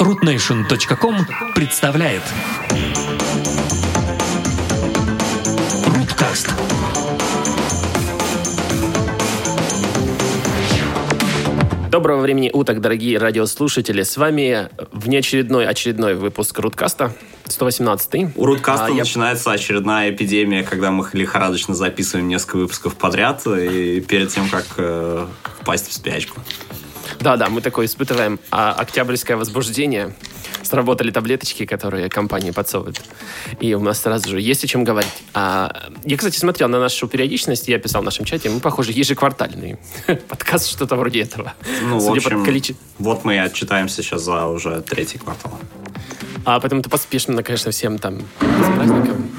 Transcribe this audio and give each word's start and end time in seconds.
rootnation.com 0.00 1.26
представляет 1.54 2.22
Руткаст 5.86 6.48
Доброго 11.90 12.20
времени 12.20 12.50
уток, 12.52 12.80
дорогие 12.80 13.18
радиослушатели. 13.18 14.02
С 14.02 14.16
вами 14.16 14.68
внеочередной 14.92 15.66
очередной 15.66 16.14
выпуск 16.14 16.58
Руткаста, 16.58 17.12
118-й. 17.46 18.28
У 18.36 18.44
Руткаста 18.44 18.86
А, 18.86 18.90
я- 18.90 18.96
начинается 18.96 19.50
очередная 19.50 20.10
эпидемия, 20.10 20.62
когда 20.62 20.90
мы 20.90 21.08
лихорадочно 21.12 21.74
записываем 21.74 22.28
несколько 22.28 22.56
выпусков 22.58 22.94
подряд, 22.94 23.46
и 23.46 24.00
перед 24.06 24.28
тем, 24.28 24.48
как 24.50 24.66
э, 24.76 25.26
впасть 25.62 25.88
в 25.88 25.92
спячку. 25.94 26.38
Да-да, 27.20 27.48
мы 27.48 27.60
такое 27.60 27.86
испытываем 27.86 28.38
а, 28.50 28.72
октябрьское 28.72 29.36
возбуждение. 29.36 30.14
Сработали 30.62 31.10
таблеточки, 31.10 31.66
которые 31.66 32.08
компании 32.08 32.50
подсовывают. 32.50 33.00
И 33.60 33.74
у 33.74 33.80
нас 33.80 34.00
сразу 34.00 34.28
же 34.28 34.40
есть 34.40 34.64
о 34.64 34.66
чем 34.66 34.84
говорить. 34.84 35.12
А, 35.34 35.90
я, 36.04 36.16
кстати, 36.16 36.38
смотрел 36.38 36.68
на 36.68 36.80
нашу 36.80 37.08
периодичность, 37.08 37.68
я 37.68 37.78
писал 37.78 38.02
в 38.02 38.04
нашем 38.04 38.24
чате, 38.24 38.50
мы, 38.50 38.60
похоже, 38.60 38.92
ежеквартальный 38.92 39.78
подкаст, 40.28 40.68
что-то 40.68 40.96
вроде 40.96 41.22
этого. 41.22 41.54
Ну, 41.82 41.98
в 41.98 42.00
Судя 42.00 42.20
по 42.20 42.26
общем, 42.28 42.44
количеству. 42.44 42.82
вот 42.98 43.24
мы 43.24 43.34
и 43.34 43.38
отчитаемся 43.38 44.02
сейчас 44.02 44.22
за 44.22 44.46
уже 44.46 44.80
третий 44.82 45.18
квартал. 45.18 45.58
А 46.44 46.60
поэтому 46.60 46.82
ты 46.82 46.88
поспешно, 46.88 47.42
конечно, 47.42 47.70
всем 47.70 47.98
там 47.98 48.20
с 48.40 48.76
праздником 48.76 49.30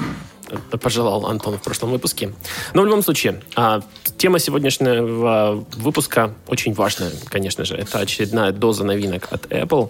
пожелал 0.82 1.26
Антон 1.26 1.58
в 1.58 1.62
прошлом 1.62 1.92
выпуске. 1.92 2.34
Но 2.74 2.82
в 2.82 2.86
любом 2.86 3.04
случае, 3.04 3.42
а, 3.56 3.82
тема 4.18 4.40
сегодняшнего 4.40 5.66
выпуска 5.78 6.34
очень 6.48 6.74
важная, 6.74 7.12
конечно 7.30 7.66
же. 7.66 7.76
Это 7.76 8.00
очередная 8.00 8.52
доза 8.52 8.84
новинок 8.84 9.28
от 9.32 9.46
Apple. 9.46 9.90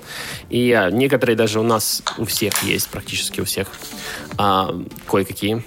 И 0.49 0.71
а, 0.71 0.89
некоторые 0.89 1.35
даже 1.35 1.59
у 1.59 1.63
нас, 1.63 2.03
у 2.17 2.25
всех 2.25 2.63
есть, 2.63 2.89
практически 2.89 3.41
у 3.41 3.45
всех, 3.45 3.67
а, 4.37 4.75
кое-какие. 5.09 5.63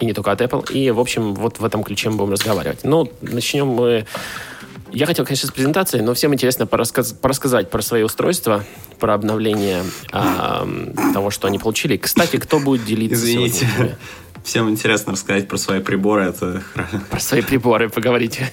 И 0.00 0.06
не 0.06 0.12
только 0.12 0.30
от 0.32 0.40
Apple. 0.40 0.72
И, 0.72 0.90
в 0.90 1.00
общем, 1.00 1.34
вот 1.34 1.58
в 1.58 1.64
этом 1.64 1.82
ключе 1.82 2.10
мы 2.10 2.16
будем 2.16 2.32
разговаривать. 2.32 2.84
Ну, 2.84 3.10
начнем 3.20 3.66
мы... 3.66 4.06
Я 4.92 5.06
хотел, 5.06 5.24
конечно, 5.26 5.48
с 5.48 5.52
презентации, 5.52 6.00
но 6.00 6.14
всем 6.14 6.32
интересно 6.32 6.64
порасказ- 6.64 7.14
порассказать 7.14 7.68
про 7.68 7.82
свои 7.82 8.02
устройства, 8.02 8.64
про 8.98 9.14
обновление 9.14 9.82
а, 10.12 10.68
того, 11.12 11.30
что 11.30 11.48
они 11.48 11.58
получили. 11.58 11.96
Кстати, 11.96 12.36
кто 12.36 12.58
будет 12.58 12.84
делиться 12.84 13.16
Извините. 13.24 13.66
сегодня? 13.66 13.98
Всем 14.44 14.70
интересно 14.70 15.12
рассказать 15.12 15.46
про 15.46 15.58
свои 15.58 15.80
приборы. 15.80 16.24
Это 16.24 16.62
Про 17.10 17.20
свои 17.20 17.42
приборы 17.42 17.88
поговорить. 17.88 18.40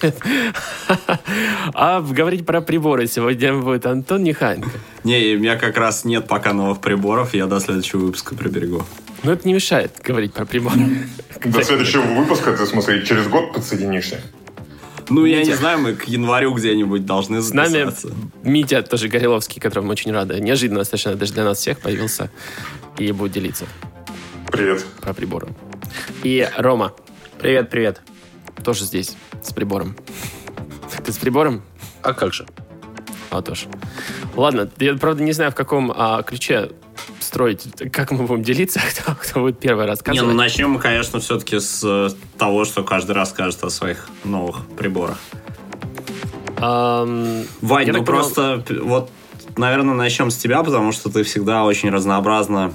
А 1.73 2.01
говорить 2.01 2.45
про 2.45 2.61
приборы 2.61 3.07
сегодня 3.07 3.55
будет 3.55 3.85
Антон 3.85 4.23
Нехайенко. 4.23 4.69
Не, 5.03 5.35
у 5.35 5.39
меня 5.39 5.55
как 5.57 5.77
раз 5.77 6.05
нет 6.05 6.27
пока 6.27 6.53
новых 6.53 6.79
приборов, 6.79 7.33
я 7.33 7.47
до 7.47 7.59
следующего 7.59 8.01
выпуска 8.01 8.35
приберегу. 8.35 8.85
Но 9.23 9.31
это 9.33 9.47
не 9.47 9.53
мешает 9.53 9.93
говорить 10.03 10.33
про 10.33 10.45
приборы. 10.45 11.07
До 11.43 11.63
следующего 11.63 12.01
выпуска, 12.01 12.55
ты, 12.55 12.63
в 12.63 12.67
смысле, 12.67 13.05
через 13.05 13.27
год 13.27 13.53
подсоединишься? 13.53 14.21
Ну, 15.09 15.25
я 15.25 15.43
не 15.43 15.53
знаю, 15.53 15.79
мы 15.79 15.93
к 15.93 16.05
январю 16.05 16.53
где-нибудь 16.53 17.05
должны 17.05 17.41
С 17.41 17.53
нами 17.53 17.85
записаться. 17.85 18.11
Митя, 18.43 18.81
тоже 18.81 19.07
Гореловский, 19.07 19.61
которому 19.61 19.87
мы 19.87 19.91
очень 19.93 20.11
рады. 20.11 20.39
Неожиданно 20.39 20.83
совершенно 20.83 21.15
даже 21.15 21.33
для 21.33 21.43
нас 21.43 21.59
всех 21.59 21.79
появился 21.79 22.31
и 22.97 23.11
будет 23.11 23.33
делиться 23.33 23.65
Привет. 24.51 24.85
про 25.01 25.13
приборы. 25.13 25.47
И 26.23 26.47
Рома. 26.57 26.93
Привет, 27.39 27.69
привет. 27.69 28.01
Тоже 28.63 28.85
здесь, 28.85 29.15
с 29.43 29.53
прибором. 29.53 29.95
Ты 31.03 31.11
с 31.11 31.17
прибором? 31.17 31.61
А 32.01 32.13
как 32.13 32.33
же? 32.33 32.47
А, 33.29 33.41
тоже. 33.41 33.67
Ладно, 34.35 34.69
я, 34.79 34.95
правда, 34.95 35.23
не 35.23 35.33
знаю, 35.33 35.51
в 35.51 35.55
каком 35.55 35.91
а, 35.95 36.23
ключе 36.23 36.71
строить, 37.19 37.67
как 37.91 38.11
мы 38.11 38.25
будем 38.25 38.43
делиться, 38.43 38.79
кто, 39.01 39.15
кто 39.15 39.41
будет 39.41 39.59
первый 39.59 39.83
Не, 39.85 39.89
рассказывать. 39.91 40.29
ну 40.29 40.35
начнем 40.37 40.71
мы, 40.71 40.79
конечно, 40.79 41.19
все-таки 41.19 41.59
с 41.59 41.81
э, 41.83 42.09
того, 42.37 42.65
что 42.65 42.83
каждый 42.83 43.11
раз 43.11 43.29
скажет 43.31 43.63
о 43.63 43.69
своих 43.69 44.07
новых 44.23 44.65
приборах. 44.77 45.17
Ам, 46.57 47.43
Вань, 47.61 47.87
ну 47.87 47.93
понял- 47.93 48.05
просто 48.05 48.63
вот, 48.81 49.09
наверное, 49.57 49.93
начнем 49.93 50.31
с 50.31 50.37
тебя, 50.37 50.63
потому 50.63 50.91
что 50.91 51.09
ты 51.09 51.23
всегда 51.23 51.63
очень 51.65 51.89
разнообразно 51.89 52.73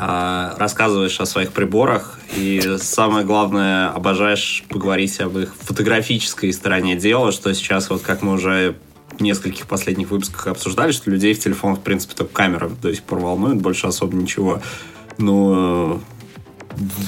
а, 0.00 0.54
рассказываешь 0.58 1.18
о 1.20 1.26
своих 1.26 1.52
приборах 1.52 2.20
и 2.36 2.76
самое 2.78 3.24
главное 3.26 3.90
обожаешь 3.90 4.64
поговорить 4.68 5.18
об 5.20 5.36
их 5.38 5.54
фотографической 5.60 6.52
стороне 6.52 6.94
дела, 6.94 7.32
что 7.32 7.52
сейчас 7.52 7.90
вот 7.90 8.02
как 8.02 8.22
мы 8.22 8.34
уже 8.34 8.76
нескольких 9.20 9.66
последних 9.66 10.10
выпусках 10.10 10.46
обсуждали, 10.48 10.92
что 10.92 11.10
людей 11.10 11.34
в 11.34 11.38
телефонах, 11.38 11.78
в 11.78 11.82
принципе, 11.82 12.14
только 12.14 12.32
камера 12.32 12.68
до 12.68 12.94
сих 12.94 13.02
пор 13.02 13.18
волнует, 13.20 13.60
больше 13.60 13.86
особо 13.86 14.16
ничего. 14.16 14.60
Ну, 15.18 15.94
э, 15.96 15.98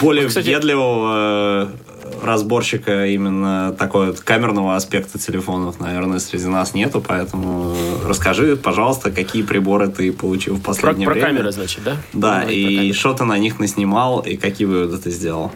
более 0.00 0.26
Кстати- 0.28 0.46
въедливого 0.46 1.68
э, 1.68 1.89
разборщика 2.22 3.06
именно 3.06 3.74
такой 3.78 4.08
вот 4.08 4.20
камерного 4.20 4.76
аспекта 4.76 5.18
телефонов, 5.18 5.80
наверное, 5.80 6.18
среди 6.18 6.46
нас 6.46 6.74
нету, 6.74 7.02
поэтому 7.06 7.74
расскажи, 8.06 8.56
пожалуйста, 8.56 9.10
какие 9.10 9.42
приборы 9.42 9.88
ты 9.88 10.12
получил 10.12 10.56
в 10.56 10.60
Про, 10.62 10.68
последнее 10.68 11.06
про 11.06 11.14
время. 11.14 11.28
камеры, 11.28 11.52
значит, 11.52 11.82
да? 11.84 11.96
Да, 12.12 12.38
Ну, 12.40 12.44
про 12.46 12.52
и 12.52 12.92
что 12.92 13.12
ты 13.14 13.24
на 13.24 13.38
них 13.38 13.58
наснимал, 13.58 14.20
и 14.20 14.36
какие 14.36 14.66
выводы 14.66 14.98
ты 14.98 15.10
сделал? 15.10 15.52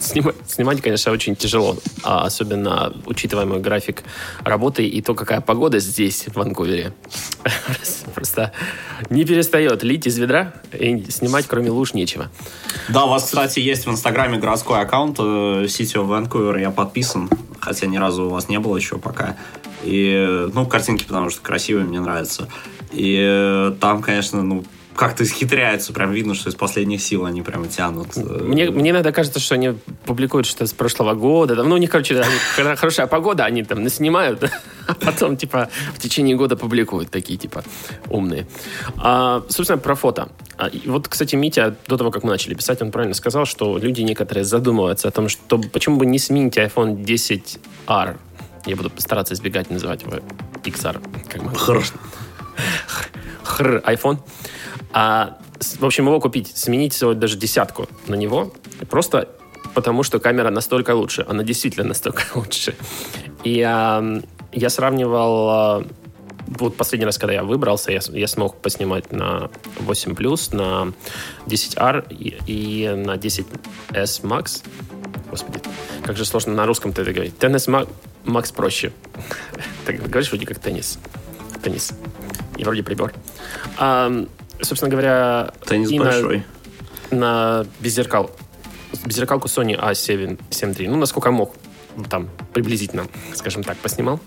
Снима- 0.00 0.34
Снимать, 0.48 0.80
конечно, 0.82 1.12
очень 1.12 1.36
тяжело, 1.36 1.76
а 2.02 2.24
особенно 2.26 2.92
учитывая 3.06 3.46
мой 3.46 3.60
график 3.60 4.02
работы 4.42 4.84
и 4.84 5.00
то, 5.00 5.14
какая 5.14 5.40
погода 5.40 5.78
здесь, 5.78 6.24
в 6.26 6.34
Ванкувере. 6.34 6.92
Просто 8.14 8.52
не 9.10 9.24
перестает 9.24 9.84
лить 9.84 10.06
из 10.08 10.18
ведра, 10.18 10.54
и 10.76 11.08
снимать 11.08 11.46
кроме 11.46 11.70
луж 11.70 11.94
нечего. 11.94 12.30
Да, 12.88 13.04
у 13.04 13.10
вас, 13.10 13.24
кстати, 13.26 13.60
есть 13.60 13.86
в 13.86 13.90
Инстаграме 13.92 14.38
городской 14.38 14.80
аккаунт 14.80 15.18
э, 15.20 15.22
City 15.64 15.94
of 15.94 16.08
Vancouver, 16.08 16.60
я 16.60 16.70
подписан, 16.70 17.28
хотя 17.60 17.86
ни 17.86 17.96
разу 17.96 18.24
у 18.24 18.28
вас 18.30 18.48
не 18.48 18.58
было 18.58 18.76
еще 18.76 18.98
пока. 18.98 19.36
И, 19.84 20.48
ну, 20.54 20.66
картинки, 20.66 21.04
потому 21.04 21.30
что 21.30 21.40
красивые, 21.42 21.84
мне 21.84 22.00
нравятся. 22.00 22.48
И 22.92 23.18
э, 23.20 23.74
там, 23.80 24.02
конечно, 24.02 24.42
ну, 24.42 24.64
как-то 24.94 25.24
исхитряются, 25.24 25.92
прям 25.92 26.12
видно, 26.12 26.34
что 26.34 26.50
из 26.50 26.54
последних 26.54 27.02
сил 27.02 27.24
они 27.24 27.42
прямо 27.42 27.66
тянут. 27.66 28.16
Мне, 28.16 28.70
мне 28.70 28.90
иногда 28.90 29.12
кажется, 29.12 29.40
что 29.40 29.54
они 29.54 29.74
публикуют 30.04 30.46
что 30.46 30.66
с 30.66 30.72
прошлого 30.72 31.14
года. 31.14 31.54
Ну, 31.62 31.74
у 31.74 31.78
них, 31.78 31.90
короче, 31.90 32.22
хорошая 32.54 33.06
погода, 33.06 33.44
они 33.44 33.64
там 33.64 33.82
наснимают, 33.82 34.50
а 34.86 34.94
потом, 34.94 35.36
типа, 35.36 35.68
в 35.94 35.98
течение 35.98 36.36
года 36.36 36.56
публикуют 36.56 37.10
такие, 37.10 37.38
типа, 37.38 37.64
умные. 38.08 38.46
А, 38.96 39.44
собственно, 39.48 39.78
про 39.78 39.94
фото. 39.94 40.28
А, 40.58 40.70
вот, 40.86 41.08
кстати, 41.08 41.36
Митя, 41.36 41.76
до 41.86 41.96
того, 41.96 42.10
как 42.10 42.24
мы 42.24 42.30
начали 42.30 42.54
писать, 42.54 42.82
он 42.82 42.90
правильно 42.90 43.14
сказал, 43.14 43.46
что 43.46 43.78
люди 43.78 44.02
некоторые 44.02 44.44
задумываются 44.44 45.08
о 45.08 45.10
том, 45.10 45.28
что 45.28 45.58
почему 45.58 45.96
бы 45.96 46.06
не 46.06 46.18
сменить 46.18 46.56
iPhone 46.56 47.04
10R. 47.04 48.16
Я 48.66 48.76
буду 48.76 48.92
стараться 48.98 49.34
избегать 49.34 49.70
называть 49.70 50.02
его 50.02 50.12
XR. 50.62 51.00
Как 51.28 51.42
мы 51.42 51.54
Хорошо. 51.54 51.94
хр 53.42 53.82
iPhone. 53.86 54.18
А, 54.92 55.38
в 55.78 55.84
общем, 55.84 56.06
его 56.06 56.20
купить, 56.20 56.56
сменить 56.56 56.92
сегодня 56.92 57.20
даже 57.20 57.36
десятку 57.36 57.88
на 58.06 58.14
него, 58.14 58.52
просто 58.90 59.28
потому 59.74 60.02
что 60.02 60.18
камера 60.18 60.50
настолько 60.50 60.94
лучше. 60.94 61.24
Она 61.28 61.42
действительно 61.42 61.86
настолько 61.86 62.22
лучше. 62.34 62.74
И 63.44 63.60
а, 63.62 64.20
я 64.52 64.70
сравнивал... 64.70 65.48
а, 65.50 65.86
вот 66.58 66.76
последний 66.76 67.06
раз, 67.06 67.18
когда 67.18 67.32
я 67.34 67.44
выбрался, 67.44 67.92
я, 67.92 68.00
я 68.12 68.26
смог 68.28 68.56
поснимать 68.60 69.10
на 69.12 69.50
8 69.80 70.12
Plus, 70.12 70.54
на 70.54 70.92
10R 71.46 72.06
и, 72.12 72.36
и 72.46 72.88
на 72.88 73.12
10S 73.16 74.22
Max. 74.22 74.62
Господи, 75.30 75.60
как 76.04 76.16
же 76.16 76.24
сложно 76.24 76.52
на 76.54 76.66
русском 76.66 76.90
это 76.90 77.04
говорить. 77.10 77.34
Tennis 77.38 77.68
Ma- 77.68 77.88
Max 78.24 78.52
проще. 78.54 78.92
Так 79.86 79.96
говоришь 80.08 80.28
вроде 80.30 80.46
как 80.46 80.58
теннис. 80.58 80.98
Теннис. 81.62 81.92
И 82.56 82.64
вроде 82.64 82.82
прибор. 82.82 83.12
А, 83.78 84.12
собственно 84.60 84.90
говоря... 84.90 85.52
Теннис 85.66 85.90
и 85.90 85.98
на- 85.98 86.04
большой. 86.04 86.44
на 87.10 87.66
беззеркал. 87.80 88.30
Беззеркалку 89.06 89.48
Sony 89.48 89.78
A7 89.80 90.38
7 90.50 90.70
III. 90.70 90.88
Ну, 90.90 90.96
насколько 90.98 91.30
мог, 91.30 91.54
там, 92.10 92.28
приблизительно, 92.52 93.06
скажем 93.34 93.64
так, 93.64 93.78
поснимал. 93.78 94.20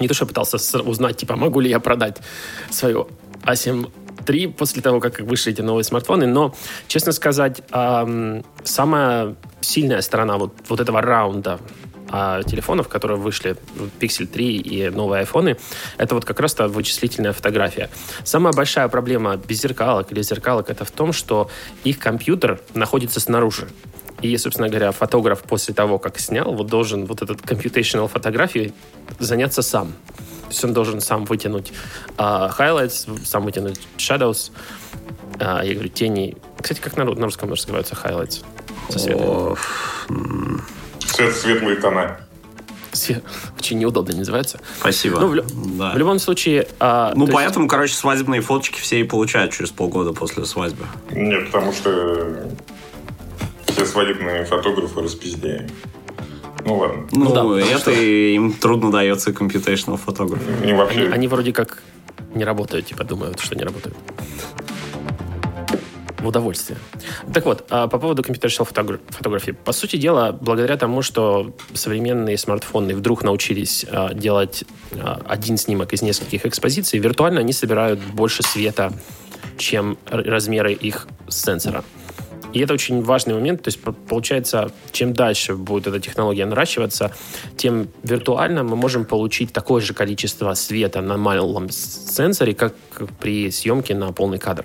Не 0.00 0.08
то, 0.08 0.14
что 0.14 0.26
пытался 0.26 0.80
узнать, 0.80 1.16
типа, 1.16 1.36
могу 1.36 1.60
ли 1.60 1.70
я 1.70 1.80
продать 1.80 2.18
свою 2.70 3.08
A7 3.44 3.90
III 4.24 4.52
после 4.52 4.82
того, 4.82 5.00
как 5.00 5.20
вышли 5.20 5.52
эти 5.52 5.62
новые 5.62 5.84
смартфоны, 5.84 6.26
но, 6.26 6.54
честно 6.88 7.12
сказать, 7.12 7.62
ам, 7.70 8.44
самая 8.64 9.36
сильная 9.60 10.00
сторона 10.00 10.36
вот, 10.36 10.52
вот 10.68 10.80
этого 10.80 11.00
раунда 11.00 11.60
а, 12.08 12.42
телефонов, 12.42 12.88
которые 12.88 13.18
вышли, 13.18 13.56
Pixel 14.00 14.26
3 14.26 14.56
и 14.56 14.90
новые 14.90 15.20
айфоны, 15.20 15.56
это 15.98 16.14
вот 16.14 16.24
как 16.24 16.40
раз 16.40 16.54
та 16.54 16.68
вычислительная 16.68 17.32
фотография. 17.32 17.90
Самая 18.24 18.52
большая 18.52 18.88
проблема 18.88 19.36
беззеркалок 19.36 20.12
или 20.12 20.22
зеркалок 20.22 20.70
это 20.70 20.84
в 20.84 20.90
том, 20.90 21.12
что 21.12 21.50
их 21.84 21.98
компьютер 21.98 22.60
находится 22.74 23.20
снаружи. 23.20 23.68
И, 24.22 24.36
собственно 24.38 24.68
говоря, 24.68 24.92
фотограф 24.92 25.42
после 25.42 25.74
того, 25.74 25.98
как 25.98 26.18
снял, 26.18 26.52
вот 26.54 26.66
должен 26.68 27.04
вот 27.04 27.22
этот 27.22 27.40
computational 27.40 28.08
фотографией 28.08 28.72
заняться 29.18 29.62
сам. 29.62 29.88
То 29.88 30.50
есть 30.50 30.64
он 30.64 30.72
должен 30.72 31.00
сам 31.00 31.24
вытянуть 31.24 31.72
uh, 32.16 32.50
highlights, 32.56 33.24
сам 33.24 33.44
вытянуть 33.44 33.80
shadows, 33.98 34.52
uh, 35.38 35.66
я 35.66 35.74
говорю, 35.74 35.88
тени. 35.88 36.36
Кстати, 36.60 36.80
как 36.80 36.96
на, 36.96 37.04
на 37.04 37.24
русском 37.24 37.50
называются 37.50 37.94
highlights? 37.94 38.42
Со 38.88 38.98
светом. 38.98 39.56
Свет, 41.04 41.34
светлые 41.36 41.76
тона. 41.76 42.18
Очень 43.58 43.78
неудобно 43.78 44.12
не 44.12 44.20
называется. 44.20 44.58
Спасибо. 44.80 45.20
Ну, 45.20 45.28
в, 45.28 45.78
Да. 45.78 45.92
в 45.92 45.98
любом 45.98 46.18
случае... 46.18 46.66
а, 46.80 47.12
Ну, 47.14 47.26
то 47.26 47.32
есть- 47.32 47.34
поэтому, 47.34 47.68
короче, 47.68 47.94
свадебные 47.94 48.40
фоточки 48.40 48.80
все 48.80 49.00
и 49.00 49.04
получают 49.04 49.52
через 49.52 49.70
полгода 49.70 50.12
после 50.12 50.46
свадьбы. 50.46 50.86
Нет, 51.10 51.46
потому 51.46 51.72
что 51.72 52.48
все 53.76 53.84
свадебные 53.84 54.44
фотографы 54.46 55.02
распиздяи. 55.02 55.68
Ну 56.64 56.78
ладно. 56.78 57.06
Ну, 57.12 57.24
да, 57.26 57.42
потому 57.42 57.54
это 57.54 57.78
что- 57.78 57.90
им 57.92 58.52
трудно 58.54 58.90
дается 58.90 59.30
computational 59.32 59.98
фотограф. 59.98 60.40
Они 60.62 60.72
вообще... 60.72 61.00
Они, 61.00 61.12
они 61.12 61.28
вроде 61.28 61.52
как 61.52 61.82
не 62.34 62.44
работают, 62.44 62.86
типа 62.86 63.04
думают, 63.04 63.38
что 63.38 63.54
не 63.54 63.62
работают. 63.62 63.94
В 66.18 66.26
удовольствие. 66.26 66.78
Так 67.34 67.44
вот, 67.44 67.66
а 67.68 67.86
по 67.86 67.98
поводу 67.98 68.22
computational 68.22 68.66
фотогра- 68.66 68.98
фотографии. 69.10 69.50
По 69.52 69.72
сути 69.72 69.96
дела, 69.96 70.32
благодаря 70.32 70.78
тому, 70.78 71.02
что 71.02 71.54
современные 71.74 72.38
смартфоны 72.38 72.96
вдруг 72.96 73.22
научились 73.22 73.84
а, 73.90 74.14
делать 74.14 74.64
а, 74.92 75.20
один 75.28 75.58
снимок 75.58 75.92
из 75.92 76.00
нескольких 76.00 76.46
экспозиций, 76.46 76.98
виртуально 76.98 77.40
они 77.40 77.52
собирают 77.52 78.00
больше 78.00 78.42
света, 78.42 78.92
чем 79.58 79.98
размеры 80.06 80.72
их 80.72 81.06
сенсора. 81.28 81.84
И 82.56 82.60
это 82.60 82.72
очень 82.72 83.02
важный 83.02 83.34
момент. 83.34 83.62
То 83.62 83.68
есть, 83.68 83.82
по- 83.82 83.92
получается, 83.92 84.72
чем 84.90 85.12
дальше 85.12 85.56
будет 85.56 85.88
эта 85.88 86.00
технология 86.00 86.46
наращиваться, 86.46 87.12
тем 87.58 87.88
виртуально 88.02 88.64
мы 88.64 88.76
можем 88.76 89.04
получить 89.04 89.52
такое 89.52 89.82
же 89.82 89.92
количество 89.92 90.54
света 90.54 91.02
на 91.02 91.18
малом 91.18 91.68
сенсоре, 91.68 92.54
как 92.54 92.72
при 93.20 93.50
съемке 93.50 93.94
на 93.94 94.10
полный 94.12 94.38
кадр. 94.38 94.64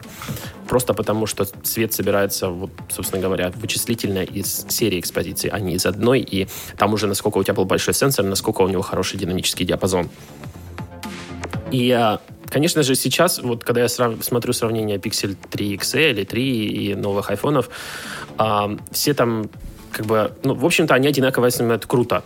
Просто 0.69 0.93
потому, 0.93 1.25
что 1.25 1.45
свет 1.63 1.91
собирается, 1.91 2.47
вот, 2.47 2.71
собственно 2.87 3.21
говоря, 3.21 3.51
вычислительно 3.55 4.19
из 4.19 4.65
серии 4.69 4.97
экспозиций, 4.97 5.49
а 5.49 5.59
не 5.59 5.73
из 5.73 5.85
одной. 5.85 6.21
И 6.21 6.47
там 6.77 6.93
уже 6.93 7.07
насколько 7.07 7.39
у 7.39 7.43
тебя 7.43 7.55
был 7.55 7.65
большой 7.65 7.93
сенсор, 7.93 8.23
насколько 8.23 8.61
у 8.61 8.69
него 8.69 8.83
хороший 8.83 9.19
динамический 9.19 9.65
диапазон. 9.65 10.09
И, 11.71 11.91
а, 11.91 12.21
конечно 12.51 12.83
же, 12.83 12.95
сейчас, 12.95 13.39
вот 13.39 13.63
когда 13.63 13.81
я 13.81 13.87
срав- 13.87 14.23
смотрю 14.23 14.53
сравнение 14.53 14.97
Pixel 14.97 15.35
3 15.49 15.75
XL 15.77 16.11
или 16.11 16.23
3 16.23 16.67
и 16.67 16.95
новых 16.95 17.29
айфонов, 17.31 17.69
а, 18.37 18.69
все 18.91 19.13
там 19.13 19.49
как 19.91 20.05
бы, 20.05 20.31
ну, 20.43 20.53
в 20.53 20.65
общем-то, 20.65 20.93
они 20.93 21.07
одинаково 21.07 21.49
снимают 21.51 21.85
круто. 21.85 22.23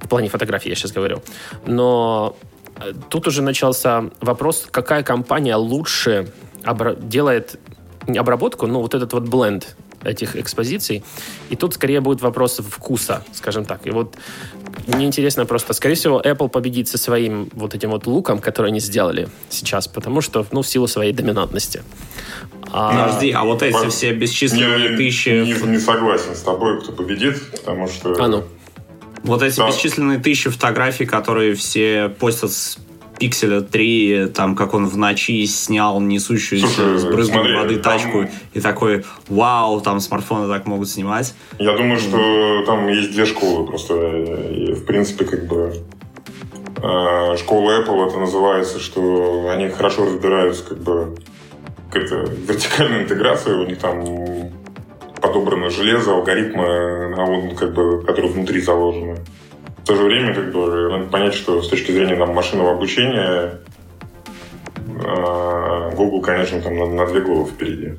В 0.00 0.08
плане 0.08 0.28
фотографии 0.28 0.68
я 0.68 0.74
сейчас 0.74 0.92
говорю. 0.92 1.22
Но 1.66 2.36
э, 2.76 2.92
тут 3.08 3.26
уже 3.26 3.40
начался 3.42 4.04
вопрос, 4.20 4.66
какая 4.70 5.02
компания 5.02 5.56
лучше 5.56 6.32
обра- 6.62 6.96
делает 7.00 7.58
обработку, 8.06 8.66
ну, 8.66 8.80
вот 8.80 8.94
этот 8.94 9.12
вот 9.12 9.22
бленд 9.22 9.76
этих 10.04 10.36
экспозиций. 10.36 11.04
И 11.50 11.56
тут 11.56 11.74
скорее 11.74 12.00
будет 12.00 12.22
вопрос 12.22 12.60
вкуса, 12.68 13.24
скажем 13.32 13.64
так. 13.64 13.86
И 13.86 13.90
вот 13.90 14.16
мне 14.86 15.06
интересно 15.06 15.46
просто, 15.46 15.72
скорее 15.72 15.94
всего, 15.94 16.20
Apple 16.20 16.48
победит 16.48 16.88
со 16.88 16.98
своим 16.98 17.48
вот 17.52 17.74
этим 17.74 17.90
вот 17.90 18.06
луком, 18.06 18.38
который 18.38 18.70
они 18.70 18.80
сделали 18.80 19.28
сейчас, 19.48 19.88
потому 19.88 20.20
что, 20.20 20.46
ну, 20.52 20.62
в 20.62 20.66
силу 20.66 20.86
своей 20.86 21.12
доминантности. 21.12 21.82
А, 22.72 23.06
Подожди, 23.06 23.30
а 23.30 23.44
вот 23.44 23.62
эти 23.62 23.88
все 23.88 24.12
бесчисленные 24.12 24.90
Не, 24.90 24.96
тысячи... 24.96 25.28
не, 25.28 25.70
не 25.70 25.78
согласен 25.78 26.34
с 26.34 26.40
тобой, 26.40 26.80
кто 26.82 26.92
победит, 26.92 27.50
потому 27.52 27.88
что... 27.88 28.14
а 28.18 28.28
ну, 28.28 28.44
Вот 29.22 29.42
эти 29.42 29.56
Да. 29.56 29.68
бесчисленные 29.68 30.18
тысячи 30.18 30.50
фотографий, 30.50 31.06
которые 31.06 31.54
все 31.54 32.08
постят 32.08 32.50
с 32.52 32.78
пикселя 33.18 33.60
3, 33.60 34.28
там, 34.34 34.54
как 34.56 34.74
он 34.74 34.86
в 34.86 34.96
ночи 34.96 35.44
снял 35.46 36.00
несущуюся 36.00 36.66
Слушай, 36.66 36.98
с 36.98 37.04
брызгом 37.04 37.36
смотри, 37.38 37.54
воды 37.56 37.74
там- 37.78 37.98
тачку, 37.98 38.26
и 38.52 38.60
такой, 38.60 39.04
вау, 39.28 39.80
там 39.80 40.00
смартфоны 40.00 40.48
так 40.48 40.66
могут 40.66 40.88
снимать. 40.88 41.34
Я 41.58 41.76
думаю, 41.76 41.98
что 41.98 42.64
там 42.66 42.88
есть 42.88 43.12
две 43.12 43.24
школы 43.26 43.66
просто. 43.66 43.94
И, 43.94 44.72
в 44.72 44.84
принципе, 44.84 45.24
как 45.24 45.46
бы 45.46 45.74
э, 46.82 47.36
школа 47.36 47.80
Apple 47.82 48.08
это 48.08 48.18
называется, 48.18 48.80
что 48.80 49.48
они 49.50 49.68
хорошо 49.68 50.04
разбираются 50.06 50.64
как 50.64 50.78
бы 50.82 51.14
какая-то 51.90 52.30
вертикальная 52.48 53.02
интеграция, 53.04 53.56
у 53.56 53.66
них 53.66 53.78
там 53.78 54.04
подобрано 55.22 55.70
железо, 55.70 56.12
алгоритмы, 56.12 57.14
а 57.16 57.22
он, 57.22 57.54
как 57.54 57.72
бы, 57.72 58.02
которые 58.02 58.32
внутри 58.32 58.60
заложены. 58.60 59.18
То 59.84 59.94
же 59.96 60.02
время, 60.04 60.34
как 60.34 60.52
бы, 60.52 60.90
надо 60.90 61.10
понять, 61.10 61.34
что 61.34 61.62
с 61.62 61.68
точки 61.68 61.92
зрения 61.92 62.16
там, 62.16 62.34
машинного 62.34 62.72
обучения 62.72 63.60
э, 64.76 65.90
Google, 65.94 66.20
конечно, 66.22 66.60
там 66.60 66.76
на, 66.78 66.86
на 66.86 67.06
две 67.06 67.20
головы 67.20 67.50
впереди 67.50 67.94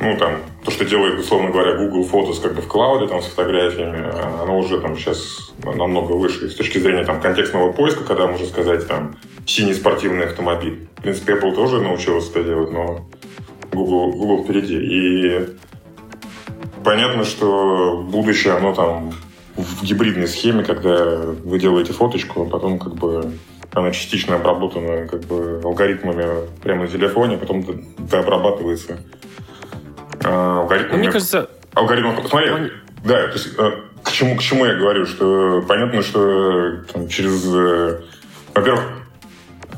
ну, 0.00 0.16
там, 0.16 0.36
то, 0.64 0.70
что 0.70 0.84
делает, 0.84 1.18
условно 1.18 1.50
говоря, 1.50 1.76
Google 1.76 2.08
Photos 2.10 2.40
как 2.40 2.54
бы 2.54 2.62
в 2.62 2.68
клауде, 2.68 3.06
там, 3.06 3.20
с 3.20 3.26
фотографиями, 3.26 4.02
а, 4.02 4.40
оно 4.42 4.58
уже 4.58 4.80
там 4.80 4.96
сейчас 4.96 5.52
намного 5.62 6.12
выше. 6.12 6.46
И 6.46 6.48
с 6.48 6.54
точки 6.54 6.78
зрения 6.78 7.04
там 7.04 7.20
контекстного 7.20 7.72
поиска, 7.72 8.04
когда 8.04 8.26
можно 8.26 8.46
сказать, 8.46 8.88
там, 8.88 9.16
синий 9.44 9.74
спортивный 9.74 10.24
автомобиль. 10.24 10.88
В 10.96 11.02
принципе, 11.02 11.34
Apple 11.34 11.54
тоже 11.54 11.82
научилась 11.82 12.30
это 12.30 12.42
делать, 12.42 12.72
но 12.72 13.06
Google, 13.72 14.12
Google 14.12 14.44
впереди. 14.44 14.76
И 14.76 15.48
понятно, 16.82 17.24
что 17.24 18.02
будущее, 18.10 18.54
оно 18.54 18.74
там 18.74 19.12
в 19.62 19.82
гибридной 19.84 20.28
схеме, 20.28 20.64
когда 20.64 21.16
вы 21.44 21.58
делаете 21.58 21.92
фоточку, 21.92 22.42
а 22.42 22.46
потом 22.46 22.78
как 22.78 22.94
бы 22.94 23.32
она 23.72 23.90
частично 23.92 24.36
обработана 24.36 25.06
как 25.06 25.20
бы 25.22 25.60
алгоритмами 25.62 26.48
прямо 26.62 26.82
на 26.82 26.88
телефоне, 26.88 27.36
потом 27.36 27.62
д- 27.62 27.82
дообрабатывается 27.98 28.98
а, 30.24 30.60
алгоритмами. 30.60 30.98
мне 31.00 31.10
кажется, 31.10 31.48
Алгоритм, 31.74 32.16
посмотри, 32.20 32.50
Пон- 32.50 32.70
да, 33.04 33.28
то 33.28 33.32
есть, 33.34 33.48
э, 33.56 33.70
к 34.02 34.10
чему, 34.10 34.36
к 34.36 34.42
чему 34.42 34.66
я 34.66 34.74
говорю, 34.74 35.06
что 35.06 35.62
понятно, 35.68 36.02
что 36.02 36.78
там, 36.92 37.06
через, 37.08 37.44
э, 37.46 38.00
во-первых, 38.54 38.82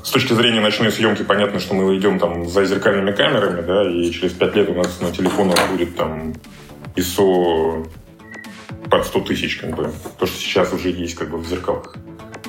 с 0.03 0.11
точки 0.11 0.33
зрения 0.33 0.61
ночной 0.61 0.91
съемки 0.91 1.23
понятно, 1.23 1.61
что 1.61 1.75
мы 1.75 1.97
идем 1.97 2.19
там 2.19 2.49
за 2.49 2.65
зеркальными 2.65 3.13
камерами, 3.13 3.61
да, 3.61 3.89
и 3.91 4.11
через 4.11 4.33
пять 4.33 4.57
лет 4.57 4.69
у 4.71 4.75
нас 4.75 5.01
на 5.01 5.13
телефонах 5.13 5.57
будет 5.71 5.95
там 5.97 6.33
ISO 6.97 7.87
под 8.91 9.07
100 9.07 9.21
тысяч, 9.21 9.57
как 9.57 9.77
бы, 9.77 9.91
то, 10.19 10.27
что 10.27 10.37
сейчас 10.37 10.73
уже 10.73 10.91
есть 10.91 11.15
как 11.15 11.31
бы 11.31 11.39
в 11.39 11.47
зеркалах. 11.47 11.95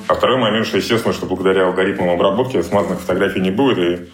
А 0.06 0.14
второй 0.14 0.38
момент, 0.38 0.66
что 0.66 0.76
естественно, 0.76 1.14
что 1.14 1.26
благодаря 1.26 1.66
алгоритмам 1.66 2.10
обработки 2.10 2.60
смазанных 2.60 3.00
фотографий 3.00 3.40
не 3.40 3.50
будет, 3.50 3.78
и 3.78 4.08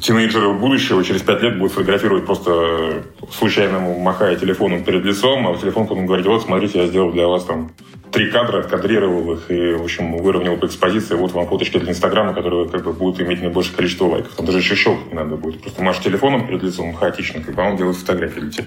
тинейджеры 0.00 0.52
будущего 0.52 1.02
через 1.04 1.22
пять 1.22 1.42
лет 1.42 1.58
будут 1.58 1.72
фотографировать 1.72 2.26
просто 2.26 3.02
случайно 3.30 3.80
махая 3.80 4.36
телефоном 4.36 4.84
перед 4.84 5.04
лицом, 5.04 5.46
а 5.46 5.56
телефон 5.56 5.86
потом 5.86 6.06
говорит, 6.06 6.26
вот, 6.26 6.42
смотрите, 6.42 6.80
я 6.80 6.86
сделал 6.86 7.12
для 7.12 7.26
вас 7.26 7.44
там 7.44 7.70
три 8.12 8.30
кадра, 8.30 8.60
откадрировал 8.60 9.34
их 9.34 9.50
и, 9.50 9.72
в 9.72 9.82
общем, 9.82 10.16
выровнял 10.16 10.56
по 10.56 10.66
экспозиции. 10.66 11.14
Вот 11.14 11.32
вам 11.32 11.46
фоточки 11.46 11.78
для 11.78 11.90
Инстаграма, 11.90 12.34
которые 12.34 12.68
как 12.68 12.84
бы 12.84 12.92
будут 12.92 13.20
иметь 13.20 13.42
наибольшее 13.42 13.76
количество 13.76 14.06
лайков. 14.06 14.32
Там 14.34 14.46
даже 14.46 14.58
еще 14.58 14.74
щелкать 14.74 15.08
не 15.08 15.14
надо 15.14 15.36
будет. 15.36 15.60
Просто 15.60 15.82
машешь 15.82 16.02
телефоном 16.02 16.46
перед 16.46 16.62
лицом 16.62 16.94
хаотично, 16.94 17.42
как 17.42 17.58
а 17.58 17.62
он 17.62 17.76
фотографии 17.94 18.40
для 18.40 18.50
тебя. 18.50 18.64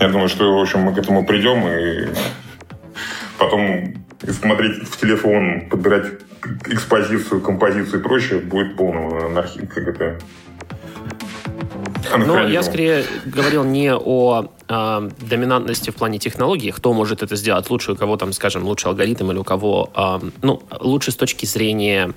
Я 0.00 0.08
думаю, 0.08 0.28
что, 0.28 0.58
в 0.58 0.60
общем, 0.60 0.80
мы 0.80 0.94
к 0.94 0.98
этому 0.98 1.24
придем 1.24 1.66
и 1.68 2.08
потом 3.38 3.94
смотреть 4.26 4.88
в 4.88 5.00
телефон, 5.00 5.68
подбирать 5.70 6.06
экспозицию, 6.66 7.40
композицию 7.40 8.00
и 8.00 8.02
прочее, 8.02 8.40
будет 8.40 8.76
полного 8.76 9.26
анархии, 9.26 9.66
как 9.66 9.88
это... 9.88 10.18
Но 12.16 12.46
я 12.46 12.62
скорее 12.62 13.04
говорил 13.26 13.64
не 13.64 13.92
о 13.92 14.50
а, 14.68 15.08
доминантности 15.20 15.90
в 15.90 15.96
плане 15.96 16.18
технологий, 16.18 16.70
кто 16.70 16.92
может 16.92 17.22
это 17.22 17.36
сделать 17.36 17.70
лучше, 17.70 17.92
у 17.92 17.96
кого 17.96 18.16
там, 18.16 18.32
скажем, 18.32 18.64
лучше 18.64 18.88
алгоритм 18.88 19.30
или 19.30 19.38
у 19.38 19.44
кого, 19.44 19.90
а, 19.94 20.20
ну, 20.42 20.62
лучше 20.80 21.10
с 21.10 21.16
точки 21.16 21.46
зрения 21.46 22.12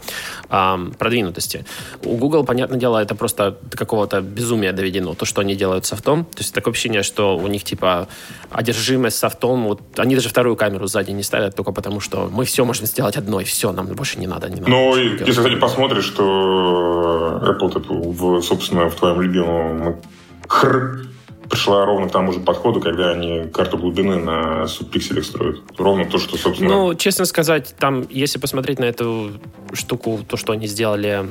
а, 0.50 0.80
продвинутости. 1.00 1.66
У 2.04 2.18
Google, 2.18 2.44
понятное 2.44 2.80
дело, 2.80 2.98
это 3.00 3.16
просто 3.16 3.58
какого-то 3.72 4.22
безумия 4.22 4.74
доведено, 4.74 5.14
то, 5.14 5.26
что 5.26 5.42
они 5.42 5.56
делают 5.56 5.86
софтом. 5.86 6.26
То 6.26 6.40
есть 6.40 6.54
такое 6.54 6.74
ощущение, 6.74 7.04
что 7.04 7.38
у 7.38 7.48
них 7.48 7.64
типа 7.64 8.08
одержимость 8.50 9.18
софтом, 9.18 9.64
вот 9.68 9.82
они 9.98 10.16
даже 10.16 10.30
вторую 10.30 10.56
камеру 10.56 10.88
сзади 10.88 11.12
не 11.12 11.24
ставят 11.24 11.56
только 11.56 11.72
потому, 11.72 12.00
что 12.00 12.30
мы 12.32 12.46
все 12.46 12.66
можем 12.66 12.86
сделать 12.86 13.18
одной, 13.18 13.44
все, 13.46 13.72
нам 13.72 13.88
больше 13.88 14.20
не 14.20 14.28
надо. 14.28 14.50
Не 14.50 14.60
надо 14.62 14.70
Ну, 14.70 14.90
больше 14.90 15.02
и 15.06 15.10
делать. 15.10 15.28
если, 15.28 15.42
кстати, 15.42 15.60
посмотришь, 15.60 16.06
что 16.06 17.40
Apple, 17.44 17.72
тут 17.72 17.86
в, 17.90 18.42
собственно, 18.42 18.90
в 18.90 18.96
твоем 18.96 19.22
любимом 19.22 20.02
хр 20.48 21.08
пришла 21.52 21.86
ровно 21.86 22.08
к 22.08 22.12
тому 22.12 22.32
же 22.32 22.40
подходу, 22.40 22.80
когда 22.80 23.12
они 23.12 23.48
карту 23.54 23.78
глубины 23.78 24.16
на 24.16 24.68
субпикселях 24.68 25.26
строят. 25.26 25.60
Ровно 25.78 26.06
то, 26.06 26.18
что, 26.18 26.38
собственно... 26.38 26.70
Ну, 26.70 26.96
честно 26.96 27.26
сказать, 27.26 27.76
там, 27.78 28.06
если 28.10 28.40
посмотреть 28.40 28.80
на 28.80 28.86
эту 28.86 29.34
штуку, 29.74 30.20
то, 30.28 30.38
что 30.38 30.54
они 30.54 30.66
сделали, 30.66 31.26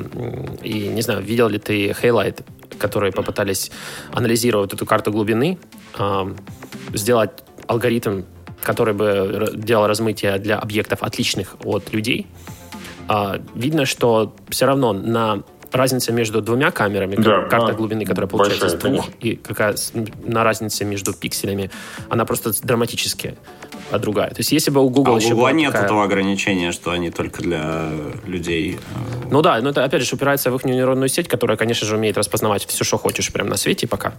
и, 0.63 0.89
не 0.89 1.01
знаю, 1.01 1.23
видел 1.23 1.49
ли 1.49 1.59
ты 1.59 1.91
Highlight, 1.91 2.45
которые 2.79 3.13
попытались 3.13 3.73
анализировать 4.13 4.75
эту 4.75 4.85
карту 4.85 5.11
глубины, 5.11 5.59
э, 5.99 6.35
сделать 6.93 7.31
алгоритм, 7.67 8.23
который 8.63 8.93
бы 8.93 9.51
делал 9.55 9.87
размытие 9.87 10.39
для 10.39 10.59
объектов, 10.59 11.03
отличных 11.03 11.57
от 11.65 11.95
людей, 11.95 12.27
э, 13.09 13.39
видно, 13.55 13.87
что 13.87 14.35
все 14.51 14.67
равно 14.67 14.93
на 14.93 15.43
разница 15.73 16.13
между 16.13 16.41
двумя 16.41 16.71
камерами, 16.71 17.17
да, 17.17 17.43
карта 17.43 17.73
а, 17.73 17.75
глубины, 17.75 18.05
которая 18.05 18.29
получается 18.29 18.67
из 18.67 18.75
двух, 18.75 19.07
и 19.21 19.37
какая 19.37 19.77
на 20.25 20.45
разница 20.45 20.85
между 20.85 21.13
пикселями, 21.13 21.71
она 22.09 22.25
просто 22.25 22.53
драматическая 22.63 23.37
а 23.91 23.99
другая. 23.99 24.31
То 24.31 24.39
есть 24.39 24.53
если 24.53 24.71
бы 24.71 24.81
у 24.81 24.89
Google 24.89 25.17
а 25.17 25.19
еще 25.19 25.35
у 25.35 25.37
Google 25.37 25.51
нет 25.51 25.73
такая... 25.73 25.87
этого 25.87 26.05
ограничения, 26.05 26.73
что 26.73 26.93
они 26.93 27.11
только 27.11 27.43
для 27.43 27.91
людей. 28.27 28.79
Э, 28.95 29.27
ну 29.31 29.43
да, 29.43 29.61
но 29.61 29.71
это 29.71 29.85
опять 29.85 30.03
же 30.03 30.15
упирается 30.15 30.51
в 30.51 30.57
их 30.57 30.65
нейронную 30.65 31.09
сеть, 31.09 31.29
которая, 31.29 31.57
конечно 31.57 31.87
же, 31.87 31.97
умеет 31.97 32.17
распознавать 32.17 32.65
все, 32.67 32.85
что 32.85 32.99
хочешь 32.99 33.33
прямо 33.33 33.51
на 33.51 33.57
свете 33.57 33.87
пока. 33.87 34.15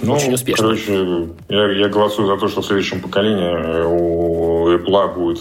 Ну, 0.00 0.14
Очень 0.14 0.34
успешно. 0.34 0.64
Короче, 0.64 1.28
я, 1.48 1.70
я 1.72 1.88
голосую 1.88 2.28
за 2.28 2.36
то, 2.36 2.48
что 2.48 2.60
в 2.60 2.66
следующем 2.66 3.00
поколении 3.00 3.46
э, 3.46 3.84
у 3.86 4.68
Apple 4.68 5.14
будет 5.14 5.40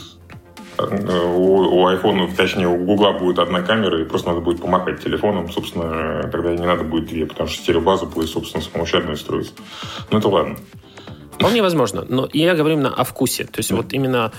у, 0.78 1.82
у 1.82 1.90
iPhone, 1.90 2.36
точнее, 2.36 2.68
у 2.68 2.78
Google 2.78 3.14
будет 3.14 3.40
одна 3.40 3.62
камера, 3.62 4.02
и 4.02 4.06
просто 4.06 4.30
надо 4.30 4.42
будет 4.42 4.62
помахать 4.62 5.04
телефоном, 5.04 5.52
собственно, 5.52 6.30
тогда 6.32 6.54
не 6.54 6.66
надо 6.66 6.84
будет 6.84 7.08
две, 7.08 7.26
потому 7.26 7.50
что 7.50 7.62
стереобаза 7.62 8.06
будет, 8.06 8.30
собственно, 8.30 8.64
самоучебно 8.64 9.16
строиться. 9.16 9.54
Ну, 10.12 10.20
это 10.20 10.28
ладно. 10.28 10.58
Вполне 11.34 11.62
возможно. 11.62 12.06
Но 12.08 12.30
я 12.32 12.56
говорю 12.56 12.76
именно 12.76 12.94
о 12.94 13.04
вкусе. 13.04 13.44
То 13.44 13.60
есть 13.60 13.72
вот 13.72 13.92
именно 13.94 14.32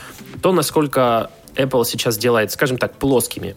то, 0.42 0.52
насколько 0.52 1.30
Apple 1.54 1.84
сейчас 1.84 2.16
делает, 2.18 2.52
скажем 2.52 2.78
так, 2.78 2.94
плоскими. 2.94 3.56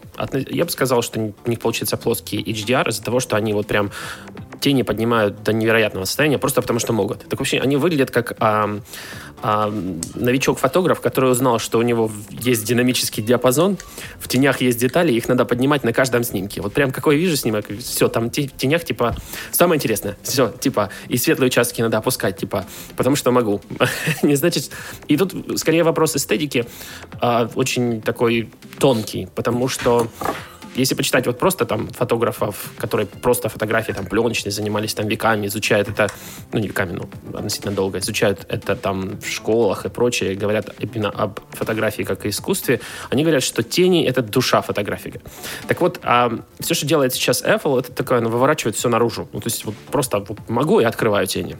Я 0.50 0.64
бы 0.64 0.70
сказал, 0.70 1.02
что 1.02 1.20
у 1.20 1.50
них 1.50 1.60
получится 1.60 1.96
плоские 1.96 2.42
HDR 2.42 2.88
из-за 2.88 3.02
того, 3.02 3.20
что 3.20 3.36
они 3.36 3.52
вот 3.52 3.66
прям 3.66 3.90
тени 4.60 4.82
поднимают 4.82 5.42
до 5.42 5.52
невероятного 5.52 6.04
состояния 6.04 6.38
просто 6.38 6.62
потому, 6.62 6.78
что 6.78 6.92
могут. 6.92 7.28
Так 7.28 7.38
вообще 7.38 7.58
они 7.58 7.76
выглядят 7.76 8.10
как 8.10 8.36
а, 8.38 8.80
а, 9.42 9.72
новичок-фотограф, 10.14 11.00
который 11.00 11.30
узнал, 11.30 11.58
что 11.58 11.78
у 11.78 11.82
него 11.82 12.10
есть 12.30 12.64
динамический 12.64 13.22
диапазон, 13.22 13.78
в 14.18 14.28
тенях 14.28 14.60
есть 14.60 14.78
детали, 14.78 15.12
их 15.12 15.28
надо 15.28 15.44
поднимать 15.44 15.82
на 15.82 15.92
каждом 15.92 16.24
снимке. 16.24 16.60
Вот 16.60 16.74
прям 16.74 16.92
какой 16.92 17.16
вижу 17.16 17.36
снимок, 17.36 17.66
все, 17.80 18.08
там 18.08 18.28
в 18.28 18.30
тенях, 18.30 18.84
типа, 18.84 19.16
самое 19.50 19.78
интересное, 19.78 20.16
все, 20.22 20.48
типа, 20.48 20.90
и 21.08 21.16
светлые 21.16 21.48
участки 21.48 21.80
надо 21.80 21.98
опускать, 21.98 22.36
типа, 22.36 22.66
потому 22.96 23.16
что 23.16 23.32
могу. 23.32 23.60
Не 24.22 24.36
значит... 24.36 24.70
И 25.08 25.16
тут 25.16 25.34
скорее 25.58 25.82
вопрос 25.82 26.14
эстетики 26.16 26.66
а, 27.20 27.50
очень 27.54 28.02
такой 28.02 28.50
тонкий, 28.78 29.28
потому 29.34 29.68
что 29.68 30.08
если 30.74 30.94
почитать 30.94 31.26
вот 31.26 31.38
просто 31.38 31.64
там 31.64 31.88
фотографов, 31.88 32.72
которые 32.78 33.06
просто 33.06 33.48
фотографии 33.48 33.92
там 33.92 34.06
пленочные 34.06 34.52
занимались 34.52 34.94
там 34.94 35.08
веками, 35.08 35.46
изучают 35.46 35.88
это, 35.88 36.08
ну 36.52 36.60
не 36.60 36.68
веками, 36.68 36.92
но 36.92 37.08
относительно 37.36 37.74
долго, 37.74 37.98
изучают 37.98 38.46
это 38.48 38.76
там 38.76 39.20
в 39.20 39.28
школах 39.28 39.84
и 39.84 39.88
прочее, 39.88 40.34
говорят 40.34 40.74
именно 40.78 41.10
об 41.10 41.40
фотографии 41.50 42.02
как 42.02 42.26
искусстве, 42.26 42.80
они 43.10 43.22
говорят, 43.22 43.42
что 43.42 43.62
тени— 43.62 44.04
это 44.06 44.22
душа 44.22 44.62
фотографии. 44.62 45.20
Так 45.68 45.80
вот, 45.80 46.00
а 46.02 46.38
все, 46.60 46.74
что 46.74 46.86
делает 46.86 47.12
сейчас 47.14 47.42
Apple, 47.42 47.80
это 47.80 47.92
такое, 47.92 48.18
оно 48.18 48.28
выворачивает 48.28 48.76
все 48.76 48.88
наружу. 48.88 49.28
Ну, 49.32 49.40
то 49.40 49.46
есть 49.46 49.64
вот 49.64 49.74
просто 49.90 50.20
вот 50.20 50.38
могу 50.48 50.80
и 50.80 50.84
открываю 50.84 51.26
тени. 51.26 51.56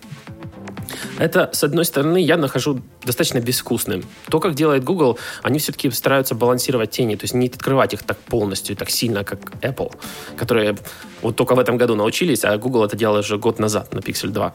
Это, 1.18 1.50
с 1.52 1.64
одной 1.64 1.84
стороны, 1.84 2.20
я 2.20 2.36
нахожу 2.36 2.80
достаточно 3.04 3.40
безвкусным. 3.40 4.04
То, 4.28 4.40
как 4.40 4.54
делает 4.54 4.84
Google, 4.84 5.18
они 5.42 5.58
все-таки 5.58 5.90
стараются 5.90 6.34
балансировать 6.34 6.90
тени, 6.90 7.16
то 7.16 7.24
есть 7.24 7.34
не 7.34 7.48
открывать 7.48 7.94
их 7.94 8.02
так 8.02 8.18
полностью, 8.18 8.76
так 8.76 8.90
сильно, 8.90 9.24
как 9.24 9.40
Apple, 9.62 9.94
которые 10.36 10.76
вот 11.22 11.36
только 11.36 11.54
в 11.54 11.58
этом 11.58 11.76
году 11.76 11.94
научились, 11.94 12.44
а 12.44 12.56
Google 12.56 12.84
это 12.84 12.96
делал 12.96 13.18
уже 13.18 13.38
год 13.38 13.58
назад 13.58 13.92
на 13.94 13.98
Pixel 13.98 14.28
2. 14.28 14.54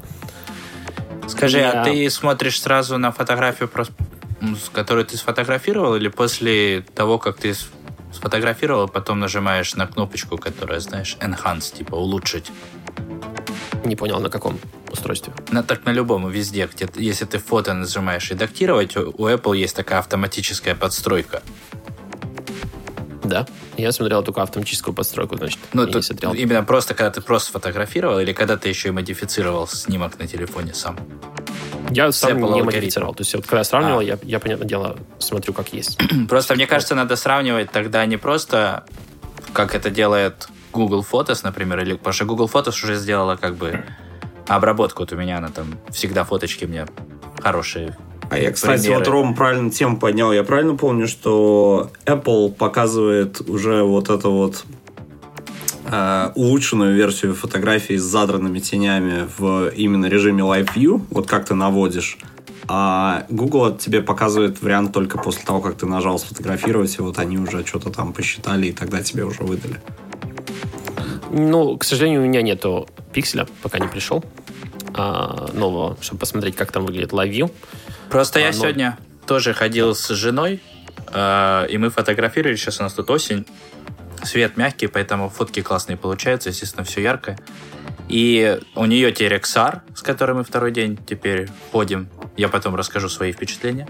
Скажи, 1.28 1.60
я... 1.60 1.82
а 1.82 1.84
ты 1.84 2.10
смотришь 2.10 2.62
сразу 2.62 2.98
на 2.98 3.12
фотографию, 3.12 3.70
которую 4.72 5.06
ты 5.06 5.18
сфотографировал, 5.18 5.96
или 5.96 6.08
после 6.08 6.86
того, 6.94 7.18
как 7.18 7.38
ты 7.38 7.54
сфотографировал, 8.14 8.88
потом 8.88 9.20
нажимаешь 9.20 9.76
на 9.76 9.88
кнопочку, 9.88 10.38
которая, 10.38 10.80
знаешь, 10.80 11.18
enhance, 11.20 11.76
типа 11.76 11.96
улучшить? 11.96 12.52
Не 13.86 13.96
понял, 13.96 14.20
на 14.20 14.30
каком? 14.30 14.60
устройстве? 14.92 15.34
На, 15.52 15.64
так 15.64 15.86
на 15.86 15.92
любом, 15.92 16.30
везде. 16.30 16.68
Где, 16.72 16.90
если 16.96 17.26
ты 17.26 17.38
фото 17.38 17.74
нажимаешь 17.74 18.30
«Редактировать», 18.32 18.98
у 18.98 19.28
Apple 19.28 19.56
есть 19.58 19.76
такая 19.76 20.00
автоматическая 20.00 20.76
подстройка. 20.76 21.42
Да, 23.24 23.46
я 23.78 23.92
смотрел 23.92 24.24
только 24.24 24.42
автоматическую 24.42 24.94
подстройку, 24.94 25.38
значит. 25.38 25.60
Ну, 25.74 25.88
тут 25.88 26.06
смотрел. 26.06 26.34
именно 26.34 26.64
просто, 26.64 26.94
когда 26.94 27.12
ты 27.12 27.22
просто 27.22 27.52
фотографировал, 27.52 28.20
или 28.20 28.34
когда 28.34 28.56
ты 28.56 28.70
еще 28.70 28.90
и 28.90 28.92
модифицировал 28.92 29.68
снимок 29.68 30.20
на 30.20 30.28
телефоне 30.28 30.74
сам? 30.74 30.98
Я 31.90 32.12
сам 32.12 32.32
Apple 32.32 32.36
не 32.38 32.44
алгоритм. 32.44 32.66
модифицировал. 32.66 33.14
То 33.16 33.22
есть 33.22 33.36
вот 33.36 33.46
когда 33.46 33.60
я 33.60 33.64
сравнивал, 33.64 34.00
а. 34.00 34.04
я, 34.04 34.18
я, 34.24 34.40
понятное 34.40 34.68
дело, 34.68 34.98
смотрю, 35.20 35.54
как 35.54 35.74
есть. 35.74 36.00
Просто, 36.30 36.56
мне 36.56 36.68
кажется, 36.68 36.96
надо 36.96 37.16
сравнивать 37.16 37.72
тогда 37.72 38.06
не 38.06 38.18
просто, 38.18 38.86
как 39.54 39.76
это 39.76 39.90
делает 39.90 40.48
Google 40.76 41.06
Photos, 41.10 41.40
например, 41.44 41.82
или 41.82 41.94
потому 41.94 42.14
что 42.14 42.26
Google 42.26 42.50
Photos 42.54 42.84
уже 42.84 42.96
сделала 42.96 43.36
как 43.36 43.56
бы 43.56 43.84
обработка 44.48 45.02
вот 45.02 45.12
у 45.12 45.16
меня, 45.16 45.38
она 45.38 45.50
там 45.50 45.80
всегда 45.90 46.24
фоточки 46.24 46.66
мне 46.66 46.86
хорошие. 47.40 47.96
А 48.30 48.38
я, 48.38 48.52
кстати, 48.52 48.84
примеры. 48.84 49.00
вот 49.00 49.08
Ром 49.08 49.36
правильно 49.36 49.70
тему 49.70 49.98
поднял. 49.98 50.34
Я 50.34 50.44
правильно 50.44 50.76
помню, 50.76 51.08
что 51.08 51.92
Apple 52.06 52.52
показывает 52.52 53.42
уже 53.48 53.84
вот 53.84 54.10
это 54.10 54.30
вот 54.30 54.66
э, 55.86 56.32
улучшенную 56.36 56.96
версию 56.96 57.36
фотографии 57.36 57.96
с 57.96 58.04
задранными 58.04 58.60
тенями 58.60 59.28
в 59.38 59.70
именно 59.70 60.08
режиме 60.08 60.44
Live 60.44 60.72
View, 60.76 61.02
вот 61.12 61.28
как 61.28 61.46
ты 61.46 61.54
наводишь. 61.54 62.18
А 62.68 63.26
Google 63.30 63.78
тебе 63.78 64.02
показывает 64.02 64.62
вариант 64.62 64.92
только 64.92 65.20
после 65.20 65.44
того, 65.46 65.62
как 65.62 65.78
ты 65.78 65.86
нажал 65.86 66.18
сфотографировать, 66.18 66.98
и 66.98 67.02
вот 67.02 67.20
они 67.20 67.38
уже 67.38 67.64
что-то 67.64 67.92
там 67.92 68.12
посчитали, 68.12 68.68
и 68.68 68.72
тогда 68.72 69.04
тебе 69.04 69.24
уже 69.24 69.44
выдали. 69.44 69.80
Ну, 71.38 71.78
к 71.78 71.84
сожалению, 71.84 72.22
у 72.22 72.24
меня 72.24 72.42
нету 72.42 72.88
пикселя, 73.12 73.46
пока 73.62 73.78
не 73.78 73.90
пришел 73.90 74.24
а, 74.94 75.50
нового, 75.52 75.98
чтобы 76.00 76.22
посмотреть, 76.22 76.56
как 76.56 76.72
там 76.72 76.86
выглядит 76.86 77.12
Live 77.12 77.52
Просто 78.10 78.40
а, 78.40 78.42
я 78.42 78.48
но... 78.48 78.54
сегодня 78.54 78.98
тоже 79.28 79.54
ходил 79.54 79.94
с 79.94 80.08
женой, 80.08 80.64
а, 81.08 81.66
и 81.66 81.78
мы 81.78 81.90
фотографировали, 81.90 82.56
сейчас 82.56 82.80
у 82.80 82.84
нас 82.84 82.94
тут 82.94 83.10
осень, 83.10 83.46
свет 84.24 84.56
мягкий, 84.56 84.88
поэтому 84.88 85.30
фотки 85.30 85.62
классные 85.62 85.98
получаются, 85.98 86.48
естественно, 86.52 86.86
все 86.86 87.02
яркое. 87.02 87.38
И 88.08 88.60
у 88.76 88.86
нее 88.86 89.12
Терексар, 89.12 89.82
с 89.96 90.02
которой 90.02 90.34
мы 90.34 90.44
второй 90.44 90.72
день 90.72 90.98
теперь 90.98 91.50
ходим. 91.72 92.08
Я 92.38 92.50
потом 92.50 92.76
расскажу 92.76 93.10
свои 93.10 93.32
впечатления. 93.32 93.88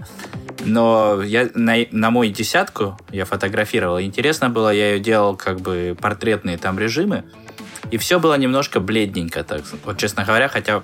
Но 0.64 1.22
я 1.22 1.48
на, 1.54 1.76
на 1.90 2.10
мой 2.10 2.30
десятку 2.30 2.98
я 3.10 3.24
фотографировал. 3.24 4.00
Интересно 4.00 4.48
было, 4.48 4.72
я 4.72 4.92
ее 4.94 5.00
делал 5.00 5.36
как 5.36 5.60
бы 5.60 5.96
портретные 6.00 6.56
там 6.58 6.78
режимы. 6.78 7.24
И 7.90 7.98
все 7.98 8.18
было 8.18 8.36
немножко 8.36 8.80
бледненько, 8.80 9.44
так 9.44 9.62
вот 9.84 9.98
честно 9.98 10.24
говоря, 10.24 10.48
хотя 10.48 10.82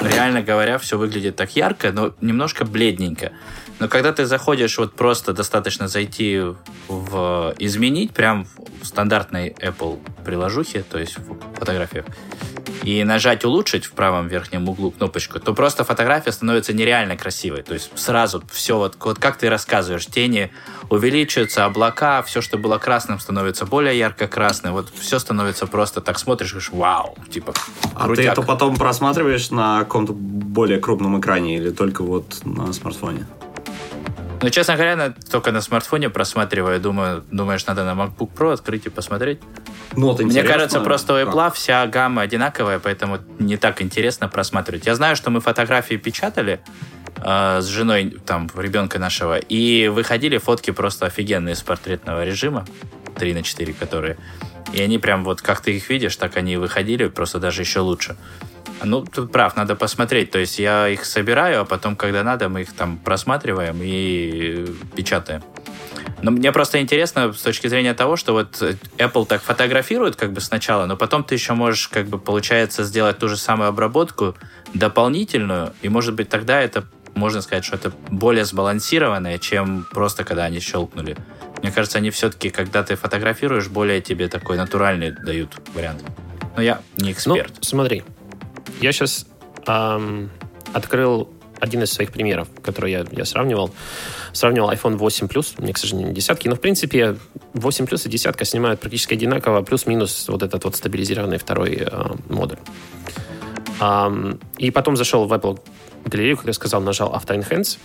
реально 0.00 0.42
говоря, 0.42 0.78
все 0.78 0.98
выглядит 0.98 1.36
так 1.36 1.54
ярко, 1.54 1.92
но 1.92 2.14
немножко 2.20 2.64
бледненько. 2.64 3.32
Но 3.80 3.88
когда 3.88 4.12
ты 4.12 4.24
заходишь, 4.24 4.78
вот 4.78 4.94
просто 4.94 5.32
достаточно 5.32 5.88
зайти 5.88 6.40
в 6.88 7.54
изменить, 7.58 8.12
прям 8.12 8.46
в 8.82 8.86
стандартной 8.86 9.50
Apple 9.50 9.98
приложухе, 10.24 10.84
то 10.88 10.98
есть 10.98 11.18
в 11.18 11.58
фотографиях, 11.58 12.04
и 12.82 13.02
нажать 13.02 13.44
улучшить 13.44 13.86
в 13.86 13.92
правом 13.92 14.28
верхнем 14.28 14.68
углу 14.68 14.90
кнопочку, 14.90 15.40
то 15.40 15.54
просто 15.54 15.84
фотография 15.84 16.32
становится 16.32 16.72
нереально 16.72 17.16
красивой. 17.16 17.62
То 17.62 17.74
есть 17.74 17.90
сразу 17.94 18.42
все, 18.52 18.76
вот, 18.76 18.96
вот 19.00 19.18
как 19.18 19.38
ты 19.38 19.48
рассказываешь, 19.48 20.06
тени 20.06 20.50
увеличиваются, 20.90 21.64
облака, 21.64 22.22
все, 22.22 22.40
что 22.40 22.58
было 22.58 22.78
красным, 22.78 23.18
становится 23.18 23.64
более 23.64 23.98
ярко-красным. 23.98 24.74
Вот 24.74 24.92
все 24.94 25.18
становится 25.18 25.66
просто 25.66 26.00
так 26.00 26.18
смотришь, 26.18 26.50
говоришь, 26.50 26.70
вау, 26.70 27.16
типа, 27.30 27.54
А 27.94 28.08
ты 28.14 28.22
это 28.22 28.42
потом 28.42 28.76
просматриваешь 28.76 29.50
на 29.50 29.80
каком-то 29.80 30.12
более 30.12 30.78
крупном 30.78 31.18
экране 31.18 31.56
или 31.56 31.70
только 31.70 32.02
вот 32.02 32.44
на 32.44 32.72
смартфоне? 32.72 33.26
Ну, 34.42 34.50
честно 34.50 34.74
говоря, 34.74 34.96
на, 34.96 35.10
только 35.30 35.52
на 35.52 35.60
смартфоне 35.60 36.10
просматриваю. 36.10 36.80
Думаю, 36.80 37.24
думаешь, 37.30 37.66
надо 37.66 37.84
на 37.84 37.92
MacBook 38.00 38.30
Pro 38.34 38.52
открыть 38.52 38.86
и 38.86 38.90
посмотреть? 38.90 39.40
Ну, 39.96 40.08
вот 40.08 40.20
Мне 40.20 40.42
кажется, 40.42 40.80
просто 40.80 41.14
у 41.14 41.16
Apple 41.16 41.52
вся 41.54 41.86
гамма 41.86 42.22
одинаковая, 42.22 42.78
поэтому 42.78 43.18
не 43.38 43.56
так 43.56 43.80
интересно 43.82 44.28
просматривать. 44.28 44.86
Я 44.86 44.94
знаю, 44.94 45.16
что 45.16 45.30
мы 45.30 45.40
фотографии 45.40 45.96
печатали 45.96 46.60
э, 47.16 47.60
с 47.60 47.66
женой 47.66 48.16
там 48.26 48.50
ребенка 48.56 48.98
нашего, 48.98 49.38
и 49.38 49.88
выходили 49.88 50.38
фотки 50.38 50.72
просто 50.72 51.06
офигенные 51.06 51.54
из 51.54 51.62
портретного 51.62 52.24
режима, 52.24 52.66
3 53.18 53.34
на 53.34 53.42
4 53.42 53.72
которые. 53.72 54.16
И 54.74 54.82
они 54.82 54.98
прям 54.98 55.22
вот, 55.22 55.40
как 55.40 55.60
ты 55.60 55.76
их 55.76 55.88
видишь, 55.88 56.16
так 56.16 56.36
они 56.36 56.54
и 56.54 56.56
выходили, 56.56 57.06
просто 57.06 57.38
даже 57.38 57.62
еще 57.62 57.78
лучше. 57.78 58.16
Ну, 58.82 59.04
тут 59.04 59.30
прав, 59.30 59.54
надо 59.54 59.76
посмотреть. 59.76 60.32
То 60.32 60.40
есть 60.40 60.58
я 60.58 60.88
их 60.88 61.04
собираю, 61.04 61.60
а 61.60 61.64
потом, 61.64 61.94
когда 61.94 62.24
надо, 62.24 62.48
мы 62.48 62.62
их 62.62 62.72
там 62.72 62.98
просматриваем 62.98 63.78
и 63.80 64.66
печатаем. 64.96 65.44
Но 66.22 66.32
мне 66.32 66.50
просто 66.50 66.80
интересно 66.80 67.32
с 67.32 67.40
точки 67.40 67.68
зрения 67.68 67.94
того, 67.94 68.16
что 68.16 68.32
вот 68.32 68.60
Apple 68.98 69.26
так 69.26 69.42
фотографирует 69.42 70.16
как 70.16 70.32
бы 70.32 70.40
сначала, 70.40 70.86
но 70.86 70.96
потом 70.96 71.22
ты 71.22 71.36
еще 71.36 71.52
можешь 71.52 71.86
как 71.86 72.08
бы 72.08 72.18
получается 72.18 72.82
сделать 72.82 73.18
ту 73.18 73.28
же 73.28 73.36
самую 73.36 73.68
обработку 73.68 74.34
дополнительную, 74.72 75.72
и 75.82 75.88
может 75.88 76.14
быть 76.14 76.28
тогда 76.28 76.60
это 76.60 76.84
можно 77.14 77.42
сказать, 77.42 77.64
что 77.64 77.76
это 77.76 77.92
более 78.08 78.44
сбалансированное, 78.44 79.38
чем 79.38 79.86
просто 79.92 80.24
когда 80.24 80.44
они 80.44 80.58
щелкнули. 80.58 81.16
Мне 81.64 81.72
кажется, 81.72 81.96
они 81.96 82.10
все-таки, 82.10 82.50
когда 82.50 82.82
ты 82.82 82.94
фотографируешь, 82.94 83.68
более 83.68 84.02
тебе 84.02 84.28
такой 84.28 84.58
натуральный 84.58 85.12
дают 85.12 85.56
вариант. 85.74 86.04
Но 86.56 86.62
я 86.62 86.82
не 86.98 87.10
эксперт. 87.10 87.54
Ну, 87.56 87.62
смотри, 87.62 88.02
я 88.82 88.92
сейчас 88.92 89.26
эм, 89.66 90.30
открыл 90.74 91.30
один 91.60 91.82
из 91.82 91.90
своих 91.90 92.12
примеров, 92.12 92.48
который 92.62 92.92
я, 92.92 93.06
я 93.12 93.24
сравнивал. 93.24 93.74
Сравнивал 94.34 94.70
iPhone 94.72 94.96
8 94.98 95.26
Plus, 95.26 95.54
мне, 95.56 95.72
к 95.72 95.78
сожалению, 95.78 96.12
десятки, 96.12 96.48
но, 96.48 96.56
в 96.56 96.60
принципе, 96.60 97.16
8 97.54 97.86
Plus 97.86 98.06
и 98.06 98.10
десятка 98.10 98.44
снимают 98.44 98.80
практически 98.80 99.14
одинаково, 99.14 99.62
плюс-минус 99.62 100.26
вот 100.28 100.42
этот 100.42 100.64
вот 100.64 100.76
стабилизированный 100.76 101.38
второй 101.38 101.78
э, 101.80 101.88
модуль. 102.28 102.58
Um, 103.80 104.38
и 104.58 104.70
потом 104.70 104.98
зашел 104.98 105.26
в 105.26 105.32
Apple 105.32 105.58
галерею, 106.04 106.36
как 106.36 106.46
я 106.46 106.52
сказал, 106.52 106.80
нажал 106.80 107.12
After 107.14 107.38
Enhance. 107.38 107.78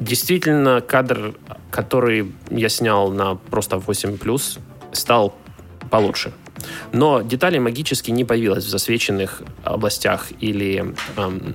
Действительно, 0.00 0.80
кадр, 0.80 1.34
который 1.70 2.32
я 2.50 2.68
снял 2.68 3.10
на 3.10 3.36
просто 3.36 3.78
8 3.78 4.16
Plus, 4.16 4.58
стал 4.92 5.34
получше. 5.90 6.32
Но 6.92 7.22
детали 7.22 7.58
магически 7.58 8.10
не 8.10 8.24
появилось 8.24 8.64
в 8.64 8.68
засвеченных 8.68 9.42
областях 9.62 10.28
или 10.40 10.94
эм, 11.16 11.54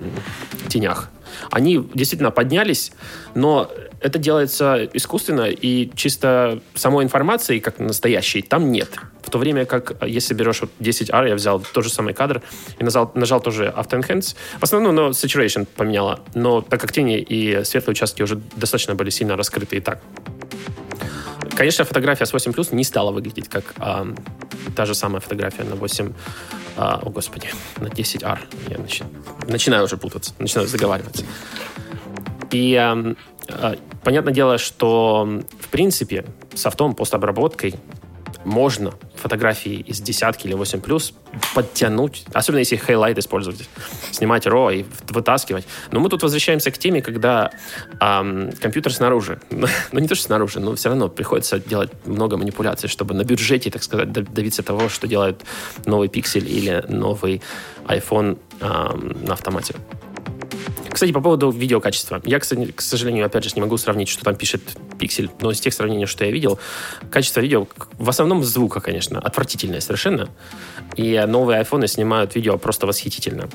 тенях. 0.67 1.09
Они 1.51 1.77
действительно 1.93 2.31
поднялись, 2.31 2.91
но 3.35 3.71
это 4.01 4.19
делается 4.19 4.89
искусственно, 4.93 5.49
и 5.49 5.91
чисто 5.95 6.61
самой 6.75 7.05
информации, 7.05 7.59
как 7.59 7.79
настоящей, 7.79 8.41
там 8.41 8.71
нет. 8.71 8.89
В 9.29 9.31
то 9.31 9.37
время 9.37 9.65
как, 9.65 9.93
если 10.03 10.33
берешь 10.33 10.61
вот 10.61 10.71
10R, 10.79 11.27
я 11.29 11.35
взял 11.35 11.59
тот 11.59 11.83
же 11.83 11.91
самый 11.91 12.15
кадр 12.15 12.41
и 12.79 12.83
нажал, 12.83 13.11
нажал 13.13 13.39
тоже 13.39 13.71
After 13.77 14.01
Enhance. 14.01 14.35
В 14.57 14.63
основном, 14.63 14.95
но 14.95 15.09
Saturation 15.09 15.67
поменяла. 15.75 16.21
Но 16.33 16.61
так 16.61 16.81
как 16.81 16.91
тени 16.91 17.19
и 17.19 17.63
светлые 17.63 17.91
участки 17.91 18.23
уже 18.23 18.37
достаточно 18.55 18.95
были 18.95 19.11
сильно 19.11 19.37
раскрыты 19.37 19.75
и 19.75 19.81
так. 19.81 20.01
Конечно, 21.55 21.85
фотография 21.85 22.25
с 22.25 22.33
8 22.33 22.53
Plus 22.53 22.73
не 22.73 22.83
стала 22.83 23.11
выглядеть 23.11 23.49
как 23.49 23.75
а, 23.77 24.07
та 24.75 24.87
же 24.87 24.95
самая 24.95 25.19
фотография 25.21 25.63
на 25.63 25.75
8... 25.75 26.11
А, 26.75 26.99
о, 27.03 27.11
господи, 27.11 27.49
на 27.77 27.85
10R. 27.85 28.39
Я 28.67 28.79
начи, 28.79 29.03
начинаю 29.47 29.83
уже 29.83 29.97
путаться, 29.97 30.33
начинаю 30.39 30.67
заговариваться. 30.67 31.23
И 32.49 32.73
а, 32.73 33.15
а, 33.47 33.75
понятное 34.03 34.33
дело, 34.33 34.57
что 34.57 35.43
в 35.59 35.67
принципе 35.67 36.25
софтом 36.55 36.95
постобработкой 36.95 37.75
можно 38.45 38.93
фотографии 39.15 39.75
из 39.75 39.99
десятки 39.99 40.47
или 40.47 40.53
8 40.53 40.81
плюс 40.81 41.13
подтянуть, 41.53 42.25
особенно 42.33 42.59
если 42.59 42.77
highlight 42.77 43.17
использовать, 43.17 43.67
снимать 44.11 44.47
RAW 44.47 44.79
и 44.79 44.85
вытаскивать. 45.09 45.67
Но 45.91 45.99
мы 45.99 46.09
тут 46.09 46.23
возвращаемся 46.23 46.71
к 46.71 46.77
теме, 46.77 47.01
когда 47.01 47.51
эм, 47.99 48.51
компьютер 48.53 48.93
снаружи, 48.93 49.39
ну 49.49 49.99
не 49.99 50.07
то, 50.07 50.15
что 50.15 50.25
снаружи, 50.25 50.59
но 50.59 50.75
все 50.75 50.89
равно 50.89 51.09
приходится 51.09 51.59
делать 51.59 51.91
много 52.05 52.37
манипуляций, 52.37 52.89
чтобы 52.89 53.13
на 53.13 53.23
бюджете, 53.23 53.69
так 53.71 53.83
сказать, 53.83 54.11
добиться 54.11 54.63
того, 54.63 54.89
что 54.89 55.07
делает 55.07 55.43
новый 55.85 56.07
пиксель 56.07 56.47
или 56.49 56.83
новый 56.87 57.41
iPhone 57.85 58.39
эм, 58.61 59.25
на 59.25 59.33
автомате. 59.33 59.75
Кстати, 60.99 61.13
по 61.13 61.21
поводу 61.21 61.49
видеокачества. 61.49 62.21
Я, 62.25 62.39
кстати, 62.39 62.73
к 62.73 62.81
сожалению, 62.81 63.25
опять 63.25 63.45
же, 63.45 63.51
не 63.55 63.61
могу 63.61 63.77
сравнить, 63.77 64.09
что 64.09 64.25
там 64.25 64.35
пишет 64.35 64.61
пиксель, 64.99 65.29
но 65.39 65.49
из 65.49 65.61
тех 65.61 65.73
сравнений, 65.73 66.05
что 66.05 66.25
я 66.25 66.31
видел, 66.31 66.59
качество 67.09 67.39
видео, 67.39 67.69
в 67.97 68.09
основном 68.09 68.43
звука, 68.43 68.81
конечно, 68.81 69.17
отвратительное 69.17 69.79
совершенно. 69.79 70.27
И 70.97 71.23
новые 71.25 71.59
айфоны 71.59 71.87
снимают 71.87 72.35
видео 72.35 72.57
просто 72.57 72.85
восхитительно. 72.85 73.47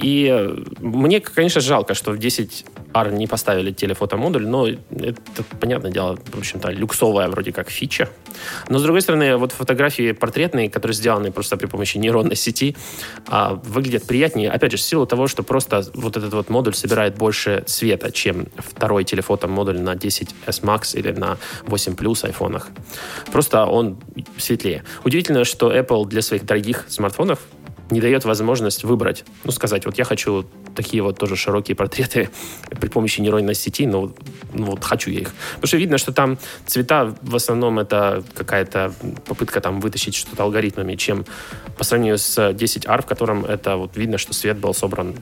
И 0.00 0.26
э, 0.28 0.64
мне, 0.80 1.20
конечно, 1.20 1.60
жалко, 1.60 1.94
что 1.94 2.10
в 2.10 2.18
10R 2.94 3.12
не 3.12 3.26
поставили 3.26 3.72
телефотомодуль, 3.72 4.46
но 4.46 4.68
это, 4.68 5.20
понятное 5.60 5.90
дело, 5.90 6.16
в 6.16 6.38
общем-то, 6.38 6.70
люксовая 6.70 7.28
вроде 7.28 7.52
как 7.52 7.70
фича. 7.70 8.08
Но, 8.68 8.78
с 8.78 8.82
другой 8.82 9.02
стороны, 9.02 9.36
вот 9.36 9.52
фотографии 9.52 10.12
портретные, 10.12 10.70
которые 10.70 10.94
сделаны 10.94 11.30
просто 11.32 11.56
при 11.56 11.66
помощи 11.66 11.98
нейронной 11.98 12.36
сети, 12.36 12.76
а, 13.28 13.54
выглядят 13.64 14.06
приятнее, 14.06 14.50
опять 14.50 14.72
же, 14.72 14.76
в 14.76 14.80
силу 14.80 15.06
того, 15.06 15.28
что 15.28 15.42
просто 15.42 15.84
вот 15.94 16.16
этот 16.16 16.32
вот 16.32 16.50
модуль 16.50 16.74
собирает 16.74 17.16
больше 17.16 17.64
света, 17.66 18.10
чем 18.10 18.46
второй 18.56 19.04
телефотомодуль 19.04 19.80
на 19.80 19.94
10S 19.94 20.62
Max 20.62 20.96
или 20.98 21.10
на 21.10 21.38
8 21.66 21.94
Plus 21.94 22.24
айфонах. 22.24 22.68
Просто 23.32 23.64
он 23.66 23.98
светлее. 24.38 24.84
Удивительно, 25.04 25.44
что 25.44 25.74
Apple 25.74 26.06
для 26.06 26.22
своих 26.22 26.44
дорогих 26.44 26.84
смартфонов 26.88 27.38
не 27.94 28.00
дает 28.00 28.24
возможность 28.24 28.84
выбрать, 28.84 29.24
ну, 29.44 29.52
сказать, 29.52 29.86
вот 29.86 29.96
я 29.98 30.04
хочу 30.04 30.44
такие 30.74 31.02
вот 31.02 31.16
тоже 31.16 31.36
широкие 31.36 31.76
портреты 31.76 32.28
при 32.80 32.88
помощи 32.88 33.20
нейронной 33.20 33.54
сети, 33.54 33.86
но 33.86 34.12
ну, 34.52 34.64
вот 34.66 34.84
хочу 34.84 35.10
я 35.10 35.20
их. 35.20 35.32
Потому 35.54 35.68
что 35.68 35.76
видно, 35.76 35.98
что 35.98 36.12
там 36.12 36.38
цвета 36.66 37.14
в 37.22 37.36
основном 37.36 37.78
это 37.78 38.24
какая-то 38.34 38.92
попытка 39.26 39.60
там 39.60 39.80
вытащить 39.80 40.14
что-то 40.14 40.42
алгоритмами, 40.42 40.96
чем 40.96 41.24
по 41.78 41.84
сравнению 41.84 42.18
с 42.18 42.36
10R, 42.38 43.02
в 43.02 43.06
котором 43.06 43.44
это 43.44 43.76
вот 43.76 43.96
видно, 43.96 44.18
что 44.18 44.34
свет 44.34 44.58
был 44.58 44.74
собран 44.74 45.14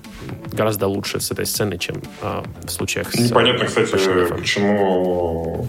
гораздо 0.50 0.86
лучше 0.86 1.20
с 1.20 1.30
этой 1.30 1.44
сцены, 1.44 1.76
чем 1.78 2.02
а, 2.22 2.42
в 2.64 2.70
случаях 2.70 3.14
Непонятно, 3.14 3.68
с... 3.68 3.68
кстати, 3.68 4.32
почему... 4.32 5.66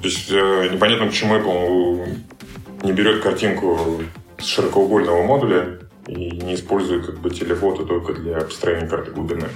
То 0.00 0.08
есть 0.08 0.30
э, 0.30 0.68
непонятно, 0.72 1.06
почему 1.06 1.34
Apple 1.34 2.18
не 2.84 2.92
берет 2.92 3.22
картинку 3.22 4.00
с 4.38 4.46
широкоугольного 4.46 5.24
модуля 5.24 5.78
и 6.08 6.14
не 6.14 6.54
используют 6.54 7.06
как 7.06 7.18
бы 7.20 7.30
телефото 7.30 7.84
только 7.84 8.14
для 8.14 8.40
построения 8.40 8.86
карты 8.86 9.12
глубины. 9.12 9.48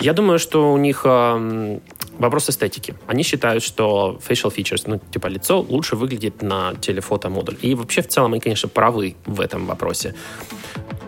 Я 0.00 0.12
думаю, 0.12 0.38
что 0.38 0.72
у 0.72 0.78
них 0.78 1.02
э, 1.04 1.80
вопрос 2.18 2.48
эстетики. 2.50 2.94
Они 3.06 3.22
считают, 3.22 3.64
что 3.64 4.18
facial 4.26 4.54
features, 4.54 4.82
ну, 4.86 5.00
типа 5.10 5.26
лицо, 5.26 5.60
лучше 5.60 5.96
выглядит 5.96 6.42
на 6.42 6.74
телефото 6.74 7.28
модуль. 7.30 7.56
И 7.62 7.74
вообще, 7.74 8.02
в 8.02 8.08
целом, 8.08 8.32
они, 8.32 8.40
конечно, 8.40 8.68
правы 8.68 9.16
в 9.26 9.40
этом 9.40 9.66
вопросе. 9.66 10.14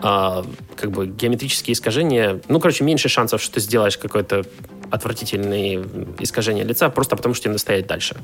А, 0.01 0.43
как 0.75 0.91
бы 0.91 1.07
геометрические 1.07 1.73
искажения, 1.73 2.41
ну, 2.47 2.59
короче, 2.59 2.83
меньше 2.83 3.07
шансов, 3.07 3.41
что 3.41 3.55
ты 3.55 3.59
сделаешь 3.59 3.97
какое-то 3.97 4.43
отвратительные 4.89 5.85
искажения 6.19 6.63
лица, 6.63 6.89
просто 6.89 7.15
потому 7.15 7.35
что 7.35 7.43
тебе 7.43 7.51
надо 7.51 7.61
стоять 7.61 7.87
дальше. 7.87 8.17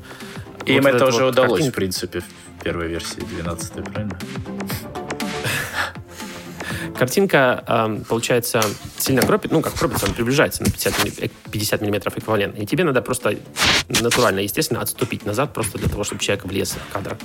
Им 0.66 0.82
вот 0.82 0.94
это 0.94 1.06
уже 1.06 1.24
вот 1.24 1.32
удалось, 1.32 1.50
картинка. 1.50 1.72
в 1.72 1.74
принципе, 1.76 2.20
в 2.20 2.62
первой 2.62 2.88
версии 2.88 3.20
12 3.20 3.84
правильно? 3.84 4.18
Картинка, 6.96 7.64
э, 7.66 8.00
получается, 8.08 8.60
сильно 8.98 9.22
кропит, 9.22 9.52
ну, 9.52 9.60
как 9.60 9.74
кропится, 9.74 10.06
она 10.06 10.14
приближается 10.14 10.62
на 10.62 10.70
50, 10.70 11.30
50 11.50 11.80
миллиметров 11.80 12.16
эквивалент. 12.16 12.58
И 12.58 12.66
тебе 12.66 12.84
надо 12.84 13.02
просто 13.02 13.36
натурально, 14.00 14.40
естественно, 14.40 14.80
отступить 14.80 15.26
назад, 15.26 15.52
просто 15.52 15.78
для 15.78 15.88
того, 15.88 16.04
чтобы 16.04 16.20
человек 16.20 16.44
влез 16.44 16.76
в 16.88 16.92
кадр. 16.92 17.16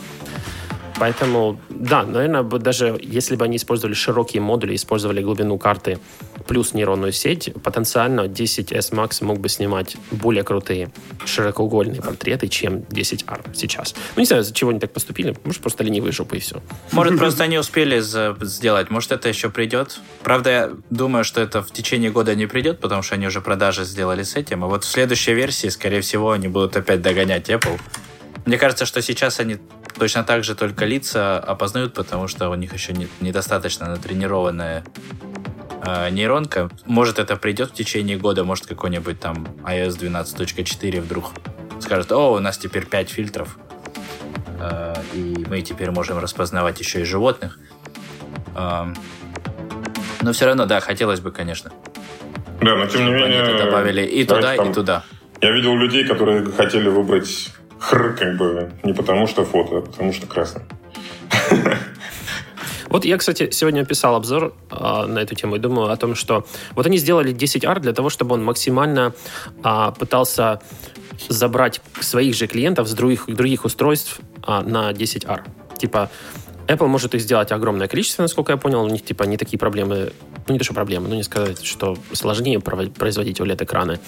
Поэтому, 0.99 1.59
да, 1.69 2.03
наверное, 2.03 2.43
даже 2.43 2.97
если 3.01 3.35
бы 3.35 3.45
они 3.45 3.57
использовали 3.57 3.93
широкие 3.93 4.41
модули, 4.41 4.75
использовали 4.75 5.21
глубину 5.21 5.57
карты 5.57 5.99
плюс 6.47 6.73
нейронную 6.73 7.11
сеть, 7.11 7.51
потенциально 7.63 8.21
10S 8.21 8.91
Max 8.91 9.23
мог 9.23 9.39
бы 9.39 9.49
снимать 9.49 9.97
более 10.11 10.43
крутые 10.43 10.91
широкоугольные 11.25 12.01
портреты, 12.01 12.47
чем 12.47 12.79
10R 12.79 13.55
сейчас. 13.55 13.95
Ну, 14.15 14.21
не 14.21 14.25
знаю, 14.25 14.43
за 14.43 14.53
чего 14.53 14.69
они 14.69 14.79
так 14.79 14.91
поступили. 14.91 15.35
Может, 15.43 15.61
просто 15.61 15.83
ленивые 15.83 16.11
жопы 16.11 16.37
и 16.37 16.39
все. 16.39 16.61
Может, 16.91 17.17
просто 17.17 17.43
они 17.43 17.57
успели 17.57 17.99
сделать. 17.99 18.89
Может, 18.89 19.11
это 19.13 19.29
еще 19.29 19.49
придет. 19.49 19.99
Правда, 20.23 20.49
я 20.49 20.71
думаю, 20.89 21.23
что 21.23 21.41
это 21.41 21.63
в 21.63 21.71
течение 21.71 22.11
года 22.11 22.35
не 22.35 22.45
придет, 22.45 22.79
потому 22.79 23.01
что 23.01 23.15
они 23.15 23.27
уже 23.27 23.41
продажи 23.41 23.83
сделали 23.83 24.23
с 24.23 24.35
этим. 24.35 24.63
А 24.63 24.67
вот 24.67 24.83
в 24.83 24.87
следующей 24.87 25.33
версии, 25.33 25.69
скорее 25.69 26.01
всего, 26.01 26.31
они 26.31 26.47
будут 26.47 26.75
опять 26.75 27.01
догонять 27.01 27.49
Apple. 27.49 27.79
Мне 28.45 28.57
кажется, 28.57 28.85
что 28.85 29.01
сейчас 29.01 29.39
они 29.39 29.57
точно 29.97 30.23
так 30.23 30.43
же 30.43 30.55
только 30.55 30.85
лица 30.85 31.39
опознают, 31.39 31.93
потому 31.93 32.27
что 32.27 32.49
у 32.49 32.55
них 32.55 32.73
еще 32.73 32.93
не, 32.93 33.07
недостаточно 33.21 33.87
натренированная 33.87 34.83
э, 35.85 36.09
нейронка. 36.09 36.69
Может, 36.85 37.19
это 37.19 37.35
придет 37.35 37.71
в 37.71 37.73
течение 37.73 38.17
года, 38.17 38.43
может, 38.43 38.65
какой-нибудь 38.65 39.19
там 39.19 39.47
iOS 39.63 39.99
12.4 39.99 41.01
вдруг 41.01 41.31
скажет, 41.79 42.11
о, 42.11 42.33
у 42.33 42.39
нас 42.39 42.57
теперь 42.57 42.85
5 42.85 43.09
фильтров, 43.09 43.57
э, 44.59 44.93
и 45.13 45.45
мы 45.49 45.61
теперь 45.61 45.91
можем 45.91 46.17
распознавать 46.19 46.79
еще 46.79 47.01
и 47.01 47.03
животных. 47.03 47.59
Э, 48.55 48.93
но 50.21 50.31
все 50.31 50.45
равно, 50.45 50.65
да, 50.65 50.79
хотелось 50.79 51.19
бы, 51.19 51.31
конечно. 51.31 51.71
Да, 52.61 52.75
но 52.75 52.85
тем 52.87 53.05
не 53.05 53.11
менее... 53.11 53.43
Они 53.43 53.57
добавили 53.57 54.05
и 54.05 54.25
туда, 54.25 54.55
там, 54.55 54.71
и 54.71 54.73
туда. 54.73 55.03
Я 55.41 55.51
видел 55.51 55.75
людей, 55.75 56.05
которые 56.05 56.45
хотели 56.51 56.87
выбрать 56.87 57.49
хр, 57.83 58.15
как 58.17 58.37
бы, 58.37 58.71
не 58.83 58.93
потому 58.93 59.27
что 59.27 59.43
фото, 59.43 59.77
а 59.77 59.81
потому 59.81 60.13
что 60.13 60.25
красный. 60.25 60.61
Вот 62.89 63.05
я, 63.05 63.17
кстати, 63.17 63.49
сегодня 63.49 63.83
писал 63.85 64.15
обзор 64.15 64.53
э, 64.69 65.05
на 65.07 65.17
эту 65.17 65.33
тему 65.33 65.55
и 65.55 65.59
думаю 65.59 65.89
о 65.89 65.97
том, 65.97 66.13
что 66.13 66.45
вот 66.75 66.85
они 66.85 66.97
сделали 66.97 67.33
10R 67.33 67.79
для 67.79 67.91
того, 67.91 68.09
чтобы 68.09 68.35
он 68.35 68.43
максимально 68.43 69.13
э, 69.63 69.91
пытался 69.97 70.61
забрать 71.27 71.81
своих 72.01 72.35
же 72.35 72.45
клиентов 72.45 72.87
с 72.87 72.93
других, 72.93 73.25
других 73.27 73.65
устройств 73.65 74.19
а, 74.43 74.61
на 74.61 74.91
10R. 74.91 75.41
Типа, 75.79 76.11
Apple 76.67 76.87
может 76.87 77.15
их 77.15 77.21
сделать 77.21 77.51
огромное 77.51 77.87
количество, 77.87 78.21
насколько 78.21 78.51
я 78.51 78.57
понял. 78.57 78.83
У 78.83 78.89
них 78.89 79.03
типа 79.03 79.23
не 79.23 79.37
такие 79.37 79.57
проблемы, 79.57 80.11
ну 80.47 80.53
не 80.53 80.59
то, 80.59 80.65
что 80.65 80.73
проблемы, 80.73 81.07
ну 81.07 81.15
не 81.15 81.23
сказать, 81.23 81.63
что 81.63 81.97
сложнее 82.13 82.59
производить 82.59 83.39
OLED-экраны. 83.39 83.99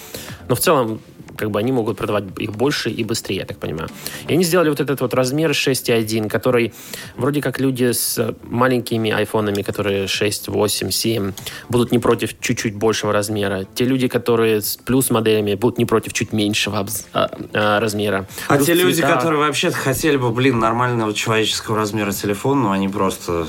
Но 0.48 0.54
в 0.54 0.60
целом 0.60 1.00
как 1.36 1.50
бы 1.50 1.58
они 1.58 1.72
могут 1.72 1.98
продавать 1.98 2.24
их 2.38 2.52
больше 2.52 2.90
и 2.90 3.04
быстрее, 3.04 3.36
я 3.36 3.44
так 3.44 3.58
понимаю. 3.58 3.88
И 4.28 4.32
они 4.32 4.44
сделали 4.44 4.70
вот 4.70 4.80
этот 4.80 5.00
вот 5.00 5.14
размер 5.14 5.50
6.1, 5.50 6.28
который 6.28 6.72
вроде 7.16 7.40
как 7.40 7.60
люди 7.60 7.92
с 7.92 8.34
маленькими 8.44 9.10
айфонами, 9.10 9.62
которые 9.62 10.06
6, 10.06 10.48
8, 10.48 10.90
7, 10.90 11.32
будут 11.68 11.92
не 11.92 11.98
против 11.98 12.38
чуть-чуть 12.40 12.74
большего 12.74 13.12
размера. 13.12 13.64
Те 13.74 13.84
люди, 13.84 14.08
которые 14.08 14.62
с 14.62 14.76
плюс 14.76 15.10
моделями, 15.10 15.54
будут 15.54 15.78
не 15.78 15.84
против 15.84 16.12
чуть 16.12 16.32
меньшего 16.32 16.86
а, 17.12 17.30
а, 17.52 17.80
размера. 17.80 18.26
А 18.48 18.56
плюс 18.56 18.66
те 18.66 18.74
цвета... 18.74 18.88
люди, 18.88 19.02
которые 19.02 19.40
вообще 19.40 19.70
хотели 19.70 20.16
бы, 20.16 20.30
блин, 20.30 20.58
нормального 20.58 21.12
человеческого 21.14 21.76
размера 21.76 22.12
телефона, 22.12 22.62
но 22.62 22.70
они 22.72 22.88
просто... 22.88 23.46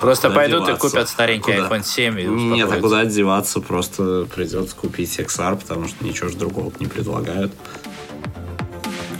Просто 0.00 0.28
куда 0.28 0.40
пойдут 0.40 0.66
деваться? 0.66 0.86
и 0.86 0.90
купят 0.90 1.08
старенький 1.08 1.52
куда? 1.52 1.68
iPhone 1.68 1.84
7 1.84 2.20
и 2.20 2.24
Нет, 2.24 2.68
а 2.72 2.80
куда 2.80 3.04
деваться? 3.04 3.60
Просто 3.60 4.26
придется 4.34 4.74
купить 4.74 5.16
XR, 5.18 5.56
потому 5.60 5.86
что 5.88 6.04
ничего 6.04 6.28
же 6.28 6.36
другого 6.36 6.72
не 6.80 6.86
предлагают 6.86 7.21
помогают. 7.22 7.52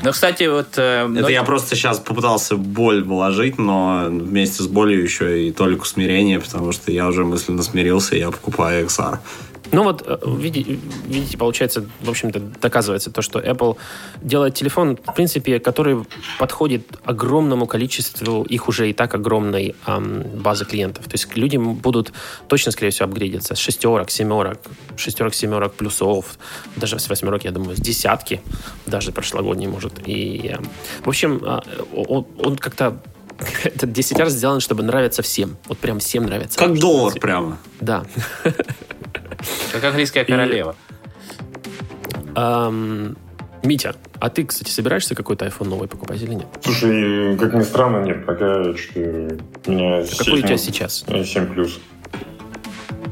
Ну, 0.05 0.11
кстати, 0.11 0.45
вот... 0.45 0.79
Э, 0.79 1.09
Это 1.17 1.29
я 1.29 1.45
просто 1.45 1.77
сейчас 1.77 2.01
попытался 2.01 2.57
боль 2.57 3.05
вложить, 3.05 3.59
но 3.59 4.07
вместе 4.09 4.65
с 4.65 4.67
болью 4.67 5.01
еще 5.03 5.47
и 5.47 5.53
толику 5.53 5.85
смирения, 5.85 6.41
потому 6.41 6.73
что 6.73 6.91
я 6.91 7.07
уже 7.07 7.25
мысленно 7.25 7.63
смирился, 7.63 8.17
и 8.17 8.19
я 8.19 8.33
покупаю 8.33 8.87
XR. 8.87 9.19
Ну 9.73 9.85
вот, 9.85 10.03
э, 10.07 10.19
видите, 10.25 11.39
получается, 11.39 11.87
в 12.01 12.11
общем-то, 12.11 12.41
доказывается 12.61 13.11
то, 13.11 13.23
что 13.23 13.39
Apple 13.41 13.79
делает 14.21 14.55
телефон, 14.55 14.97
в 14.97 15.15
принципе, 15.15 15.59
который 15.61 16.05
подходит 16.39 16.87
огромному 17.05 17.67
количеству 17.67 18.43
их 18.45 18.69
уже 18.69 18.91
и 18.91 18.93
так 18.93 19.15
огромной 19.15 19.75
эм, 19.87 20.23
базы 20.43 20.67
клиентов. 20.67 21.07
То 21.07 21.13
есть 21.13 21.35
люди 21.37 21.57
будут 21.57 22.13
точно, 22.49 22.71
скорее 22.71 22.91
всего, 22.91 23.09
апгрейдиться 23.09 23.55
с 23.55 23.59
шестерок, 23.59 24.11
семерок, 24.11 24.59
шестерок, 24.97 25.35
семерок 25.35 25.73
плюсов, 25.73 26.39
даже 26.77 26.99
с 26.99 27.09
восьмерок, 27.09 27.45
я 27.45 27.51
думаю, 27.51 27.75
с 27.75 27.81
десятки, 27.81 28.43
даже 28.85 29.11
прошлогодней, 29.11 29.69
может. 29.69 30.07
И, 30.07 30.55
э, 30.55 30.63
в 31.03 31.09
общем, 31.09 31.43
э, 31.43 31.61
он, 31.95 32.27
он 32.39 32.57
как-то 32.57 32.99
этот 33.65 33.91
10 33.91 34.19
раз 34.19 34.33
сделан, 34.33 34.61
чтобы 34.61 34.83
нравиться 34.83 35.23
всем. 35.23 35.57
Вот 35.67 35.79
прям 35.79 35.99
всем 35.99 36.25
нравится. 36.25 36.59
Как 36.59 36.79
доллар 36.79 37.19
прямо. 37.19 37.59
Да. 37.81 38.05
Как 39.73 39.85
английская 39.85 40.25
королева. 40.25 40.75
Митя, 43.65 43.95
а 44.19 44.29
ты, 44.29 44.45
кстати, 44.45 44.71
собираешься 44.71 45.15
какой-то 45.15 45.47
iPhone 45.47 45.69
новый 45.69 45.87
покупать 45.87 46.21
или 46.21 46.35
нет? 46.35 46.47
Слушай, 46.63 47.37
как 47.39 47.55
ни 47.55 47.63
странно, 47.63 48.05
нет. 48.05 48.27
Пока 48.27 48.77
что 48.77 49.01
у 49.67 49.71
меня... 49.71 50.05
Какой 50.19 50.41
у 50.41 50.43
тебя 50.43 50.57
сейчас? 50.57 51.05
7 51.07 51.47
плюс. 51.55 51.79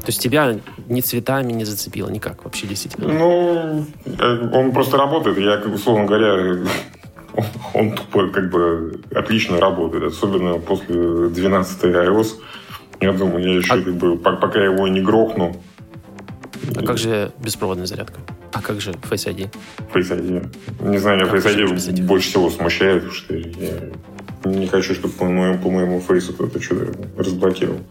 То 0.01 0.07
есть 0.07 0.21
тебя 0.21 0.57
ни 0.89 0.99
цветами 1.01 1.53
не 1.53 1.63
зацепило 1.63 2.09
никак 2.09 2.43
вообще 2.43 2.65
действительно? 2.65 3.13
Ну, 3.13 3.85
э, 4.05 4.49
он 4.51 4.71
просто 4.71 4.97
работает. 4.97 5.37
Я, 5.37 5.59
условно 5.71 6.05
говоря, 6.05 6.65
он 7.73 7.91
тупо 7.91 8.27
как 8.29 8.49
бы 8.49 8.99
отлично 9.13 9.59
работает. 9.59 10.03
Особенно 10.03 10.57
после 10.59 11.29
12 11.29 11.83
iOS. 11.83 12.27
Я 12.99 13.13
думаю, 13.13 13.45
я 13.45 13.57
еще 13.57 13.73
а... 13.73 13.77
как 13.77 13.93
бы, 13.93 14.17
пока 14.17 14.63
его 14.63 14.87
не 14.87 15.01
грохну, 15.01 15.61
а 16.75 16.85
как 16.85 16.97
же 16.97 17.31
беспроводная 17.39 17.85
зарядка? 17.85 18.19
А 18.53 18.61
как 18.61 18.81
же 18.81 18.91
Face 18.91 19.27
ID? 19.27 19.49
Face 19.93 20.09
ID. 20.09 20.89
Не 20.89 20.97
знаю, 20.97 21.19
меня 21.19 21.31
Face 21.31 21.57
ID 21.57 22.03
больше 22.03 22.29
всего 22.29 22.49
смущает, 22.49 23.03
потому 23.03 23.15
что 23.15 23.33
я 23.35 23.91
не 24.45 24.67
хочу, 24.67 24.93
чтобы 24.93 25.13
по 25.13 25.25
моему, 25.25 25.57
по 25.59 25.69
моему 25.69 26.01
фейсу 26.01 26.33
кто-то 26.33 26.61
что-то 26.61 26.93
разблокировал. 27.17 27.79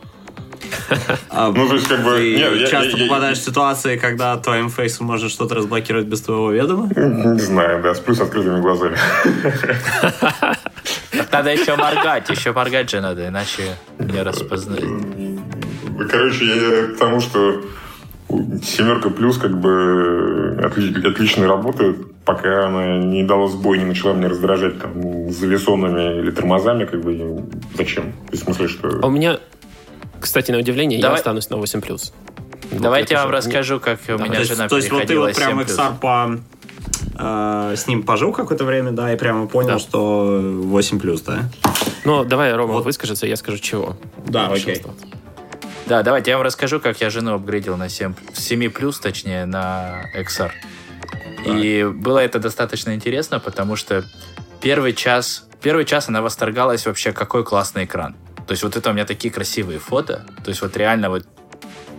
А, 1.31 1.53
ну, 1.53 1.69
то 1.69 1.75
есть, 1.75 1.87
как 1.87 2.03
бы... 2.03 2.17
Ты 2.17 2.37
нет, 2.37 2.69
часто 2.69 2.97
я, 2.97 3.05
попадаешь 3.05 3.39
я, 3.39 3.43
в 3.43 3.47
ситуации, 3.47 3.97
когда 3.97 4.37
твоим 4.37 4.69
фейсом 4.69 5.07
можно 5.07 5.29
что-то 5.29 5.55
разблокировать 5.55 6.07
без 6.07 6.21
твоего 6.21 6.51
ведома? 6.51 6.89
Не 6.95 7.39
знаю, 7.39 7.83
да, 7.83 7.95
сплю 7.95 8.15
с 8.15 8.21
открытыми 8.21 8.61
глазами. 8.61 8.97
Надо 11.33 11.51
еще 11.53 11.77
моргать, 11.77 12.29
еще 12.29 12.53
моргать 12.53 12.91
же 12.91 13.01
надо, 13.01 13.29
иначе 13.29 13.63
не 13.99 14.23
распознать. 14.23 14.85
Короче, 16.11 16.45
я 16.47 16.95
к 16.95 16.99
тому, 16.99 17.21
что 17.21 17.63
Семерка 18.63 19.11
плюс 19.11 19.39
как 19.39 19.59
бы 19.59 20.57
отлично 21.05 21.49
работает, 21.49 21.97
пока 22.25 22.67
она 22.67 22.99
не 22.99 23.25
дала 23.25 23.49
сбой, 23.49 23.79
не 23.79 23.85
начала 23.85 24.13
меня 24.15 24.29
раздражать 24.29 24.81
там 24.81 25.31
завесонами 25.31 26.21
или 26.21 26.31
тормозами, 26.31 26.85
как 26.85 27.03
бы 27.03 27.45
зачем? 27.77 28.13
В 28.31 28.37
смысле, 28.37 28.69
что... 28.69 29.01
А 29.03 29.07
у 29.07 29.11
меня, 29.11 29.41
кстати, 30.21 30.53
на 30.53 30.59
удивление, 30.59 31.01
Давай... 31.01 31.17
я 31.17 31.19
останусь 31.19 31.51
на 31.51 31.57
8 31.57 31.81
плюс. 31.81 32.13
Давайте 32.71 33.15
я 33.15 33.25
вам 33.25 33.33
расскажу, 33.33 33.81
как 33.81 33.99
у 34.09 34.19
меня 34.19 34.45
жена 34.45 34.69
То 34.69 34.77
есть 34.77 34.91
вот 34.93 35.07
ты 35.07 35.19
вот 35.19 35.35
прям 35.35 35.59
XR 35.61 35.99
по 35.99 36.39
э, 37.19 37.75
с 37.77 37.87
ним 37.89 38.05
пожил 38.05 38.33
какое-то 38.33 38.65
время, 38.65 38.93
да, 38.93 39.13
и 39.13 39.17
прямо 39.17 39.49
понял, 39.49 39.71
да. 39.71 39.79
что 39.79 40.41
8 40.41 41.01
плюс, 41.01 41.23
да? 41.23 41.51
Ну, 42.05 42.25
давай 42.25 42.55
Рома 42.55 42.75
вот. 42.75 42.85
выскажется, 42.85 43.27
я 43.27 43.37
скажу 43.37 43.59
чего. 43.59 43.97
Да, 44.27 44.47
окей. 44.47 44.83
Да, 45.91 46.05
давайте 46.05 46.31
я 46.31 46.37
вам 46.37 46.47
расскажу, 46.47 46.79
как 46.79 47.01
я 47.01 47.11
жену 47.11 47.35
апгрейдил 47.35 47.77
на 47.77 47.89
7, 47.89 48.15
7 48.33 48.71
плюс, 48.71 49.01
точнее, 49.01 49.45
на 49.45 50.05
XR. 50.17 50.53
Да. 51.45 51.59
И 51.59 51.83
было 51.83 52.21
это 52.21 52.39
достаточно 52.39 52.95
интересно, 52.95 53.41
потому 53.41 53.75
что 53.75 54.05
первый 54.63 54.93
час, 54.93 55.49
первый 55.61 55.85
час 55.85 56.09
она 56.09 56.23
восторгалась 56.23 56.87
вообще, 56.87 57.11
какой 57.11 57.43
классный 57.43 57.87
экран. 57.87 58.15
То 58.47 58.53
есть 58.53 58.63
вот 58.63 58.77
это 58.77 58.89
у 58.91 58.93
меня 58.93 59.05
такие 59.05 59.35
красивые 59.35 59.81
фото. 59.81 60.25
То 60.45 60.51
есть 60.51 60.63
вот 60.63 60.77
реально 60.77 61.11
вот 61.11 61.27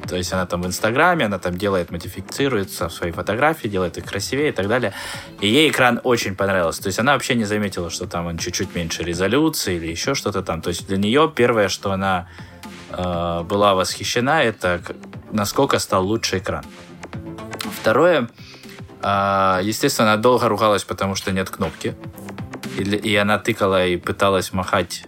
то 0.08 0.15
есть 0.15 0.32
она 0.32 0.45
там 0.45 0.62
в 0.62 0.67
Инстаграме, 0.67 1.25
она 1.25 1.38
там 1.38 1.58
делает, 1.58 1.91
модифицируется 1.91 2.88
в 2.88 2.93
свои 2.93 3.12
фотографии, 3.12 3.67
делает 3.67 3.97
их 3.97 4.06
красивее 4.06 4.49
и 4.49 4.51
так 4.54 4.69
далее. 4.69 4.93
И 5.41 5.49
ей 5.49 5.69
экран 5.69 5.99
очень 6.06 6.38
понравился. 6.38 6.82
То 6.82 6.88
есть 6.88 6.99
она 6.99 7.12
вообще 7.12 7.36
не 7.36 7.43
заметила, 7.43 7.89
что 7.89 8.08
там 8.08 8.27
он 8.27 8.38
чуть-чуть 8.38 8.73
меньше 8.73 9.04
резолюции 9.04 9.75
или 9.75 9.88
еще 9.88 10.15
что-то 10.15 10.43
там. 10.43 10.62
То 10.62 10.69
есть 10.69 10.88
для 10.88 10.95
нее 10.95 11.30
первое, 11.36 11.67
что 11.67 11.91
она 11.91 12.30
э, 12.91 13.43
была 13.43 13.73
восхищена, 13.75 14.43
это 14.43 14.82
насколько 15.32 15.80
стал 15.80 16.06
лучше 16.06 16.39
экран. 16.39 16.63
Второе, 17.80 18.30
э, 19.01 19.60
естественно, 19.63 20.13
она 20.13 20.21
долго 20.21 20.47
ругалась, 20.47 20.84
потому 20.84 21.15
что 21.15 21.32
нет 21.32 21.49
кнопки. 21.49 21.95
И, 22.77 22.84
и 22.84 23.15
она 23.15 23.38
тыкала 23.38 23.86
и 23.86 23.97
пыталась 23.97 24.54
махать 24.54 25.06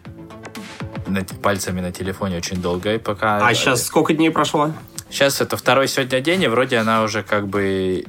пальцами 1.42 1.82
на 1.82 1.92
телефоне 1.92 2.38
очень 2.38 2.62
долго. 2.62 2.94
И 2.96 2.98
пока... 2.98 3.46
А 3.46 3.54
сейчас 3.54 3.86
сколько 3.86 4.14
дней 4.14 4.32
прошло? 4.32 4.72
Сейчас 5.10 5.42
это 5.42 5.58
второй 5.58 5.88
сегодня 5.88 6.22
день, 6.22 6.42
и 6.44 6.48
вроде 6.48 6.78
она 6.78 7.04
уже 7.04 7.22
как 7.22 7.48
бы 7.48 8.06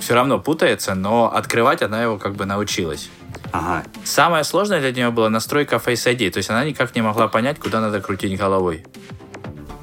все 0.00 0.14
равно 0.14 0.38
путается, 0.38 0.94
но 0.94 1.32
открывать 1.32 1.80
она 1.80 2.02
его 2.02 2.18
как 2.18 2.34
бы 2.34 2.44
научилась. 2.44 3.08
Ага. 3.52 3.84
Самое 4.04 4.44
сложное 4.44 4.80
для 4.80 4.92
нее 4.92 5.10
была 5.10 5.28
настройка 5.28 5.76
Face 5.76 6.10
ID, 6.10 6.30
то 6.30 6.38
есть 6.38 6.50
она 6.50 6.64
никак 6.64 6.94
не 6.94 7.02
могла 7.02 7.28
понять, 7.28 7.58
куда 7.58 7.80
надо 7.80 8.00
крутить 8.00 8.38
головой. 8.38 8.84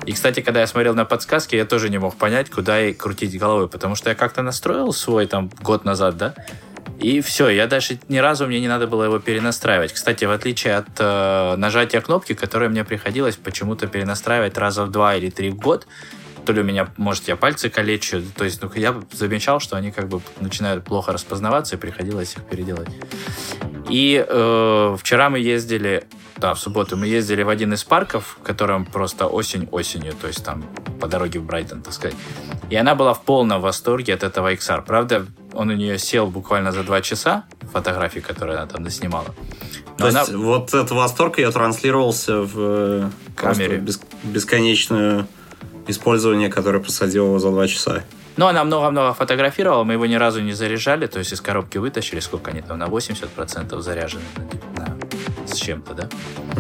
И, 0.06 0.12
кстати, 0.12 0.40
когда 0.42 0.62
я 0.62 0.68
смотрел 0.68 0.96
на 0.96 1.06
подсказки, 1.06 1.56
я 1.56 1.66
тоже 1.66 1.90
не 1.90 2.00
мог 2.00 2.16
понять, 2.16 2.50
куда 2.50 2.80
ей 2.80 2.96
крутить 2.96 3.38
головой, 3.38 3.70
потому 3.70 3.96
что 3.96 4.10
я 4.10 4.16
как-то 4.16 4.42
настроил 4.42 4.92
свой 4.92 5.28
там 5.28 5.52
год 5.62 5.86
назад, 5.86 6.18
да, 6.18 6.34
и 7.00 7.22
все, 7.22 7.48
я 7.48 7.66
даже 7.68 7.98
ни 8.10 8.18
разу 8.18 8.46
мне 8.46 8.60
не 8.60 8.68
надо 8.68 8.86
было 8.86 9.06
его 9.06 9.20
перенастраивать. 9.20 9.94
Кстати, 9.94 10.26
в 10.26 10.32
отличие 10.32 10.76
от 10.76 10.88
э, 10.98 11.56
нажатия 11.56 12.02
кнопки, 12.02 12.34
которое 12.34 12.70
мне 12.70 12.84
приходилось 12.84 13.38
почему-то 13.38 13.88
перенастраивать 13.88 14.58
раза 14.58 14.84
в 14.84 14.92
два 14.92 15.16
или 15.16 15.30
три 15.30 15.50
в 15.50 15.56
год, 15.56 15.88
то 16.50 16.54
ли 16.54 16.62
у 16.62 16.64
меня, 16.64 16.88
может, 16.98 17.28
я 17.28 17.36
пальцы 17.36 17.70
калечу, 17.70 18.24
то 18.36 18.44
есть 18.44 18.60
ну, 18.64 18.72
я 18.74 19.00
замечал, 19.12 19.60
что 19.60 19.76
они 19.76 19.92
как 19.92 20.08
бы 20.08 20.20
начинают 20.40 20.84
плохо 20.84 21.14
распознаваться, 21.14 21.76
и 21.76 21.78
приходилось 21.78 22.36
их 22.36 22.44
переделать. 22.44 22.90
И 23.88 24.26
э, 24.28 24.96
вчера 25.00 25.30
мы 25.30 25.38
ездили, 25.38 26.08
да, 26.38 26.56
в 26.56 26.60
субботу 26.60 26.98
мы 26.98 27.06
ездили 27.06 27.44
в 27.44 27.50
один 27.50 27.74
из 27.74 27.84
парков, 27.84 28.40
в 28.42 28.44
котором 28.44 28.84
просто 28.84 29.28
осень 29.28 29.70
осенью, 29.72 30.14
то 30.20 30.26
есть 30.26 30.44
там 30.44 30.64
по 31.00 31.08
дороге 31.08 31.40
в 31.40 31.46
Брайтон, 31.46 31.84
так 31.84 31.94
сказать. 31.94 32.18
И 32.72 32.76
она 32.76 32.96
была 32.96 33.14
в 33.14 33.22
полном 33.22 33.62
восторге 33.62 34.16
от 34.16 34.24
этого 34.24 34.52
XR. 34.52 34.84
Правда, 34.84 35.28
он 35.54 35.70
у 35.70 35.74
нее 35.74 36.00
сел 36.00 36.26
буквально 36.26 36.72
за 36.72 36.82
два 36.84 37.02
часа, 37.02 37.44
фотографии, 37.72 38.22
которые 38.22 38.58
она 38.58 38.66
там 38.66 38.82
наснимала. 38.82 39.36
Но 40.00 40.06
То 40.06 40.08
она... 40.08 40.22
есть 40.22 40.34
вот 40.34 40.70
этот 40.70 40.90
восторг 40.90 41.38
ее 41.38 41.52
транслировался 41.52 42.42
в 42.42 42.54
э, 42.58 43.10
камере 43.36 43.78
бес... 43.78 44.02
бесконечную 44.24 45.28
использование, 45.90 46.50
которое 46.50 46.80
посадил 46.80 47.26
его 47.26 47.40
за 47.40 47.50
два 47.50 47.68
часа. 47.68 48.04
Ну, 48.38 48.48
она 48.48 48.64
много-много 48.64 49.14
фотографировала, 49.14 49.84
мы 49.84 49.94
его 49.94 50.06
ни 50.06 50.16
разу 50.16 50.42
не 50.42 50.54
заряжали, 50.54 51.08
то 51.08 51.20
есть 51.20 51.34
из 51.34 51.42
коробки 51.42 51.78
вытащили, 51.78 52.20
сколько 52.20 52.52
они 52.52 52.62
там, 52.62 52.80
на 52.80 52.86
80% 52.86 53.82
заряжены 53.82 54.24
на, 54.78 54.98
с 55.46 55.56
чем-то, 55.58 55.94
да? 55.94 56.10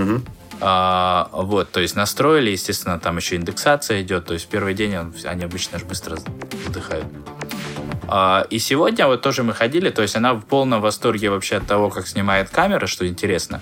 Угу. 0.01 0.21
А, 0.61 1.29
вот, 1.31 1.71
то 1.71 1.79
есть 1.79 1.95
настроили, 1.95 2.49
естественно, 2.49 2.99
там 2.99 3.15
еще 3.17 3.37
индексация 3.37 4.01
идет, 4.01 4.25
то 4.25 4.33
есть 4.33 4.47
первый 4.47 4.73
день 4.73 4.97
он, 4.97 5.13
они 5.23 5.45
обычно 5.45 5.79
же 5.79 5.85
быстро 5.85 6.17
задыхают. 6.65 7.05
А, 8.09 8.45
и 8.49 8.59
сегодня 8.59 9.07
вот 9.07 9.21
тоже 9.21 9.43
мы 9.43 9.53
ходили, 9.53 9.89
то 9.89 10.01
есть 10.01 10.15
она 10.15 10.33
в 10.33 10.41
полном 10.41 10.81
восторге 10.81 11.29
вообще 11.29 11.57
от 11.57 11.67
того, 11.67 11.89
как 11.89 12.07
снимает 12.07 12.49
камера, 12.49 12.87
что 12.87 13.07
интересно. 13.07 13.61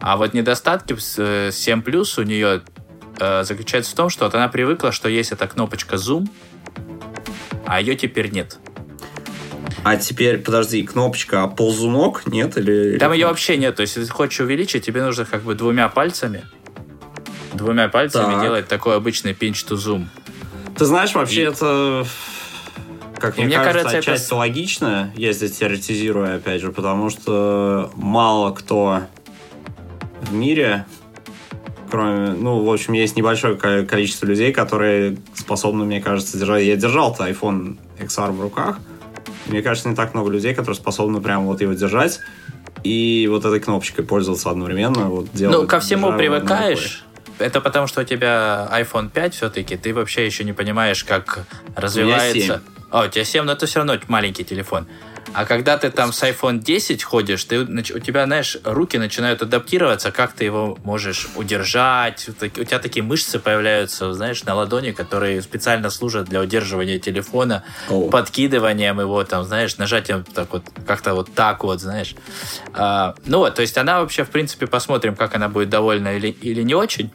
А 0.00 0.16
вот 0.16 0.34
недостатки 0.34 0.96
с 0.96 1.52
7 1.52 1.82
Plus 1.82 2.20
у 2.20 2.24
нее 2.24 2.62
э, 3.18 3.44
заключается 3.44 3.92
в 3.92 3.94
том, 3.94 4.08
что 4.08 4.24
вот 4.24 4.34
она 4.34 4.48
привыкла, 4.48 4.92
что 4.92 5.08
есть 5.08 5.32
эта 5.32 5.46
кнопочка 5.46 5.96
Zoom, 5.96 6.28
а 7.66 7.80
ее 7.80 7.96
теперь 7.96 8.30
нет. 8.30 8.58
А 9.82 9.96
теперь, 9.96 10.38
подожди, 10.38 10.82
кнопочка 10.82 11.46
ползунок 11.46 12.26
нет? 12.26 12.56
Или, 12.56 12.96
Там 12.98 13.12
или... 13.12 13.20
ее 13.20 13.26
вообще 13.26 13.56
нет. 13.56 13.76
То 13.76 13.82
есть, 13.82 13.96
если 13.96 14.08
ты 14.08 14.14
хочешь 14.14 14.40
увеличить, 14.40 14.84
тебе 14.84 15.02
нужно 15.02 15.26
как 15.26 15.42
бы 15.42 15.54
двумя 15.54 15.88
пальцами 15.88 16.44
двумя 17.54 17.88
пальцами 17.88 18.32
так. 18.32 18.42
делать 18.42 18.68
такой 18.68 18.96
обычный 18.96 19.32
pinch 19.32 19.66
to 19.68 19.76
zoom. 19.76 20.06
Ты 20.76 20.84
знаешь, 20.84 21.14
вообще 21.14 21.42
и... 21.42 21.46
это 21.46 22.06
как 23.18 23.36
мне, 23.36 23.46
мне 23.46 23.56
кажется, 23.56 23.82
кажется 23.82 23.98
отчасти 23.98 24.26
это... 24.26 24.36
логично, 24.36 25.12
я 25.16 25.32
здесь 25.32 25.52
теоретизирую, 25.52 26.36
опять 26.36 26.60
же, 26.60 26.72
потому 26.72 27.10
что 27.10 27.90
мало 27.94 28.52
кто 28.52 29.02
в 30.20 30.32
мире, 30.32 30.84
кроме, 31.94 32.30
ну, 32.30 32.64
в 32.64 32.72
общем, 32.72 32.92
есть 32.94 33.14
небольшое 33.14 33.54
количество 33.86 34.26
людей, 34.26 34.52
которые 34.52 35.16
способны, 35.32 35.84
мне 35.84 36.00
кажется, 36.00 36.36
держать. 36.36 36.64
Я 36.64 36.74
держал-то 36.74 37.24
iPhone 37.28 37.76
XR 38.00 38.32
в 38.32 38.40
руках. 38.40 38.78
Мне 39.46 39.62
кажется, 39.62 39.88
не 39.88 39.94
так 39.94 40.12
много 40.12 40.28
людей, 40.28 40.54
которые 40.54 40.74
способны 40.74 41.20
прямо 41.20 41.44
вот 41.44 41.60
его 41.60 41.72
держать 41.72 42.18
и 42.82 43.28
вот 43.30 43.44
этой 43.44 43.60
кнопочкой 43.60 44.04
пользоваться 44.04 44.50
одновременно. 44.50 45.08
Вот, 45.08 45.28
ну, 45.34 45.68
ко 45.68 45.78
всему 45.78 46.12
привыкаешь. 46.16 47.04
Это 47.38 47.60
потому, 47.60 47.86
что 47.86 48.00
у 48.00 48.04
тебя 48.04 48.68
iPhone 48.72 49.08
5 49.08 49.34
все-таки, 49.34 49.76
ты 49.76 49.94
вообще 49.94 50.26
еще 50.26 50.42
не 50.42 50.52
понимаешь, 50.52 51.04
как 51.04 51.46
развивается... 51.76 52.60
О, 52.90 53.06
у 53.06 53.08
тебя 53.08 53.24
7, 53.24 53.44
но 53.44 53.52
это 53.52 53.66
все 53.66 53.78
равно 53.78 53.96
маленький 54.08 54.42
телефон. 54.42 54.88
А 55.32 55.44
когда 55.46 55.78
ты 55.78 55.90
там 55.90 56.12
с 56.12 56.22
iPhone 56.22 56.58
10 56.58 57.02
ходишь, 57.02 57.44
ты, 57.44 57.60
у 57.60 57.98
тебя, 57.98 58.24
знаешь, 58.24 58.56
руки 58.64 58.98
начинают 58.98 59.42
адаптироваться, 59.42 60.12
как 60.12 60.32
ты 60.32 60.44
его 60.44 60.78
можешь 60.84 61.28
удержать. 61.36 62.28
У 62.28 62.64
тебя 62.64 62.78
такие 62.78 63.02
мышцы 63.02 63.38
появляются, 63.38 64.12
знаешь, 64.12 64.44
на 64.44 64.54
ладони, 64.54 64.92
которые 64.92 65.42
специально 65.42 65.90
служат 65.90 66.28
для 66.28 66.40
удерживания 66.40 66.98
телефона, 66.98 67.64
oh. 67.88 68.10
подкидыванием 68.10 69.00
его, 69.00 69.24
там, 69.24 69.44
знаешь, 69.44 69.76
нажатием 69.78 70.24
так 70.24 70.52
вот, 70.52 70.64
как-то 70.86 71.14
вот 71.14 71.34
так 71.34 71.64
вот, 71.64 71.80
знаешь. 71.80 72.14
А, 72.72 73.14
ну 73.24 73.38
вот, 73.38 73.54
то 73.54 73.62
есть 73.62 73.76
она 73.78 74.00
вообще, 74.00 74.24
в 74.24 74.30
принципе, 74.30 74.66
посмотрим, 74.66 75.16
как 75.16 75.34
она 75.34 75.48
будет 75.48 75.68
довольна 75.68 76.16
или, 76.16 76.28
или 76.28 76.62
не 76.62 76.74
очень 76.74 77.10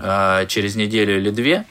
а, 0.00 0.46
через 0.46 0.74
неделю 0.74 1.16
или 1.18 1.30
две. 1.30 1.66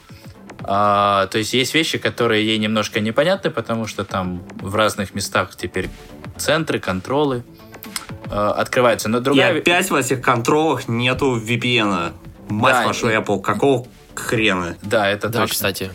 А, 0.64 1.26
то 1.26 1.38
есть 1.38 1.52
есть 1.54 1.74
вещи, 1.74 1.98
которые 1.98 2.46
ей 2.46 2.58
немножко 2.58 3.00
непонятны, 3.00 3.50
потому 3.50 3.86
что 3.86 4.04
там 4.04 4.42
в 4.60 4.74
разных 4.74 5.14
местах 5.14 5.50
теперь 5.56 5.90
центры, 6.36 6.78
контролы 6.78 7.42
а, 8.30 8.52
открываются. 8.52 9.08
Но 9.08 9.20
другая... 9.20 9.54
И 9.54 9.58
опять 9.58 9.90
в 9.90 9.94
этих 9.94 10.20
контролах 10.22 10.88
нету 10.88 11.40
VPN. 11.40 12.12
Мать 12.48 12.74
да, 12.74 12.86
вашу 12.86 13.08
и... 13.08 13.14
Apple, 13.14 13.40
какого 13.40 13.86
хрена? 14.14 14.76
Да, 14.82 15.08
это 15.08 15.28
да, 15.28 15.40
точно. 15.40 15.54
кстати. 15.54 15.90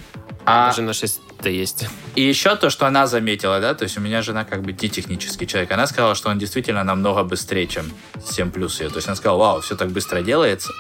А... 0.46 0.68
Даже 0.68 0.82
на 0.82 0.94
6 0.94 1.22
это 1.40 1.50
есть. 1.50 1.86
И 2.16 2.22
еще 2.22 2.56
то, 2.56 2.70
что 2.70 2.88
она 2.88 3.06
заметила, 3.06 3.60
да, 3.60 3.74
то 3.74 3.84
есть 3.84 3.98
у 3.98 4.02
меня 4.02 4.22
жена 4.22 4.44
как 4.44 4.64
бы 4.64 4.72
не 4.72 4.90
технический 4.90 5.46
человек, 5.46 5.72
она 5.72 5.86
сказала, 5.86 6.16
что 6.16 6.30
он 6.30 6.40
действительно 6.40 6.84
намного 6.84 7.24
быстрее, 7.24 7.68
чем 7.68 7.92
7 8.26 8.52
плюс 8.52 8.80
ее. 8.82 8.90
То 8.90 8.96
есть 8.96 9.08
она 9.08 9.16
сказала, 9.16 9.38
вау, 9.38 9.62
все 9.62 9.76
так 9.76 9.90
быстро 9.90 10.22
делается. 10.22 10.72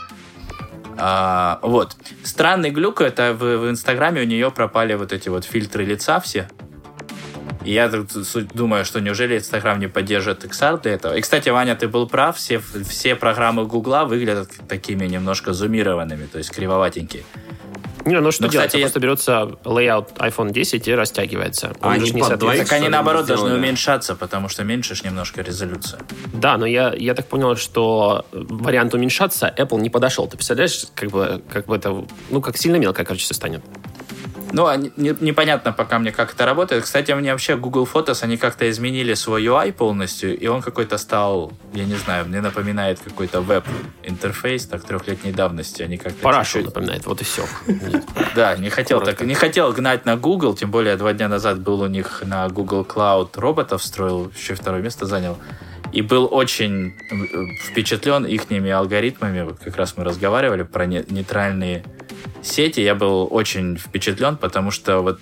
А, 0.97 1.59
вот. 1.61 1.95
Странный 2.23 2.71
глюк, 2.71 3.01
это 3.01 3.33
в, 3.33 3.57
в 3.57 3.69
Инстаграме 3.69 4.21
у 4.21 4.25
нее 4.25 4.51
пропали 4.51 4.95
вот 4.95 5.13
эти 5.13 5.29
вот 5.29 5.45
фильтры 5.45 5.85
лица 5.85 6.19
все. 6.19 6.47
И 7.63 7.73
я 7.73 7.91
думаю, 8.53 8.85
что 8.85 9.01
неужели 9.01 9.37
Инстаграм 9.37 9.77
не 9.77 9.87
поддержит 9.87 10.45
XR 10.45 10.81
для 10.81 10.93
этого? 10.93 11.15
И, 11.15 11.21
кстати, 11.21 11.49
Ваня, 11.49 11.75
ты 11.75 11.89
был 11.89 12.07
прав, 12.07 12.37
все, 12.37 12.59
все 12.59 13.15
программы 13.15 13.65
Гугла 13.65 14.05
выглядят 14.05 14.51
такими 14.69 15.05
немножко 15.05 15.51
зумированными, 15.51 16.27
то 16.27 16.37
есть 16.37 16.49
кривоватенькие. 16.51 17.23
Не, 18.07 18.21
ну 18.21 18.31
что 18.31 18.43
Но, 18.43 18.49
делать? 18.49 18.67
Кстати, 18.67 18.81
просто 18.81 18.99
берется 19.01 19.31
layout 19.65 20.15
iPhone 20.15 20.51
10 20.51 20.87
и 20.87 20.95
растягивается. 20.95 21.73
Он 21.81 21.91
они 21.91 22.11
не 22.11 22.21
Так 22.21 22.71
они 22.71 22.87
наоборот 22.87 23.25
должны 23.25 23.53
уменьшаться, 23.53 24.15
потому 24.15 24.47
что 24.47 24.63
меньше 24.63 24.95
немножко 25.03 25.41
резолюция. 25.41 25.99
Да, 26.33 26.57
но 26.57 26.65
я, 26.65 26.93
я 26.97 27.13
так 27.13 27.27
понял, 27.27 27.57
что 27.57 28.25
вариант 28.31 28.93
уменьшаться 28.93 29.53
Apple 29.57 29.81
не 29.81 29.89
подошел. 29.89 30.25
Ты 30.27 30.37
представляешь, 30.37 30.85
как 30.95 31.09
бы, 31.09 31.41
как 31.51 31.65
бы 31.65 31.75
это, 31.75 32.05
ну, 32.29 32.41
как 32.41 32.57
сильно 32.57 32.77
мелкое 32.77 33.05
количество 33.05 33.33
станет? 33.33 33.61
Ну, 34.51 34.65
а 34.65 34.77
не, 34.77 34.91
непонятно 35.19 35.73
пока 35.73 35.99
мне, 35.99 36.11
как 36.11 36.33
это 36.33 36.45
работает. 36.45 36.83
Кстати, 36.83 37.11
мне 37.11 37.31
вообще 37.31 37.57
Google 37.57 37.87
Photos, 37.91 38.23
они 38.23 38.37
как-то 38.37 38.69
изменили 38.69 39.13
свой 39.13 39.43
UI 39.43 39.73
полностью, 39.73 40.37
и 40.37 40.47
он 40.47 40.61
какой-то 40.61 40.97
стал, 40.97 41.51
я 41.73 41.85
не 41.85 41.95
знаю, 41.95 42.25
мне 42.25 42.41
напоминает 42.41 42.99
какой-то 42.99 43.41
веб-интерфейс, 43.41 44.65
так, 44.65 44.83
трехлетней 44.83 45.33
давности. 45.33 45.83
Они 45.83 45.97
как-то 45.97 46.21
Парашу 46.21 46.63
напоминает, 46.63 47.05
вот 47.05 47.21
и 47.21 47.23
все. 47.23 47.45
Да, 48.35 48.55
не 48.55 48.69
хотел, 48.69 49.01
так, 49.01 49.21
не 49.21 49.35
хотел 49.35 49.71
гнать 49.73 50.05
на 50.05 50.15
Google, 50.15 50.55
тем 50.55 50.71
более 50.71 50.95
два 50.95 51.13
дня 51.13 51.27
назад 51.27 51.59
был 51.59 51.81
у 51.81 51.87
них 51.87 52.23
на 52.25 52.47
Google 52.49 52.83
Cloud 52.83 53.39
роботов 53.39 53.83
строил, 53.83 54.31
еще 54.35 54.55
второе 54.55 54.81
место 54.81 55.05
занял. 55.05 55.37
И 55.93 56.01
был 56.01 56.27
очень 56.29 56.93
впечатлен 57.63 58.25
ихними 58.25 58.69
алгоритмами. 58.69 59.41
Вот 59.43 59.59
как 59.59 59.77
раз 59.77 59.95
мы 59.95 60.03
разговаривали 60.03 60.63
про 60.63 60.85
нейтральные 60.85 61.83
сети 62.41 62.81
я 62.81 62.95
был 62.95 63.27
очень 63.29 63.77
впечатлен, 63.77 64.37
потому 64.37 64.71
что 64.71 64.99
вот 64.99 65.19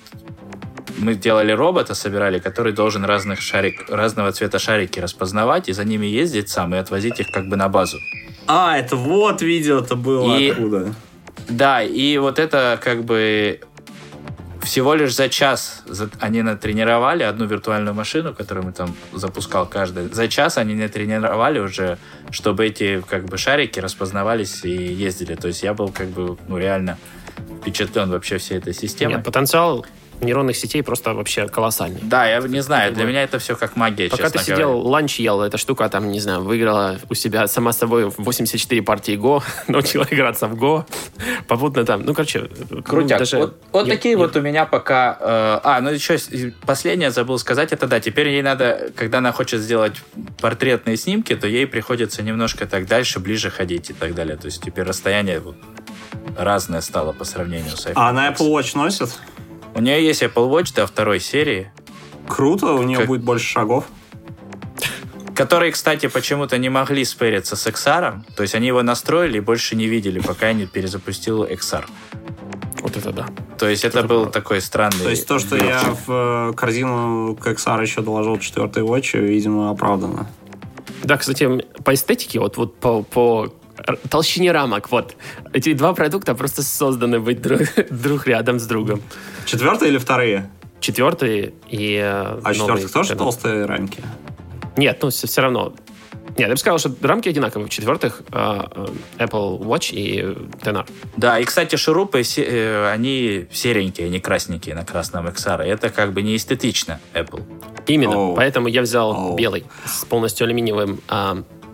мы 0.97 1.15
делали 1.15 1.51
робота, 1.51 1.93
собирали, 1.93 2.39
который 2.39 2.73
должен 2.73 3.05
разных 3.05 3.41
шарик, 3.41 3.89
разного 3.89 4.31
цвета 4.31 4.59
шарики 4.59 4.99
распознавать 4.99 5.69
и 5.69 5.73
за 5.73 5.83
ними 5.83 6.05
ездить 6.05 6.49
сам 6.49 6.73
и 6.75 6.77
отвозить 6.77 7.19
их 7.19 7.31
как 7.31 7.47
бы 7.47 7.55
на 7.55 7.69
базу. 7.69 7.97
А, 8.47 8.77
это 8.77 8.95
вот 8.95 9.41
видео-то 9.41 9.95
было 9.95 10.37
и, 10.37 10.49
откуда. 10.49 10.93
Да, 11.49 11.83
и 11.83 12.17
вот 12.17 12.39
это 12.39 12.79
как 12.81 13.03
бы 13.03 13.59
всего 14.65 14.95
лишь 14.95 15.15
за 15.15 15.29
час 15.29 15.83
они 16.19 16.41
натренировали 16.41 17.23
одну 17.23 17.45
виртуальную 17.45 17.93
машину, 17.93 18.33
которую 18.33 18.65
мы 18.65 18.73
там 18.73 18.95
запускал 19.13 19.65
каждый. 19.65 20.09
За 20.09 20.27
час 20.27 20.57
они 20.57 20.75
натренировали 20.75 21.59
уже, 21.59 21.97
чтобы 22.31 22.65
эти 22.67 23.01
как 23.01 23.25
бы 23.25 23.37
шарики 23.37 23.79
распознавались 23.79 24.65
и 24.65 24.71
ездили. 24.71 25.35
То 25.35 25.47
есть 25.47 25.63
я 25.63 25.73
был 25.73 25.89
как 25.89 26.07
бы 26.09 26.37
ну 26.47 26.57
реально 26.57 26.97
впечатлен 27.61 28.09
вообще 28.09 28.37
всей 28.37 28.57
этой 28.57 28.73
системой. 28.73 29.15
Нет, 29.15 29.25
потенциал 29.25 29.85
нейронных 30.21 30.55
сетей 30.55 30.83
просто 30.83 31.13
вообще 31.13 31.47
колоссальный. 31.47 31.99
Да, 32.01 32.25
я 32.25 32.39
не 32.39 32.61
знаю, 32.61 32.93
для 32.93 33.05
меня 33.05 33.23
это 33.23 33.39
все 33.39 33.55
как 33.55 33.75
магия, 33.75 34.09
Пока 34.09 34.29
ты 34.29 34.39
сидел, 34.39 34.73
говоря. 34.73 34.89
ланч 34.89 35.19
ел, 35.19 35.41
эта 35.41 35.57
штука 35.57 35.89
там, 35.89 36.11
не 36.11 36.19
знаю, 36.19 36.41
выиграла 36.41 36.99
у 37.09 37.13
себя 37.13 37.47
сама 37.47 37.73
с 37.73 37.77
собой 37.77 38.11
84 38.17 38.81
партии 38.81 39.15
Го, 39.15 39.43
научила 39.67 40.05
играться 40.09 40.47
в 40.47 40.55
Го, 40.55 40.85
попутно 41.47 41.85
там, 41.85 42.03
ну, 42.03 42.13
короче... 42.13 42.49
Крутяк. 42.83 43.19
Даже... 43.19 43.37
Вот, 43.37 43.57
вот 43.71 43.87
я, 43.87 43.93
такие 43.93 44.13
я... 44.13 44.17
вот 44.17 44.35
у 44.35 44.41
меня 44.41 44.65
пока... 44.65 45.17
Э, 45.19 45.59
а, 45.63 45.81
ну 45.81 45.91
еще 45.91 46.17
последнее 46.65 47.11
забыл 47.11 47.37
сказать, 47.37 47.71
это 47.71 47.87
да, 47.87 47.99
теперь 47.99 48.29
ей 48.29 48.41
надо, 48.41 48.91
когда 48.95 49.19
она 49.19 49.31
хочет 49.31 49.61
сделать 49.61 49.95
портретные 50.39 50.97
снимки, 50.97 51.35
то 51.35 51.47
ей 51.47 51.67
приходится 51.67 52.23
немножко 52.23 52.65
так 52.65 52.87
дальше, 52.87 53.19
ближе 53.19 53.49
ходить 53.49 53.89
и 53.89 53.93
так 53.93 54.15
далее. 54.15 54.37
То 54.37 54.45
есть 54.45 54.63
теперь 54.63 54.85
расстояние 54.85 55.41
разное 56.37 56.81
стало 56.81 57.11
по 57.11 57.23
сравнению 57.23 57.77
с 57.77 57.85
iPhone. 57.85 57.93
А 57.95 58.09
она 58.09 58.31
Apple 58.31 58.49
Watch 58.51 58.71
носит? 58.75 59.09
У 59.75 59.81
нее 59.81 60.03
есть 60.03 60.23
Apple 60.23 60.49
Watch 60.49 60.73
до 60.73 60.87
второй 60.87 61.19
серии. 61.19 61.69
Круто, 62.27 62.67
у 62.73 62.83
нее 62.83 62.99
как... 62.99 63.07
будет 63.07 63.23
больше 63.23 63.45
шагов. 63.45 63.85
Которые, 65.35 65.73
кстати, 65.73 66.07
почему-то 66.07 66.57
не 66.57 66.69
могли 66.69 67.03
спэриться 67.03 67.57
с 67.57 67.67
XR. 67.67 68.21
То 68.37 68.41
есть 68.41 68.55
они 68.55 68.67
его 68.67 68.81
настроили 68.83 69.37
и 69.37 69.41
больше 69.41 69.75
не 69.75 69.87
видели, 69.87 70.21
пока 70.21 70.47
я 70.47 70.53
не 70.53 70.65
перезапустил 70.65 71.43
XR. 71.43 71.85
Вот 72.79 72.95
это 72.95 73.11
да. 73.11 73.27
То 73.57 73.67
есть 73.67 73.83
это, 73.83 73.99
это 73.99 74.07
был 74.07 74.21
правда. 74.21 74.39
такой 74.39 74.61
странный... 74.61 75.03
То 75.03 75.09
есть 75.09 75.27
то, 75.27 75.39
что 75.39 75.57
я 75.57 75.81
в 76.07 76.51
э, 76.51 76.53
корзину 76.55 77.35
к 77.35 77.45
XR 77.45 77.81
еще 77.81 78.01
доложил 78.01 78.37
четвертый 78.39 78.83
Watch, 78.83 79.19
видимо, 79.19 79.71
оправдано. 79.71 80.29
Да, 81.03 81.17
кстати, 81.17 81.65
по 81.83 81.93
эстетике, 81.93 82.39
вот, 82.39 82.55
вот 82.55 82.77
по, 82.77 83.03
по 83.03 83.53
толщине 84.09 84.51
рамок. 84.51 84.91
Вот. 84.91 85.15
Эти 85.53 85.73
два 85.73 85.93
продукта 85.93 86.35
просто 86.35 86.63
созданы 86.63 87.19
быть 87.19 87.41
друг, 87.41 87.61
друг 87.89 88.27
рядом 88.27 88.59
с 88.59 88.65
другом. 88.65 89.01
Четвертые 89.45 89.91
или 89.91 89.97
вторые? 89.97 90.49
Четвертые 90.79 91.53
и 91.67 91.95
э, 91.95 92.39
А 92.43 92.53
четвертых 92.53 92.91
тоже 92.91 93.15
толстые 93.15 93.65
рамки? 93.65 93.99
Нет, 94.77 94.99
ну 95.01 95.09
все 95.09 95.41
равно. 95.41 95.73
Нет, 96.37 96.49
я 96.49 96.49
бы 96.49 96.57
сказал, 96.57 96.79
что 96.79 96.93
рамки 97.01 97.29
одинаковые. 97.29 97.67
В 97.67 97.69
четвертых 97.69 98.21
э, 98.31 98.61
э, 98.75 98.87
Apple 99.19 99.59
Watch 99.61 99.93
и 99.93 100.21
Tenor. 100.61 100.87
Да, 101.15 101.39
и, 101.39 101.45
кстати, 101.45 101.77
шурупы, 101.77 102.23
они 102.91 103.47
серенькие, 103.51 104.09
не 104.09 104.19
красненькие 104.19 104.75
на 104.75 104.85
красном 104.85 105.27
XR. 105.27 105.63
Это 105.63 105.89
как 105.89 106.11
бы 106.11 106.21
не 106.21 106.35
эстетично 106.35 106.99
Apple. 107.13 107.41
Именно. 107.87 108.13
Oh. 108.13 108.35
Поэтому 108.35 108.67
я 108.67 108.81
взял 108.81 109.13
oh. 109.13 109.35
белый 109.35 109.63
с 109.85 110.03
полностью 110.05 110.45
алюминиевым 110.45 110.99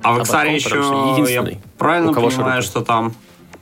а 0.04 0.14
в 0.14 0.20
XR 0.20 0.54
еще, 0.54 1.34
я 1.34 1.46
правильно 1.78 2.14
понимаю, 2.14 2.62
что 2.62 2.82
там 2.82 3.14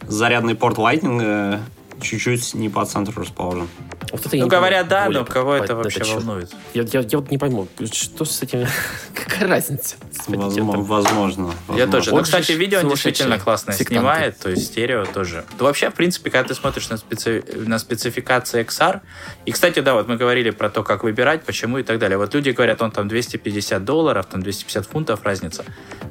зарядный 0.07 0.55
порт 0.55 0.77
Lightning 0.77 1.19
э, 1.21 1.59
чуть-чуть 2.01 2.53
не 2.53 2.69
по 2.69 2.85
центру 2.85 3.21
расположен. 3.21 3.67
Вот 4.11 4.25
это 4.25 4.35
Ну, 4.37 4.47
говорят, 4.47 4.87
да, 4.87 5.09
но 5.09 5.25
кого 5.25 5.55
это 5.55 5.75
вообще 5.75 6.03
волнует? 6.03 6.51
Я, 6.73 6.83
я, 6.83 7.01
я 7.01 7.17
вот 7.19 7.29
не 7.29 7.37
пойму, 7.37 7.67
что 7.91 8.25
с 8.25 8.41
этим... 8.41 8.65
Какая 9.13 9.47
разница? 9.47 9.95
Возможно. 10.27 10.81
возможно, 10.83 11.53
Я 11.75 11.87
тоже. 11.87 12.11
Ну, 12.11 12.21
кстати, 12.23 12.53
видео 12.53 12.81
действительно 12.81 13.37
классно 13.37 13.73
сектант. 13.73 13.99
снимает, 13.99 14.37
то 14.39 14.49
есть 14.49 14.65
стерео 14.67 15.05
тоже. 15.05 15.45
Да 15.57 15.65
вообще, 15.65 15.89
в 15.89 15.93
принципе, 15.93 16.29
когда 16.31 16.47
ты 16.47 16.55
смотришь 16.55 16.89
на, 16.89 16.95
специ- 16.95 17.67
на 17.67 17.77
спецификации 17.79 18.63
XR, 18.65 19.01
и, 19.45 19.51
кстати, 19.51 19.79
да, 19.79 19.93
вот 19.93 20.07
мы 20.07 20.17
говорили 20.17 20.49
про 20.49 20.69
то, 20.69 20.83
как 20.83 21.03
выбирать, 21.03 21.43
почему 21.43 21.77
и 21.77 21.83
так 21.83 21.99
далее. 21.99 22.17
Вот 22.17 22.33
люди 22.33 22.49
говорят, 22.49 22.81
он 22.81 22.91
там 22.91 23.07
250 23.07 23.83
долларов, 23.85 24.25
там 24.25 24.41
250 24.41 24.85
фунтов 24.87 25.23
разница. 25.23 25.65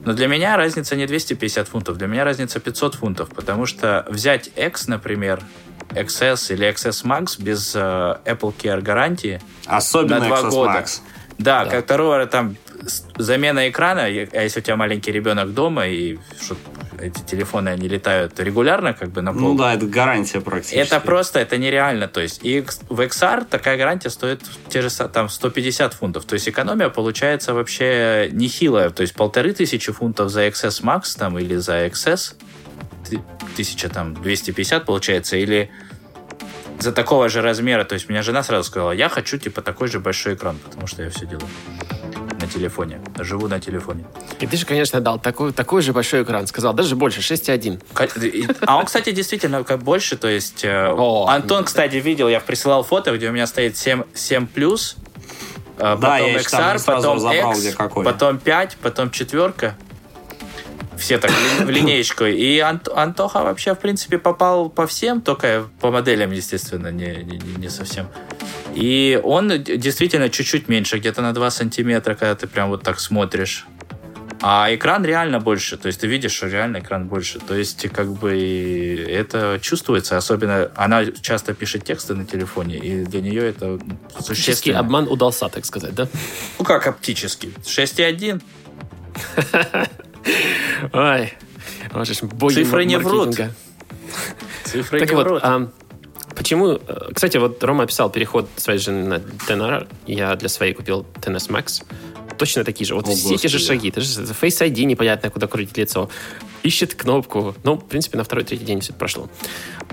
Но 0.04 0.12
для 0.12 0.28
меня 0.28 0.56
разница 0.56 0.96
не 0.96 1.06
250 1.06 1.68
фунтов, 1.68 1.98
для 1.98 2.06
меня 2.06 2.24
разница 2.24 2.60
500 2.60 2.94
фунтов, 2.94 3.28
потому 3.30 3.66
что 3.66 4.06
взять 4.08 4.50
X, 4.56 4.86
например, 4.86 5.42
XS 5.90 6.52
или 6.54 6.68
XS 6.68 7.04
Max 7.04 7.40
без 7.42 7.74
э, 7.74 7.78
Apple 7.78 8.54
Care 8.56 8.80
гарантии, 8.80 9.40
Особенно 9.66 10.20
на 10.20 10.26
два 10.26 10.40
XS 10.40 10.50
года. 10.50 10.70
Max. 10.78 11.00
Да, 11.38 11.64
Да. 11.64 11.70
как 11.70 11.84
второго 11.84 12.26
там 12.26 12.56
замена 13.16 13.68
экрана, 13.68 14.04
а 14.04 14.08
если 14.08 14.60
у 14.60 14.62
тебя 14.62 14.76
маленький 14.76 15.12
ребенок 15.12 15.52
дома, 15.52 15.86
и 15.86 16.18
эти 17.00 17.20
телефоны, 17.22 17.68
они 17.70 17.88
летают 17.88 18.38
регулярно, 18.40 18.92
как 18.92 19.10
бы 19.10 19.22
на 19.22 19.32
пол. 19.32 19.40
Ну 19.40 19.54
да, 19.56 19.74
это 19.74 19.86
гарантия 19.86 20.40
практически. 20.40 20.76
Это 20.78 21.00
просто, 21.00 21.38
это 21.38 21.56
нереально. 21.56 22.08
То 22.08 22.20
есть, 22.20 22.40
и 22.42 22.64
в 22.88 23.00
XR 23.00 23.44
такая 23.44 23.76
гарантия 23.76 24.10
стоит 24.10 24.42
те 24.68 24.82
же 24.82 24.90
там 24.90 25.28
150 25.28 25.94
фунтов. 25.94 26.24
То 26.24 26.34
есть, 26.34 26.48
экономия 26.48 26.88
получается 26.88 27.54
вообще 27.54 28.28
нехилая. 28.32 28.90
То 28.90 29.02
есть, 29.02 29.14
полторы 29.14 29.52
тысячи 29.52 29.92
фунтов 29.92 30.30
за 30.30 30.46
XS 30.48 30.82
Max 30.82 31.16
там, 31.16 31.38
или 31.38 31.56
за 31.56 31.86
XS, 31.86 32.34
ты- 33.08 33.22
тысяча 33.56 33.88
там 33.88 34.14
250 34.14 34.84
получается, 34.84 35.36
или 35.36 35.70
за 36.78 36.92
такого 36.92 37.28
же 37.28 37.42
размера. 37.42 37.84
То 37.84 37.94
есть, 37.94 38.08
меня 38.08 38.22
жена 38.22 38.42
сразу 38.42 38.64
сказала, 38.64 38.92
я 38.92 39.08
хочу 39.08 39.38
типа 39.38 39.62
такой 39.62 39.88
же 39.88 39.98
большой 40.00 40.34
экран, 40.34 40.56
потому 40.58 40.86
что 40.86 41.02
я 41.02 41.10
все 41.10 41.26
делаю 41.26 41.48
на 42.40 42.46
телефоне. 42.46 43.00
Живу 43.18 43.48
на 43.48 43.58
телефоне. 43.58 44.04
И 44.38 44.46
ты 44.46 44.56
же, 44.56 44.64
конечно, 44.64 45.00
дал 45.00 45.18
такой, 45.18 45.52
такой 45.52 45.82
же 45.82 45.92
большой 45.92 46.22
экран. 46.22 46.46
Сказал, 46.46 46.72
даже 46.74 46.94
больше, 46.94 47.20
6,1. 47.20 47.82
Ка- 47.94 48.04
и- 48.20 48.46
А 48.60 48.76
он, 48.78 48.84
кстати, 48.86 49.10
действительно 49.10 49.64
как 49.64 49.82
больше, 49.82 50.16
то 50.16 50.28
есть... 50.28 50.64
э, 50.64 50.88
О. 50.96 51.26
Антон, 51.26 51.64
кстати, 51.64 51.96
видел, 51.96 52.28
я 52.28 52.38
присылал 52.38 52.84
фото, 52.84 53.16
где 53.16 53.28
у 53.28 53.32
меня 53.32 53.48
стоит 53.48 53.76
7, 53.76 54.04
7 54.14 54.46
плюс, 54.46 54.94
э, 55.78 55.80
потом 55.80 56.00
Да, 56.00 56.18
там 56.18 56.26
XR, 56.36 56.84
потом 56.86 57.16
разобрал, 57.16 57.50
X, 57.52 57.60
где 57.60 57.72
какой. 57.72 58.04
потом 58.04 58.38
5, 58.38 58.76
потом 58.80 59.10
четверка. 59.10 59.76
Все 60.98 61.18
так 61.18 61.30
в 61.30 61.60
ли- 61.60 61.64
в 61.66 61.70
линеечку. 61.70 62.24
И 62.24 62.58
Ант- 62.58 62.88
Антоха 62.94 63.42
вообще, 63.42 63.74
в 63.74 63.78
принципе, 63.78 64.18
попал 64.18 64.68
по 64.68 64.86
всем, 64.86 65.20
только 65.20 65.64
по 65.80 65.90
моделям, 65.90 66.32
естественно, 66.32 66.88
не, 66.90 67.24
не, 67.24 67.38
не- 67.56 67.70
совсем. 67.70 68.08
И 68.74 69.20
он 69.24 69.48
действительно 69.62 70.28
чуть-чуть 70.28 70.68
меньше, 70.68 70.98
где-то 70.98 71.22
на 71.22 71.32
2 71.32 71.50
сантиметра, 71.50 72.14
когда 72.14 72.34
ты 72.34 72.46
прям 72.46 72.68
вот 72.70 72.82
так 72.82 73.00
смотришь. 73.00 73.66
А 74.40 74.68
экран 74.72 75.04
реально 75.04 75.40
больше, 75.40 75.76
то 75.76 75.88
есть 75.88 76.00
ты 76.00 76.06
видишь, 76.06 76.30
что 76.32 76.46
реально 76.46 76.78
экран 76.78 77.08
больше. 77.08 77.40
То 77.40 77.54
есть 77.56 77.88
как 77.88 78.12
бы 78.12 79.04
это 79.08 79.58
чувствуется, 79.60 80.16
особенно 80.16 80.70
она 80.76 81.04
часто 81.22 81.54
пишет 81.54 81.82
тексты 81.84 82.14
на 82.14 82.24
телефоне, 82.24 82.76
и 82.76 83.04
для 83.04 83.20
нее 83.20 83.48
это 83.48 83.80
существенно. 84.20 84.78
обман 84.78 85.08
удался, 85.08 85.48
так 85.48 85.64
сказать, 85.66 85.94
да? 85.94 86.06
Ну 86.58 86.64
как 86.64 86.86
оптический? 86.86 87.52
6,1. 87.64 88.40
Ой, 90.92 91.32
же 92.04 92.26
боги 92.26 92.54
Цифры 92.54 92.84
не 92.84 92.98
врут. 92.98 93.36
Цифры 94.64 95.00
Так 95.00 95.10
не 95.10 95.16
вот, 95.16 95.26
врут. 95.26 95.40
а, 95.44 95.70
почему... 96.36 96.68
э, 96.72 97.10
Кстати, 97.14 97.36
вот 97.38 97.62
Рома 97.64 97.84
описал 97.84 98.10
переход 98.10 98.48
своей 98.56 98.78
жены 98.78 99.04
на 99.04 99.14
TNR. 99.14 99.88
Я 100.06 100.36
для 100.36 100.48
своей 100.48 100.74
купил 100.74 101.06
TNS 101.20 101.48
Max. 101.50 101.82
Точно 102.36 102.62
такие 102.64 102.86
же. 102.86 102.94
Вот 102.94 103.08
О, 103.08 103.10
все 103.10 103.36
те 103.36 103.48
же 103.48 103.58
Господи. 103.58 103.78
шаги. 103.78 103.88
Это 103.88 104.00
же 104.00 104.08
Face 104.22 104.60
ID 104.64 104.84
непонятно, 104.84 105.30
куда 105.30 105.46
крутить 105.46 105.76
лицо. 105.76 106.08
Ищет 106.62 106.94
кнопку. 106.94 107.54
Ну, 107.64 107.74
в 107.74 107.84
принципе, 107.86 108.18
на 108.18 108.24
второй-третий 108.24 108.64
день 108.64 108.80
все 108.80 108.90
это 108.90 108.98
прошло. 108.98 109.28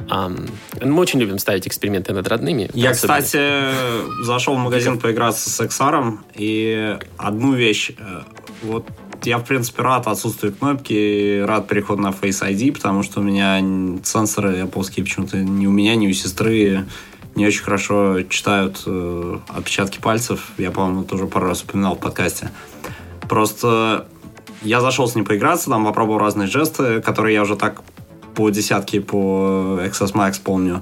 Ам, 0.09 0.45
мы 0.81 1.01
очень 1.01 1.19
любим 1.19 1.39
ставить 1.39 1.65
эксперименты 1.67 2.13
над 2.13 2.27
родными. 2.27 2.69
Я, 2.73 2.91
Особенно. 2.91 3.21
кстати, 3.21 4.23
зашел 4.23 4.55
в 4.55 4.59
магазин 4.59 4.99
поиграться 4.99 5.49
с 5.49 5.59
XR, 5.59 6.17
и 6.35 6.97
одну 7.17 7.53
вещь, 7.53 7.91
э, 7.97 8.21
вот 8.63 8.85
я, 9.25 9.37
в 9.37 9.45
принципе, 9.45 9.81
рад 9.81 10.07
отсутствию 10.07 10.53
кнопки, 10.53 11.41
рад 11.41 11.67
переходу 11.67 12.01
на 12.01 12.09
Face 12.09 12.41
ID, 12.41 12.73
потому 12.73 13.03
что 13.03 13.19
у 13.19 13.23
меня 13.23 13.59
сенсоры 14.03 14.61
Apple 14.61 15.03
почему-то 15.03 15.37
ни 15.37 15.67
у 15.67 15.71
меня, 15.71 15.95
ни 15.95 16.07
у 16.07 16.13
сестры 16.13 16.85
не 17.35 17.45
очень 17.45 17.63
хорошо 17.63 18.23
читают 18.23 18.81
э, 18.85 19.37
отпечатки 19.49 19.99
пальцев. 19.99 20.51
Я, 20.57 20.71
по-моему, 20.71 21.01
это 21.01 21.15
уже 21.15 21.27
пару 21.27 21.47
раз 21.47 21.63
упоминал 21.63 21.95
в 21.95 21.99
подкасте. 21.99 22.49
Просто 23.27 24.07
я 24.61 24.79
зашел 24.79 25.07
с 25.07 25.15
ним 25.15 25.25
поиграться, 25.25 25.69
там 25.69 25.85
попробовал 25.85 26.19
разные 26.19 26.47
жесты, 26.47 27.01
которые 27.01 27.35
я 27.35 27.41
уже 27.41 27.55
так 27.57 27.81
по 28.35 28.49
десятке 28.49 29.01
по 29.01 29.79
XS 29.83 30.13
Max 30.13 30.39
помню. 30.41 30.81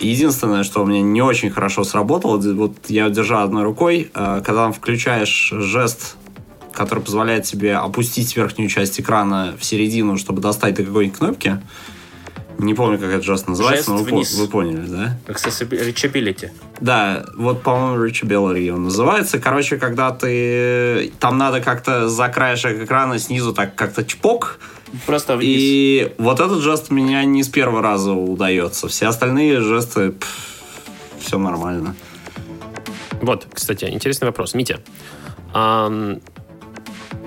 Единственное, 0.00 0.64
что 0.64 0.82
у 0.82 0.86
меня 0.86 1.02
не 1.02 1.22
очень 1.22 1.50
хорошо 1.50 1.84
сработало, 1.84 2.36
вот 2.36 2.76
я 2.88 3.08
держал 3.10 3.44
одной 3.44 3.64
рукой, 3.64 4.10
э, 4.14 4.42
когда 4.44 4.70
включаешь 4.70 5.52
жест, 5.52 6.16
который 6.74 7.02
позволяет 7.02 7.44
тебе 7.44 7.76
опустить 7.76 8.36
верхнюю 8.36 8.68
часть 8.68 9.00
экрана 9.00 9.54
в 9.58 9.64
середину, 9.64 10.16
чтобы 10.18 10.42
достать 10.42 10.74
до 10.74 10.84
какой-нибудь 10.84 11.18
кнопки. 11.18 11.60
Не 12.58 12.74
помню, 12.74 12.98
как 12.98 13.08
этот 13.08 13.24
жест 13.24 13.48
называется, 13.48 13.90
Жест 13.90 13.98
но 13.98 14.04
вы, 14.04 14.10
вниз. 14.10 14.34
вы 14.38 14.46
поняли, 14.46 14.86
да? 14.86 15.18
Accessibility. 15.26 16.50
Да, 16.80 17.24
вот, 17.36 17.62
по-моему, 17.62 18.04
Reachability 18.06 18.70
он 18.70 18.84
называется. 18.84 19.40
Короче, 19.40 19.76
когда 19.76 20.12
ты... 20.12 21.12
Там 21.18 21.36
надо 21.36 21.60
как-то 21.60 22.08
за 22.08 22.28
краешек 22.28 22.80
экрана 22.80 23.18
снизу 23.18 23.52
так 23.52 23.74
как-то 23.74 24.04
чпок, 24.04 24.58
Просто 25.06 25.36
вниз. 25.36 25.48
и 25.58 26.12
вот 26.18 26.38
этот 26.38 26.60
жест 26.60 26.86
у 26.90 26.94
меня 26.94 27.24
не 27.24 27.42
с 27.42 27.48
первого 27.48 27.82
раза 27.82 28.12
удается. 28.12 28.86
Все 28.86 29.06
остальные 29.08 29.60
жесты, 29.60 30.14
все 31.18 31.38
нормально. 31.38 31.96
Вот, 33.20 33.46
кстати, 33.52 33.86
интересный 33.86 34.26
вопрос. 34.26 34.54
Митя, 34.54 34.78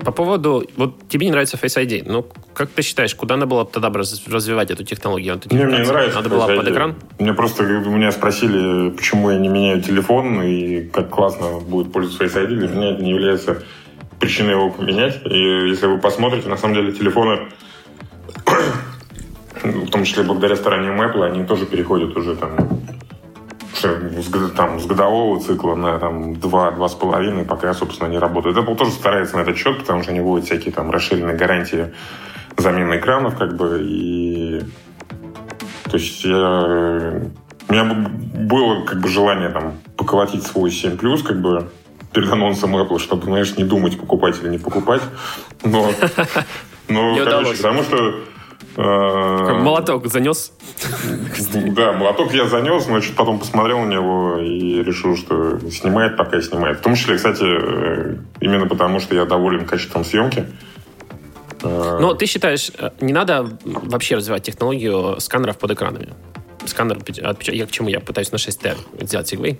по 0.04 0.12
поводу... 0.12 0.64
Вот 0.76 1.08
тебе 1.08 1.26
не 1.26 1.32
нравится 1.32 1.56
Face 1.56 1.76
ID. 1.76 2.04
Ну, 2.06 2.26
как 2.54 2.70
ты 2.70 2.82
считаешь, 2.82 3.14
куда 3.14 3.36
надо 3.36 3.46
было 3.46 3.64
бы 3.64 3.70
тогда 3.70 3.90
развивать 3.90 4.70
эту 4.70 4.84
технологию? 4.84 5.40
Мне, 5.50 5.64
мне 5.66 5.78
нравится. 5.78 6.16
Надо 6.16 6.28
было 6.28 6.46
под 6.46 6.68
экран? 6.68 6.94
Мне 7.18 7.32
просто 7.32 7.64
меня 7.64 8.12
спросили, 8.12 8.90
почему 8.90 9.30
я 9.30 9.38
не 9.38 9.48
меняю 9.48 9.82
телефон 9.82 10.42
и 10.42 10.82
как 10.88 11.10
классно 11.10 11.60
будет 11.60 11.92
пользоваться 11.92 12.24
Face 12.24 12.44
ID. 12.44 12.56
Для 12.56 12.68
меня 12.68 12.92
это 12.92 13.02
не 13.02 13.10
является 13.10 13.62
причиной 14.18 14.52
его 14.52 14.70
поменять. 14.70 15.20
И 15.24 15.68
если 15.68 15.86
вы 15.86 15.98
посмотрите, 15.98 16.48
на 16.48 16.56
самом 16.56 16.74
деле 16.74 16.92
телефоны, 16.92 17.48
в 19.62 19.90
том 19.90 20.04
числе 20.04 20.22
благодаря 20.22 20.56
стараниям 20.56 21.00
Apple, 21.00 21.24
они 21.24 21.44
тоже 21.44 21.66
переходят 21.66 22.16
уже 22.16 22.34
там 22.36 22.50
там, 24.56 24.80
с 24.80 24.86
годового 24.86 25.40
цикла 25.40 25.74
на 25.74 25.98
там, 25.98 26.32
2-2,5, 26.32 27.44
пока, 27.44 27.74
собственно, 27.74 28.08
не 28.08 28.18
работают. 28.18 28.56
Apple 28.56 28.76
тоже 28.76 28.92
старается 28.92 29.36
на 29.36 29.42
этот 29.42 29.56
счет, 29.56 29.78
потому 29.78 30.02
что 30.02 30.12
они 30.12 30.20
вводят 30.20 30.46
всякие 30.46 30.72
там 30.72 30.90
расширенные 30.90 31.36
гарантии 31.36 31.92
замены 32.56 32.98
экранов, 32.98 33.36
как 33.36 33.56
бы, 33.56 33.80
и 33.82 34.62
то 35.90 35.96
есть 35.96 36.24
я... 36.24 37.22
У 37.68 37.72
меня 37.72 37.84
было 37.84 38.84
как 38.84 39.00
бы 39.00 39.08
желание 39.08 39.50
там 39.50 39.74
поколотить 39.96 40.46
свой 40.46 40.70
7 40.70 40.96
плюс, 40.96 41.22
как 41.22 41.40
бы 41.40 41.68
перед 42.12 42.32
анонсом 42.32 42.74
Apple, 42.76 42.98
чтобы, 42.98 43.24
знаешь, 43.24 43.56
не 43.56 43.64
думать, 43.64 43.98
покупать 43.98 44.36
или 44.42 44.48
не 44.48 44.58
покупать. 44.58 45.02
Но, 45.64 45.90
но 46.88 47.16
короче, 47.16 47.56
потому 47.56 47.82
что 47.82 48.14
Молоток 48.78 50.06
занес. 50.06 50.52
да, 51.74 51.92
молоток 51.92 52.32
я 52.32 52.46
занес, 52.46 52.86
но 52.86 53.00
чуть 53.00 53.16
потом 53.16 53.40
посмотрел 53.40 53.80
на 53.80 53.92
него 53.92 54.38
и 54.38 54.84
решил, 54.84 55.16
что 55.16 55.58
снимает, 55.70 56.16
пока 56.16 56.40
снимает. 56.40 56.78
В 56.78 56.82
том 56.82 56.94
числе, 56.94 57.16
кстати, 57.16 57.42
э, 57.42 58.16
именно 58.40 58.66
потому, 58.68 59.00
что 59.00 59.16
я 59.16 59.24
доволен 59.24 59.66
качеством 59.66 60.04
съемки. 60.04 60.46
Э, 61.62 61.98
Но 62.00 62.14
ты 62.14 62.26
считаешь, 62.26 62.70
э, 62.78 62.90
не 63.00 63.12
надо 63.12 63.48
вообще 63.64 64.14
развивать 64.14 64.44
технологию 64.44 65.20
сканеров 65.20 65.58
под 65.58 65.72
экранами? 65.72 66.14
Сканер 66.68 66.96
отпеч- 66.98 67.20
отпеч- 67.22 67.54
Я 67.54 67.66
к 67.66 67.70
чему? 67.70 67.88
Я 67.88 68.00
пытаюсь 68.00 68.30
на 68.32 68.36
6Т 68.36 68.76
сделать 69.00 69.28
segue. 69.28 69.58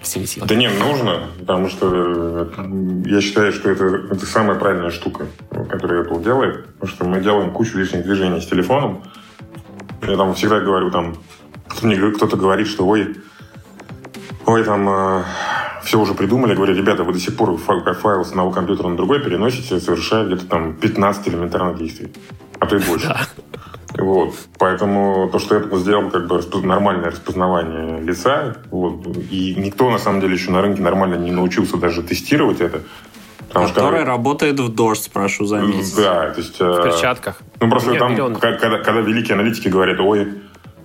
Всеми 0.00 0.24
силами. 0.24 0.48
Да 0.48 0.54
не, 0.54 0.68
нужно, 0.68 1.28
потому 1.40 1.68
что 1.68 2.50
э, 2.56 3.02
я 3.06 3.20
считаю, 3.20 3.52
что 3.52 3.70
это, 3.70 3.84
это 4.10 4.26
самая 4.26 4.58
правильная 4.58 4.90
штука, 4.90 5.26
которую 5.70 6.06
Apple 6.08 6.22
делает, 6.22 6.66
потому 6.74 6.88
что 6.88 7.04
мы 7.04 7.20
делаем 7.20 7.50
кучу 7.52 7.78
лишних 7.78 8.04
движений 8.04 8.40
с 8.40 8.46
телефоном. 8.46 9.04
Я 10.06 10.16
там 10.16 10.34
всегда 10.34 10.60
говорю, 10.60 10.90
там, 10.90 11.16
мне 11.82 11.96
кто-то 12.12 12.36
говорит, 12.36 12.66
что 12.66 12.86
ой, 12.86 13.16
ой, 14.46 14.64
там 14.64 15.24
все 15.84 15.98
уже 16.00 16.14
придумали. 16.14 16.54
Говорю, 16.54 16.74
ребята, 16.74 17.04
вы 17.04 17.12
до 17.12 17.18
сих 17.20 17.36
пор 17.36 17.56
файл, 17.56 17.82
файл 17.94 18.24
с 18.24 18.30
одного 18.30 18.50
компьютера 18.50 18.88
на 18.88 18.96
другой 18.96 19.20
переносите, 19.20 19.78
совершая 19.80 20.26
где-то 20.26 20.46
там 20.46 20.74
15 20.74 21.28
элементарных 21.28 21.78
действий, 21.78 22.12
а 22.58 22.66
то 22.66 22.76
и 22.76 22.80
больше. 22.80 23.14
Вот. 23.96 24.34
Поэтому 24.58 25.28
то, 25.30 25.38
что 25.38 25.56
Apple 25.56 25.78
сделал 25.78 26.10
как 26.10 26.26
бы 26.26 26.40
нормальное 26.62 27.10
распознавание 27.10 28.00
лица, 28.00 28.56
вот, 28.70 29.06
и 29.30 29.54
никто 29.56 29.90
на 29.90 29.98
самом 29.98 30.20
деле 30.20 30.34
еще 30.34 30.50
на 30.50 30.62
рынке 30.62 30.82
нормально 30.82 31.16
не 31.16 31.30
научился 31.30 31.76
даже 31.76 32.02
тестировать 32.02 32.60
это. 32.60 32.82
Потому 33.48 33.68
Который 33.68 34.00
что, 34.00 34.06
работает 34.06 34.60
в 34.60 34.74
дождь, 34.74 35.10
прошу 35.12 35.44
заметить. 35.44 35.94
Да, 35.94 36.30
то 36.30 36.40
есть... 36.40 36.58
В 36.58 36.82
перчатках. 36.84 37.42
Ну, 37.60 37.68
просто 37.68 37.90
Нет, 37.90 37.98
там, 37.98 38.12
миллион. 38.12 38.36
когда, 38.36 38.78
когда 38.78 39.00
великие 39.02 39.34
аналитики 39.34 39.68
говорят, 39.68 40.00
ой, 40.00 40.28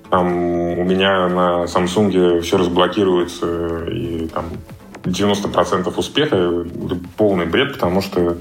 там 0.09 0.35
у 0.35 0.83
меня 0.83 1.29
на 1.29 1.63
Samsung 1.63 2.41
все 2.41 2.57
разблокируется, 2.57 3.85
и 3.85 4.27
там 4.27 4.45
90% 5.03 5.93
успеха, 5.95 6.35
это 6.35 6.97
полный 7.15 7.45
бред, 7.45 7.73
потому 7.73 8.01
что 8.01 8.37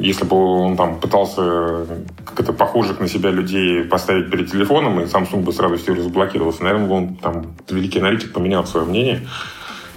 если 0.00 0.24
бы 0.24 0.36
он 0.36 0.76
там 0.76 1.00
пытался 1.00 1.86
как 2.24 2.40
это 2.40 2.52
похожих 2.52 3.00
на 3.00 3.08
себя 3.08 3.30
людей 3.30 3.82
поставить 3.84 4.30
перед 4.30 4.50
телефоном, 4.50 5.00
и 5.00 5.04
Samsung 5.04 5.42
бы 5.42 5.52
с 5.52 5.58
радостью 5.58 5.94
разблокировался, 5.96 6.64
наверное, 6.64 6.88
он 6.88 7.16
там, 7.16 7.56
великий 7.68 7.98
аналитик, 7.98 8.32
поменял 8.32 8.66
свое 8.66 8.86
мнение. 8.86 9.26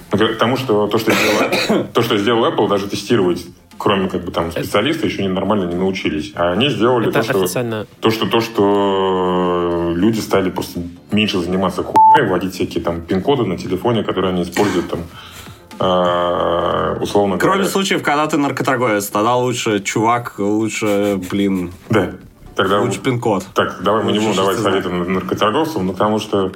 Потому 0.10 0.58
что 0.58 0.88
то, 0.88 0.98
что 0.98 1.12
сделал, 1.12 1.88
то, 1.94 2.02
что 2.02 2.18
сделал 2.18 2.46
Apple, 2.46 2.68
даже 2.68 2.88
тестировать 2.88 3.46
кроме 3.80 4.10
как 4.10 4.26
бы 4.26 4.32
там 4.32 4.52
специалисты 4.52 5.08
еще 5.08 5.24
не 5.24 5.30
нормально 5.30 5.66
не 5.66 5.76
научились. 5.76 6.34
А 6.36 6.52
они 6.52 6.70
сделали 6.70 7.10
то, 7.10 7.24
что, 7.24 7.40
официально... 7.40 7.88
то, 8.02 8.12
что 8.12 8.28
то, 8.28 8.42
что 8.42 9.94
люди 9.96 10.20
стали 10.20 10.50
просто 10.50 10.82
меньше 11.12 11.40
заниматься 11.40 11.82
хуйней, 11.82 12.30
вводить 12.30 12.54
всякие 12.54 12.84
там 12.84 13.02
пин-коды 13.02 13.46
на 13.46 13.58
телефоне, 13.58 14.04
которые 14.04 14.34
они 14.34 14.44
используют 14.44 14.90
там 14.90 15.00
условно 15.80 17.38
Кроме 17.38 17.58
говоря. 17.58 17.70
случаев, 17.70 18.04
когда 18.04 18.28
ты 18.28 18.38
наркоторговец, 18.38 19.08
тогда 19.08 19.36
лучше 19.36 19.80
чувак, 19.80 20.36
лучше, 20.38 21.20
блин... 21.32 21.72
Да. 21.90 22.12
Тогда 22.56 22.82
лучше 22.82 23.00
пин-код. 23.00 23.46
Так, 23.54 23.82
давай 23.82 24.04
мы 24.04 24.12
не 24.12 24.20
будем 24.20 24.36
давать 24.36 24.58
советы 24.58 24.90
наркоторговцам, 24.90 25.86
ну, 25.86 25.94
потому 25.94 26.20
что 26.20 26.52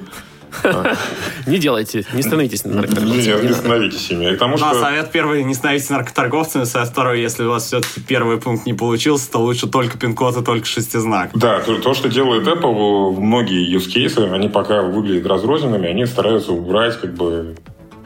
Не 1.46 1.58
делайте, 1.58 2.06
не 2.12 2.22
становитесь 2.22 2.64
наркоторговцами. 2.64 3.46
Не 3.46 3.52
становитесь 3.52 4.10
ими. 4.10 4.34
К 4.36 4.56
что... 4.56 4.74
совет 4.80 5.10
первый, 5.10 5.44
не 5.44 5.54
становитесь 5.54 5.90
наркоторговцами. 5.90 6.64
Совет 6.64 6.88
второй, 6.88 7.20
если 7.20 7.44
у 7.44 7.50
вас 7.50 7.66
все-таки 7.66 8.00
первый 8.00 8.38
пункт 8.38 8.66
не 8.66 8.74
получился, 8.74 9.30
то 9.30 9.38
лучше 9.38 9.66
только 9.66 9.98
пин-код 9.98 10.36
и 10.36 10.44
только 10.44 10.66
шестизнак. 10.66 11.30
Да, 11.34 11.60
то, 11.60 11.94
что 11.94 12.08
делает 12.08 12.46
Apple, 12.46 13.18
многие 13.20 13.74
use 13.74 13.88
cases, 13.88 14.32
они 14.32 14.48
пока 14.48 14.82
выглядят 14.82 15.26
разрозненными, 15.26 15.88
они 15.88 16.06
стараются 16.06 16.52
убрать 16.52 17.00
как 17.00 17.14
бы 17.14 17.56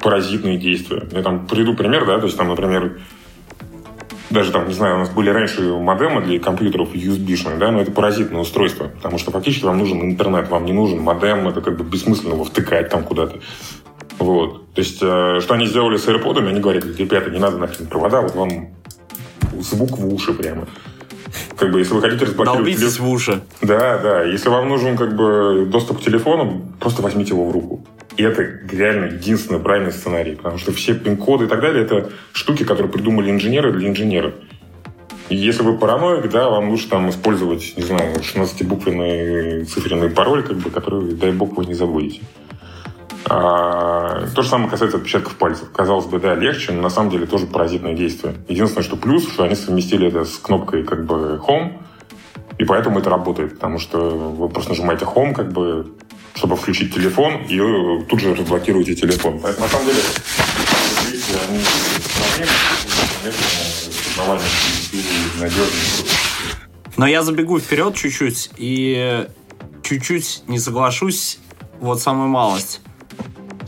паразитные 0.03 0.59
действия. 0.59 1.07
Я 1.13 1.23
там 1.23 1.47
приведу 1.47 1.75
пример, 1.75 2.07
да, 2.07 2.19
то 2.19 2.27
есть 2.27 2.37
там, 2.37 2.49
например, 2.49 3.01
даже 4.31 4.53
там, 4.53 4.69
не 4.69 4.75
знаю, 4.75 4.97
у 4.97 4.99
нас 4.99 5.11
были 5.11 5.31
раньше 5.31 5.63
модемы 5.63 6.23
для 6.23 6.39
компьютеров 6.39 6.93
USB-шные, 6.93 7.59
да, 7.59 7.71
но 7.71 7.81
это 7.81 7.91
паразитное 7.91 8.41
устройство, 8.41 8.89
потому 8.89 9.19
что 9.19 9.31
фактически 9.31 9.65
вам 9.65 9.79
нужен 9.79 10.03
интернет, 10.03 10.49
вам 10.49 10.65
не 10.67 10.73
нужен 10.73 11.01
модем, 11.01 11.49
это 11.49 11.61
как 11.61 11.77
бы 11.77 11.85
бессмысленно 11.85 12.35
его 12.35 12.45
втыкать 12.45 12.91
там 12.91 13.05
куда-то. 13.05 13.41
Вот. 14.19 14.73
То 14.75 14.81
есть, 14.81 14.99
э, 15.01 15.41
что 15.41 15.55
они 15.55 15.67
сделали 15.67 15.97
с 15.97 16.07
AirPods, 16.07 16.47
они 16.47 16.61
говорят, 16.61 16.85
ребята, 16.85 17.31
не 17.31 17.39
надо 17.39 17.57
нахрен 17.59 17.87
провода, 17.87 18.21
вот 18.21 18.35
вам 18.35 18.69
звук 19.61 19.99
в 19.99 20.13
уши 20.13 20.35
прямо. 20.35 20.67
Как 21.57 21.71
бы, 21.73 21.79
если 21.79 21.95
вы 21.95 22.01
хотите 22.01 22.25
разблокировать... 22.25 22.59
Долбитесь 22.59 22.95
телефон... 22.95 23.07
в 23.07 23.11
уши. 23.11 23.41
Да, 23.63 23.99
да. 23.99 24.23
Если 24.25 24.49
вам 24.49 24.69
нужен 24.69 24.97
как 24.97 25.17
бы 25.17 25.67
доступ 25.71 25.99
к 25.99 26.03
телефону, 26.03 26.63
просто 26.81 27.03
возьмите 27.03 27.31
его 27.31 27.49
в 27.49 27.53
руку. 27.53 27.85
И 28.17 28.23
это 28.23 28.43
реально 28.43 29.07
единственный 29.07 29.61
правильный 29.61 29.93
сценарий. 29.93 30.35
Потому 30.35 30.59
что 30.59 30.73
все 30.73 30.95
пин-коды 30.95 31.45
и 31.45 31.49
так 31.49 31.61
далее, 31.61 31.85
это 31.85 32.11
штуки, 32.33 32.65
которые 32.65 32.91
придумали 32.91 33.31
инженеры 33.31 33.73
для 33.73 33.89
инженеров. 33.89 34.35
И 35.29 35.37
если 35.37 35.63
вы 35.63 35.77
параноик, 35.77 36.31
да, 36.31 36.49
вам 36.49 36.71
лучше 36.71 36.89
там 36.89 37.11
использовать, 37.11 37.77
не 37.77 37.83
знаю, 37.83 38.17
16-буквенный 38.17 39.65
циферный 39.65 40.09
пароль, 40.09 40.43
как 40.43 40.57
бы, 40.57 40.71
который, 40.71 41.13
дай 41.13 41.33
бог, 41.33 41.57
вы 41.57 41.67
не 41.67 41.75
забудете. 41.75 42.23
А, 43.27 44.27
то 44.35 44.43
же 44.43 44.49
самое 44.49 44.71
касается 44.71 44.97
отпечатков 44.97 45.37
пальцев. 45.37 45.71
Казалось 45.71 46.07
бы, 46.07 46.19
да, 46.19 46.35
легче, 46.35 46.73
но 46.73 46.81
на 46.81 46.89
самом 46.89 47.11
деле 47.11 47.27
тоже 47.27 47.47
паразитное 47.47 47.95
действие. 47.95 48.37
Единственное, 48.49 48.85
что 48.85 48.97
плюс, 48.97 49.29
что 49.31 49.45
они 49.45 49.55
совместили 49.55 50.09
это 50.09 50.25
с 50.25 50.39
кнопкой 50.39 50.85
как 50.85 51.05
бы 51.05 51.39
Home, 51.47 51.75
и 52.59 52.65
поэтому 52.65 52.99
это 52.99 53.11
работает, 53.11 53.55
потому 53.55 53.79
что 53.79 53.99
вы 53.99 54.49
просто 54.49 54.71
нажимаете 54.71 55.05
Home, 55.05 55.35
как 55.35 55.53
бы 55.53 55.93
чтобы 56.39 56.57
включить 56.57 56.95
телефон, 56.95 57.43
и 57.49 57.59
э, 57.59 58.05
тут 58.09 58.21
же 58.21 58.35
разблокируете 58.35 58.95
телефон. 58.95 59.41
Поэтому, 59.43 59.67
на 59.67 59.73
самом 59.73 59.87
деле, 59.87 60.01
они 61.49 61.61
но 66.97 67.07
я 67.07 67.23
забегу 67.23 67.59
вперед 67.59 67.95
чуть-чуть 67.95 68.51
и 68.57 69.27
чуть-чуть 69.83 70.43
не 70.49 70.59
соглашусь. 70.59 71.39
Вот 71.81 72.01
самую 72.01 72.29
малость. 72.29 72.81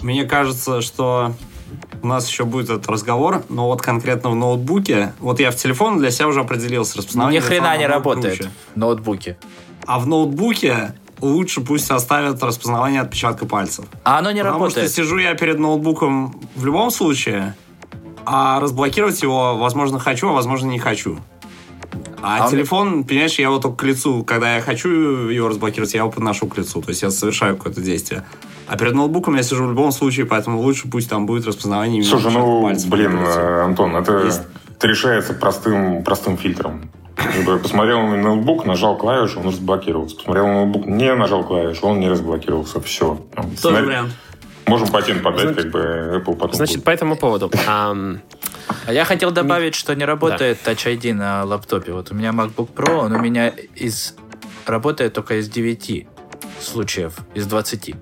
Мне 0.03 0.25
кажется, 0.25 0.81
что 0.81 1.35
у 2.03 2.07
нас 2.07 2.29
еще 2.29 2.45
будет 2.45 2.71
этот 2.71 2.89
разговор, 2.89 3.45
но 3.49 3.66
вот 3.66 3.83
конкретно 3.83 4.31
в 4.31 4.35
ноутбуке, 4.35 5.12
вот 5.21 5.39
я 5.39 5.53
в 5.53 5.57
телефон 5.57 5.99
для 5.99 6.11
себя 6.11 6.29
уже 6.29 6.41
определился 6.41 6.99
распознавание. 6.99 7.41
Ни 7.41 7.45
хрена 7.45 7.77
не 7.77 7.87
работает 7.87 8.49
в 8.75 8.79
ноутбуке. 8.79 9.39
А 9.87 10.01
в 10.01 10.07
ноутбуке 10.07 10.95
лучше 11.21 11.61
пусть 11.61 11.91
оставят 11.91 12.43
распознавание 12.43 13.01
отпечатка 13.01 13.47
пальцев. 13.47 13.85
А 14.05 14.18
оно 14.18 14.31
не 14.31 14.41
Потому 14.41 14.55
работает. 14.55 14.75
Потому 14.75 14.89
что 14.89 15.03
сижу 15.03 15.18
я 15.18 15.35
перед 15.35 15.59
ноутбуком 15.59 16.41
в 16.55 16.64
любом 16.64 16.91
случае, 16.91 17.55
а 18.25 18.61
разблокировать 18.61 19.23
его, 19.23 19.57
возможно, 19.57 19.99
хочу, 19.99 20.29
а 20.29 20.33
возможно, 20.33 20.68
не 20.68 20.79
хочу. 20.79 21.18
А, 22.23 22.47
а 22.47 22.51
телефон, 22.51 22.91
мне... 22.91 23.05
понимаешь, 23.05 23.39
я 23.39 23.47
его 23.47 23.59
только 23.59 23.79
к 23.79 23.83
лицу, 23.85 24.25
когда 24.25 24.57
я 24.57 24.61
хочу 24.61 24.89
его 24.89 25.49
разблокировать, 25.49 25.95
я 25.95 26.01
его 26.01 26.11
подношу 26.11 26.47
к 26.47 26.59
лицу. 26.59 26.83
То 26.83 26.91
есть 26.91 27.03
я 27.03 27.11
совершаю 27.11 27.57
какое-то 27.57 27.81
действие. 27.81 28.25
А 28.66 28.77
перед 28.77 28.95
ноутбуком 28.95 29.35
я 29.37 29.43
сижу 29.43 29.64
в 29.64 29.71
любом 29.71 29.91
случае, 29.91 30.27
поэтому 30.27 30.61
лучше 30.61 30.89
пусть 30.89 31.09
там 31.11 31.27
будет 31.27 31.47
распознавание 31.47 32.05
Слушай, 32.05 32.33
ну, 32.33 32.62
пальцев. 32.62 32.89
блин, 32.89 33.18
Антон, 33.18 33.97
это, 33.97 34.25
Есть... 34.25 34.43
это 34.77 34.87
решается 34.87 35.35
простым, 35.35 36.05
простым 36.05 36.37
фильтром. 36.37 36.91
Посмотрел 37.62 38.03
на 38.03 38.16
ноутбук, 38.16 38.66
нажал 38.66 38.97
клавишу, 38.97 39.41
он 39.41 39.49
разблокировался. 39.49 40.16
Посмотрел 40.16 40.47
на 40.47 40.55
ноутбук, 40.55 40.87
не 40.87 41.14
нажал 41.14 41.45
клавишу, 41.45 41.87
он 41.87 42.01
не 42.01 42.09
разблокировался. 42.09 42.81
Все. 42.81 43.21
Тоже 43.35 43.49
Смотри... 43.57 43.87
вариант. 43.87 44.12
Можем 44.66 44.89
патент 44.89 45.23
подать, 45.23 45.41
Значит, 45.41 45.62
как 45.62 45.73
бы 45.73 45.81
Apple 45.81 46.37
потом. 46.37 46.55
Значит, 46.55 46.77
будет. 46.77 46.85
по 46.85 46.91
этому 46.91 47.16
поводу. 47.16 47.51
А 47.66 47.95
я 48.89 49.05
хотел 49.05 49.33
добавить, 49.33 49.75
что 49.75 49.95
не 49.95 50.05
работает 50.05 50.59
да. 50.64 50.73
Touch 50.73 50.87
ID 50.87 51.12
на 51.12 51.45
лаптопе. 51.45 51.93
Вот 51.93 52.12
у 52.12 52.14
меня 52.14 52.31
MacBook 52.31 52.73
Pro, 52.75 52.99
он 52.99 53.12
у 53.12 53.18
меня 53.18 53.49
из 53.49 54.14
работает 54.66 55.12
только 55.12 55.41
из 55.41 55.49
9 55.49 56.07
случаев, 56.61 57.18
из 57.35 57.47
20. 57.47 57.95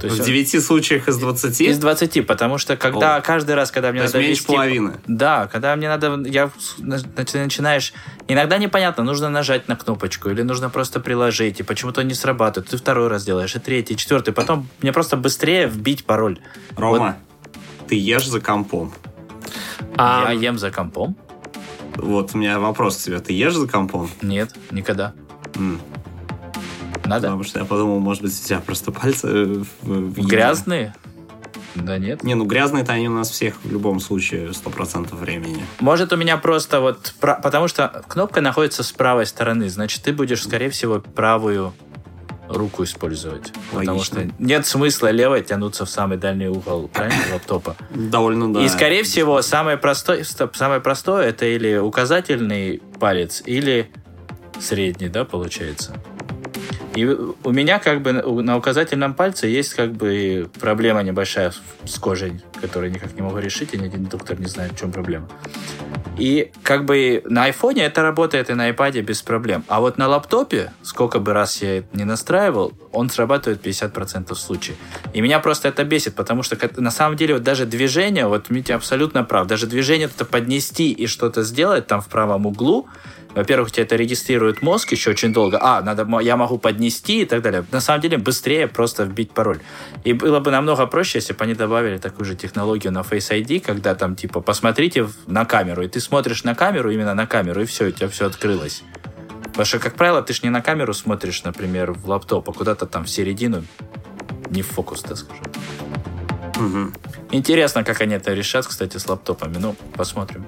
То 0.00 0.06
есть 0.06 0.20
в 0.20 0.24
9 0.24 0.64
случаях 0.64 1.08
из 1.08 1.18
20? 1.18 1.60
Из 1.60 1.78
20, 1.78 2.26
потому 2.26 2.58
что 2.58 2.76
когда 2.76 3.16
О. 3.16 3.20
каждый 3.20 3.54
раз, 3.54 3.70
когда 3.70 3.92
мне 3.92 4.00
То 4.00 4.06
надо 4.06 4.18
меньше 4.18 4.32
вести... 4.32 4.46
половины? 4.46 4.94
Да, 5.06 5.46
когда 5.46 5.76
мне 5.76 5.88
надо... 5.88 6.20
Я, 6.28 6.50
начинаешь... 6.78 7.92
Иногда 8.28 8.58
непонятно, 8.58 9.04
нужно 9.04 9.28
нажать 9.28 9.68
на 9.68 9.76
кнопочку 9.76 10.30
или 10.30 10.42
нужно 10.42 10.70
просто 10.70 11.00
приложить, 11.00 11.60
и 11.60 11.62
почему-то 11.62 12.02
не 12.02 12.14
срабатывает. 12.14 12.70
Ты 12.70 12.76
второй 12.76 13.08
раз 13.08 13.24
делаешь, 13.24 13.54
и 13.54 13.58
третий, 13.58 13.94
и 13.94 13.96
четвертый. 13.96 14.32
Потом 14.32 14.68
мне 14.80 14.92
просто 14.92 15.16
быстрее 15.16 15.68
вбить 15.68 16.04
пароль. 16.04 16.38
Рома, 16.76 17.16
вот. 17.38 17.88
ты 17.88 17.96
ешь 17.96 18.26
за 18.26 18.40
компом. 18.40 18.92
А... 19.96 20.32
Я 20.32 20.48
ем 20.48 20.58
за 20.58 20.70
компом? 20.70 21.16
Вот 21.96 22.34
у 22.34 22.38
меня 22.38 22.58
вопрос 22.58 22.96
к 22.96 23.00
тебе. 23.02 23.18
Ты 23.20 23.32
ешь 23.34 23.54
за 23.54 23.68
компом? 23.68 24.08
Нет, 24.22 24.54
никогда. 24.70 25.12
М. 25.56 25.80
Надо? 27.12 27.28
Потому 27.28 27.44
что 27.44 27.58
я 27.58 27.64
подумал, 27.64 27.98
может 27.98 28.22
быть, 28.22 28.32
у 28.32 28.46
тебя 28.46 28.60
просто 28.60 28.90
пальцы 28.92 29.26
в, 29.28 29.66
в 29.82 30.26
грязные. 30.26 30.94
Да 31.74 31.98
нет. 31.98 32.22
Не, 32.22 32.34
ну 32.34 32.44
грязные-то 32.44 32.92
они 32.92 33.08
у 33.08 33.12
нас 33.12 33.30
всех 33.30 33.54
в 33.62 33.70
любом 33.70 34.00
случае 34.00 34.52
сто 34.52 34.70
процентов 34.70 35.18
времени. 35.18 35.62
Может 35.80 36.12
у 36.12 36.16
меня 36.16 36.36
просто 36.36 36.80
вот... 36.80 37.14
Потому 37.20 37.68
что 37.68 38.02
кнопка 38.08 38.40
находится 38.40 38.82
с 38.82 38.92
правой 38.92 39.26
стороны, 39.26 39.68
значит, 39.68 40.02
ты 40.02 40.12
будешь, 40.12 40.42
скорее 40.42 40.70
всего, 40.70 41.00
правую 41.00 41.72
руку 42.48 42.84
использовать. 42.84 43.52
Логично. 43.72 43.78
Потому 43.78 44.02
что 44.02 44.30
нет 44.38 44.66
смысла 44.66 45.10
левой 45.10 45.42
тянуться 45.42 45.84
в 45.86 45.90
самый 45.90 46.18
дальний 46.18 46.48
угол 46.48 46.88
правильно, 46.88 47.22
лаптопа. 47.32 47.76
Довольно, 47.94 48.52
да. 48.52 48.64
И, 48.64 48.68
скорее 48.68 49.02
всего, 49.02 49.40
самое 49.42 49.76
простое, 49.76 50.24
самое 50.24 50.80
простое 50.80 51.28
это 51.28 51.46
или 51.46 51.76
указательный 51.76 52.82
палец, 53.00 53.42
или 53.46 53.90
средний, 54.60 55.08
да, 55.08 55.24
получается. 55.24 55.96
И 56.94 57.04
у 57.06 57.50
меня 57.52 57.78
как 57.78 58.02
бы 58.02 58.12
на 58.12 58.56
указательном 58.56 59.14
пальце 59.14 59.46
есть 59.46 59.74
как 59.74 59.92
бы 59.92 60.50
проблема 60.60 61.02
небольшая 61.02 61.52
с 61.84 61.98
кожей, 61.98 62.40
которую 62.60 62.92
никак 62.92 63.14
не 63.14 63.22
могу 63.22 63.38
решить, 63.38 63.72
и 63.72 63.78
ни 63.78 63.86
один 63.86 64.04
доктор 64.04 64.38
не 64.38 64.46
знает, 64.46 64.72
в 64.72 64.78
чем 64.78 64.92
проблема. 64.92 65.28
И 66.18 66.52
как 66.62 66.84
бы 66.84 67.22
на 67.24 67.44
айфоне 67.44 67.84
это 67.84 68.02
работает 68.02 68.50
и 68.50 68.54
на 68.54 68.70
iPad 68.70 69.00
без 69.00 69.22
проблем. 69.22 69.64
А 69.68 69.80
вот 69.80 69.96
на 69.96 70.08
лаптопе, 70.08 70.72
сколько 70.82 71.18
бы 71.18 71.32
раз 71.32 71.62
я 71.62 71.82
не 71.94 72.04
настраивал, 72.04 72.74
он 72.92 73.08
срабатывает 73.08 73.66
50% 73.66 74.34
случаев. 74.34 74.76
И 75.14 75.22
меня 75.22 75.40
просто 75.40 75.68
это 75.68 75.84
бесит, 75.84 76.14
потому 76.14 76.42
что 76.42 76.58
на 76.76 76.90
самом 76.90 77.16
деле 77.16 77.34
вот 77.34 77.42
даже 77.42 77.64
движение, 77.64 78.26
вот 78.26 78.50
Митя 78.50 78.74
абсолютно 78.74 79.24
прав, 79.24 79.46
даже 79.46 79.66
движение 79.66 80.10
это 80.14 80.26
поднести 80.26 80.92
и 80.92 81.06
что-то 81.06 81.42
сделать 81.42 81.86
там 81.86 82.02
в 82.02 82.08
правом 82.08 82.46
углу, 82.46 82.86
во-первых, 83.34 83.68
у 83.68 83.70
тебя 83.70 83.84
это 83.84 83.96
регистрирует 83.96 84.62
мозг 84.62 84.92
еще 84.92 85.10
очень 85.10 85.32
долго. 85.32 85.58
А, 85.60 85.82
надо, 85.82 86.06
я 86.20 86.36
могу 86.36 86.58
поднести 86.58 87.22
и 87.22 87.24
так 87.24 87.42
далее. 87.42 87.64
На 87.70 87.80
самом 87.80 88.00
деле 88.00 88.18
быстрее 88.18 88.68
просто 88.68 89.04
вбить 89.04 89.32
пароль. 89.32 89.60
И 90.04 90.12
было 90.12 90.40
бы 90.40 90.50
намного 90.50 90.86
проще, 90.86 91.18
если 91.18 91.32
бы 91.32 91.44
они 91.44 91.54
добавили 91.54 91.98
такую 91.98 92.26
же 92.26 92.36
технологию 92.36 92.92
на 92.92 93.00
Face 93.00 93.30
ID, 93.30 93.60
когда 93.60 93.94
там 93.94 94.16
типа 94.16 94.40
посмотрите 94.40 95.08
на 95.26 95.44
камеру, 95.44 95.82
и 95.82 95.88
ты 95.88 96.00
смотришь 96.00 96.44
на 96.44 96.54
камеру, 96.54 96.90
именно 96.90 97.14
на 97.14 97.26
камеру, 97.26 97.62
и 97.62 97.64
все, 97.64 97.86
у 97.86 97.90
тебя 97.90 98.08
все 98.08 98.26
открылось. 98.26 98.82
Потому 99.44 99.64
что, 99.66 99.78
как 99.78 99.94
правило, 99.94 100.22
ты 100.22 100.32
ж 100.32 100.42
не 100.42 100.50
на 100.50 100.62
камеру 100.62 100.94
смотришь, 100.94 101.44
например, 101.44 101.92
в 101.92 102.08
лаптоп, 102.08 102.48
а 102.48 102.52
куда-то 102.52 102.86
там 102.86 103.04
в 103.04 103.10
середину, 103.10 103.64
не 104.50 104.62
в 104.62 104.66
фокус, 104.66 105.02
так 105.02 105.18
скажем. 105.18 105.44
Угу. 106.56 106.92
Интересно, 107.32 107.84
как 107.84 108.00
они 108.00 108.14
это 108.14 108.34
решат, 108.34 108.66
кстати, 108.66 108.96
с 108.96 109.08
лаптопами. 109.08 109.58
Ну, 109.58 109.76
посмотрим. 109.94 110.46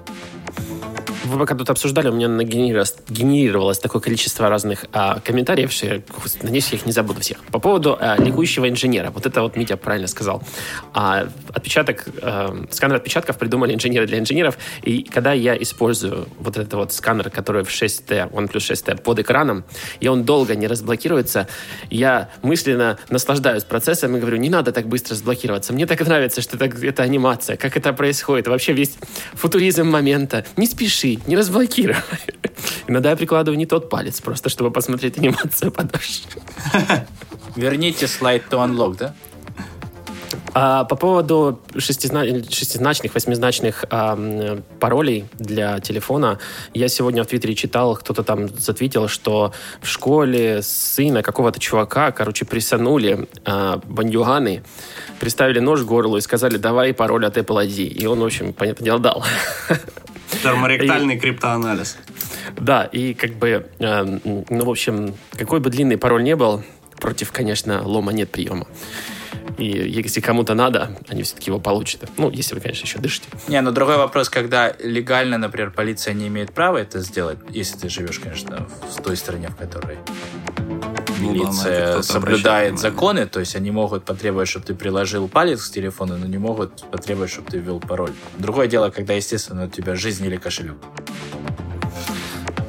Вы 1.25 1.39
пока 1.39 1.55
тут 1.55 1.69
обсуждали, 1.71 2.09
у 2.09 2.13
меня 2.13 2.27
генерировалось 2.43 3.79
такое 3.79 4.01
количество 4.01 4.47
разных 4.47 4.85
а, 4.93 5.19
комментариев, 5.19 5.71
что 5.71 5.87
я, 5.87 6.01
надеюсь, 6.43 6.69
я 6.71 6.77
их 6.77 6.85
не 6.85 6.91
забуду 6.91 7.21
всех. 7.21 7.43
По 7.45 7.59
поводу 7.59 7.97
а, 7.99 8.15
ликующего 8.17 8.69
инженера. 8.69 9.09
Вот 9.09 9.25
это 9.25 9.41
вот 9.41 9.55
Митя 9.55 9.75
правильно 9.75 10.07
сказал. 10.07 10.43
А, 10.93 11.27
отпечаток, 11.51 12.05
а, 12.21 12.65
сканер 12.69 12.97
отпечатков 12.97 13.39
придумали 13.39 13.73
инженеры 13.73 14.05
для 14.05 14.19
инженеров. 14.19 14.57
И 14.83 15.01
когда 15.03 15.33
я 15.33 15.55
использую 15.57 16.27
вот 16.39 16.57
этот 16.57 16.73
вот 16.75 16.93
сканер, 16.93 17.31
который 17.31 17.63
в 17.63 17.69
6T, 17.69 18.31
OnePlus 18.31 18.71
6T 18.71 19.01
под 19.01 19.19
экраном, 19.19 19.63
и 19.99 20.07
он 20.07 20.25
долго 20.25 20.55
не 20.55 20.67
разблокируется, 20.67 21.47
я 21.89 22.29
мысленно 22.43 22.99
наслаждаюсь 23.09 23.63
процессом 23.63 24.15
и 24.15 24.19
говорю, 24.19 24.37
не 24.37 24.49
надо 24.49 24.71
так 24.71 24.87
быстро 24.87 25.15
разблокироваться. 25.15 25.73
Мне 25.73 25.87
так 25.87 26.01
нравится, 26.01 26.41
что 26.41 26.55
это, 26.55 26.85
это 26.85 27.01
анимация, 27.01 27.57
как 27.57 27.75
это 27.77 27.93
происходит. 27.93 28.47
Вообще 28.47 28.73
весь 28.73 28.95
футуризм 29.33 29.87
момента. 29.87 30.45
Не 30.55 30.67
спеши, 30.67 31.14
не 31.27 31.37
разблокируй. 31.37 31.95
Иногда 32.87 33.11
я 33.11 33.15
прикладываю 33.15 33.57
не 33.57 33.65
тот 33.65 33.89
палец, 33.89 34.21
просто 34.21 34.49
чтобы 34.49 34.71
посмотреть 34.71 35.17
анимацию 35.17 35.71
подольше. 35.71 36.21
Верните 37.55 38.07
слайд 38.07 38.43
to 38.49 38.65
unlock, 38.65 38.97
да? 38.97 39.15
А, 40.57 40.85
по 40.85 40.95
поводу 40.95 41.59
шестизна... 41.77 42.23
шестизначных, 42.49 43.13
восьмизначных 43.13 43.83
а, 43.89 44.61
паролей 44.79 45.25
для 45.33 45.81
телефона, 45.81 46.39
я 46.73 46.87
сегодня 46.87 47.23
в 47.23 47.27
Твиттере 47.27 47.55
читал, 47.55 47.95
кто-то 47.97 48.23
там 48.23 48.47
затвитил, 48.47 49.09
что 49.09 49.51
в 49.81 49.87
школе 49.87 50.61
сына 50.61 51.23
какого-то 51.23 51.59
чувака, 51.59 52.11
короче, 52.11 52.45
присанули 52.45 53.27
а, 53.43 53.81
бандюганы, 53.83 54.63
приставили 55.19 55.59
нож 55.59 55.81
к 55.81 55.85
горлу 55.85 56.15
и 56.15 56.21
сказали, 56.21 56.55
давай 56.55 56.93
пароль 56.93 57.25
от 57.25 57.37
Apple 57.37 57.67
ID. 57.67 57.87
И 57.87 58.05
он, 58.05 58.19
в 58.19 58.25
общем, 58.25 58.53
понятное 58.53 58.85
дело, 58.85 58.99
дал. 58.99 59.25
Терморектальный 60.43 61.15
и... 61.15 61.19
криптоанализ. 61.19 61.97
Да, 62.57 62.83
и 62.85 63.13
как 63.13 63.33
бы, 63.33 63.67
э, 63.79 64.19
ну, 64.23 64.65
в 64.65 64.69
общем, 64.69 65.13
какой 65.31 65.59
бы 65.59 65.69
длинный 65.69 65.97
пароль 65.97 66.23
не 66.23 66.35
был, 66.35 66.63
против, 66.99 67.31
конечно, 67.31 67.83
лома 67.83 68.13
нет 68.13 68.31
приема. 68.31 68.67
И 69.57 69.65
если 69.65 70.19
кому-то 70.19 70.53
надо, 70.53 70.97
они 71.07 71.23
все-таки 71.23 71.49
его 71.49 71.59
получат. 71.59 72.09
Ну, 72.17 72.29
если 72.29 72.55
вы, 72.55 72.61
конечно, 72.61 72.85
еще 72.85 72.99
дышите. 72.99 73.27
Не, 73.47 73.61
но 73.61 73.71
другой 73.71 73.97
вопрос, 73.97 74.29
когда 74.29 74.73
легально, 74.79 75.37
например, 75.37 75.71
полиция 75.71 76.13
не 76.13 76.27
имеет 76.27 76.51
права 76.53 76.77
это 76.77 76.99
сделать, 76.99 77.39
если 77.49 77.77
ты 77.77 77.89
живешь, 77.89 78.19
конечно, 78.19 78.67
в 78.89 79.01
той 79.01 79.15
стране, 79.15 79.49
в 79.49 79.55
которой 79.55 79.97
ну, 81.19 81.31
милиция 81.31 81.95
да, 81.95 82.03
соблюдает 82.03 82.79
законы, 82.79 83.25
то 83.25 83.39
есть 83.39 83.55
они 83.55 83.71
могут 83.71 84.05
потребовать, 84.05 84.47
чтобы 84.47 84.65
ты 84.65 84.75
приложил 84.75 85.27
палец 85.27 85.67
к 85.67 85.73
телефону, 85.73 86.17
но 86.17 86.25
не 86.25 86.37
могут 86.37 86.83
потребовать, 86.91 87.31
чтобы 87.31 87.49
ты 87.49 87.57
ввел 87.57 87.79
пароль. 87.79 88.11
Другое 88.37 88.67
дело, 88.67 88.89
когда, 88.89 89.13
естественно, 89.13 89.65
у 89.65 89.69
тебя 89.69 89.95
жизнь 89.95 90.25
или 90.25 90.37
кошелек. 90.37 90.77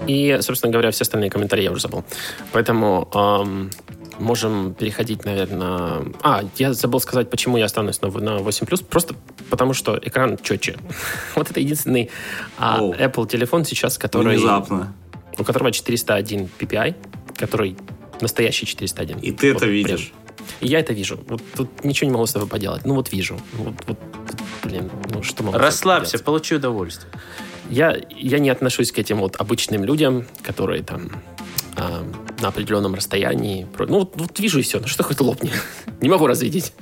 И, 0.06 0.38
собственно 0.40 0.72
говоря, 0.72 0.90
все 0.90 1.02
остальные 1.02 1.30
комментарии 1.30 1.64
я 1.64 1.72
уже 1.72 1.80
забыл. 1.80 2.04
Поэтому 2.52 3.08
эм, 3.12 3.70
можем 4.18 4.74
переходить, 4.74 5.24
наверное... 5.24 6.04
А, 6.22 6.42
я 6.56 6.72
забыл 6.72 7.00
сказать, 7.00 7.30
почему 7.30 7.56
я 7.56 7.64
останусь 7.64 8.00
на, 8.02 8.08
на 8.08 8.38
8+. 8.38 8.84
Просто 8.84 9.14
потому, 9.50 9.74
что 9.74 9.98
экран 10.00 10.38
четче. 10.38 10.76
вот 11.34 11.50
это 11.50 11.60
единственный 11.60 12.10
а, 12.58 12.80
Apple 12.80 13.28
телефон 13.28 13.64
сейчас, 13.64 13.98
который... 13.98 14.36
Внезапно. 14.36 14.94
У 15.38 15.44
которого 15.44 15.70
401 15.70 16.48
PPI, 16.58 16.94
который 17.36 17.76
настоящий 18.20 18.66
401. 18.66 19.18
И 19.18 19.32
ты 19.32 19.52
вот 19.52 19.62
это 19.62 19.70
видишь? 19.70 20.12
Прям. 20.12 20.26
И 20.60 20.68
я 20.68 20.80
это 20.80 20.92
вижу. 20.92 21.18
Вот 21.28 21.42
тут 21.54 21.84
ничего 21.84 22.08
не 22.08 22.12
могу 22.12 22.26
с 22.26 22.32
тобой 22.32 22.48
поделать. 22.48 22.84
Ну 22.84 22.94
вот 22.94 23.12
вижу. 23.12 23.38
Вот, 23.54 23.74
вот 23.86 23.98
блин, 24.64 24.90
ну 25.10 25.22
что 25.22 25.42
могу 25.42 25.58
Расслабься, 25.58 26.18
получи 26.18 26.54
удовольствие. 26.54 27.10
Я, 27.70 27.96
я 28.10 28.38
не 28.38 28.50
отношусь 28.50 28.92
к 28.92 28.98
этим 28.98 29.18
вот 29.18 29.36
обычным 29.36 29.84
людям, 29.84 30.26
которые 30.42 30.82
там 30.82 31.10
э, 31.76 32.04
на 32.40 32.48
определенном 32.48 32.94
расстоянии. 32.94 33.66
Ну, 33.78 34.00
вот, 34.00 34.12
вот 34.14 34.38
вижу 34.38 34.60
и 34.60 34.62
все. 34.62 34.78
Ну, 34.78 34.86
что 34.86 35.02
хоть 35.02 35.20
лопни. 35.20 35.50
не 36.00 36.08
могу 36.08 36.26
развидеть. 36.26 36.72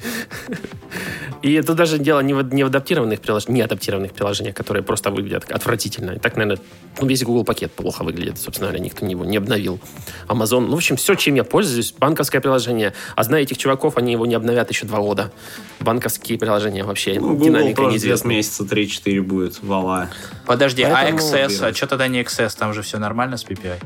И 1.45 1.53
это 1.53 1.75
даже 1.75 1.99
дело 1.99 2.21
не 2.21 2.33
в, 2.33 2.55
не 2.55 2.65
в 2.65 2.69
адаптированных 2.69 3.21
приложениях, 3.21 3.55
не 3.55 3.61
адаптированных 3.61 4.13
приложениях, 4.13 4.55
которые 4.55 4.83
просто 4.83 5.11
выглядят 5.11 5.51
отвратительно. 5.51 6.13
И 6.13 6.19
так, 6.19 6.37
наверное, 6.37 6.59
ну, 6.99 7.07
весь 7.07 7.23
Google 7.23 7.45
пакет 7.45 7.71
плохо 7.71 8.03
выглядит, 8.03 8.39
собственно 8.39 8.71
говоря, 8.71 8.83
никто 8.83 9.05
его 9.05 9.27
не 9.27 9.37
обновил. 9.37 9.79
Amazon, 10.27 10.61
ну, 10.61 10.71
в 10.71 10.77
общем, 10.77 10.97
все, 10.97 11.15
чем 11.17 11.35
я 11.35 11.45
пользуюсь, 11.45 11.93
банковское 11.93 12.41
приложение. 12.41 12.95
А 13.15 13.25
зная 13.25 13.43
этих 13.43 13.59
чуваков, 13.59 13.99
они 13.99 14.13
его 14.13 14.25
не 14.25 14.35
обновят 14.35 14.71
еще 14.71 14.87
два 14.87 15.01
года. 15.01 15.33
Банковские 15.81 16.39
приложения 16.39 16.83
вообще 16.83 17.21
ну, 17.21 17.35
Google 17.35 17.45
динамика 17.45 17.83
неизвестна. 17.83 18.29
месяца 18.29 18.63
3-4 18.63 19.21
будет, 19.21 19.63
вала. 19.63 20.09
Подожди, 20.47 20.83
а 20.83 20.95
Поэтому... 20.95 21.19
а 21.19 21.47
XS, 21.47 21.69
а 21.69 21.75
что 21.75 21.87
тогда 21.89 22.09
не 22.09 22.23
XS? 22.23 22.57
Там 22.59 22.73
же 22.73 22.81
все 22.81 22.99
нормально 22.99 23.37
с 23.37 23.45
PPI? 23.45 23.85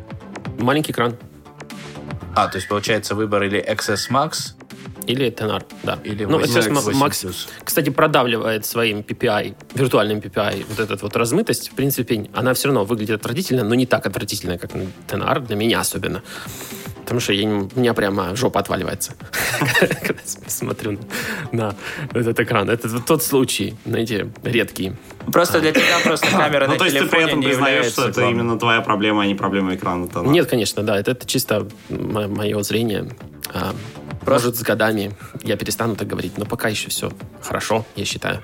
Маленький 0.61 0.93
экран. 0.93 1.17
А, 2.37 2.47
то 2.47 2.55
есть 2.55 2.69
получается 2.69 3.17
выбор 3.17 3.43
или 3.43 3.61
XS 3.61 4.13
Max, 4.13 4.55
или 5.09 5.31
Tenar, 5.31 5.65
да. 5.83 5.99
Или 6.05 6.25
8, 6.25 6.31
ну, 6.31 6.47
сейчас 6.47 6.67
8 6.67 7.03
Max, 7.03 7.49
кстати, 7.65 7.91
продавливает 7.91 8.67
своим 8.67 9.01
PPI, 9.01 9.55
виртуальным 9.75 10.19
PPI, 10.19 10.67
вот 10.69 10.79
эту 10.79 10.99
вот 11.01 11.17
размытость. 11.17 11.71
В 11.71 11.75
принципе, 11.75 12.29
она 12.35 12.53
все 12.53 12.69
равно 12.69 12.85
выглядит 12.85 13.17
отвратительно, 13.17 13.65
но 13.65 13.75
не 13.75 13.87
так 13.87 14.07
отвратительно, 14.07 14.59
как 14.59 14.71
Tenar, 15.09 15.41
для 15.47 15.57
меня 15.57 15.81
особенно. 15.81 16.23
Потому 17.09 17.21
что 17.21 17.33
я, 17.33 17.49
у 17.49 17.81
меня 17.81 17.95
прямо 17.95 18.37
жопа 18.37 18.61
отваливается, 18.61 19.15
когда 20.03 20.21
смотрю 20.47 20.99
на 21.53 21.75
этот 22.13 22.39
экран. 22.41 22.69
Это 22.69 23.01
тот 23.01 23.23
случай, 23.23 23.75
знаете, 23.87 24.31
редкий. 24.43 24.93
Просто 25.33 25.61
для 25.61 25.73
тебя 25.73 26.01
просто 26.05 26.27
камера 26.31 26.67
ну, 26.67 26.75
на 26.75 26.79
телефоне 26.79 26.79
Ну, 26.79 26.79
то 26.79 26.85
есть 26.85 26.99
ты 26.99 27.07
при 27.07 27.25
этом 27.25 27.43
признаешь, 27.43 27.87
что 27.87 28.09
это 28.09 28.29
именно 28.29 28.59
твоя 28.59 28.83
проблема, 28.83 29.23
а 29.23 29.27
не 29.27 29.35
проблема 29.35 29.75
экрана? 29.75 30.07
Нет, 30.27 30.51
конечно, 30.51 30.83
да. 30.83 30.99
Это 30.99 31.17
чисто 31.27 31.67
мое 31.89 32.63
зрение. 32.63 33.09
Просто... 34.29 34.49
Может, 34.49 34.61
с 34.61 34.62
годами 34.62 35.16
я 35.43 35.57
перестану 35.57 35.97
так 35.97 36.07
говорить, 36.07 36.37
но 36.37 36.45
пока 36.45 36.68
еще 36.68 36.91
все 36.91 37.11
хорошо, 37.41 37.87
я 37.97 38.05
считаю. 38.05 38.43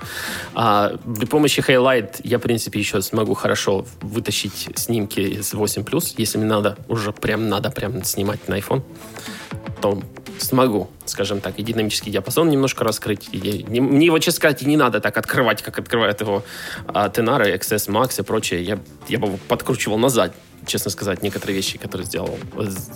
А, 0.54 0.96
при 1.18 1.26
помощи 1.26 1.60
Highlight 1.60 2.20
я, 2.24 2.38
в 2.38 2.40
принципе, 2.40 2.78
еще 2.78 3.02
смогу 3.02 3.34
хорошо 3.34 3.84
вытащить 4.00 4.70
снимки 4.76 5.42
с 5.42 5.52
8+, 5.52 6.14
если 6.16 6.38
мне 6.38 6.46
надо, 6.46 6.78
уже 6.88 7.12
прям 7.12 7.48
надо 7.48 7.70
прям 7.70 8.02
снимать 8.02 8.48
на 8.48 8.58
iPhone, 8.58 8.82
то 9.82 10.02
смогу, 10.38 10.88
скажем 11.04 11.40
так, 11.40 11.58
и 11.58 11.62
динамический 11.62 12.10
диапазон 12.10 12.48
немножко 12.48 12.82
раскрыть. 12.82 13.28
И, 13.32 13.64
не, 13.68 13.80
мне 13.80 14.06
его, 14.06 14.18
честно 14.18 14.36
сказать, 14.38 14.62
не 14.62 14.76
надо 14.76 15.00
так 15.00 15.16
открывать, 15.18 15.62
как 15.62 15.78
открывает 15.78 16.20
его 16.20 16.44
а, 16.86 17.08
Tenara, 17.08 17.54
XS 17.58 17.90
Max 17.90 18.20
и 18.20 18.24
прочее. 18.24 18.62
Я, 18.62 18.78
я 19.08 19.18
бы 19.18 19.38
подкручивал 19.48 19.98
назад, 19.98 20.34
честно 20.66 20.90
сказать, 20.90 21.22
некоторые 21.22 21.56
вещи, 21.56 21.78
которые 21.78 22.06
сделал 22.06 22.38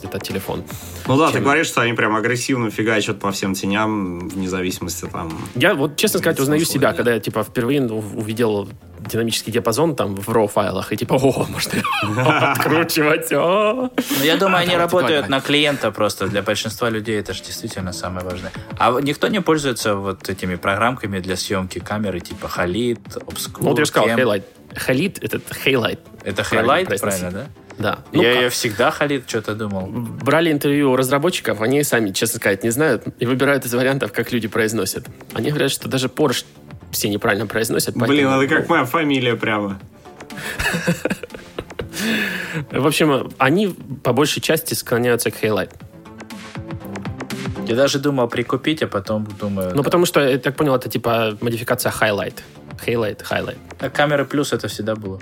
этот 0.02 0.22
телефон. 0.22 0.64
Ну 1.06 1.16
да, 1.16 1.26
чем... 1.26 1.34
ты 1.34 1.40
говоришь, 1.40 1.66
что 1.66 1.80
они 1.80 1.92
прям 1.92 2.14
агрессивно 2.16 2.70
фигачат 2.70 3.18
по 3.20 3.30
всем 3.32 3.54
теням, 3.54 4.28
вне 4.28 4.48
зависимости 4.48 5.06
там... 5.10 5.32
Я 5.54 5.74
вот, 5.74 5.96
честно 5.96 6.18
сказать, 6.18 6.40
узнаю 6.40 6.64
себя, 6.64 6.92
когда 6.92 7.14
я, 7.14 7.20
типа, 7.20 7.42
впервые 7.44 7.82
увидел 7.82 8.68
динамический 9.00 9.52
диапазон 9.52 9.94
там 9.96 10.14
в 10.16 10.28
RAW 10.28 10.48
файлах, 10.48 10.92
и 10.92 10.96
типа, 10.96 11.14
о, 11.14 11.46
можно 11.48 12.52
откручивать. 12.52 13.30
Ну, 13.30 13.90
я 14.22 14.36
думаю, 14.36 14.58
они 14.62 14.76
работают 14.76 15.28
на 15.28 15.40
клиента 15.40 15.90
просто. 15.90 16.28
Для 16.28 16.42
большинства 16.42 16.90
людей 16.90 17.18
это 17.18 17.32
же 17.32 17.42
действительно 17.42 17.92
самое 17.92 18.24
важное. 18.24 18.52
А 18.78 18.98
никто 19.00 19.28
не 19.28 19.40
пользуется 19.40 19.94
вот 19.94 20.28
этими 20.28 20.56
программками 20.56 21.20
для 21.20 21.36
съемки 21.36 21.78
камеры, 21.78 22.20
типа 22.20 22.46
Halid, 22.46 23.00
Obscure, 23.26 23.58
Ну, 23.60 23.74
ты 23.74 23.82
же 23.82 23.88
сказал, 23.88 24.08
Highlight. 24.08 24.44
Халид, 24.74 25.22
этот 25.22 25.42
Хейлайт. 25.52 26.00
Это 26.24 26.44
Хейлайт, 26.44 26.88
правильно, 27.00 27.30
да? 27.30 27.46
Да. 27.78 27.98
Ну, 28.12 28.22
я, 28.22 28.42
я 28.42 28.50
всегда 28.50 28.90
Халид 28.90 29.28
что-то 29.28 29.54
думал. 29.54 29.86
Брали 29.86 30.50
интервью 30.50 30.90
у 30.90 30.96
разработчиков, 30.96 31.60
они 31.60 31.82
сами, 31.84 32.10
честно 32.10 32.38
сказать, 32.38 32.64
не 32.64 32.70
знают 32.70 33.04
и 33.20 33.26
выбирают 33.26 33.64
из 33.64 33.72
вариантов, 33.72 34.12
как 34.12 34.32
люди 34.32 34.48
произносят. 34.48 35.06
Они 35.32 35.50
говорят, 35.50 35.70
что 35.70 35.88
даже 35.88 36.08
Porsche 36.08 36.44
все 36.90 37.08
неправильно 37.08 37.46
произносят. 37.46 37.96
Блин, 37.96 38.28
это 38.28 38.46
как 38.46 38.68
моя 38.68 38.84
фамилия 38.84 39.36
прямо. 39.36 39.78
В 42.70 42.86
общем, 42.86 43.30
они 43.38 43.74
по 44.02 44.12
большей 44.12 44.40
части 44.40 44.74
склоняются 44.74 45.30
к 45.30 45.42
Highlight. 45.42 45.72
Я 47.66 47.74
даже 47.74 47.98
думал 47.98 48.28
прикупить, 48.28 48.82
а 48.82 48.86
потом 48.86 49.26
думаю... 49.38 49.72
Ну, 49.74 49.82
потому 49.82 50.06
что, 50.06 50.20
я 50.20 50.38
так 50.38 50.56
понял, 50.56 50.74
это 50.74 50.88
типа 50.88 51.36
модификация 51.40 51.92
Highlight. 51.92 52.40
Highlight, 52.86 53.22
Highlight. 53.28 53.58
А 53.80 53.90
камеры 53.90 54.24
плюс 54.24 54.52
это 54.52 54.68
всегда 54.68 54.94
было. 54.94 55.20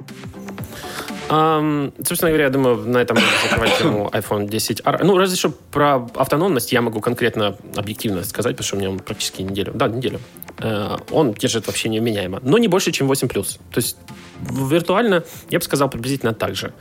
Um, 1.29 1.93
собственно 2.05 2.31
говоря, 2.31 2.45
я 2.45 2.51
думаю, 2.51 2.77
на 2.77 2.99
этом 2.99 3.17
можно 3.17 3.31
закрывать 3.43 3.79
тему 3.79 4.11
iPhone 4.13 4.49
10R. 4.49 5.05
Ну, 5.05 5.19
разве 5.19 5.37
что 5.37 5.51
про 5.51 6.09
автономность 6.15 6.73
я 6.73 6.81
могу 6.83 7.01
конкретно 7.01 7.57
объективно 7.75 8.23
сказать, 8.23 8.57
потому 8.57 8.67
что 8.67 8.77
у 8.77 8.79
меня 8.79 8.91
он 8.91 9.01
практически 9.01 9.43
неделю. 9.43 9.73
Да, 9.75 9.89
неделю. 9.89 10.21
Uh, 10.59 11.03
он 11.11 11.35
держит 11.35 11.67
вообще 11.67 11.89
невменяемо. 11.89 12.41
Но 12.43 12.59
не 12.59 12.69
больше, 12.69 12.93
чем 12.93 13.11
8+. 13.11 13.29
То 13.29 13.49
есть 13.75 13.97
виртуально, 14.41 15.25
я 15.51 15.59
бы 15.59 15.65
сказал, 15.65 15.91
приблизительно 15.91 16.33
так 16.33 16.55
же. 16.55 16.73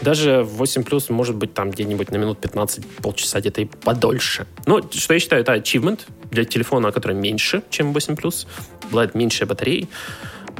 Даже 0.00 0.42
8 0.42 0.82
плюс 0.82 1.10
может 1.10 1.36
быть 1.36 1.52
там 1.52 1.70
где-нибудь 1.70 2.10
на 2.10 2.16
минут 2.16 2.40
15, 2.40 2.86
полчаса 3.02 3.40
где-то 3.40 3.60
и 3.60 3.64
подольше. 3.66 4.46
Но 4.66 4.80
что 4.90 5.14
я 5.14 5.20
считаю, 5.20 5.42
это 5.42 5.54
achievement 5.54 6.00
для 6.30 6.44
телефона, 6.44 6.90
который 6.90 7.14
меньше, 7.14 7.62
чем 7.70 7.92
8 7.92 8.16
плюс, 8.16 8.46
бывает 8.90 9.14
меньше 9.14 9.44
батареи, 9.46 9.88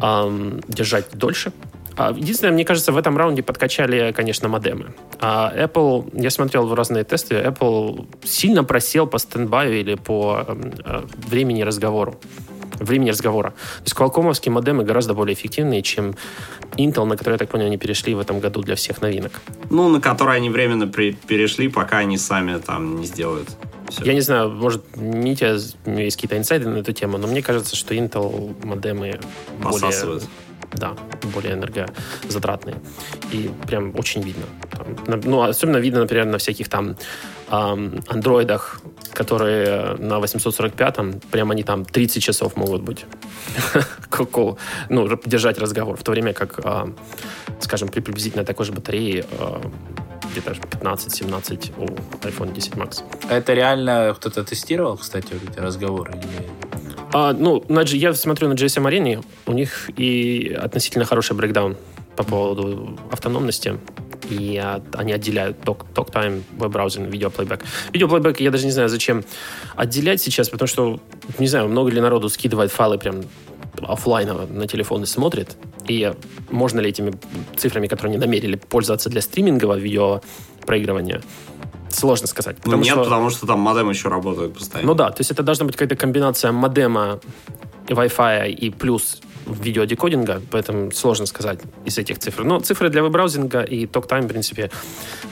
эм, 0.02 0.60
держать 0.68 1.06
дольше. 1.14 1.52
А, 1.96 2.12
единственное, 2.12 2.52
мне 2.52 2.64
кажется, 2.64 2.92
в 2.92 2.96
этом 2.96 3.16
раунде 3.16 3.42
подкачали, 3.42 4.12
конечно, 4.12 4.48
модемы. 4.48 4.94
А 5.20 5.52
Apple, 5.54 6.10
я 6.20 6.30
смотрел 6.30 6.66
в 6.66 6.74
разные 6.74 7.04
тесты, 7.04 7.34
Apple 7.34 8.06
сильно 8.24 8.64
просел 8.64 9.06
по 9.06 9.18
стендбаю 9.18 9.78
или 9.78 9.94
по 9.94 10.44
э, 10.46 11.02
времени 11.28 11.62
разговору 11.62 12.18
времени 12.80 13.10
разговора. 13.10 13.50
То 13.50 13.84
есть 13.84 13.94
квалкомовские 13.94 14.52
модемы 14.52 14.84
гораздо 14.84 15.14
более 15.14 15.34
эффективные, 15.34 15.82
чем 15.82 16.14
Intel, 16.76 17.04
на 17.04 17.16
который, 17.16 17.34
я 17.34 17.38
так 17.38 17.50
понял, 17.50 17.66
они 17.66 17.76
перешли 17.76 18.14
в 18.14 18.20
этом 18.20 18.40
году 18.40 18.62
для 18.62 18.74
всех 18.74 19.00
новинок. 19.02 19.32
Ну, 19.70 19.88
на 19.88 20.00
который 20.00 20.36
они 20.36 20.50
временно 20.50 20.86
при- 20.88 21.12
перешли, 21.12 21.68
пока 21.68 21.98
они 21.98 22.16
сами 22.16 22.58
там 22.58 23.00
не 23.00 23.06
сделают. 23.06 23.48
Все. 23.88 24.04
Я 24.04 24.14
не 24.14 24.20
знаю, 24.20 24.50
может, 24.50 24.96
Митя, 24.96 25.58
есть 25.84 26.16
какие-то 26.16 26.38
инсайды 26.38 26.68
на 26.68 26.78
эту 26.78 26.92
тему, 26.92 27.18
но 27.18 27.26
мне 27.26 27.42
кажется, 27.42 27.74
что 27.74 27.94
Intel 27.94 28.54
модемы 28.64 29.18
более 29.60 30.20
да, 30.72 30.94
более 31.34 31.54
энергозатратные. 31.54 32.76
И 33.32 33.50
прям 33.66 33.92
очень 33.98 34.22
видно. 34.22 34.46
Ну, 35.06 35.42
особенно 35.42 35.78
видно, 35.78 36.00
например, 36.00 36.26
на 36.26 36.38
всяких 36.38 36.68
там 36.68 36.96
андроидах, 37.48 38.80
которые 39.12 39.96
на 39.96 40.18
845-м, 40.18 41.20
прям 41.30 41.50
они 41.50 41.62
там 41.62 41.84
30 41.84 42.22
часов 42.22 42.56
могут 42.56 42.82
быть. 42.82 43.04
ну, 44.88 45.08
держать 45.26 45.58
разговор. 45.58 45.96
В 45.96 46.02
то 46.02 46.12
время 46.12 46.32
как, 46.32 46.60
э, 46.64 46.92
скажем, 47.60 47.88
при 47.88 48.00
приблизительно 48.00 48.44
такой 48.44 48.66
же 48.66 48.72
батарее 48.72 49.24
э, 49.30 49.60
где-то 50.30 50.52
15-17 50.52 51.72
у 51.78 51.86
iPhone 52.26 52.54
10 52.54 52.74
Max. 52.74 53.02
А 53.28 53.36
это 53.36 53.52
реально 53.54 54.14
кто-то 54.16 54.44
тестировал, 54.44 54.96
кстати, 54.96 55.32
вот 55.32 55.50
эти 55.50 55.58
разговоры? 55.58 56.12
Или 56.12 56.48
а, 57.12 57.32
ну, 57.32 57.64
на, 57.68 57.80
я 57.82 58.14
смотрю 58.14 58.48
на 58.48 58.54
GSM 58.54 58.88
Arena, 58.88 59.24
у 59.46 59.52
них 59.52 59.90
и 59.96 60.56
относительно 60.60 61.04
хороший 61.04 61.36
брейкдаун 61.36 61.76
по 62.16 62.22
поводу 62.22 62.98
автономности. 63.10 63.78
И 64.28 64.60
а, 64.62 64.82
они 64.94 65.12
отделяют 65.12 65.58
talk, 65.64 65.86
talk 65.94 66.12
time, 66.12 66.42
веб-браузинг, 66.56 67.08
видеоплейбэк. 67.10 67.64
Видеоплейбэк 67.92 68.40
я 68.40 68.50
даже 68.50 68.64
не 68.64 68.70
знаю, 68.70 68.88
зачем 68.88 69.24
отделять 69.74 70.20
сейчас, 70.20 70.48
потому 70.48 70.68
что, 70.68 71.00
не 71.38 71.48
знаю, 71.48 71.68
много 71.68 71.90
ли 71.90 72.00
народу 72.00 72.28
скидывает 72.28 72.70
файлы 72.70 72.98
прям 72.98 73.22
офлайново 73.82 74.46
на 74.46 74.66
телефон 74.66 75.02
и 75.02 75.06
смотрит. 75.06 75.56
И 75.88 76.12
можно 76.50 76.80
ли 76.80 76.90
этими 76.90 77.12
цифрами, 77.56 77.88
которые 77.88 78.12
они 78.12 78.18
намерили 78.18 78.56
пользоваться 78.56 79.08
для 79.08 79.20
стримингового 79.20 79.76
видеопроигрывания, 79.76 81.22
Сложно 81.90 82.26
сказать. 82.26 82.56
Ну, 82.58 82.62
потому 82.64 82.82
нет, 82.82 82.92
что... 82.92 83.04
потому 83.04 83.30
что 83.30 83.46
там 83.46 83.60
модем 83.60 83.90
еще 83.90 84.08
работает 84.08 84.54
постоянно. 84.54 84.88
Ну 84.88 84.94
да, 84.94 85.10
то 85.10 85.20
есть 85.20 85.30
это 85.30 85.42
должна 85.42 85.66
быть 85.66 85.76
какая-то 85.76 85.96
комбинация 85.96 86.52
модема, 86.52 87.20
Wi-Fi 87.88 88.50
и 88.50 88.70
плюс 88.70 89.20
видеодекодинга, 89.46 90.40
поэтому 90.50 90.92
сложно 90.92 91.26
сказать 91.26 91.60
из 91.84 91.98
этих 91.98 92.18
цифр. 92.18 92.44
Но 92.44 92.60
цифры 92.60 92.88
для 92.88 93.02
веб-браузинга 93.02 93.62
и 93.62 93.86
ток-тайм, 93.86 94.24
в 94.24 94.28
принципе, 94.28 94.70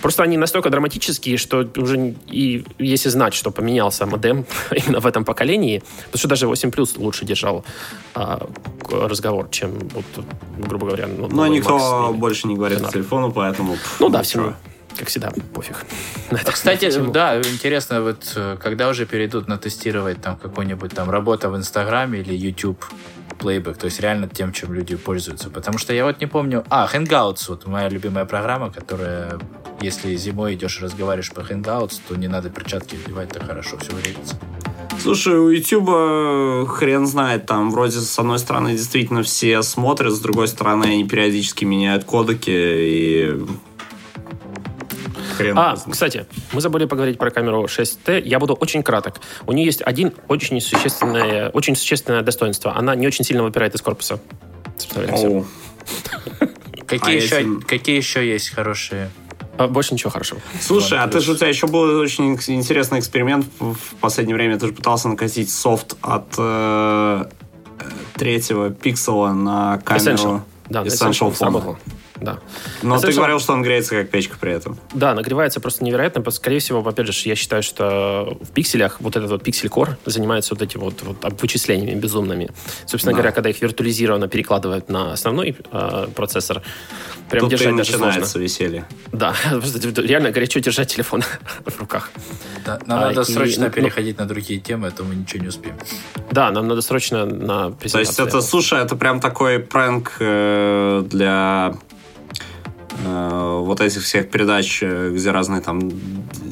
просто 0.03 0.23
они 0.23 0.37
настолько 0.37 0.71
драматические, 0.71 1.37
что 1.37 1.69
уже 1.77 2.15
и 2.27 2.65
если 2.79 3.11
знать, 3.11 3.35
что 3.35 3.51
поменялся 3.51 4.07
модем 4.07 4.45
именно 4.71 5.01
в 5.01 5.07
этом 5.07 5.25
поколении, 5.25 5.83
потому 6.07 6.19
что 6.19 6.29
даже 6.29 6.47
8 6.47 6.71
Plus 6.71 6.99
лучше 6.99 7.25
держал 7.25 7.65
а, 8.15 8.49
разговор, 8.91 9.49
чем, 9.51 9.79
вот, 9.95 10.25
грубо 10.59 10.87
говоря... 10.87 11.07
Ну, 11.07 11.29
Но 11.29 11.47
никто 11.47 11.77
Max, 11.77 12.15
больше 12.15 12.49
не 12.49 12.57
говорит 12.57 12.83
по 12.83 12.91
телефону, 12.91 13.31
поэтому... 13.31 13.77
Ну 14.01 14.09
да, 14.09 14.23
всему 14.23 14.55
как 14.99 15.09
всегда, 15.09 15.33
пофиг. 15.55 15.77
Кстати, 16.45 16.93
да, 17.11 17.39
интересно, 17.39 18.03
вот 18.03 18.33
э, 18.37 18.57
когда 18.61 18.89
уже 18.89 19.07
перейдут 19.07 19.49
на 19.49 19.57
тестировать 19.59 20.21
там 20.21 20.37
какой-нибудь 20.37 20.95
там 20.95 21.11
работа 21.11 21.49
в 21.49 21.57
Инстаграме 21.57 22.21
или 22.21 22.35
YouTube 22.35 22.85
плейбэк, 23.39 23.77
то 23.77 23.87
есть 23.87 24.01
реально 24.01 24.29
тем, 24.29 24.53
чем 24.53 24.75
люди 24.75 24.97
пользуются. 24.97 25.49
Потому 25.51 25.79
что 25.79 25.93
я 25.93 26.05
вот 26.05 26.21
не 26.21 26.27
помню... 26.27 26.65
А, 26.69 26.89
Hangouts, 26.93 27.45
вот 27.49 27.67
моя 27.67 27.89
любимая 27.89 28.25
программа, 28.25 28.71
которая, 28.71 29.39
если 29.81 30.15
зимой 30.17 30.55
идешь 30.55 30.81
и 30.81 30.85
разговариваешь 30.85 31.33
по 31.33 31.41
Hangouts, 31.41 32.01
то 32.09 32.17
не 32.17 32.29
надо 32.29 32.51
перчатки 32.51 32.97
одевать, 32.97 33.31
то 33.31 33.45
хорошо 33.45 33.79
все 33.79 33.93
вредится. 33.93 34.37
Слушай, 35.01 35.35
у 35.39 35.49
Ютуба 35.51 36.67
хрен 36.67 37.07
знает, 37.07 37.47
там 37.47 37.71
вроде 37.71 38.01
с 38.01 38.19
одной 38.19 38.41
стороны 38.41 38.73
действительно 38.73 39.23
все 39.23 39.63
смотрят, 39.63 40.13
с 40.13 40.19
другой 40.19 40.49
стороны 40.49 40.87
они 40.87 41.07
периодически 41.07 41.65
меняют 41.65 42.05
кодеки, 42.05 42.51
и 42.51 43.47
Хрен 45.39 45.57
а, 45.57 45.77
кстати, 45.77 46.27
мы 46.53 46.61
забыли 46.61 46.85
поговорить 46.87 47.17
про 47.19 47.31
камеру 47.31 47.65
6T. 47.65 48.23
Я 48.25 48.41
буду 48.41 48.55
очень 48.55 48.83
краток. 48.83 49.21
У 49.47 49.53
нее 49.53 49.67
есть 49.67 49.83
один 49.83 50.13
очень 50.27 50.61
существенное, 50.61 51.51
очень 51.51 51.77
существенное 51.77 52.23
достоинство. 52.23 52.77
Она 52.77 52.97
не 52.97 53.07
очень 53.07 53.25
сильно 53.25 53.45
выпирает 53.45 53.75
из 53.75 53.81
корпуса. 53.81 54.21
Какие, 56.87 57.17
а 57.17 57.17
еще, 57.17 57.37
если... 57.37 57.61
какие 57.61 57.97
еще 57.97 58.27
есть 58.27 58.51
хорошие? 58.51 59.11
А, 59.59 59.69
больше 59.69 59.95
ничего 59.95 60.11
хорошего. 60.11 60.41
Слушай, 60.61 60.99
а 60.99 61.07
ты 61.07 61.21
же 61.21 61.33
у 61.33 61.37
тебя 61.37 61.49
еще 61.49 61.67
был 61.67 61.83
очень 62.01 62.35
интересный 62.35 62.99
эксперимент 62.99 63.47
в 63.59 63.95
последнее 64.01 64.37
время. 64.37 64.59
Ты 64.59 64.69
же 64.69 64.73
пытался 64.73 65.09
накатить 65.09 65.51
софт 65.51 65.97
от 66.01 66.35
э, 66.39 67.25
третьего 68.15 68.71
пиксела 68.71 69.33
на 69.33 69.79
камеру 69.85 70.05
Essential. 70.05 70.41
Да, 70.71 70.83
Essential, 70.83 71.33
Essential 71.33 71.77
да. 72.21 72.39
Но 72.83 72.97
а 72.97 73.01
ты 73.01 73.13
говорил, 73.13 73.41
что 73.41 73.53
он 73.53 73.63
греется 73.63 73.95
как 73.95 74.11
печка 74.11 74.37
при 74.39 74.53
этом. 74.53 74.79
Да, 74.93 75.15
нагревается 75.15 75.61
просто 75.61 75.85
невероятно. 75.85 76.29
Скорее 76.31 76.59
всего, 76.59 76.87
опять 76.87 77.07
же, 77.07 77.29
я 77.29 77.35
считаю, 77.35 77.63
что 77.63 78.37
в 78.41 78.51
пикселях 78.53 79.01
вот 79.01 79.17
этот 79.17 79.31
вот 79.31 79.43
пиксель-кор 79.43 79.99
занимается 80.05 80.55
вот 80.55 80.63
этими 80.63 80.81
вот, 80.81 81.03
вот 81.03 81.41
вычислениями 81.41 81.99
безумными. 81.99 82.51
Собственно 82.87 83.13
да. 83.13 83.19
говоря, 83.19 83.33
когда 83.33 83.51
их 83.51 83.61
виртуализированно 83.61 84.29
перекладывают 84.29 84.89
на 84.89 85.13
основной 85.13 85.57
э, 85.71 86.09
процессор, 86.15 86.63
прям 87.31 87.43
Тут 87.43 87.51
держать 87.51 87.77
даже 87.77 87.93
начинается 87.93 88.21
сложно. 88.31 88.39
веселье. 88.39 88.85
Да, 89.13 89.35
реально 89.97 90.31
горячо 90.31 90.61
держать 90.61 90.93
телефон 90.93 91.23
в 91.65 91.79
руках. 91.81 92.11
Да, 92.65 92.79
нам 92.87 92.99
а, 92.99 93.07
надо 93.09 93.21
и, 93.23 93.25
срочно 93.25 93.67
ну, 93.67 93.71
переходить 93.71 94.19
на 94.19 94.27
другие 94.27 94.61
темы, 94.61 94.89
а 94.89 94.91
то 94.91 95.05
мы 95.05 95.15
ничего 95.15 95.43
не 95.43 95.49
успеем. 95.49 95.77
Да, 96.31 96.51
нам 96.51 96.69
надо 96.69 96.83
срочно 96.83 97.25
на 97.25 97.71
презентацию. 97.71 97.93
То 97.93 97.99
есть 98.01 98.19
это, 98.19 98.41
слушай, 98.41 98.83
это 98.83 98.97
прям 98.97 99.21
такой 99.21 99.59
пранк 99.59 100.17
э, 100.21 101.05
для 101.07 101.75
Э, 103.05 103.61
вот 103.63 103.81
этих 103.81 104.03
всех 104.03 104.31
передач, 104.31 104.83
где 104.83 105.31
разные 105.31 105.61
там 105.61 105.91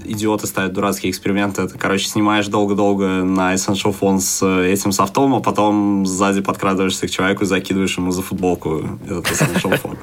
идиоты 0.04 0.46
ставят 0.46 0.72
дурацкие 0.72 1.10
эксперименты, 1.10 1.62
это, 1.62 1.78
короче, 1.78 2.06
снимаешь 2.06 2.46
долго-долго 2.46 3.24
на 3.24 3.54
Essential 3.54 3.96
Phone 3.98 4.20
с 4.20 4.42
э, 4.42 4.72
этим 4.72 4.92
софтом, 4.92 5.34
а 5.34 5.40
потом 5.40 6.06
сзади 6.06 6.40
подкрадываешься 6.40 7.06
к 7.06 7.10
человеку 7.10 7.44
и 7.44 7.46
закидываешь 7.46 7.96
ему 7.98 8.10
за 8.12 8.22
футболку 8.22 8.98
этот 9.04 9.26
Essential 9.26 9.80
Phone. 9.82 9.98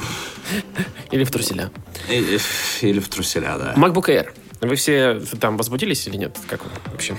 Или 1.11 1.23
в 1.23 1.31
труселя. 1.31 1.71
Или, 2.09 2.39
или 2.81 2.99
в 2.99 3.07
труселя, 3.07 3.57
да. 3.57 3.73
MacBook 3.75 4.07
Air. 4.07 4.27
Вы 4.61 4.75
все 4.75 5.19
там 5.41 5.57
возбудились 5.57 6.07
или 6.07 6.15
нет? 6.15 6.37
Как 6.47 6.61
вообще? 6.89 7.17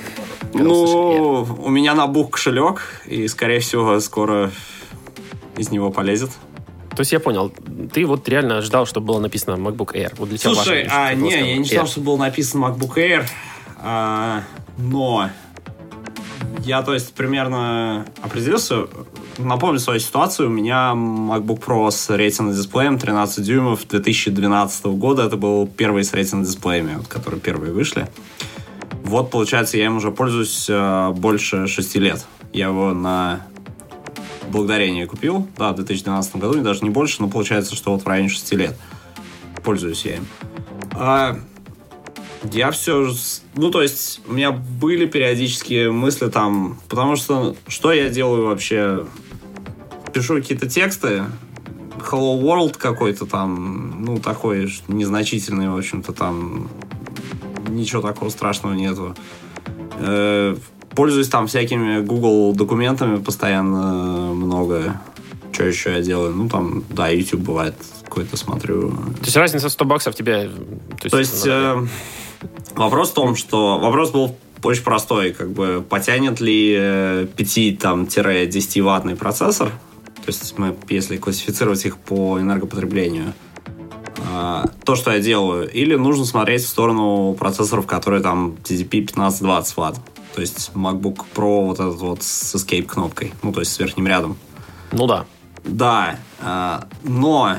Ну, 0.54 1.42
у 1.42 1.68
меня 1.68 1.94
набух 1.94 2.30
кошелек, 2.30 2.80
и, 3.06 3.28
скорее 3.28 3.60
всего, 3.60 4.00
скоро 4.00 4.50
из 5.58 5.70
него 5.70 5.90
полезет. 5.90 6.30
То 6.96 7.00
есть 7.00 7.12
я 7.12 7.20
понял, 7.20 7.52
ты 7.92 8.06
вот 8.06 8.28
реально 8.28 8.60
ждал, 8.60 8.86
чтобы 8.86 9.08
было 9.08 9.20
написано 9.20 9.56
MacBook 9.56 9.94
Air. 9.94 10.12
Вот 10.16 10.28
для 10.28 10.38
тебя 10.38 10.54
Слушай, 10.54 10.84
важно, 10.84 11.06
а, 11.06 11.14
не, 11.14 11.30
я 11.30 11.56
не 11.58 11.64
ждал, 11.64 11.86
чтобы 11.86 12.06
было 12.06 12.16
написано 12.18 12.66
MacBook 12.66 12.94
Air, 12.96 13.26
а, 13.78 14.42
но 14.78 15.30
я, 16.64 16.82
то 16.82 16.94
есть, 16.94 17.12
примерно 17.14 18.06
определился, 18.22 18.86
напомню 19.38 19.78
свою 19.78 20.00
ситуацию. 20.00 20.48
У 20.48 20.52
меня 20.52 20.92
MacBook 20.94 21.62
Pro 21.64 21.90
с 21.90 22.08
Retina 22.10 22.54
дисплеем 22.54 22.98
13 22.98 23.44
дюймов 23.44 23.86
2012 23.86 24.86
года. 24.86 25.24
Это 25.24 25.36
был 25.36 25.66
первый 25.66 26.04
с 26.04 26.12
Retina 26.12 26.42
дисплеями, 26.42 26.94
вот, 26.96 27.06
которые 27.06 27.40
первые 27.40 27.72
вышли. 27.72 28.08
Вот, 29.02 29.30
получается, 29.30 29.76
я 29.76 29.86
им 29.86 29.96
уже 29.96 30.10
пользуюсь 30.10 30.66
э, 30.70 31.10
больше 31.10 31.66
6 31.66 31.96
лет. 31.96 32.24
Я 32.52 32.66
его 32.68 32.94
на 32.94 33.46
благодарение 34.50 35.06
купил, 35.06 35.48
да, 35.56 35.72
в 35.72 35.76
2012 35.76 36.36
году, 36.36 36.60
даже 36.62 36.82
не 36.82 36.90
больше, 36.90 37.16
но 37.20 37.28
получается, 37.28 37.74
что 37.74 37.92
вот 37.92 38.02
в 38.02 38.06
районе 38.06 38.28
6 38.28 38.52
лет 38.54 38.76
пользуюсь 39.64 40.04
я 40.04 40.16
им. 40.16 40.26
А, 40.92 41.38
я 42.52 42.70
все, 42.70 43.10
ну, 43.54 43.70
то 43.70 43.82
есть, 43.82 44.20
у 44.28 44.32
меня 44.32 44.52
были 44.52 45.06
периодические 45.06 45.90
мысли 45.90 46.28
там, 46.28 46.78
потому 46.88 47.16
что, 47.16 47.56
что 47.68 47.92
я 47.92 48.08
делаю 48.08 48.46
вообще? 48.46 49.06
Пишу 50.12 50.36
какие-то 50.36 50.68
тексты, 50.68 51.24
Hello 51.98 52.40
World 52.40 52.76
какой-то 52.78 53.26
там, 53.26 54.04
ну, 54.04 54.18
такой 54.18 54.70
незначительный, 54.88 55.68
в 55.68 55.76
общем-то, 55.76 56.12
там 56.12 56.68
ничего 57.68 58.02
такого 58.02 58.28
страшного 58.28 58.74
нету. 58.74 59.16
Э, 59.98 60.56
пользуюсь 60.94 61.28
там 61.28 61.46
всякими 61.46 62.00
Google 62.00 62.54
документами 62.54 63.16
постоянно 63.16 64.34
много. 64.34 65.00
Что 65.52 65.64
еще 65.64 65.92
я 65.92 66.02
делаю? 66.02 66.34
Ну, 66.34 66.48
там, 66.48 66.84
да, 66.90 67.08
YouTube 67.08 67.42
бывает 67.42 67.74
какой-то 68.04 68.36
смотрю. 68.36 68.90
То 68.90 69.24
есть 69.24 69.36
разница 69.36 69.68
100 69.68 69.84
баксов 69.84 70.14
тебе... 70.14 70.50
То 71.00 71.04
есть, 71.04 71.10
то 71.10 71.18
есть 71.18 71.46
э, 71.46 71.86
вопрос 72.74 73.10
в 73.10 73.14
том, 73.14 73.36
что... 73.36 73.78
Вопрос 73.78 74.10
был 74.10 74.36
очень 74.62 74.82
простой, 74.82 75.32
как 75.32 75.50
бы 75.50 75.84
потянет 75.88 76.40
ли 76.40 76.74
5-10 76.74 78.82
ваттный 78.82 79.16
процессор, 79.16 79.68
то 79.68 80.28
есть 80.28 80.58
мы, 80.58 80.74
если 80.88 81.18
классифицировать 81.18 81.84
их 81.84 81.98
по 81.98 82.40
энергопотреблению, 82.40 83.34
а, 84.32 84.64
то, 84.84 84.96
что 84.96 85.12
я 85.12 85.20
делаю, 85.20 85.70
или 85.70 85.96
нужно 85.96 86.24
смотреть 86.24 86.62
в 86.62 86.68
сторону 86.68 87.36
процессоров, 87.38 87.86
которые 87.86 88.22
там 88.22 88.56
TDP 88.62 89.06
15-20 89.06 89.72
ватт. 89.76 90.00
То 90.34 90.40
есть 90.40 90.72
MacBook 90.74 91.24
Pro 91.34 91.66
вот 91.66 91.78
этот 91.78 91.96
вот 92.00 92.22
с 92.22 92.54
Escape 92.54 92.86
кнопкой, 92.86 93.32
ну, 93.42 93.52
то 93.52 93.60
есть 93.60 93.72
с 93.72 93.78
верхним 93.78 94.06
рядом. 94.08 94.36
Ну 94.90 95.06
да. 95.06 95.26
Да, 95.64 96.18
а, 96.40 96.86
но 97.04 97.58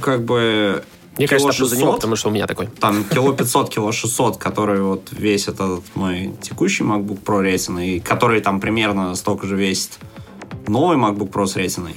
как 0.00 0.24
бы 0.24 0.84
мне 1.16 1.28
кажется, 1.28 1.52
600, 1.52 1.68
за 1.68 1.76
него, 1.76 1.92
потому 1.92 2.16
что 2.16 2.28
у 2.28 2.32
меня 2.32 2.46
такой. 2.46 2.66
Там 2.66 3.04
кило 3.10 3.32
500, 3.32 3.70
кило 3.70 3.92
600, 3.92 4.36
который 4.36 4.82
вот 4.82 5.10
весит 5.12 5.54
этот 5.54 5.84
мой 5.94 6.34
текущий 6.42 6.82
MacBook 6.82 7.22
Pro 7.22 7.40
рейсиный, 7.40 8.00
который 8.00 8.40
там 8.40 8.60
примерно 8.60 9.14
столько 9.14 9.46
же 9.46 9.56
весит 9.56 9.98
новый 10.66 10.96
MacBook 10.96 11.30
Pro 11.30 11.46
с 11.46 11.56
рейсиной. 11.56 11.94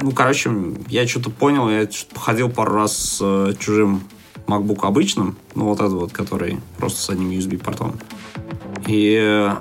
Ну, 0.00 0.12
короче, 0.12 0.50
я 0.88 1.08
что-то 1.08 1.30
понял, 1.30 1.68
я 1.68 1.90
что-то 1.90 2.14
походил 2.14 2.50
пару 2.50 2.74
раз 2.74 2.96
с 2.96 3.18
э, 3.20 3.54
чужим 3.58 4.02
MacBook 4.48 4.86
обычным, 4.86 5.36
ну, 5.54 5.66
вот 5.66 5.80
этот 5.80 5.92
вот, 5.92 6.12
который 6.12 6.58
просто 6.78 7.00
с 7.00 7.10
одним 7.10 7.30
USB-портом. 7.30 7.98
И 8.86 9.18
э, 9.20 9.54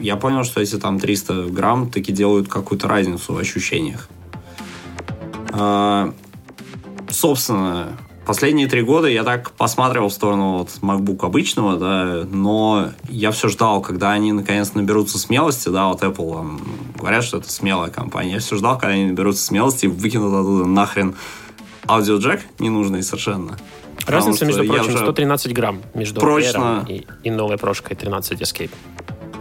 я 0.00 0.16
понял, 0.16 0.44
что 0.44 0.60
эти 0.60 0.76
там 0.76 1.00
300 1.00 1.46
грамм 1.46 1.90
таки 1.90 2.12
делают 2.12 2.48
какую-то 2.48 2.86
разницу 2.86 3.32
в 3.32 3.38
ощущениях. 3.38 4.08
Э, 5.52 6.12
собственно, 7.10 7.96
Последние 8.26 8.66
три 8.66 8.82
года 8.82 9.06
я 9.06 9.22
так 9.22 9.52
посматривал 9.52 10.08
в 10.08 10.12
сторону 10.12 10.58
вот 10.58 10.70
MacBook 10.82 11.24
обычного, 11.24 11.76
да, 11.76 12.26
но 12.28 12.88
я 13.08 13.30
все 13.30 13.46
ждал, 13.46 13.80
когда 13.80 14.10
они 14.10 14.32
наконец 14.32 14.74
наберутся 14.74 15.16
смелости, 15.16 15.68
да, 15.68 15.86
вот 15.86 16.02
Apple 16.02 16.34
там, 16.34 16.60
говорят, 16.98 17.22
что 17.22 17.36
это 17.36 17.48
смелая 17.48 17.88
компания. 17.88 18.32
Я 18.32 18.38
все 18.40 18.56
ждал, 18.56 18.78
когда 18.78 18.94
они 18.94 19.04
наберутся 19.06 19.44
смелости 19.44 19.84
и 19.84 19.88
выкинут 19.88 20.34
оттуда 20.34 20.64
нахрен 20.64 21.14
аудиоджек 21.86 22.40
ненужный 22.58 23.04
совершенно. 23.04 23.56
Разница, 24.06 24.44
между 24.44 24.64
прочим, 24.64 24.96
113 24.96 25.52
грамм 25.52 25.82
между 25.94 26.20
прочно... 26.20 26.84
и, 26.88 27.06
и 27.24 27.30
новой 27.30 27.58
прошкой 27.58 27.96
13 27.96 28.40
Escape. 28.40 28.70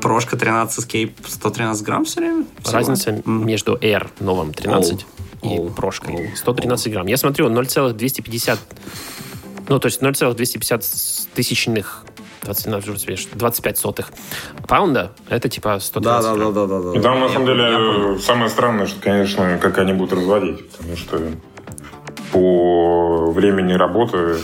Прошка 0.01 0.38
13 0.38 0.86
Escape 0.86 1.13
113 1.28 1.84
грамм 1.86 2.05
все 2.05 2.20
время? 2.20 2.45
Всего? 2.61 2.74
Разница 2.74 3.11
mm. 3.11 3.43
между 3.43 3.76
Air 3.76 4.07
новым 4.20 4.53
13 4.53 5.05
oh 5.41 5.53
и 5.53 5.57
oh, 5.57 5.74
прошкой. 5.74 6.16
Oh, 6.16 6.36
113 6.36 6.91
грамм. 6.91 7.07
Я 7.07 7.18
смотрю, 7.18 7.49
0,250... 7.49 8.59
Ну, 9.68 9.80
то 9.80 9.88
есть 9.88 10.01
0,250 10.01 10.84
тысячных 11.34 12.05
20, 12.43 13.30
25 13.34 13.78
сотых 13.78 14.11
паунда, 14.68 15.11
это 15.30 15.49
типа 15.49 15.80
130 15.80 16.03
да, 16.03 16.22
да, 16.22 16.36
да, 16.36 16.51
да, 16.51 16.68
да, 16.68 16.91
да. 16.91 16.99
И 16.99 17.01
там, 17.01 17.20
на 17.20 17.30
самом 17.30 17.47
деле, 17.47 18.20
самое 18.20 18.49
странное, 18.49 18.86
что, 18.86 19.01
конечно, 19.01 19.57
как 19.61 19.78
они 19.80 19.93
будут 19.93 20.13
разводить, 20.13 20.70
потому 20.70 20.95
что 20.95 21.20
по 22.36 23.31
времени 23.31 23.73
работы... 23.73 24.36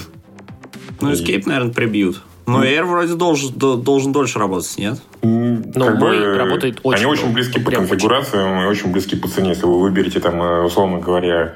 Ну, 1.01 1.11
Escape, 1.11 1.43
наверное, 1.45 1.73
прибьют. 1.73 2.21
Но 2.47 2.63
Air 2.63 2.85
вроде 2.85 3.15
должен, 3.15 3.53
должен 3.53 4.11
дольше 4.11 4.39
работать, 4.39 4.73
нет? 4.77 4.99
Но 5.21 5.85
как 5.85 5.99
мой 5.99 6.19
бы, 6.19 6.37
работает 6.37 6.79
очень 6.83 7.03
Они 7.03 7.11
очень 7.11 7.33
близки 7.33 7.59
по 7.59 7.71
конфигурациям 7.71 8.61
и 8.61 8.65
очень 8.65 8.91
близки 8.91 9.15
по 9.15 9.27
цене. 9.27 9.49
Если 9.49 9.65
вы 9.65 9.79
выберете 9.79 10.19
там, 10.19 10.41
э, 10.41 10.63
условно 10.63 10.99
говоря, 10.99 11.55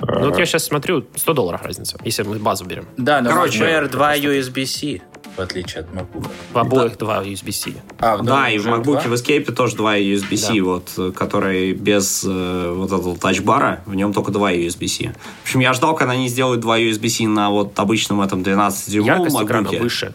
ну 0.00 0.28
вот 0.28 0.38
я 0.38 0.46
сейчас 0.46 0.64
смотрю, 0.64 1.04
100 1.14 1.32
долларов 1.32 1.62
разница, 1.62 1.96
если 2.04 2.22
мы 2.24 2.38
базу 2.38 2.64
берем. 2.64 2.86
Да, 2.96 3.20
но 3.20 3.30
Короче, 3.30 3.64
Air 3.64 3.88
2 3.88 4.16
USB-C 4.16 5.02
в 5.36 5.40
отличие 5.40 5.80
от 5.80 5.90
MacBook. 5.90 6.30
В 6.52 6.58
обоих 6.58 6.92
да. 6.92 6.98
два 6.98 7.24
USB-C. 7.24 7.72
А, 7.98 8.18
да, 8.18 8.22
да 8.22 8.50
и 8.50 8.58
в 8.58 8.66
MacBook 8.66 9.08
в 9.08 9.12
Escape 9.12 9.50
тоже 9.52 9.76
два 9.76 9.98
USB-C, 9.98 10.54
да. 10.54 10.62
вот, 10.62 11.14
который 11.16 11.72
без 11.72 12.24
э, 12.26 12.72
вот 12.74 12.92
этого 12.92 13.16
тачбара, 13.16 13.82
в 13.86 13.94
нем 13.94 14.12
только 14.12 14.30
два 14.30 14.52
USB-C. 14.52 15.12
В 15.42 15.44
общем, 15.44 15.60
я 15.60 15.72
ждал, 15.72 15.94
когда 15.94 16.12
они 16.12 16.28
сделают 16.28 16.60
два 16.60 16.78
USB-C 16.78 17.26
на 17.26 17.50
вот 17.50 17.78
обычном 17.78 18.20
этом 18.20 18.42
12-дюймовом 18.42 19.28
MacBook. 19.28 19.80
выше. 19.80 20.14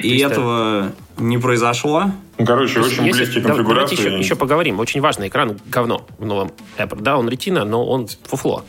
И 0.00 0.18
этого 0.18 0.92
не 1.16 1.38
произошло. 1.38 2.10
Ну, 2.38 2.44
короче, 2.44 2.80
очень 2.80 3.06
если, 3.06 3.22
близкие 3.22 3.42
да, 3.42 3.48
конфигурации. 3.48 3.96
Давайте 3.96 4.16
еще, 4.16 4.24
еще 4.24 4.36
поговорим. 4.36 4.78
Очень 4.78 5.00
важный 5.00 5.28
экран, 5.28 5.58
говно 5.66 6.06
в 6.18 6.26
новом 6.26 6.52
Apple. 6.76 7.00
Да, 7.00 7.16
он 7.16 7.28
ретина, 7.28 7.64
но 7.64 7.86
он 7.86 8.08
фуфло. 8.24 8.64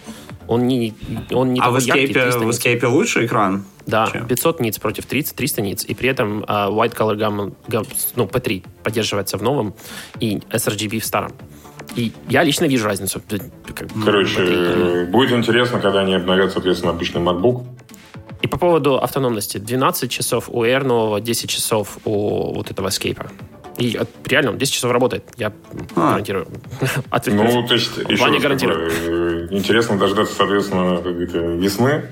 Он 0.47 0.65
не, 0.65 0.93
он 1.31 1.53
не 1.53 1.59
а 1.59 1.69
в 1.69 1.75
Escape, 1.75 2.39
в 2.39 2.49
Escape 2.49 2.85
лучший 2.87 3.25
экран? 3.25 3.65
Да, 3.87 4.09
чем? 4.11 4.27
500 4.27 4.59
ниц 4.59 4.77
против 4.79 5.05
30, 5.05 5.35
300 5.35 5.61
ниц. 5.61 5.85
И 5.85 5.95
при 5.95 6.09
этом 6.09 6.43
uh, 6.43 6.69
White 6.69 6.95
Color 6.95 7.17
Gamma, 7.17 7.53
ну, 8.15 8.25
P3 8.25 8.65
поддерживается 8.83 9.37
в 9.37 9.41
новом 9.41 9.73
и 10.19 10.37
sRGB 10.49 10.99
в 10.99 11.05
старом. 11.05 11.31
И 11.95 12.11
я 12.29 12.43
лично 12.43 12.65
вижу 12.65 12.85
разницу. 12.85 13.21
Короче, 14.03 14.41
P3. 14.41 15.05
будет 15.05 15.31
интересно, 15.31 15.79
когда 15.79 16.01
они 16.01 16.13
обновят, 16.13 16.51
соответственно, 16.51 16.91
обычный 16.91 17.21
MacBook. 17.21 17.63
И 18.41 18.47
по 18.47 18.59
поводу 18.59 18.97
автономности. 18.97 19.57
12 19.57 20.11
часов 20.11 20.49
у 20.49 20.63
Air 20.63 20.83
нового, 20.83 21.21
10 21.21 21.49
часов 21.49 21.97
у 22.03 22.53
вот 22.53 22.69
этого 22.69 22.89
Escape. 22.89 23.25
И 23.77 23.97
реально, 24.25 24.51
он 24.51 24.57
10 24.57 24.73
часов 24.73 24.91
работает. 24.91 25.23
Я 25.37 25.53
а. 25.95 26.11
гарантирую. 26.11 26.47
Ну, 27.27 27.67
то 27.67 27.73
есть, 27.73 27.97
еще 28.09 28.39
гарантирую. 28.39 28.91
Э, 28.91 29.47
интересно 29.51 29.97
дождаться, 29.97 30.35
соответственно, 30.35 30.99
весны 31.57 32.03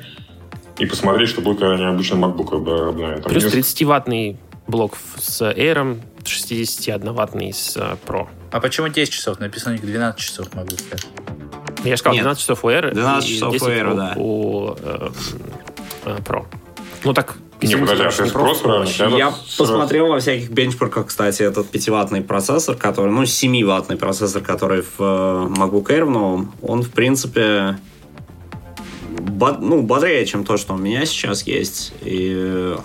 и 0.77 0.85
посмотреть, 0.85 1.29
что 1.29 1.41
будет, 1.41 1.59
когда 1.59 1.75
они 1.75 1.85
обычно 1.85 2.15
MacBook 2.15 2.89
обновят. 2.89 3.23
Плюс 3.23 3.45
30-ваттный 3.45 4.37
блок 4.67 4.97
с 5.17 5.41
Air, 5.41 5.99
61-ваттный 6.23 7.53
с 7.53 7.77
э, 7.77 7.97
Pro. 8.05 8.27
А 8.51 8.59
почему 8.59 8.87
10 8.87 9.13
часов? 9.13 9.39
Написано 9.39 9.71
у 9.71 9.75
них 9.75 9.85
12 9.85 10.19
часов, 10.19 10.53
могу 10.53 10.71
сказать. 10.71 11.07
Я 11.83 11.91
же 11.91 11.97
сказал, 11.97 12.15
Нет. 12.15 12.23
12 12.23 12.41
часов 12.41 12.65
у 12.65 12.69
Air 12.69 12.93
12 12.93 13.29
часов 13.29 13.53
у 13.53 13.65
Air, 13.65 13.95
да. 13.95 14.13
у 14.17 14.75
э, 14.77 15.09
э, 16.05 16.17
Pro. 16.25 16.45
Ну 17.03 17.13
так, 17.13 17.35
не, 17.61 17.75
подожди, 17.75 18.03
а 18.03 18.11
спрос 18.11 18.59
правильно? 18.59 19.17
Я 19.17 19.33
посмотрел 19.57 20.07
во 20.07 20.19
всяких 20.19 20.49
бенчмарках, 20.49 21.07
кстати, 21.07 21.43
этот 21.43 21.73
5-ваттный 21.73 22.21
процессор, 22.21 22.75
который, 22.75 23.11
ну, 23.11 23.23
7-ваттный 23.23 23.97
процессор, 23.97 24.41
который 24.41 24.81
в 24.81 24.99
э, 24.99 25.47
MacBook 25.57 25.85
Air 25.87 26.05
в 26.05 26.09
новом, 26.09 26.53
он, 26.61 26.83
в 26.83 26.89
принципе, 26.91 27.77
бод, 29.19 29.61
ну, 29.61 29.81
бодрее, 29.81 30.25
чем 30.25 30.43
то, 30.43 30.57
что 30.57 30.73
у 30.73 30.77
меня 30.77 31.05
сейчас 31.05 31.43
есть. 31.43 31.93
И 32.01 32.33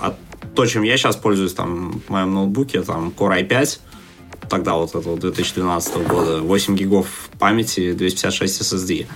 а 0.00 0.16
то, 0.54 0.66
чем 0.66 0.82
я 0.82 0.96
сейчас 0.96 1.16
пользуюсь 1.16 1.54
там 1.54 2.00
в 2.06 2.10
моем 2.10 2.34
ноутбуке, 2.34 2.82
там 2.82 3.12
Core 3.16 3.46
i5, 3.46 3.78
тогда 4.48 4.74
вот 4.74 4.94
этого 4.94 5.16
2012 5.16 6.06
года, 6.06 6.40
8 6.40 6.76
гигов 6.76 7.30
памяти, 7.38 7.92
256 7.92 8.60
SSD. 8.60 9.06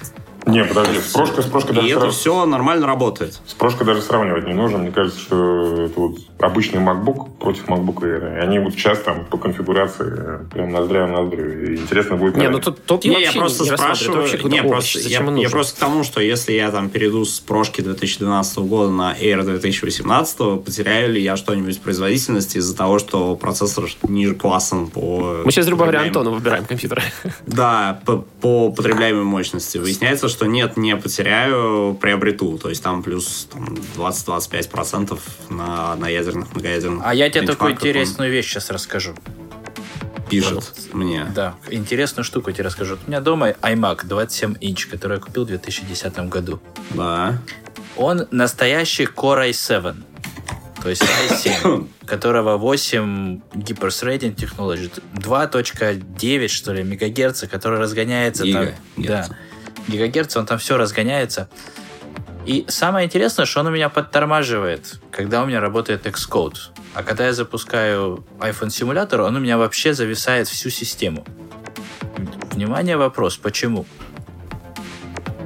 Не, 0.47 0.65
подожди, 0.65 0.99
с 0.99 1.13
прошкой, 1.13 1.43
с 1.43 1.47
прошкой 1.47 1.75
даже... 1.75 1.89
И 1.89 1.93
срав... 1.93 2.05
это 2.05 2.13
все 2.13 2.45
нормально 2.47 2.87
работает. 2.87 3.41
С 3.47 3.55
прошкой 3.55 3.87
даже 3.87 4.03
сравнивать 4.03 4.47
не 4.47 4.53
нужно. 4.53 4.79
Мне 4.79 4.91
кажется, 4.91 5.19
что 5.19 5.85
это 5.85 6.01
вот 6.01 6.19
обычный 6.39 6.81
MacBook 6.81 7.39
против 7.41 7.67
MacBook 7.67 8.03
Air. 8.03 8.37
И 8.37 8.41
они 8.41 8.59
вот 8.59 8.75
сейчас 8.75 9.01
там 9.01 9.25
по 9.25 9.39
конфигурации 9.39 10.45
прям 10.53 10.71
ноздря 10.71 11.07
в 11.07 11.11
ноздрю. 11.11 11.63
И 11.63 11.77
интересно 11.77 12.17
будет... 12.17 12.37
Не, 12.37 12.51
ну 12.51 12.61
тут, 12.61 12.85
тут 12.85 13.05
не, 13.05 13.23
я 13.23 13.33
просто 13.33 13.65
не 13.65 13.71
спрашиваю... 13.71 14.21
Вообще 14.21 14.43
не, 14.45 14.63
просто, 14.63 14.99
я, 15.01 15.23
я 15.23 15.51
просто 15.51 15.77
к 15.77 15.79
тому, 15.79 16.05
что 16.05 16.21
если 16.21 16.53
я 16.53 16.71
там 16.71 16.91
перейду 16.91 17.25
с 17.25 17.41
прошки 17.41 17.81
2012 17.81 18.59
года 18.59 18.91
на 18.91 19.15
Air 19.15 19.43
2018, 19.43 20.65
потеряю 20.65 21.13
ли 21.13 21.23
я 21.23 21.37
что-нибудь 21.37 21.79
в 21.79 21.81
производительности 21.81 22.59
из-за 22.59 22.77
того, 22.77 22.99
что 22.99 23.35
процессор 23.37 23.87
ниже 24.03 24.35
классом 24.35 24.89
по... 24.89 25.43
Мы 25.45 25.51
сейчас, 25.53 25.67
грубо 25.67 25.85
говоря, 25.85 26.03
Антону 26.03 26.33
выбираем 26.33 26.67
компьютер. 26.67 27.03
Да, 27.47 28.01
по, 28.05 28.25
по 28.41 28.71
потребляемой 28.71 29.25
мощности. 29.25 29.79
Выясняется, 29.79 30.29
что 30.35 30.47
нет, 30.47 30.77
не 30.77 30.97
потеряю, 30.97 31.97
приобрету. 32.01 32.59
То 32.59 32.69
есть 32.69 32.83
там 32.83 33.03
плюс 33.05 33.49
там, 33.53 33.65
20-25% 33.97 35.19
на, 35.51 35.95
на 35.95 36.09
ядерных, 36.09 36.53
многоядерных. 36.53 37.03
А 37.07 37.15
я 37.15 37.31
тебе 37.31 37.47
такую 37.47 37.73
интересную 37.73 38.31
вещь 38.33 38.47
сейчас 38.47 38.71
расскажу. 38.71 39.15
Пишет 40.29 40.55
вот. 40.55 40.95
мне. 40.95 41.27
Да, 41.35 41.55
интересную 41.71 42.25
штуку 42.25 42.51
тебе 42.51 42.65
расскажу. 42.65 42.99
У 43.07 43.09
меня 43.09 43.21
дома 43.21 43.51
iMac 43.51 44.07
27 44.07 44.57
инч, 44.61 44.87
который 44.87 45.19
я 45.19 45.21
купил 45.23 45.45
в 45.45 45.49
2010 45.49 46.29
году. 46.29 46.61
Да. 46.91 47.39
Он 47.97 48.27
настоящий 48.33 49.05
Core 49.05 49.51
i7. 49.51 49.95
То 50.83 50.89
есть 50.89 51.03
i7, 51.03 51.89
которого 52.07 52.57
8 52.57 53.41
Hyper 53.55 53.89
Threading 53.89 54.35
Technology, 54.35 54.91
2.9, 55.15 56.49
что 56.49 56.73
ли, 56.73 56.83
мегагерца, 56.83 57.47
который 57.47 57.79
разгоняется 57.79 58.43
Гига, 58.45 58.75
там. 58.97 59.05
Да 59.05 59.29
гигагерца, 59.89 60.41
он 60.41 60.47
там 60.47 60.59
все 60.59 60.77
разгоняется. 60.77 61.49
И 62.47 62.67
самое 62.69 63.07
интересное, 63.07 63.47
что 63.47 63.61
он 63.61 63.69
у 63.69 63.71
меня 63.71 63.89
подтормаживает, 63.89 65.01
когда 65.11 65.43
у 65.43 65.47
меня 65.47 65.61
работает 65.61 66.07
Xcode. 66.07 66.59
А 66.95 67.03
когда 67.03 67.27
я 67.27 67.33
запускаю 67.33 68.25
iPhone 68.39 68.71
симулятор, 68.71 69.23
он 69.23 69.37
у 69.37 69.41
меня 69.41 69.57
вообще 69.57 69.95
зависает 69.95 70.47
всю 70.47 70.69
систему. 70.69 71.25
Внимание, 72.53 72.97
вопрос, 72.97 73.37
почему? 73.37 73.87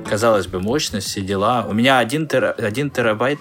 Казалось 0.08 0.46
бы, 0.46 0.58
мощность, 0.58 1.06
все 1.06 1.20
дела. 1.20 1.66
У 1.68 1.72
меня 1.72 1.98
1, 1.98 2.28
тера, 2.28 2.50
1 2.50 2.90
терабайт, 2.90 3.40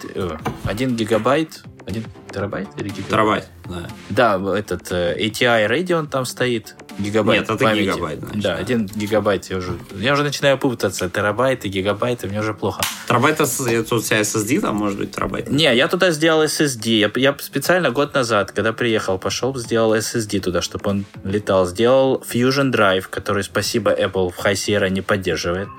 1 0.66 0.90
э, 0.90 0.94
гигабайт, 0.94 1.64
1 1.86 2.04
терабайт 2.32 2.68
или 2.78 2.90
гигабайт? 2.90 3.10
Терабайт, 3.10 3.50
да. 4.10 4.38
Да, 4.38 4.58
этот 4.58 4.92
э, 4.92 5.18
ATI 5.18 5.68
Radeon 5.68 6.08
там 6.08 6.26
стоит, 6.26 6.76
гигабайт 7.00 7.42
Нет, 7.42 7.50
это 7.50 7.64
памяти. 7.64 7.84
гигабайт. 7.84 8.20
Значит, 8.20 8.42
да, 8.42 8.56
один 8.56 8.86
гигабайт 8.86 9.46
я 9.46 9.58
уже... 9.58 9.78
Я 9.96 10.14
уже 10.14 10.24
начинаю 10.24 10.58
путаться. 10.58 11.10
Терабайты, 11.10 11.68
гигабайты, 11.68 12.28
мне 12.28 12.40
уже 12.40 12.54
плохо. 12.54 12.82
Терабайт, 13.08 13.40
это 13.40 13.44
у 13.96 14.02
тебя 14.02 14.22
SSD 14.22 14.62
там, 14.62 14.76
может 14.76 14.98
быть, 14.98 15.12
терабайт? 15.12 15.50
Не, 15.50 15.76
я 15.76 15.88
туда 15.88 16.12
сделал 16.12 16.44
SSD. 16.44 16.90
Я, 16.90 17.12
я 17.16 17.36
специально 17.40 17.92
год 17.92 18.14
назад, 18.14 18.52
когда 18.52 18.74
приехал, 18.74 19.18
пошел, 19.18 19.56
сделал 19.58 19.96
SSD 19.96 20.40
туда, 20.40 20.62
чтобы 20.62 20.90
он 20.90 21.06
летал. 21.24 21.66
Сделал 21.66 22.24
Fusion 22.30 22.72
Drive, 22.72 23.06
который, 23.10 23.44
спасибо, 23.44 23.92
Apple 23.92 24.32
в 24.32 24.46
High 24.46 24.54
Sierra 24.54 24.90
не 24.90 25.02
поддерживает. 25.02 25.70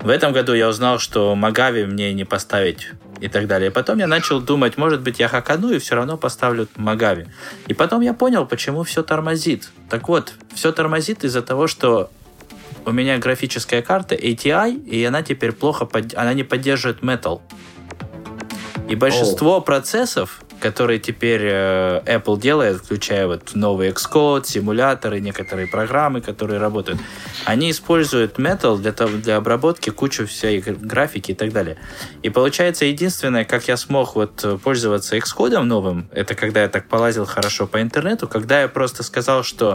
В 0.00 0.08
этом 0.10 0.32
году 0.32 0.54
я 0.54 0.68
узнал, 0.68 1.00
что 1.00 1.34
Магави 1.34 1.84
мне 1.84 2.12
не 2.12 2.24
поставить 2.24 2.88
и 3.20 3.28
так 3.28 3.46
далее. 3.46 3.70
Потом 3.70 3.98
я 3.98 4.06
начал 4.06 4.40
думать, 4.40 4.76
может 4.76 5.00
быть, 5.00 5.18
я 5.18 5.28
хакану 5.28 5.70
и 5.70 5.78
все 5.78 5.94
равно 5.94 6.16
поставлю 6.16 6.68
Магави. 6.76 7.26
И 7.66 7.74
потом 7.74 8.00
я 8.00 8.14
понял, 8.14 8.46
почему 8.46 8.82
все 8.82 9.02
тормозит. 9.02 9.70
Так 9.88 10.08
вот, 10.08 10.34
все 10.54 10.72
тормозит 10.72 11.24
из-за 11.24 11.42
того, 11.42 11.66
что 11.66 12.10
у 12.84 12.92
меня 12.92 13.18
графическая 13.18 13.82
карта 13.82 14.14
ATI, 14.14 14.82
и 14.84 15.04
она 15.04 15.22
теперь 15.22 15.52
плохо, 15.52 15.84
под... 15.84 16.14
она 16.14 16.32
не 16.34 16.42
поддерживает 16.42 17.00
Metal. 17.00 17.40
И 18.88 18.94
большинство 18.94 19.58
oh. 19.58 19.64
процессов 19.64 20.40
которые 20.60 20.98
теперь 20.98 21.42
э, 21.44 22.02
Apple 22.04 22.38
делает, 22.38 22.78
включая 22.78 23.26
вот 23.26 23.54
новый 23.54 23.90
Xcode, 23.90 24.44
симуляторы, 24.46 25.20
некоторые 25.20 25.66
программы, 25.66 26.20
которые 26.20 26.58
работают, 26.58 27.00
они 27.44 27.70
используют 27.70 28.38
Metal 28.38 28.78
для, 28.78 28.92
того, 28.92 29.16
для 29.16 29.36
обработки 29.36 29.90
кучу 29.90 30.26
всей 30.26 30.60
графики 30.60 31.32
и 31.32 31.34
так 31.34 31.52
далее. 31.52 31.76
И 32.22 32.30
получается, 32.30 32.84
единственное, 32.84 33.44
как 33.44 33.68
я 33.68 33.76
смог 33.76 34.16
вот 34.16 34.60
пользоваться 34.62 35.16
Xcode 35.16 35.60
новым, 35.62 36.08
это 36.12 36.34
когда 36.34 36.62
я 36.62 36.68
так 36.68 36.88
полазил 36.88 37.24
хорошо 37.24 37.66
по 37.66 37.80
интернету, 37.80 38.28
когда 38.28 38.62
я 38.62 38.68
просто 38.68 39.02
сказал, 39.02 39.42
что 39.44 39.74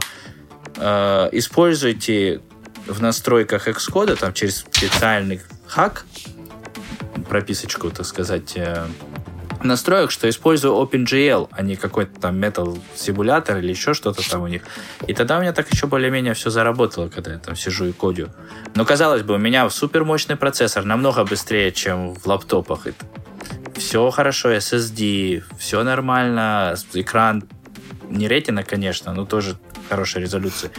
э, 0.77 1.29
используйте 1.31 2.41
в 2.87 3.01
настройках 3.01 3.67
Xcode, 3.67 4.15
там 4.17 4.33
через 4.33 4.59
специальный 4.59 5.41
хак, 5.67 6.05
прописочку, 7.29 7.89
так 7.89 8.05
сказать, 8.05 8.53
э, 8.55 8.85
настроек, 9.63 10.11
что 10.11 10.29
использую 10.29 10.73
OpenGL, 10.75 11.49
а 11.51 11.61
не 11.61 11.75
какой-то 11.75 12.19
там 12.19 12.39
Metal 12.39 12.79
симулятор 12.95 13.57
или 13.57 13.69
еще 13.69 13.93
что-то 13.93 14.27
там 14.29 14.43
у 14.43 14.47
них. 14.47 14.63
И 15.07 15.13
тогда 15.13 15.37
у 15.37 15.41
меня 15.41 15.53
так 15.53 15.71
еще 15.71 15.87
более-менее 15.87 16.33
все 16.33 16.49
заработало, 16.49 17.09
когда 17.09 17.33
я 17.33 17.39
там 17.39 17.55
сижу 17.55 17.85
и 17.85 17.91
кодю. 17.91 18.29
Но 18.75 18.85
казалось 18.85 19.23
бы, 19.23 19.35
у 19.35 19.37
меня 19.37 19.69
супер 19.69 20.03
мощный 20.03 20.35
процессор, 20.35 20.85
намного 20.85 21.23
быстрее, 21.23 21.71
чем 21.71 22.13
в 22.13 22.25
лаптопах. 22.25 22.87
Все 23.75 24.09
хорошо, 24.11 24.53
SSD, 24.53 25.43
все 25.57 25.83
нормально, 25.83 26.75
экран 26.93 27.43
не 28.09 28.27
ретина, 28.27 28.63
конечно, 28.63 29.13
но 29.13 29.25
тоже 29.25 29.57
хорошей 29.89 30.21
резолюции. 30.21 30.71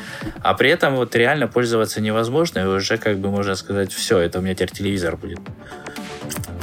А 0.43 0.55
при 0.55 0.71
этом 0.71 0.97
вот 0.97 1.15
реально 1.15 1.49
пользоваться 1.49 2.01
невозможно, 2.01 2.61
и 2.61 2.65
уже 2.65 2.97
как 2.97 3.19
бы 3.19 3.31
можно 3.31 3.55
сказать, 3.55 3.93
все, 3.93 4.19
это 4.19 4.39
у 4.39 4.43
меня 4.43 4.55
теперь 4.55 4.71
телевизор 4.71 5.17
будет. 5.17 5.41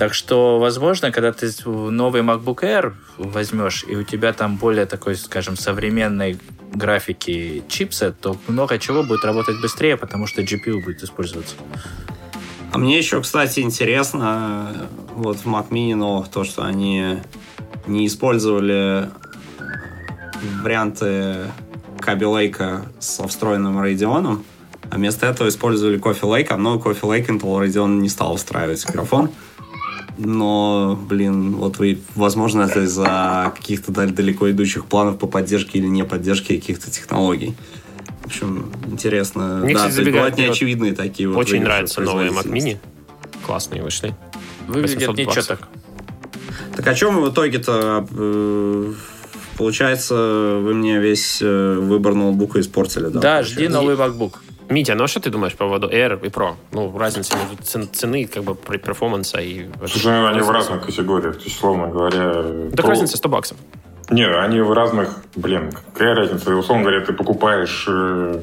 Так 0.01 0.15
что, 0.15 0.57
возможно, 0.57 1.11
когда 1.11 1.31
ты 1.31 1.51
новый 1.67 2.23
MacBook 2.23 2.63
Air 2.63 2.93
возьмешь, 3.19 3.85
и 3.87 3.95
у 3.95 4.01
тебя 4.01 4.33
там 4.33 4.57
более 4.57 4.87
такой, 4.87 5.15
скажем, 5.15 5.55
современной 5.55 6.39
графики 6.73 7.61
чипсет, 7.67 8.19
то 8.19 8.35
много 8.47 8.79
чего 8.79 9.03
будет 9.03 9.23
работать 9.23 9.61
быстрее, 9.61 9.97
потому 9.97 10.25
что 10.25 10.41
GPU 10.41 10.83
будет 10.83 11.03
использоваться. 11.03 11.53
А 12.71 12.79
мне 12.79 12.97
еще, 12.97 13.21
кстати, 13.21 13.59
интересно, 13.59 14.89
вот 15.13 15.37
в 15.37 15.45
Mac 15.45 15.69
Mini 15.69 15.93
новых, 15.93 16.29
то, 16.29 16.45
что 16.45 16.63
они 16.63 17.17
не 17.85 18.07
использовали 18.07 19.07
варианты 20.63 21.51
Kaby 21.99 22.21
Lake 22.21 22.85
со 22.97 23.27
встроенным 23.27 23.77
Radeon, 23.77 24.41
а 24.89 24.95
вместо 24.95 25.27
этого 25.27 25.47
использовали 25.47 25.99
Coffee 25.99 26.21
Lake, 26.21 26.47
а 26.49 26.55
Coffee 26.55 27.01
Lake 27.01 27.27
Intel 27.27 27.63
Radeon 27.63 27.99
не 27.99 28.09
стал 28.09 28.33
устраивать 28.33 28.83
микрофон 28.87 29.29
но, 30.25 30.99
блин, 31.09 31.55
вот 31.55 31.77
вы, 31.79 31.99
возможно, 32.15 32.63
это 32.63 32.81
из-за 32.83 33.53
каких-то 33.55 33.91
далеко 33.91 34.49
идущих 34.51 34.85
планов 34.85 35.17
по 35.17 35.27
поддержке 35.27 35.79
или 35.79 35.87
не 35.87 36.03
поддержке 36.03 36.55
каких-то 36.55 36.91
технологий. 36.91 37.55
В 38.23 38.27
общем, 38.27 38.71
интересно. 38.85 39.61
Мне, 39.63 39.73
да, 39.73 39.89
кстати, 39.89 40.09
бывают 40.09 40.37
неочевидные 40.37 40.93
такие 40.93 41.27
вот. 41.27 41.37
Очень 41.37 41.63
нравятся 41.63 42.01
новые 42.01 42.31
Mac 42.31 42.47
Mini. 42.47 42.77
Классные 43.45 43.81
вышли. 43.81 44.15
Выглядят 44.67 45.17
ничего 45.17 45.41
так. 45.41 45.67
Так 46.75 46.87
о 46.87 46.93
чем 46.93 47.21
в 47.21 47.29
итоге-то 47.29 48.07
э, 48.11 48.93
получается, 49.57 50.59
вы 50.61 50.73
мне 50.73 50.99
весь 50.99 51.39
э, 51.41 51.75
выбор 51.79 52.13
ноутбука 52.13 52.59
испортили, 52.59 53.07
да? 53.07 53.19
Да, 53.19 53.43
жди 53.43 53.67
новый 53.67 53.95
MacBook. 53.95 54.35
Митя, 54.71 54.95
ну 54.95 55.03
а 55.03 55.07
что 55.07 55.19
ты 55.19 55.29
думаешь 55.29 55.53
по 55.53 55.65
поводу 55.65 55.89
Air 55.89 56.25
и 56.25 56.29
Pro? 56.29 56.55
Ну, 56.71 56.97
разница 56.97 57.35
между 57.35 57.61
цены, 57.91 58.25
как 58.25 58.43
бы, 58.43 58.55
перформанса 58.55 59.41
и... 59.41 59.67
Слушай, 59.85 60.13
ну, 60.13 60.27
они 60.27 60.39
в 60.39 60.49
разных 60.49 60.85
каtegориях, 60.85 61.35
то 61.35 61.43
есть, 61.43 61.57
условно 61.57 61.87
говоря... 61.87 62.69
Так 62.71 62.85
Pro... 62.85 62.89
разница 62.89 63.17
100 63.17 63.29
баксов. 63.29 63.57
Не, 64.09 64.25
они 64.25 64.61
в 64.61 64.71
разных... 64.71 65.23
Блин, 65.35 65.71
какая 65.93 66.15
разница? 66.15 66.55
Условно 66.55 66.85
говоря, 66.85 67.05
ты 67.05 67.11
покупаешь... 67.11 67.85
Э, 67.89 68.41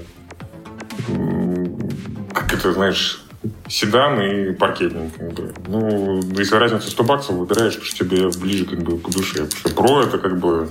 как 2.35 2.53
это, 2.53 2.75
знаешь, 2.75 3.25
седан 3.67 4.21
и 4.21 4.53
паркетник. 4.53 5.17
Как 5.17 5.33
бы. 5.33 5.55
Ну, 5.67 6.21
если 6.37 6.57
разница 6.57 6.91
100 6.91 7.05
баксов, 7.05 7.37
выбираешь, 7.37 7.79
что 7.83 8.05
тебе 8.05 8.29
ближе 8.39 8.67
как 8.67 8.81
бы 8.81 8.99
по 8.99 9.11
душе. 9.11 9.47
Потому 9.47 9.61
что 9.61 9.69
Pro 9.71 10.07
это 10.07 10.19
как 10.19 10.39
бы... 10.39 10.69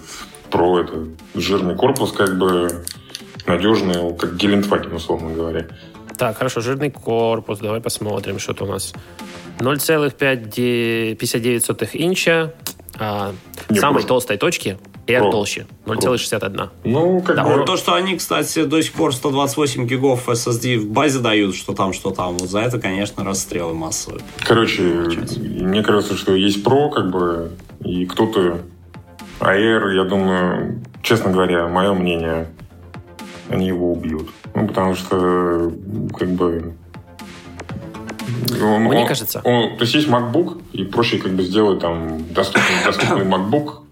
Pro 0.52 0.80
это 0.80 1.08
жирный 1.34 1.76
корпус, 1.76 2.12
как 2.12 2.38
бы 2.38 2.84
надежные, 3.48 4.14
как 4.16 4.36
Гелендваген, 4.36 4.94
условно 4.94 5.34
говоря. 5.34 5.66
Так, 6.18 6.38
хорошо, 6.38 6.62
жирный 6.62 6.92
корпус, 6.92 7.60
давай 7.60 7.82
посмотрим, 7.82 8.40
что-то 8.40 8.66
у 8.66 8.68
нас. 8.68 8.94
0,59 9.60 11.90
инча, 11.94 12.54
а, 13.00 13.34
Не, 13.70 13.80
самой 13.80 13.94
просто. 13.96 14.08
толстой 14.10 14.38
точки 14.38 14.78
Air 15.08 15.22
Pro. 15.22 15.32
толще, 15.32 15.66
0,61. 15.86 16.70
Ну, 16.84 17.22
как 17.22 17.36
да, 17.36 17.44
бы... 17.44 17.64
То, 17.66 17.78
что 17.78 17.94
они, 17.94 18.18
кстати, 18.18 18.66
до 18.66 18.82
сих 18.82 18.94
пор 18.94 19.14
128 19.14 19.88
гигов 19.88 20.28
SSD 20.28 20.80
в 20.80 20.90
базе 20.90 21.20
дают, 21.20 21.56
что 21.56 21.74
там, 21.74 21.94
что 21.94 22.12
там, 22.12 22.38
вот 22.38 22.50
за 22.50 22.60
это, 22.60 22.80
конечно, 22.80 23.24
расстрелы 23.24 23.74
массовые. 23.74 24.22
Короче, 24.44 24.82
мне 24.82 25.84
кажется, 25.84 26.18
что 26.18 26.36
есть 26.36 26.66
Pro, 26.66 26.90
как 26.90 27.12
бы, 27.12 27.52
и 27.84 28.06
кто-то... 28.06 28.60
А 29.40 29.56
Air, 29.56 29.96
я 29.96 30.04
думаю, 30.04 30.82
честно 31.04 31.32
говоря, 31.32 31.68
мое 31.68 31.94
мнение, 31.94 32.48
они 33.50 33.68
его 33.68 33.92
убьют. 33.92 34.30
Ну, 34.56 34.68
потому 34.68 34.96
что, 34.96 35.72
как 36.18 36.30
бы... 36.30 36.74
Он, 38.62 38.84
Мне 38.84 39.02
он, 39.02 39.08
кажется. 39.08 39.42
Он, 39.44 39.78
то 39.78 39.84
есть 39.84 39.96
есть 39.96 40.08
MacBook, 40.08 40.62
и 40.74 40.84
проще 40.84 41.18
как 41.18 41.32
бы 41.32 41.44
сделать 41.44 41.80
там 41.80 42.26
доступный, 42.34 42.84
доступный 42.86 43.26
MacBook, 43.26 43.84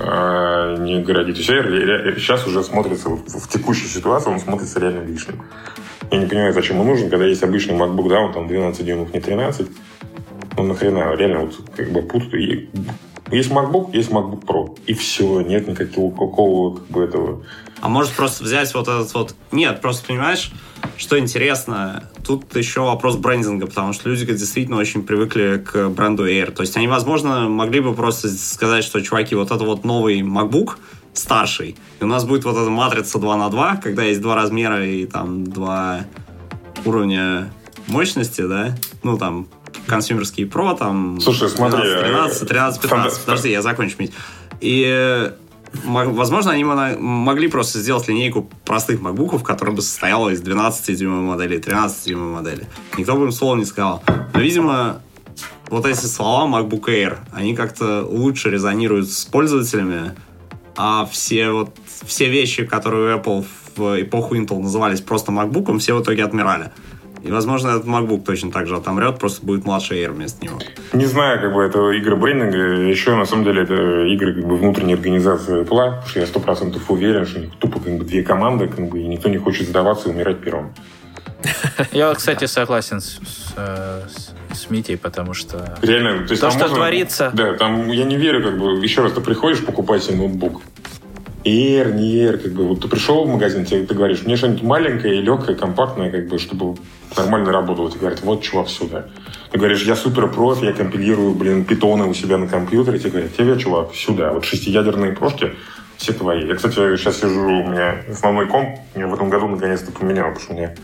а 0.00 0.76
не 0.78 1.02
городить. 1.02 1.36
Сейчас 1.38 2.46
уже 2.46 2.62
смотрится, 2.62 3.10
в, 3.10 3.26
в 3.26 3.48
текущей 3.48 3.86
ситуации 3.86 4.30
он 4.30 4.40
смотрится 4.40 4.80
реально 4.80 5.04
лишним. 5.04 5.42
Я 6.10 6.18
не 6.18 6.26
понимаю, 6.26 6.52
зачем 6.52 6.80
он 6.80 6.86
нужен, 6.86 7.10
когда 7.10 7.26
есть 7.26 7.42
обычный 7.42 7.74
MacBook, 7.74 8.08
да, 8.08 8.20
он 8.20 8.32
там 8.32 8.48
12 8.48 8.84
дюймов, 8.84 9.12
не 9.12 9.20
13. 9.20 9.68
Ну, 10.56 10.62
нахрена, 10.62 11.14
реально, 11.16 11.40
вот 11.40 11.56
как 11.76 11.90
бы 11.90 12.02
путаю. 12.02 12.68
Есть 13.34 13.50
MacBook, 13.50 13.90
есть 13.92 14.10
MacBook 14.10 14.44
Pro. 14.44 14.78
И 14.86 14.94
все, 14.94 15.40
нет 15.40 15.68
никакого 15.68 16.10
какого 16.10 16.76
как 16.76 16.86
бы 16.88 17.02
этого 17.02 17.42
а 17.84 17.88
может 17.90 18.12
просто 18.12 18.44
взять 18.44 18.72
вот 18.72 18.88
этот 18.88 19.12
вот... 19.12 19.34
Нет, 19.52 19.82
просто 19.82 20.06
понимаешь, 20.06 20.52
что 20.96 21.18
интересно, 21.18 22.10
тут 22.26 22.56
еще 22.56 22.80
вопрос 22.80 23.16
брендинга, 23.16 23.66
потому 23.66 23.92
что 23.92 24.08
люди 24.08 24.24
действительно 24.24 24.78
очень 24.78 25.02
привыкли 25.02 25.62
к 25.62 25.90
бренду 25.90 26.26
Air. 26.26 26.50
То 26.50 26.62
есть 26.62 26.78
они, 26.78 26.88
возможно, 26.88 27.46
могли 27.46 27.80
бы 27.80 27.92
просто 27.92 28.30
сказать, 28.30 28.84
что, 28.84 29.02
чуваки, 29.02 29.34
вот 29.34 29.50
это 29.50 29.64
вот 29.64 29.84
новый 29.84 30.22
MacBook, 30.22 30.76
старший, 31.12 31.76
и 32.00 32.04
у 32.04 32.06
нас 32.06 32.24
будет 32.24 32.46
вот 32.46 32.56
эта 32.56 32.70
матрица 32.70 33.18
2 33.18 33.36
на 33.36 33.50
2, 33.50 33.76
когда 33.76 34.02
есть 34.02 34.22
два 34.22 34.34
размера 34.34 34.82
и 34.86 35.04
там 35.04 35.44
два 35.44 36.06
уровня 36.86 37.52
мощности, 37.86 38.40
да, 38.40 38.74
ну 39.02 39.18
там 39.18 39.46
консюмерский 39.86 40.44
Pro, 40.44 40.76
там 40.76 41.20
Слушай, 41.20 41.48
смотри, 41.48 41.82
13, 41.82 42.48
13, 42.48 42.48
13, 42.48 42.82
15, 42.82 43.20
подожди, 43.24 43.50
я 43.50 43.62
закончу, 43.62 43.96
И 44.60 45.32
Возможно, 45.82 46.52
они 46.52 46.62
могли 46.62 47.48
просто 47.48 47.80
сделать 47.80 48.06
линейку 48.06 48.48
простых 48.64 49.00
макбуков, 49.00 49.42
которая 49.42 49.74
бы 49.74 49.82
состояла 49.82 50.30
из 50.30 50.40
12-дюймовой 50.40 51.22
модели, 51.22 51.58
13-дюймовой 51.58 52.32
модели. 52.32 52.68
Никто 52.96 53.16
бы 53.16 53.24
им 53.24 53.32
слова 53.32 53.56
не 53.56 53.64
сказал. 53.64 54.02
Но, 54.32 54.40
видимо, 54.40 55.02
вот 55.68 55.84
эти 55.86 56.06
слова 56.06 56.46
MacBook 56.46 56.84
Air, 56.84 57.18
они 57.32 57.56
как-то 57.56 58.06
лучше 58.08 58.50
резонируют 58.50 59.10
с 59.10 59.24
пользователями, 59.24 60.14
а 60.76 61.06
все 61.10 61.50
вот 61.50 61.76
все 62.06 62.28
вещи, 62.28 62.64
которые 62.64 63.16
Apple 63.16 63.44
в 63.76 64.02
эпоху 64.02 64.36
Intel 64.36 64.60
назывались 64.60 65.00
просто 65.00 65.32
MacBook, 65.32 65.76
все 65.78 65.94
в 65.94 66.02
итоге 66.02 66.24
отмирали. 66.24 66.70
И, 67.24 67.30
возможно, 67.30 67.70
этот 67.70 67.86
MacBook 67.86 68.22
точно 68.22 68.52
так 68.52 68.66
же 68.66 68.76
отомрет, 68.76 69.18
просто 69.18 69.44
будет 69.44 69.64
младший 69.64 69.98
Air 69.98 70.12
вместо 70.12 70.44
него. 70.44 70.58
Не 70.92 71.06
знаю, 71.06 71.40
как 71.40 71.54
бы 71.54 71.62
это 71.62 71.90
игры 71.92 72.16
брендинга. 72.16 72.82
Еще, 72.82 73.16
на 73.16 73.24
самом 73.24 73.44
деле, 73.44 73.62
это 73.62 73.74
игры 74.04 74.34
как 74.34 74.46
бы 74.46 74.56
внутренней 74.58 74.92
организации 74.92 75.62
Apple, 75.62 75.66
потому 75.66 76.06
что 76.06 76.20
я 76.20 76.26
сто 76.26 76.38
процентов 76.38 76.90
уверен, 76.90 77.24
что 77.24 77.38
у 77.38 77.42
них 77.42 77.54
тупо 77.58 77.80
как 77.80 77.96
бы 77.96 78.04
две 78.04 78.22
команды, 78.22 78.68
как 78.68 78.88
бы, 78.90 79.00
и 79.00 79.06
никто 79.06 79.30
не 79.30 79.38
хочет 79.38 79.68
сдаваться 79.68 80.10
и 80.10 80.12
умирать 80.12 80.40
первым. 80.40 80.74
Я, 81.92 82.12
кстати, 82.14 82.44
согласен 82.44 83.00
с, 83.00 83.18
с, 83.56 84.34
с 84.52 84.70
Митей, 84.70 84.98
потому 84.98 85.32
что... 85.34 85.78
Реально, 85.82 86.26
то, 86.26 86.32
есть 86.32 86.42
то 86.42 86.50
что 86.50 86.60
можно, 86.60 86.76
творится... 86.76 87.30
Да, 87.34 87.54
там 87.54 87.90
я 87.90 88.04
не 88.04 88.16
верю, 88.16 88.42
как 88.42 88.58
бы, 88.58 88.84
еще 88.84 89.02
раз, 89.02 89.12
ты 89.12 89.20
приходишь 89.20 89.64
покупать 89.64 90.02
себе 90.02 90.16
ноутбук, 90.16 90.62
Air, 91.44 91.92
не 91.92 92.16
Air, 92.16 92.38
как 92.38 92.52
бы, 92.52 92.66
вот 92.66 92.80
ты 92.80 92.88
пришел 92.88 93.24
в 93.24 93.28
магазин, 93.28 93.64
тебе, 93.64 93.84
ты 93.84 93.94
говоришь, 93.94 94.22
мне 94.24 94.36
что-нибудь 94.36 94.62
маленькое, 94.62 95.20
легкое, 95.20 95.54
компактное, 95.54 96.10
как 96.10 96.26
бы, 96.28 96.38
чтобы 96.38 96.76
нормально 97.16 97.52
работало. 97.52 97.90
Тебе 97.90 98.00
говорят, 98.00 98.22
вот, 98.22 98.42
чувак, 98.42 98.68
сюда. 98.68 99.06
Ты 99.50 99.58
говоришь, 99.58 99.84
я 99.84 99.94
супер 99.94 100.28
профи, 100.28 100.64
я 100.64 100.72
компилирую, 100.72 101.34
блин, 101.34 101.64
питоны 101.64 102.06
у 102.06 102.14
себя 102.14 102.38
на 102.38 102.48
компьютере. 102.48 102.98
Тебе 102.98 103.10
говорят, 103.10 103.36
тебе, 103.36 103.58
чувак, 103.58 103.94
сюда. 103.94 104.32
Вот 104.32 104.44
шестиядерные 104.44 105.12
прошки, 105.12 105.52
все 105.98 106.12
твои. 106.12 106.46
Я, 106.46 106.54
кстати, 106.54 106.74
сейчас 106.96 107.20
сижу, 107.20 107.62
у 107.62 107.68
меня 107.68 107.96
основной 108.08 108.48
комп, 108.48 108.78
я 108.94 109.06
в 109.06 109.14
этом 109.14 109.28
году 109.28 109.46
наконец-то 109.48 109.92
поменял, 109.92 110.28
потому 110.28 110.40
что 110.40 110.52
у 110.54 110.56
меня 110.56 110.74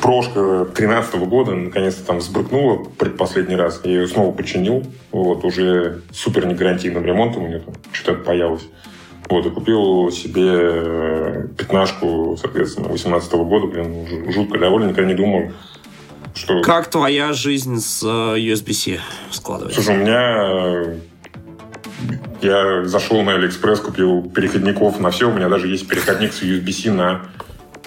прошка 0.00 0.64
13 0.64 1.14
года 1.28 1.54
наконец-то 1.54 2.04
там 2.04 2.20
сбрыкнула 2.20 2.84
предпоследний 2.98 3.56
раз. 3.56 3.80
Я 3.84 3.92
ее 3.92 4.08
снова 4.08 4.32
починил. 4.32 4.84
Вот, 5.12 5.44
уже 5.44 6.02
супер 6.12 6.46
негарантийным 6.46 7.04
ремонтом 7.04 7.44
у 7.44 7.48
нее 7.48 7.60
там 7.60 7.74
что-то 7.92 8.22
появилось. 8.22 8.66
Вот, 9.32 9.46
и 9.46 9.50
купил 9.50 10.10
себе 10.10 10.42
э, 10.46 11.48
пятнашку, 11.56 12.36
соответственно, 12.38 12.88
18 12.88 13.32
года, 13.32 13.66
блин, 13.66 14.30
жутко 14.30 14.58
доволен, 14.58 14.88
никогда 14.88 15.08
не 15.08 15.14
думал, 15.14 15.52
что... 16.34 16.60
Как 16.60 16.90
твоя 16.90 17.32
жизнь 17.32 17.80
с 17.80 18.02
э, 18.02 18.38
USB-C 18.38 19.00
складывается? 19.30 19.80
Слушай, 19.80 19.98
у 19.98 20.02
меня... 20.02 20.36
Э, 20.36 20.98
я 22.42 22.84
зашел 22.84 23.22
на 23.22 23.32
Алиэкспресс, 23.36 23.80
купил 23.80 24.22
переходников 24.28 25.00
на 25.00 25.10
все. 25.10 25.30
У 25.30 25.32
меня 25.32 25.48
даже 25.48 25.66
есть 25.66 25.88
переходник 25.88 26.34
с 26.34 26.42
USB-C 26.42 26.92
на 26.92 27.22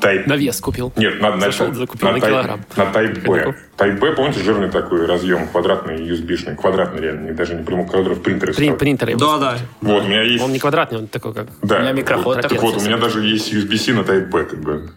Type... 0.06 0.28
На 0.28 0.36
вес 0.36 0.62
купил. 0.62 0.94
Нет, 0.96 1.20
на, 1.20 1.36
на, 1.36 1.46
Зашел, 1.46 1.74
закупил 1.74 2.08
на, 2.08 2.14
на 2.14 2.20
килограмм. 2.20 2.62
На 2.76 2.84
Type 2.84 3.26
B. 3.26 3.56
Type 3.78 4.00
B, 4.00 4.12
помните, 4.14 4.40
жирный 4.42 4.70
такой 4.70 5.06
разъем, 5.06 5.48
квадратный, 5.48 5.98
USB-шный, 5.98 6.56
квадратный 6.56 7.02
реально, 7.02 7.34
даже 7.34 7.56
не 7.56 7.64
прямой 7.64 7.88
квадрат, 7.88 8.22
принтеры. 8.22 8.54
Прин, 8.54 8.78
принтеры. 8.78 9.16
Да, 9.16 9.38
да. 9.38 9.58
Вот, 9.82 10.04
у 10.04 10.08
меня 10.08 10.22
есть... 10.22 10.44
Он 10.44 10.52
не 10.52 10.60
квадратный, 10.60 11.00
он 11.00 11.08
такой 11.08 11.34
как... 11.34 11.48
Да. 11.62 11.78
У 11.78 11.82
меня 11.82 11.92
микрофон. 11.94 12.40
Так 12.40 12.52
вот, 12.62 12.78
у 12.78 12.82
меня 12.82 12.98
даже 12.98 13.24
есть 13.26 13.52
USB-C 13.52 13.94
на 13.94 14.02
Type 14.02 14.28
B, 14.28 14.44
как 14.46 14.60
бы. 14.60 14.90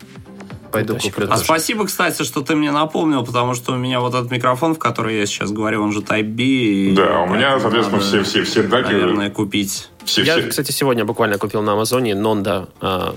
Пойду 0.70 0.96
куплю. 0.96 1.26
А 1.30 1.36
спасибо, 1.38 1.86
кстати, 1.86 2.22
что 2.22 2.42
ты 2.42 2.54
мне 2.54 2.70
напомнил, 2.70 3.24
потому 3.24 3.54
что 3.54 3.72
у 3.72 3.76
меня 3.76 4.00
вот 4.00 4.14
этот 4.14 4.30
микрофон, 4.30 4.74
в 4.74 4.78
который 4.78 5.18
я 5.18 5.26
сейчас 5.26 5.50
говорю, 5.50 5.82
он 5.82 5.92
же 5.92 6.00
Type 6.00 6.22
B. 6.22 6.94
Да, 6.94 7.20
у 7.22 7.26
меня, 7.26 7.58
соответственно, 7.58 8.00
все, 8.00 8.22
все, 8.22 8.42
все 8.42 8.62
даки... 8.62 8.92
Наверное, 8.92 9.30
купить. 9.30 9.88
Все, 10.04 10.22
я, 10.22 10.38
все. 10.38 10.48
кстати, 10.48 10.70
сегодня 10.70 11.04
буквально 11.04 11.38
купил 11.38 11.62
на 11.62 11.72
Амазоне 11.72 12.14
Нонда 12.14 12.68
э, 12.80 13.12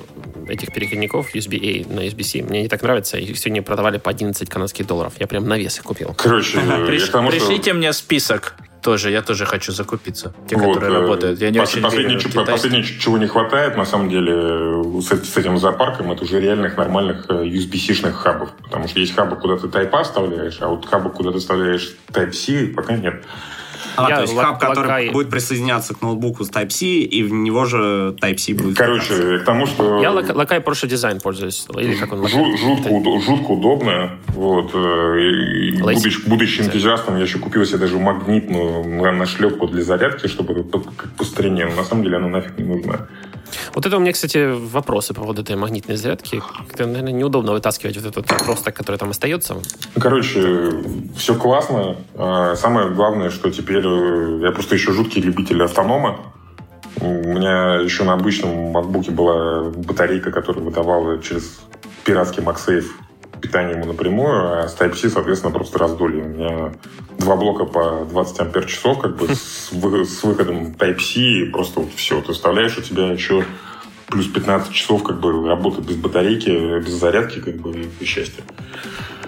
этих 0.51 0.73
переходников 0.73 1.33
USB-A 1.35 1.93
на 1.93 2.05
USB-C. 2.05 2.43
Мне 2.43 2.63
не 2.63 2.67
так 2.67 2.81
нравится. 2.81 3.17
Их 3.17 3.37
сегодня 3.37 3.61
продавали 3.61 3.97
по 3.97 4.09
11 4.09 4.49
канадских 4.49 4.85
долларов. 4.87 5.13
Я 5.19 5.27
прям 5.27 5.47
на 5.47 5.57
вес 5.57 5.77
их 5.77 5.83
купил. 5.83 6.13
Короче, 6.17 6.59
Приш, 6.85 7.09
тому, 7.09 7.29
пришлите 7.29 7.71
что... 7.71 7.73
мне 7.75 7.93
список 7.93 8.55
тоже, 8.81 9.11
я 9.11 9.21
тоже 9.21 9.45
хочу 9.45 9.71
закупиться. 9.71 10.33
Те, 10.49 10.55
вот, 10.55 10.75
которые 10.75 10.97
э, 10.97 11.01
работают. 11.01 11.39
Я 11.39 11.51
не 11.51 11.59
пос, 11.59 11.69
очень 11.69 11.83
последнее, 11.83 12.17
верю 12.17 12.45
последнее, 12.45 12.83
чего 12.83 13.17
не 13.17 13.27
хватает, 13.27 13.77
на 13.77 13.85
самом 13.85 14.09
деле, 14.09 15.01
с, 15.01 15.07
с 15.07 15.37
этим 15.37 15.57
зоопарком, 15.57 16.11
это 16.11 16.23
уже 16.23 16.39
реальных 16.41 16.77
нормальных 16.77 17.25
э, 17.29 17.43
USB-C-шных 17.45 18.13
хабов. 18.13 18.51
Потому 18.63 18.87
что 18.87 18.99
есть 18.99 19.15
хабы, 19.15 19.35
куда 19.35 19.57
ты 19.57 19.67
Type-A 19.67 20.03
вставляешь, 20.03 20.57
а 20.61 20.67
вот 20.67 20.85
хабы, 20.85 21.11
куда 21.11 21.31
ты 21.31 21.39
вставляешь 21.39 21.95
Type-C, 22.11 22.73
пока 22.75 22.95
нет. 22.95 23.23
А, 23.95 24.09
я 24.09 24.15
то 24.17 24.21
есть 24.21 24.35
хаб, 24.35 24.59
который 24.59 24.87
LaCie... 24.87 25.09
будет 25.09 25.29
присоединяться 25.29 25.93
к 25.93 26.01
ноутбуку 26.01 26.43
с 26.43 26.49
Type-C, 26.49 26.85
и 26.85 27.23
в 27.23 27.31
него 27.31 27.65
же 27.65 28.15
Type-C 28.21 28.53
будет. 28.53 28.77
Короче, 28.77 29.39
к 29.39 29.43
тому, 29.45 29.65
что... 29.65 30.01
Я 30.01 30.11
LaCie 30.11 30.59
Porsche 30.59 30.87
Design 30.87 31.19
пользуюсь. 31.19 31.65
Или 31.77 31.95
как 31.95 32.13
он? 32.13 32.27
Жут, 32.27 32.59
жутко, 32.59 32.89
жутко 33.21 33.51
удобно. 33.51 34.17
Вот. 34.27 34.71
Э, 34.73 35.81
будучи, 35.81 36.27
будучи 36.27 36.61
энтузиастом, 36.61 37.17
я 37.17 37.23
еще 37.23 37.39
купил 37.39 37.65
себе 37.65 37.79
даже 37.79 37.97
магнитную 37.97 39.13
нашлепку 39.13 39.67
для 39.67 39.83
зарядки, 39.83 40.27
чтобы 40.27 40.63
по 40.63 41.23
старине. 41.23 41.65
Но 41.65 41.75
на 41.75 41.83
самом 41.83 42.03
деле 42.03 42.17
она 42.17 42.27
нафиг 42.27 42.57
не 42.57 42.65
нужна. 42.65 43.07
Вот 43.73 43.85
это 43.85 43.97
у 43.97 43.99
меня, 43.99 44.11
кстати, 44.11 44.51
вопросы 44.51 45.13
по 45.13 45.21
поводу 45.21 45.41
этой 45.41 45.55
магнитной 45.55 45.95
зарядки. 45.95 46.41
Это, 46.73 46.85
наверное, 46.85 47.13
неудобно 47.13 47.51
вытаскивать 47.53 47.97
вот 47.97 48.05
этот 48.05 48.31
отросток, 48.31 48.75
который 48.75 48.97
там 48.97 49.09
остается. 49.09 49.55
Короче, 49.99 50.71
все 51.15 51.35
классно. 51.35 51.97
А, 52.15 52.55
самое 52.55 52.89
главное, 52.89 53.29
что 53.29 53.51
теперь 53.51 53.85
э, 53.85 54.39
я 54.43 54.51
просто 54.51 54.75
еще 54.75 54.91
жуткий 54.91 55.21
любитель 55.21 55.63
автонома. 55.63 56.19
У 56.99 57.05
меня 57.05 57.75
еще 57.75 58.03
на 58.03 58.13
обычном 58.13 58.75
MacBook 58.75 59.11
была 59.11 59.69
батарейка, 59.71 60.31
которая 60.31 60.63
выдавала 60.63 61.21
через 61.21 61.61
пиратский 62.03 62.43
MagSafe 62.43 62.85
питание 63.41 63.75
ему 63.75 63.85
напрямую, 63.85 64.63
а 64.63 64.67
с 64.67 64.75
Type-C, 64.75 65.09
соответственно, 65.09 65.53
просто 65.53 65.79
раздолье. 65.79 66.23
У 66.23 66.27
меня 66.27 66.73
два 67.17 67.35
блока 67.35 67.65
по 67.65 68.05
20 68.09 68.39
ампер 68.39 68.65
часов, 68.65 68.99
как 68.99 69.17
бы 69.17 69.27
с, 69.33 69.69
вы, 69.71 70.05
с 70.05 70.23
выходом 70.23 70.71
Type-C, 70.71 71.19
и 71.19 71.45
просто 71.45 71.81
вот 71.81 71.91
все. 71.95 72.21
Ты 72.21 72.33
вставляешь, 72.33 72.77
у 72.77 72.81
тебя 72.81 73.07
еще 73.11 73.43
плюс 74.07 74.27
15 74.27 74.71
часов 74.71 75.03
как 75.03 75.19
бы 75.19 75.47
работы 75.47 75.81
без 75.81 75.95
батарейки, 75.95 76.79
без 76.79 76.93
зарядки, 76.93 77.39
как 77.39 77.55
бы, 77.55 77.89
и 77.99 78.05
счастье. 78.05 78.43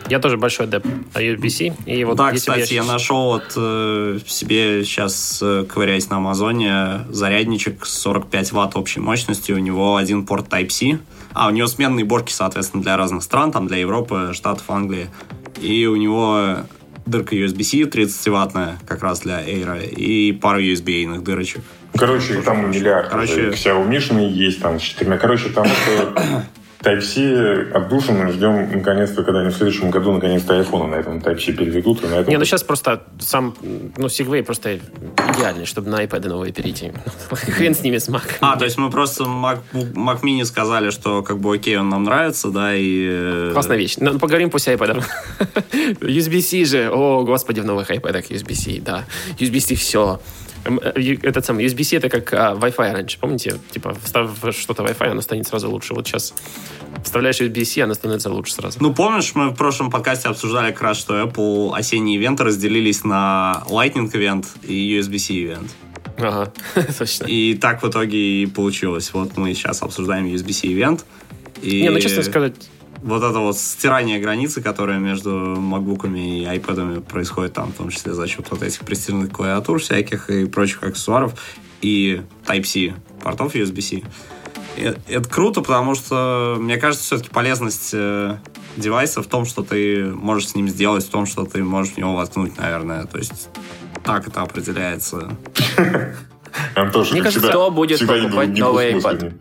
Я 0.09 0.19
тоже 0.19 0.37
большой 0.37 0.65
адепт 0.65 0.85
USB-C. 1.13 1.73
И 1.85 2.03
вот 2.03 2.17
да, 2.17 2.31
кстати, 2.31 2.73
я, 2.73 2.83
я 2.83 2.87
нашел 2.87 3.33
вот 3.33 3.53
э, 3.55 4.19
себе 4.27 4.83
сейчас, 4.83 5.39
э, 5.41 5.65
ковыряясь 5.67 6.09
на 6.09 6.17
Амазоне, 6.17 7.05
зарядничек 7.09 7.85
45 7.85 8.51
ватт 8.51 8.75
общей 8.75 8.99
мощности. 8.99 9.53
У 9.53 9.59
него 9.59 9.95
один 9.95 10.25
порт 10.25 10.49
Type-C. 10.49 10.99
А, 11.33 11.47
у 11.47 11.51
него 11.51 11.67
сменные 11.67 12.05
борки, 12.05 12.31
соответственно, 12.31 12.83
для 12.83 12.97
разных 12.97 13.23
стран, 13.23 13.51
там 13.51 13.67
для 13.67 13.77
Европы, 13.77 14.31
Штатов, 14.33 14.69
Англии. 14.69 15.09
И 15.61 15.85
у 15.85 15.95
него 15.95 16.57
дырка 17.05 17.35
USB-C 17.35 17.89
30-ваттная, 17.89 18.77
как 18.87 19.03
раз 19.03 19.21
для 19.21 19.41
Air, 19.41 19.87
и 19.89 20.31
пару 20.31 20.61
USB-ных 20.61 21.23
дырочек. 21.23 21.63
Короче, 21.95 22.41
там 22.41 22.71
миллиард. 22.71 23.09
Короче, 23.09 23.49
Xiaomi 23.49 24.27
есть 24.29 24.61
там 24.61 24.79
с 24.79 24.83
четырьмя. 24.83 25.17
Короче, 25.17 25.49
там 25.49 25.65
это 25.65 26.45
Type-C 26.83 27.71
отдушины 27.73 28.31
ждем 28.33 28.69
наконец-то, 28.77 29.23
когда 29.23 29.39
они 29.39 29.49
в 29.49 29.55
следующем 29.55 29.89
году 29.89 30.11
наконец-то 30.11 30.59
iPhone 30.59 30.87
на 30.87 30.95
этом 30.95 31.19
Type-C 31.19 31.53
переведут. 31.53 32.03
И 32.03 32.07
на 32.07 32.15
этом... 32.15 32.29
Не, 32.29 32.37
ну 32.37 32.43
сейчас 32.43 32.63
просто 32.63 33.03
сам, 33.19 33.55
ну, 33.61 34.07
Segway 34.07 34.43
просто 34.43 34.79
идеальный, 35.33 35.65
чтобы 35.65 35.89
на 35.89 36.03
iPad 36.03 36.27
новые 36.27 36.51
перейти. 36.51 36.91
Хрен 37.31 37.73
с 37.73 37.83
ними 37.83 37.97
с 37.97 38.09
Mac. 38.09 38.23
А, 38.41 38.57
то 38.57 38.65
есть 38.65 38.77
мы 38.77 38.89
просто 38.89 39.23
Mac, 39.23 39.59
Mac 39.71 40.21
Mini 40.21 40.43
сказали, 40.43 40.89
что 40.89 41.23
как 41.23 41.39
бы 41.39 41.55
окей, 41.55 41.77
он 41.77 41.87
нам 41.87 42.03
нравится, 42.03 42.49
да, 42.49 42.75
и... 42.75 43.07
Э, 43.09 43.51
Классная 43.53 43.77
вещь. 43.77 43.95
Ну, 43.99 44.19
поговорим 44.19 44.49
пусть 44.49 44.67
iPad. 44.67 45.03
USB-C 46.01 46.65
же, 46.65 46.89
о, 46.91 47.23
господи, 47.23 47.61
в 47.61 47.65
новых 47.65 47.91
iPad 47.91 48.27
USB-C, 48.29 48.81
да. 48.81 49.05
USB-C 49.39 49.75
все. 49.75 50.19
Э, 50.65 51.15
этот 51.23 51.45
самый 51.45 51.65
USB-C 51.65 51.97
это 51.97 52.09
как 52.09 52.33
а, 52.33 52.53
Wi-Fi 52.55 52.93
раньше, 52.93 53.19
помните? 53.19 53.59
Типа, 53.71 53.95
встав 54.03 54.31
что-то 54.51 54.83
Wi-Fi, 54.83 55.07
оно 55.07 55.21
станет 55.21 55.47
сразу 55.47 55.69
лучше. 55.69 55.93
Вот 55.93 56.07
сейчас 56.07 56.33
вставляешь 57.03 57.41
USB-C, 57.41 57.81
оно 57.81 57.93
становится 57.93 58.29
лучше 58.31 58.53
сразу. 58.53 58.77
Ну, 58.81 58.93
помнишь, 58.93 59.35
мы 59.35 59.49
в 59.49 59.55
прошлом 59.55 59.89
подкасте 59.89 60.29
обсуждали 60.29 60.71
как 60.71 60.81
раз, 60.81 60.97
что 60.97 61.21
Apple 61.21 61.75
осенние 61.75 62.17
ивенты 62.17 62.43
разделились 62.43 63.03
на 63.03 63.63
Lightning 63.69 64.09
ивент 64.13 64.47
и 64.63 64.99
USB-C 64.99 65.33
ивент. 65.33 65.71
Ага, 66.17 66.51
точно. 66.97 67.25
И 67.25 67.55
так 67.55 67.81
в 67.83 67.89
итоге 67.89 68.43
и 68.43 68.45
получилось. 68.45 69.11
Вот 69.13 69.35
мы 69.37 69.53
сейчас 69.53 69.81
обсуждаем 69.81 70.25
USB-C 70.25 70.67
ивент. 70.67 71.05
И... 71.61 71.81
Не, 71.81 71.89
ну, 71.89 71.99
честно 71.99 72.23
сказать, 72.23 72.55
вот 73.03 73.23
это 73.23 73.39
вот 73.39 73.57
стирание 73.57 74.19
границы, 74.19 74.61
которое 74.61 74.97
между 74.97 75.31
макбуками 75.31 76.41
и 76.41 76.45
айпадами 76.45 76.99
происходит 76.99 77.53
там, 77.53 77.71
в 77.71 77.75
том 77.75 77.89
числе 77.89 78.13
за 78.13 78.27
счет 78.27 78.47
вот 78.49 78.63
этих 78.63 78.79
пристегнутых 78.79 79.33
клавиатур 79.33 79.79
всяких 79.79 80.29
и 80.29 80.45
прочих 80.45 80.83
аксессуаров, 80.83 81.33
и 81.81 82.21
Type-C 82.45 82.93
портов 83.21 83.55
USB-C. 83.55 84.03
Это 85.07 85.29
круто, 85.29 85.61
потому 85.61 85.95
что, 85.95 86.57
мне 86.59 86.77
кажется, 86.77 87.05
все-таки 87.05 87.29
полезность 87.29 87.91
э, 87.93 88.37
девайса 88.75 89.21
в 89.21 89.27
том, 89.27 89.45
что 89.45 89.63
ты 89.63 90.05
можешь 90.05 90.49
с 90.49 90.55
ним 90.55 90.67
сделать, 90.67 91.05
в 91.05 91.09
том, 91.09 91.25
что 91.25 91.45
ты 91.45 91.63
можешь 91.63 91.93
в 91.93 91.97
него 91.97 92.15
воткнуть, 92.15 92.57
наверное. 92.57 93.05
То 93.05 93.19
есть 93.19 93.49
так 94.03 94.27
это 94.27 94.41
определяется. 94.41 95.37
Антош, 96.75 97.11
Мне 97.11 97.21
кажется, 97.21 97.39
всегда, 97.39 97.49
кто 97.49 97.71
будет 97.71 97.99
покупать 97.99 98.57
новый 98.57 98.93
недвусмысленный. 98.93 99.33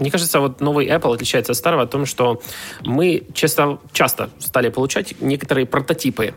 Мне 0.00 0.10
кажется, 0.10 0.40
вот 0.40 0.60
новый 0.60 0.86
Apple 0.86 1.14
отличается 1.14 1.52
от 1.52 1.58
старого 1.58 1.84
в 1.86 1.88
том, 1.88 2.06
что 2.06 2.42
мы 2.82 3.22
часто, 3.34 3.78
часто 3.92 4.30
стали 4.38 4.68
получать 4.68 5.20
некоторые 5.20 5.66
прототипы 5.66 6.34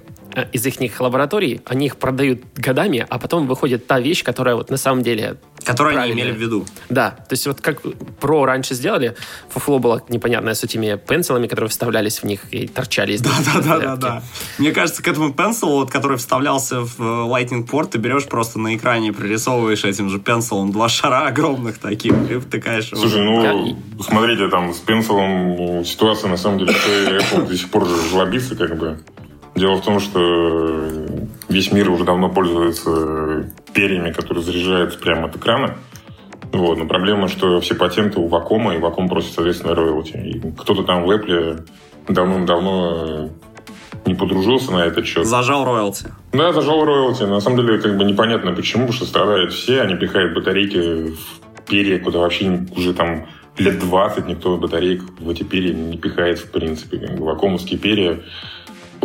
из 0.52 0.66
их 0.66 1.00
лабораторий. 1.02 1.62
Они 1.66 1.86
их 1.88 1.98
продают 1.98 2.42
годами, 2.56 3.06
а 3.10 3.20
потом 3.20 3.48
выходит 3.48 3.88
та 3.88 4.00
вещь, 4.00 4.24
которая 4.24 4.56
вот 4.56 4.70
на 4.70 4.78
самом 4.78 5.04
деле 5.04 5.38
Которые 5.64 6.00
они 6.00 6.12
имели 6.14 6.32
в 6.32 6.38
виду. 6.38 6.66
Да, 6.90 7.12
то 7.12 7.34
есть 7.34 7.48
вот 7.48 7.62
как 7.62 7.82
про 8.20 8.46
раньше 8.46 8.74
сделали, 8.76 9.16
фуфло 9.50 9.80
было 9.80 10.04
непонятное 10.10 10.54
с 10.54 10.64
этими 10.64 10.96
пенсилами, 11.08 11.48
которые 11.48 11.70
вставлялись 11.70 12.20
в 12.20 12.24
них 12.26 12.42
и 12.54 12.68
торчали 12.68 13.14
из 13.14 13.22
них 13.24 13.32
Да, 13.46 13.54
да, 13.54 13.62
да, 13.62 13.78
зарядки. 13.80 14.02
да. 14.02 14.24
Мне 14.60 14.72
кажется, 14.72 15.02
к 15.02 15.08
этому 15.08 15.34
пенсилу, 15.34 15.72
вот, 15.78 15.92
который 15.92 16.18
вставлялся 16.18 16.82
в 16.82 17.00
э, 17.00 17.04
Lightning 17.04 17.66
порт, 17.66 17.92
ты 17.92 17.98
берешь 17.98 18.26
просто 18.26 18.60
на 18.60 18.76
экране, 18.76 19.14
прорисовываешь 19.14 19.84
этим 19.86 20.10
же 20.10 20.20
пенсилом 20.20 20.72
два 20.72 20.90
шара 20.90 21.28
огромных 21.28 21.78
таких 21.80 22.14
и 22.30 22.38
втыкаешь 22.40 22.92
его. 22.92 23.02
Слушай, 23.02 23.22
ну, 23.24 23.42
Да. 23.98 24.04
смотрите, 24.04 24.48
там 24.50 24.74
с 24.74 24.78
пенсилом 24.80 25.84
ситуация, 25.86 26.30
на 26.30 26.38
самом 26.38 26.60
деле, 26.60 26.74
что 26.74 26.90
Apple 26.92 27.48
до 27.48 27.58
сих 27.58 27.70
пор 27.70 27.88
же 27.88 27.96
жлобится, 28.10 28.56
как 28.56 28.78
бы. 28.78 29.00
Дело 29.56 29.76
в 29.76 29.86
том, 29.86 30.00
что 30.00 30.20
весь 31.48 31.72
мир 31.72 31.90
уже 31.90 32.04
давно 32.04 32.30
пользуется 32.30 33.54
перьями, 33.74 34.12
которые 34.12 34.44
заряжаются 34.44 35.00
прямо 35.00 35.28
от 35.28 35.36
экрана. 35.38 35.78
Вот, 36.52 36.78
но 36.78 36.86
проблема, 36.86 37.28
что 37.28 37.60
все 37.62 37.76
патенты 37.76 38.20
у 38.20 38.28
Вакома, 38.28 38.76
и 38.76 38.80
Ваком 38.80 39.10
просит, 39.10 39.34
соответственно, 39.34 39.76
роялти. 39.76 40.18
И 40.18 40.40
кто-то 40.58 40.84
там 40.84 41.04
в 41.04 41.12
Apple 41.12 41.66
давно-давно 42.08 43.30
не 44.06 44.14
подружился 44.14 44.72
на 44.72 44.86
этот 44.86 45.06
счет. 45.06 45.26
Зажал 45.26 45.66
роялти. 45.66 46.06
Да, 46.32 46.54
зажал 46.54 46.86
роялти. 46.86 47.24
На 47.24 47.40
самом 47.40 47.58
деле, 47.58 47.80
как 47.80 47.98
бы 47.98 48.04
непонятно 48.04 48.54
почему, 48.54 48.84
потому 48.84 48.94
что 48.94 49.06
страдают 49.06 49.54
все. 49.54 49.82
Они 49.82 49.96
пихают 49.96 50.36
батарейки 50.36 51.12
в 51.12 51.66
перья, 51.68 52.00
куда 52.00 52.20
вообще 52.20 52.66
уже 52.76 52.94
там 52.94 53.26
лет 53.58 53.80
20 53.80 54.28
никто 54.28 54.58
батареек 54.58 55.02
в 55.20 55.30
эти 55.30 55.44
перья 55.44 55.74
не 55.74 55.98
пихает, 55.98 56.40
в 56.40 56.52
принципе. 56.52 57.16
Вакуумовские 57.18 57.80
перья 57.80 58.20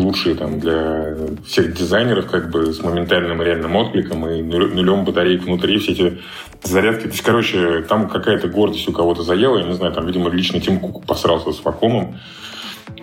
лучшие 0.01 0.35
там 0.35 0.61
для 0.61 1.15
всех 1.47 1.75
дизайнеров, 1.75 2.27
как 2.27 2.51
бы 2.51 2.73
с 2.73 2.83
моментальным 2.83 3.43
реальным 3.43 3.77
откликом 3.77 4.29
и 4.29 4.43
нулем 4.43 5.05
батареек 5.05 5.45
внутри, 5.45 5.79
все 5.79 5.93
эти 5.93 6.19
зарядки. 6.63 7.05
То 7.05 7.11
есть, 7.11 7.23
короче, 7.23 7.83
там 7.83 8.09
какая-то 8.09 8.49
гордость 8.49 8.89
у 8.89 8.93
кого-то 8.93 9.23
заела, 9.23 9.59
я 9.59 9.65
не 9.65 9.75
знаю, 9.75 9.93
там, 9.93 10.07
видимо, 10.07 10.31
лично 10.31 10.61
Тим 10.61 10.81
Кук 10.81 11.07
посрался 11.07 11.53
с 11.53 11.65
Вакуумом, 11.65 12.17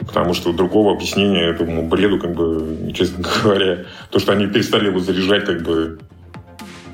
Потому 0.05 0.33
что 0.33 0.53
другого 0.53 0.93
объяснения 0.93 1.49
этому 1.49 1.87
бреду, 1.87 2.19
как 2.19 2.33
бы, 2.33 2.91
честно 2.95 3.25
говоря, 3.43 3.85
то, 4.11 4.19
что 4.19 4.33
они 4.33 4.47
перестали 4.47 4.87
его 4.87 4.99
заряжать, 4.99 5.45
как 5.45 5.63
бы, 5.63 5.99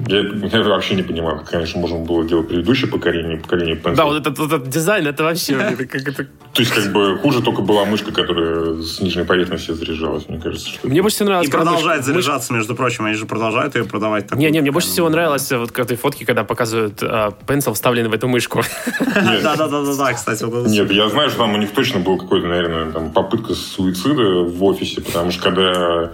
я, 0.08 0.20
я 0.20 0.64
вообще 0.64 0.96
не 0.96 1.04
понимаю, 1.04 1.40
как, 1.40 1.52
конечно, 1.52 1.80
можно 1.80 2.00
было 2.00 2.26
делать 2.26 2.48
предыдущее 2.48 2.90
поколение, 2.90 3.38
поколение 3.38 3.76
Pencil. 3.76 3.96
Да, 3.96 4.06
вот 4.06 4.20
этот, 4.20 4.38
вот 4.40 4.52
этот 4.52 4.70
дизайн, 4.70 5.08
это 5.08 5.24
вообще 5.24 5.54
это 5.54 5.86
как 5.86 6.08
это... 6.08 6.24
То 6.54 6.62
есть, 6.62 6.72
как 6.72 6.92
бы, 6.92 7.18
хуже 7.18 7.42
только 7.42 7.62
была 7.62 7.86
мышка, 7.86 8.12
которая 8.12 8.82
с 8.82 9.00
нижней 9.02 9.24
поверхности 9.24 9.72
заряжалась, 9.72 10.28
мне 10.30 10.40
кажется. 10.40 10.70
Что... 10.70 10.88
Мне 10.88 11.02
больше 11.02 11.16
всего 11.16 11.30
нравилось... 11.30 11.48
И 11.48 11.52
продолжает 11.52 12.06
заряжаться, 12.06 12.54
между 12.54 12.76
прочим, 12.76 13.06
они 13.06 13.16
же 13.16 13.26
продолжают 13.26 13.76
ее 13.76 13.86
продавать. 13.86 14.34
Не, 14.36 14.50
не, 14.52 14.62
мне 14.62 14.72
больше 14.72 14.90
всего 14.90 15.10
нравилось 15.10 15.52
вот 15.52 15.72
к 15.72 15.80
этой 15.80 15.98
фотке, 15.98 16.26
когда 16.26 16.44
показывают 16.44 17.02
а, 17.02 17.32
пенсил, 17.32 17.74
вставленный 17.74 18.10
в 18.10 18.14
эту 18.14 18.28
мышку. 18.28 18.62
Нет, 19.00 19.44
Да, 19.44 19.56
да, 19.56 19.68
да, 19.68 19.84
да, 19.84 19.96
да, 19.96 20.14
кстати, 20.14 20.44
вот 20.44 20.62
это 20.62 20.70
Нет, 20.70 20.92
я 20.92 21.10
знаю, 21.10 21.30
что 21.30 21.40
там 21.40 21.54
у 21.54 21.58
них 21.58 21.72
точно 21.72 22.00
был 22.00 22.18
какой-то, 22.18 22.48
наверное, 22.48 22.92
там 22.92 23.12
попытка 23.12 23.54
суицида 23.54 24.44
в 24.44 24.64
офисе, 24.64 25.02
потому 25.02 25.32
что 25.32 25.44
когда 25.44 26.12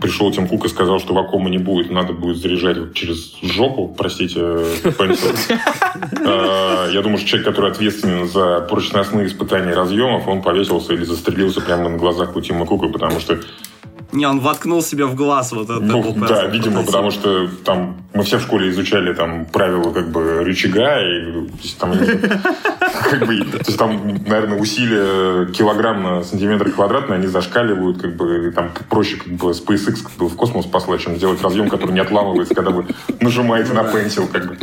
пришел 0.00 0.30
Тим 0.32 0.48
Кук 0.48 0.64
и 0.64 0.68
сказал, 0.68 0.98
что 1.00 1.14
вакуума 1.14 1.50
не 1.50 1.58
будет, 1.58 1.90
надо 1.90 2.12
будет 2.12 2.36
заряжать 2.36 2.94
через 2.94 3.34
жопу, 3.42 3.94
простите. 3.96 4.40
А, 6.28 6.90
Я 6.90 7.02
думаю, 7.02 7.18
что 7.18 7.28
человек, 7.28 7.48
который 7.48 7.70
ответственен 7.70 8.28
за 8.28 8.60
прочностные 8.60 9.26
испытания 9.26 9.74
разъемов, 9.74 10.28
он 10.28 10.42
повесился 10.42 10.92
или 10.92 11.04
застрелился 11.04 11.60
прямо 11.60 11.88
на 11.88 11.96
глазах 11.96 12.36
у 12.36 12.40
Тима 12.40 12.66
Кука, 12.66 12.88
потому 12.88 13.20
что 13.20 13.38
Не, 14.12 14.26
он 14.26 14.40
воткнул 14.40 14.82
себе 14.82 15.04
в 15.04 15.14
глаз 15.14 15.52
вот 15.52 15.64
этот 15.64 15.82
ну, 15.82 16.00
Apple 16.00 16.28
да, 16.28 16.46
видимо, 16.46 16.84
потому 16.84 17.10
что 17.10 17.48
там 17.64 17.96
мы 18.14 18.22
все 18.22 18.38
в 18.38 18.42
школе 18.42 18.70
изучали 18.70 19.12
там 19.12 19.46
правила 19.46 19.92
как 19.92 20.10
бы 20.10 20.44
рычага, 20.44 21.00
и 21.00 21.48
там, 21.78 21.92
как 23.10 23.26
бы, 23.26 23.38
то 23.40 23.58
есть, 23.66 23.78
там, 23.78 24.06
наверное, 24.26 24.58
усилия 24.58 25.46
килограмм 25.52 26.02
на 26.02 26.22
сантиметр 26.22 26.70
квадратный, 26.70 27.16
они 27.16 27.26
зашкаливают, 27.26 28.00
как 28.00 28.16
бы, 28.16 28.52
там 28.54 28.70
проще 28.88 29.16
как 29.16 29.32
бы 29.32 29.50
SpaceX 29.50 30.02
как 30.02 30.12
бы, 30.12 30.28
в 30.28 30.36
космос 30.36 30.66
послать, 30.66 31.00
чем 31.00 31.16
сделать 31.16 31.42
разъем, 31.42 31.68
который 31.68 31.92
не 31.92 32.00
отламывается, 32.00 32.54
когда 32.54 32.70
вы 32.70 32.86
нажимаете 33.20 33.72
на 33.72 33.84
пенсил, 33.84 34.28
как 34.28 34.46
бы. 34.46 34.56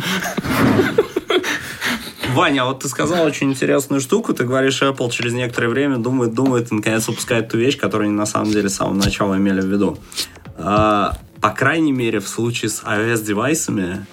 Ваня, 2.34 2.66
вот 2.66 2.80
ты 2.80 2.88
сказал 2.88 3.26
очень 3.26 3.52
интересную 3.52 4.02
штуку. 4.02 4.34
Ты 4.34 4.44
говоришь, 4.44 4.82
Apple 4.82 5.10
через 5.12 5.34
некоторое 5.34 5.70
время 5.70 5.98
думает, 5.98 6.34
думает 6.34 6.72
и 6.72 6.76
наконец 6.76 7.08
выпускает 7.08 7.50
ту 7.50 7.58
вещь, 7.58 7.78
которую 7.78 8.08
они 8.08 8.18
на 8.18 8.26
самом 8.26 8.52
деле 8.52 8.70
с 8.70 8.76
самого 8.76 8.96
начала 8.96 9.38
имели 9.38 9.62
в 9.62 9.66
виду. 9.66 9.98
А, 10.58 11.18
по 11.42 11.50
крайней 11.52 11.92
мере, 11.92 12.20
в 12.20 12.28
случае 12.28 12.70
с 12.70 12.84
iOS-девайсами 12.84 14.06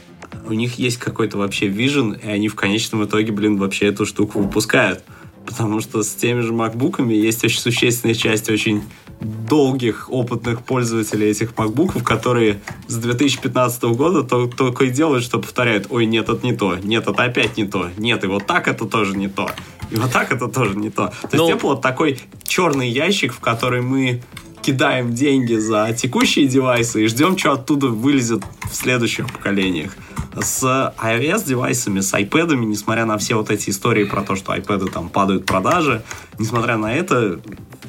у 0.47 0.53
них 0.53 0.79
есть 0.79 0.99
какой-то 0.99 1.39
вообще 1.39 1.67
вижен, 1.67 2.13
и 2.13 2.29
они 2.29 2.49
в 2.49 2.55
конечном 2.55 3.05
итоге, 3.05 3.33
блин, 3.33 3.57
вообще 3.57 3.87
эту 3.87 4.05
штуку 4.05 4.41
выпускают. 4.41 5.03
Потому 5.47 5.81
что 5.81 6.03
с 6.03 6.15
теми 6.15 6.41
же 6.41 6.53
макбуками 6.53 7.15
есть 7.15 7.43
очень 7.45 7.61
существенная 7.61 8.15
часть 8.15 8.49
очень 8.51 8.83
долгих 9.21 10.11
опытных 10.11 10.63
пользователей 10.63 11.29
этих 11.29 11.57
макбуков, 11.59 12.03
которые 12.05 12.61
с 12.89 12.97
2015 12.97 13.83
года 13.95 14.23
то- 14.23 14.47
только 14.47 14.85
и 14.87 14.91
делают, 14.91 15.25
что 15.25 15.39
повторяют, 15.39 15.89
ой, 15.91 16.07
нет, 16.07 16.29
это 16.29 16.45
не 16.47 16.55
то, 16.55 16.77
нет, 16.77 17.07
это 17.07 17.23
опять 17.25 17.57
не 17.59 17.65
то, 17.67 17.91
нет, 17.99 18.25
и 18.25 18.27
вот 18.29 18.47
так 18.47 18.67
это 18.69 18.87
тоже 18.87 19.17
не 19.17 19.29
то, 19.29 19.51
и 19.91 19.97
вот 19.97 20.11
так 20.11 20.33
это 20.33 20.49
тоже 20.49 20.77
не 20.77 20.89
то. 20.91 21.13
То 21.31 21.37
Ну- 21.37 21.49
есть 21.49 21.59
Apple 21.59 21.69
вот 21.69 21.83
такой 21.83 22.19
черный 22.45 22.89
ящик, 22.89 23.35
в 23.35 23.41
который 23.41 23.83
мы 23.83 24.23
кидаем 24.63 25.13
деньги 25.13 25.55
за 25.55 25.93
текущие 25.93 26.47
девайсы 26.47 27.05
и 27.05 27.07
ждем, 27.07 27.37
что 27.37 27.53
оттуда 27.53 27.89
вылезет 27.89 28.43
в 28.71 28.75
следующих 28.75 29.33
поколениях. 29.33 29.97
С 30.41 30.63
iOS-девайсами, 30.99 32.01
с 32.01 32.15
iPad, 32.15 32.55
несмотря 32.57 33.05
на 33.05 33.19
все 33.19 33.35
вот 33.35 33.51
эти 33.51 33.71
истории 33.71 34.05
про 34.05 34.23
то, 34.23 34.37
что 34.37 34.55
iPad 34.55 34.91
там 34.91 35.09
падают 35.09 35.45
продажи, 35.45 36.03
несмотря 36.39 36.77
на 36.77 36.95
это, 36.95 37.41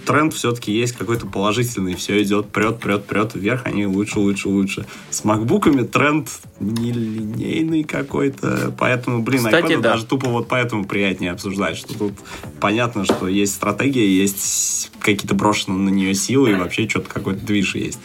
тренд 0.06 0.34
все-таки 0.34 0.72
есть 0.72 0.94
какой-то 0.94 1.26
положительный. 1.28 1.96
Все 1.96 2.22
идет, 2.22 2.48
прет, 2.52 2.80
прет, 2.80 3.06
прет 3.06 3.34
вверх, 3.34 3.66
они 3.66 3.86
лучше, 3.86 4.20
лучше, 4.20 4.50
лучше. 4.50 4.86
С 5.10 5.24
макбуками 5.24 5.84
тренд 5.84 6.30
нелинейный 6.60 7.84
какой-то, 7.84 8.74
поэтому, 8.78 9.22
блин, 9.22 9.44
Кстати, 9.44 9.76
да. 9.76 9.92
даже 9.92 10.06
тупо 10.06 10.30
вот 10.30 10.48
поэтому 10.48 10.86
приятнее 10.86 11.32
обсуждать, 11.32 11.78
что 11.78 11.98
тут 11.98 12.14
понятно, 12.60 13.06
что 13.06 13.28
есть 13.28 13.54
стратегия, 13.54 14.08
есть 14.08 14.92
какие-то 15.00 15.36
брошенные 15.36 15.80
на 15.80 15.90
нее 15.90 16.14
силы 16.14 16.52
и 16.52 16.56
вообще 16.56 16.88
что-то 16.88 17.10
какой-то 17.10 17.46
движ 17.46 17.76
есть. 17.76 18.00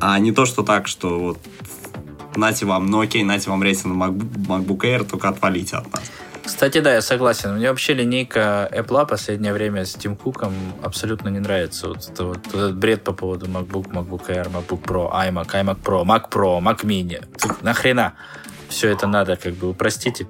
А 0.00 0.18
не 0.18 0.32
то, 0.32 0.46
что 0.46 0.62
так, 0.62 0.88
что 0.88 1.18
вот 1.18 1.38
нате 2.36 2.66
вам, 2.66 2.86
ну 2.86 3.00
окей, 3.00 3.22
нате 3.22 3.50
вам 3.50 3.62
рейтинг 3.62 3.94
MacBook 3.94 4.80
Air, 4.80 5.04
только 5.04 5.28
отвалите 5.28 5.76
от 5.76 5.92
нас. 5.92 6.02
Кстати, 6.44 6.80
да, 6.80 6.94
я 6.94 7.02
согласен. 7.02 7.54
Мне 7.56 7.68
вообще 7.70 7.94
линейка 7.94 8.68
Apple 8.72 9.06
последнее 9.06 9.52
время 9.52 9.84
с 9.84 9.94
Тим 9.94 10.16
Куком 10.16 10.52
абсолютно 10.82 11.28
не 11.28 11.38
нравится. 11.38 11.88
Вот, 11.88 12.08
это 12.08 12.24
вот 12.24 12.46
этот 12.48 12.76
бред 12.76 13.04
по 13.04 13.12
поводу 13.12 13.46
MacBook, 13.46 13.90
MacBook 13.92 14.26
Air, 14.28 14.50
MacBook 14.50 14.82
Pro, 14.82 15.10
iMac, 15.12 15.46
iMac 15.52 15.78
Pro, 15.82 16.04
Mac 16.04 16.30
Pro, 16.30 16.60
Mac 16.60 16.84
Mini. 16.84 17.24
Тут 17.40 17.62
нахрена 17.62 18.14
все 18.68 18.88
это 18.88 19.06
надо 19.06 19.36
как 19.36 19.54
бы 19.54 19.68
упростите. 19.70 20.26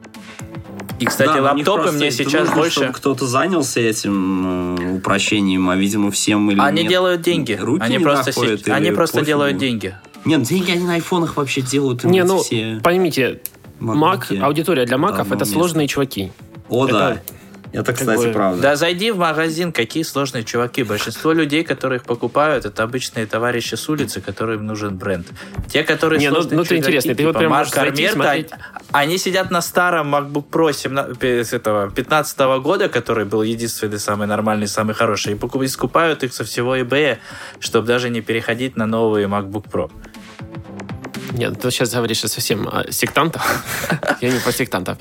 И, 0.98 1.06
кстати, 1.06 1.34
Да, 1.34 1.42
лаптопы 1.42 1.90
мне 1.92 2.10
сейчас 2.10 2.42
нужно, 2.48 2.54
больше... 2.56 2.92
кто-то 2.92 3.26
занялся 3.26 3.80
этим 3.80 4.76
э, 4.76 4.96
упрощением, 4.96 5.68
а, 5.70 5.76
видимо, 5.76 6.10
всем 6.12 6.50
или 6.50 6.60
Они 6.60 6.82
нет, 6.82 6.90
делают 6.90 7.22
деньги. 7.22 7.54
руки 7.60 7.82
они 7.82 7.96
не 7.96 8.04
просто, 8.04 8.26
доходят 8.26 8.64
се- 8.64 8.72
они 8.72 8.90
просто 8.92 9.18
пофигу. 9.18 9.26
делают 9.26 9.58
деньги. 9.58 9.96
Нет, 10.24 10.42
деньги 10.42 10.70
они 10.70 10.84
на 10.84 10.94
айфонах 10.94 11.36
вообще 11.36 11.60
делают. 11.62 12.04
Не, 12.04 12.22
ну, 12.22 12.38
все 12.42 12.78
поймите, 12.84 13.40
Макбуки. 13.82 14.40
аудитория 14.42 14.84
для 14.86 14.98
маков 14.98 15.26
это 15.28 15.38
место. 15.40 15.54
сложные 15.54 15.88
чуваки. 15.88 16.32
О, 16.68 16.86
это- 16.86 16.92
да. 16.98 17.18
Это, 17.74 17.94
кстати, 17.94 18.26
бы- 18.26 18.32
правда. 18.32 18.60
Да 18.60 18.76
зайди 18.76 19.10
в 19.12 19.16
магазин, 19.16 19.72
какие 19.72 20.02
сложные 20.02 20.44
чуваки. 20.44 20.82
Большинство 20.82 21.32
людей, 21.32 21.64
которые 21.64 22.00
их 22.00 22.04
покупают, 22.04 22.66
это 22.66 22.82
обычные 22.82 23.24
товарищи 23.24 23.76
с 23.76 23.88
улицы, 23.88 24.20
которым 24.20 24.66
нужен 24.66 24.98
бренд. 24.98 25.26
Те, 25.68 25.82
которые 25.82 26.20
Не, 26.20 26.28
ну- 26.28 26.34
сложные 26.34 26.56
ну 26.58 26.62
ты 26.64 26.68
чуваки, 26.68 26.80
интересный, 26.86 27.14
ты 27.14 27.22
вот 27.24 27.30
типа 27.30 27.38
прям 27.38 27.52
Марк 27.52 27.74
Армерта, 27.78 28.12
смотреть. 28.12 28.50
они 28.92 29.16
сидят 29.16 29.50
на 29.50 29.62
старом 29.62 30.14
MacBook 30.14 30.50
Pro 30.50 30.70
17 30.70 31.18
пи- 31.18 31.42
с 31.44 31.54
этого 31.54 31.90
15 31.90 32.58
года, 32.60 32.90
который 32.90 33.24
был 33.24 33.40
единственный, 33.42 33.98
самый 33.98 34.26
нормальный, 34.26 34.66
самый 34.68 34.92
хороший, 34.94 35.32
и 35.32 35.36
покуп- 35.36 35.64
и 35.64 35.68
скупают 35.68 36.22
их 36.24 36.34
со 36.34 36.44
всего 36.44 36.76
eBay, 36.76 37.16
чтобы 37.58 37.86
даже 37.86 38.10
не 38.10 38.20
переходить 38.20 38.76
на 38.76 38.84
новые 38.84 39.28
MacBook 39.28 39.64
Pro. 39.72 39.90
Нет, 41.32 41.60
ты 41.60 41.70
сейчас 41.70 41.92
говоришь 41.94 42.20
совсем 42.20 42.68
о 42.68 42.90
сектантах. 42.90 43.64
Я 44.20 44.30
не 44.30 44.40
про 44.40 44.52
сектантов. 44.52 44.98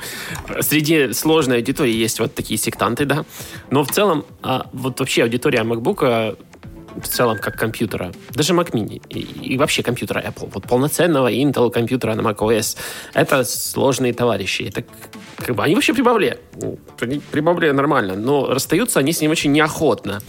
Среди 0.62 1.14
сложной 1.14 1.58
аудитории 1.58 1.94
есть 1.94 2.20
вот 2.20 2.34
такие 2.34 2.58
сектанты, 2.58 3.06
да. 3.06 3.26
Но 3.70 3.84
в 3.84 3.92
целом, 3.92 4.26
а, 4.42 4.70
вот 4.74 5.00
вообще 5.00 5.24
аудитория 5.24 5.64
MacBook 5.64 6.38
в 6.96 7.08
целом 7.08 7.38
как 7.38 7.58
компьютера, 7.58 8.12
даже 8.32 8.54
Mac 8.54 8.72
Mini 8.72 9.02
и, 9.10 9.58
вообще 9.58 9.84
компьютера 9.84 10.20
Apple, 10.20 10.50
вот 10.54 10.68
полноценного 10.68 11.32
Intel 11.32 11.72
компьютера 11.72 12.16
на 12.16 12.22
macOS, 12.22 12.78
это 13.14 13.44
сложные 13.44 14.14
товарищи. 14.14 14.64
Это 14.64 14.84
как 15.38 15.56
бы 15.56 15.64
они 15.64 15.76
вообще 15.76 15.94
прибавле, 15.94 16.40
прибавле 17.32 17.74
нормально, 17.74 18.16
но 18.16 18.48
расстаются 18.48 19.00
они 19.00 19.14
с 19.14 19.22
ним 19.22 19.32
очень 19.32 19.52
неохотно. 19.52 20.22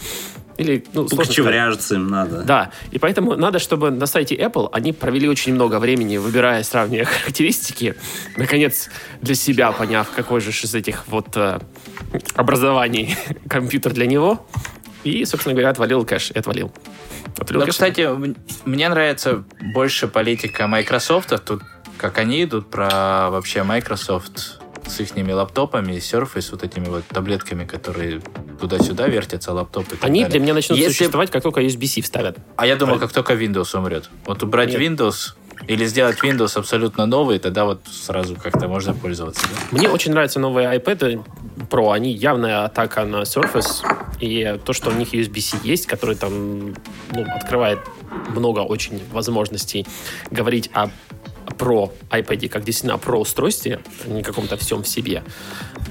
Или, 0.57 0.83
ну, 0.93 1.07
Покочевряжется 1.07 1.95
им 1.95 2.07
надо. 2.07 2.43
Да, 2.43 2.71
и 2.91 2.99
поэтому 2.99 3.35
надо, 3.35 3.59
чтобы 3.59 3.91
на 3.91 4.05
сайте 4.05 4.35
Apple 4.35 4.69
они 4.71 4.93
провели 4.93 5.27
очень 5.27 5.53
много 5.53 5.79
времени, 5.79 6.17
выбирая, 6.17 6.63
сравнивая 6.63 7.05
характеристики, 7.23 7.95
наконец, 8.37 8.89
для 9.21 9.35
себя 9.35 9.71
поняв, 9.71 10.09
какой 10.15 10.41
же 10.41 10.51
из 10.51 10.75
этих 10.75 11.07
вот 11.07 11.35
э, 11.35 11.59
образований 12.35 13.15
компьютер 13.49 13.93
для 13.93 14.05
него, 14.05 14.45
и, 15.03 15.25
собственно 15.25 15.53
говоря, 15.53 15.69
отвалил 15.69 16.05
кэш 16.05 16.31
и 16.31 16.39
отвалил. 16.39 16.71
отвалил 17.37 17.61
Но, 17.61 17.65
кэш. 17.65 17.73
кстати, 17.73 18.07
мне 18.65 18.89
нравится 18.89 19.43
больше 19.73 20.07
политика 20.07 20.67
Microsoft, 20.67 21.33
тут 21.45 21.61
как 21.97 22.17
они 22.17 22.43
идут 22.43 22.69
про 22.69 23.29
вообще 23.29 23.63
Microsoft 23.63 24.59
с 24.85 24.99
их 24.99 25.15
лаптопами, 25.15 25.93
Surface, 25.93 26.49
вот 26.51 26.63
этими 26.63 26.85
вот 26.85 27.05
таблетками, 27.07 27.65
которые 27.65 28.21
туда-сюда 28.63 29.07
вертятся, 29.07 29.51
лаптопы. 29.51 29.97
Они 29.99 30.21
далее. 30.21 30.31
для 30.31 30.39
меня 30.39 30.53
начнут 30.53 30.79
Если... 30.79 30.93
существовать, 30.93 31.29
как 31.31 31.43
только 31.43 31.61
USB-C 31.61 32.01
вставят. 32.01 32.37
А 32.55 32.65
я 32.65 32.77
думал, 32.77 32.97
как 32.97 33.11
только 33.11 33.33
Windows 33.33 33.77
умрет. 33.77 34.09
Вот 34.25 34.41
убрать 34.41 34.69
Нет. 34.69 34.81
Windows 34.81 35.33
или 35.67 35.85
сделать 35.85 36.17
Windows 36.23 36.57
абсолютно 36.57 37.05
новый, 37.05 37.39
тогда 37.39 37.65
вот 37.65 37.81
сразу 37.85 38.35
как-то 38.35 38.69
можно 38.69 38.93
пользоваться. 38.93 39.41
Да? 39.41 39.77
Мне 39.77 39.89
очень 39.89 40.11
нравятся 40.11 40.39
новые 40.39 40.73
iPad 40.77 41.25
Pro. 41.69 41.93
Они 41.93 42.13
явная 42.13 42.63
атака 42.63 43.03
на 43.03 43.23
Surface. 43.23 43.83
И 44.21 44.57
то, 44.63 44.71
что 44.71 44.89
у 44.89 44.93
них 44.93 45.13
USB-C 45.13 45.57
есть, 45.63 45.85
который 45.85 46.15
там 46.15 46.73
ну, 47.11 47.25
открывает 47.35 47.79
много 48.29 48.59
очень 48.59 49.01
возможностей 49.11 49.85
говорить 50.31 50.69
о 50.73 50.89
про 51.57 51.91
iPad 52.09 52.49
как 52.49 52.63
действительно 52.63 52.97
про 52.97 53.19
устройстве, 53.19 53.79
а 54.05 54.09
не 54.09 54.23
каком-то 54.23 54.57
всем 54.57 54.83
в 54.83 54.87
себе. 54.87 55.23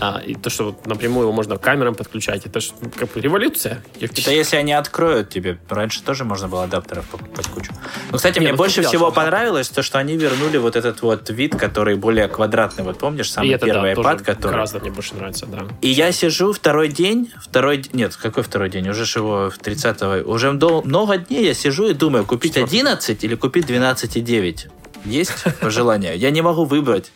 А, 0.01 0.21
и 0.25 0.35
то, 0.35 0.51
что 0.51 0.65
вот 0.65 0.87
напрямую 0.87 1.25
его 1.25 1.33
можно 1.33 1.57
к 1.57 1.61
камерам 1.61 1.95
подключать, 1.95 2.47
это 2.47 2.61
же 2.61 2.73
как 2.97 3.13
бы 3.13 3.21
революция. 3.21 3.83
Это 4.01 4.31
если 4.31 4.57
они 4.57 4.73
откроют 4.73 5.31
тебе. 5.31 5.59
Раньше 5.69 6.03
тоже 6.03 6.25
можно 6.25 6.49
было 6.49 6.65
адаптеров 6.65 7.05
покупать 7.07 7.47
кучу. 7.47 7.73
Но, 8.11 8.17
кстати, 8.17 8.39
не, 8.39 8.47
мне 8.47 8.55
больше 8.55 8.81
взял, 8.81 8.91
всего 8.91 9.13
понравилось 9.13 9.69
то, 9.69 9.83
что 9.83 9.99
они 9.99 10.17
вернули 10.17 10.57
вот 10.59 10.77
этот 10.77 11.03
вот 11.03 11.31
вид, 11.31 11.57
который 11.57 11.95
более 11.97 12.29
квадратный. 12.29 12.85
Вот 12.85 12.99
помнишь, 12.99 13.31
самый 13.31 13.51
и 13.51 13.59
первый 13.59 13.93
это, 13.93 14.03
да, 14.03 14.13
iPad, 14.13 14.25
который... 14.25 14.53
Гораздо 14.53 14.81
мне 14.81 14.91
больше 14.91 15.15
нравится, 15.15 15.47
да. 15.47 15.67
И 15.81 15.89
я 15.89 16.11
сижу 16.13 16.53
второй 16.53 16.89
день, 16.89 17.31
второй... 17.41 17.85
Нет, 17.93 18.17
какой 18.17 18.43
второй 18.43 18.71
день? 18.71 18.89
Уже 18.89 19.05
ж 19.05 19.17
его 19.17 19.51
в 19.51 19.59
30-го... 19.59 20.29
Уже 20.31 20.51
много 20.53 21.19
дней 21.19 21.45
я 21.45 21.55
сижу 21.55 21.87
и 21.89 21.95
думаю, 21.95 22.25
купить 22.25 22.57
11 22.57 23.23
или 23.25 23.35
купить 23.35 23.67
12,9 23.67 24.69
есть 25.05 25.45
пожелания. 25.61 26.15
Я 26.15 26.31
не 26.31 26.43
могу 26.43 26.65
выбрать. 26.65 27.13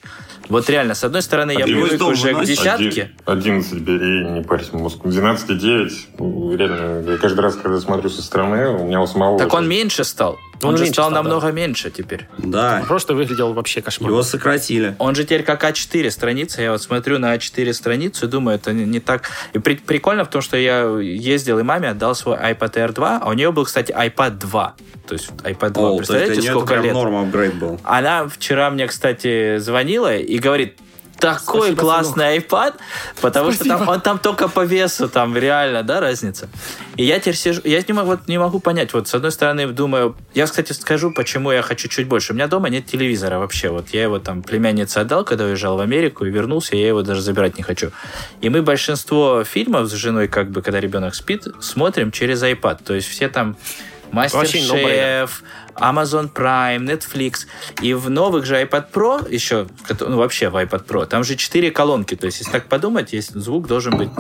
Вот 0.49 0.71
реально, 0.71 0.95
с 0.95 1.03
одной 1.03 1.23
стороны, 1.23 1.53
я 1.53 1.65
привык 1.65 2.01
уже 2.03 2.33
к 2.35 2.45
десятке. 2.45 3.11
11 3.25 3.81
бери, 3.81 4.31
не 4.31 4.43
парься 4.43 4.77
мозг. 4.77 4.99
12,9. 5.05 5.91
Ну, 6.19 6.57
реально, 6.57 7.11
я 7.11 7.17
каждый 7.19 7.41
раз, 7.41 7.57
когда 7.57 7.81
смотрю 7.81 8.11
со 8.11 8.23
стороны, 8.23 8.69
у 8.69 8.85
меня 8.85 9.01
у 9.01 9.07
самого... 9.07 9.39
Так 9.39 9.53
он 9.55 9.69
меньше 9.69 10.05
стал. 10.05 10.39
Он, 10.63 10.71
он 10.71 10.77
же 10.77 10.87
стал, 10.87 11.11
стал 11.11 11.11
намного 11.11 11.47
да. 11.47 11.53
меньше 11.53 11.91
теперь. 11.91 12.29
Да. 12.39 12.79
Он 12.81 12.87
просто 12.87 13.15
выглядел 13.15 13.53
вообще 13.53 13.83
кошмарно. 13.83 14.15
Его 14.15 14.23
сократили. 14.23 14.97
Он 14.99 15.15
же 15.15 15.25
теперь 15.25 15.43
как 15.43 15.65
А4 15.65 16.11
страница. 16.11 16.63
Я 16.63 16.73
вот 16.73 16.83
смотрю 16.83 17.19
на 17.19 17.35
А4 17.35 17.73
страницу 17.73 18.27
и 18.27 18.29
думаю, 18.29 18.57
это 18.57 18.73
не, 18.73 18.85
не 18.85 19.01
так. 19.01 19.31
И 19.53 19.59
при, 19.59 19.77
прикольно 19.77 20.25
в 20.25 20.31
том, 20.31 20.43
что 20.43 20.57
я 20.57 20.99
ездил 20.99 21.59
и 21.59 21.63
маме 21.63 21.91
отдал 21.91 22.15
свой 22.15 22.37
iPad 22.37 22.73
Air 22.75 22.93
2, 22.93 23.21
а 23.23 23.29
у 23.29 23.33
нее 23.33 23.53
был, 23.53 23.65
кстати, 23.65 23.93
iPad 23.93 24.39
2. 24.39 24.75
То 25.07 25.13
есть 25.15 25.31
iPad 25.45 25.71
2, 25.71 25.91
О, 25.91 25.97
представляете, 25.97 26.43
сколько 26.43 26.77
лет? 26.77 26.93
норма 26.93 27.23
апгрейд 27.23 27.55
был. 27.55 27.81
Она 27.85 28.27
вчера 28.29 28.71
мне, 28.71 28.87
кстати, 28.87 29.59
звонила 29.59 30.17
и 30.17 30.39
говорит, 30.39 30.79
такой 31.19 31.73
Спасибо, 31.73 31.81
классный 31.81 32.41
сынок. 32.41 32.47
iPad, 32.51 32.75
потому 33.21 33.53
Спасибо. 33.53 33.77
что 33.77 33.85
там, 33.85 33.89
он 33.89 34.01
там 34.01 34.19
только 34.19 34.49
по 34.49 34.65
весу, 34.65 35.09
там 35.09 35.37
реально, 35.37 35.83
да, 35.83 36.01
разница. 36.01 36.49
И 36.97 37.05
я 37.05 37.19
теперь 37.19 37.37
сижу, 37.37 37.61
я 37.65 37.83
не 37.87 37.95
могу, 37.95 38.11
вот, 38.11 38.29
не 38.29 38.39
могу 38.39 38.61
понять, 38.61 38.93
вот 38.93 39.09
с 39.09 39.15
одной 39.15 39.33
стороны 39.33 39.67
думаю, 39.69 40.17
я, 40.35 40.45
кстати, 40.47 40.73
скажу, 40.73 41.13
почему 41.13 41.53
я 41.53 41.63
хочу 41.63 41.89
чуть 41.89 42.07
больше. 42.07 42.33
У 42.33 42.37
меня 42.37 42.49
дома 42.49 42.69
нет 42.69 42.87
телевизора 42.87 43.39
вообще, 43.39 43.71
вот 43.71 43.91
я 43.91 44.03
его 44.03 44.19
там 44.19 44.43
племяннице 44.43 44.99
отдал, 44.99 45.25
когда 45.25 45.45
уезжал 45.45 45.77
в 45.77 45.81
Америку 45.81 46.25
и 46.25 46.31
вернулся, 46.31 46.77
я 46.77 46.89
его 46.89 47.03
даже 47.03 47.23
забирать 47.23 47.57
не 47.57 47.63
хочу. 47.63 47.91
И 48.41 48.49
мы 48.49 48.63
большинство 48.63 49.45
фильмов 49.45 49.89
с 49.89 49.93
женой, 49.93 50.29
как 50.29 50.51
бы, 50.51 50.63
когда 50.63 50.81
ребенок 50.81 51.15
спит, 51.15 51.47
смотрим 51.61 52.11
через 52.11 52.43
iPad, 52.43 52.83
то 52.85 52.95
есть 52.95 53.09
все 53.09 53.29
там 53.29 53.57
Мастер-шеф, 54.13 55.43
Amazon 55.75 56.33
Prime, 56.33 56.85
Netflix. 56.85 57.47
И 57.83 57.95
в 57.95 58.11
новых 58.11 58.45
же 58.45 58.61
iPad 58.63 58.87
Pro 58.93 59.33
еще, 59.33 59.67
ну 60.01 60.17
вообще 60.17 60.49
в 60.49 60.57
iPad 60.57 60.87
Pro, 60.87 61.07
там 61.07 61.25
же 61.25 61.37
четыре 61.37 61.71
колонки. 61.71 62.17
То 62.17 62.27
есть, 62.27 62.39
если 62.39 62.53
так 62.53 62.67
подумать, 62.69 63.13
есть 63.13 63.33
звук 63.35 63.67
должен 63.67 63.97
быть 63.97 64.11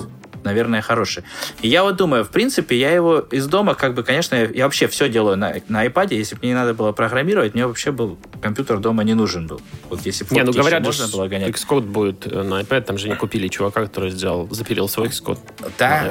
наверное, 0.46 0.80
хороший. 0.80 1.24
И 1.60 1.68
я 1.68 1.82
вот 1.82 1.96
думаю, 1.96 2.24
в 2.24 2.30
принципе, 2.30 2.78
я 2.78 2.92
его 2.92 3.18
из 3.18 3.46
дома, 3.46 3.74
как 3.74 3.94
бы, 3.94 4.02
конечно, 4.02 4.36
я 4.36 4.64
вообще 4.64 4.86
все 4.86 5.08
делаю 5.08 5.36
на, 5.36 5.54
на 5.68 5.84
iPad. 5.84 6.14
Если 6.14 6.36
бы 6.36 6.40
мне 6.42 6.50
не 6.50 6.54
надо 6.54 6.72
было 6.72 6.92
программировать, 6.92 7.54
мне 7.54 7.66
вообще 7.66 7.90
был 7.90 8.18
компьютер 8.40 8.78
дома 8.78 9.04
не 9.04 9.14
нужен 9.14 9.46
был. 9.46 9.60
Вот 9.90 10.06
если 10.06 10.26
не, 10.30 10.42
ну 10.42 10.52
говорят, 10.52 10.82
можно 10.82 11.08
было 11.08 11.26
гонять. 11.28 11.50
Xcode 11.50 11.82
будет 11.82 12.26
э, 12.26 12.42
на 12.42 12.60
iPad, 12.60 12.82
там 12.82 12.98
же 12.98 13.08
не 13.08 13.16
купили 13.16 13.48
чувака, 13.48 13.82
который 13.82 14.10
сделал, 14.10 14.48
запилил 14.50 14.88
свой 14.88 15.08
Xcode. 15.08 15.40
Да. 15.78 16.10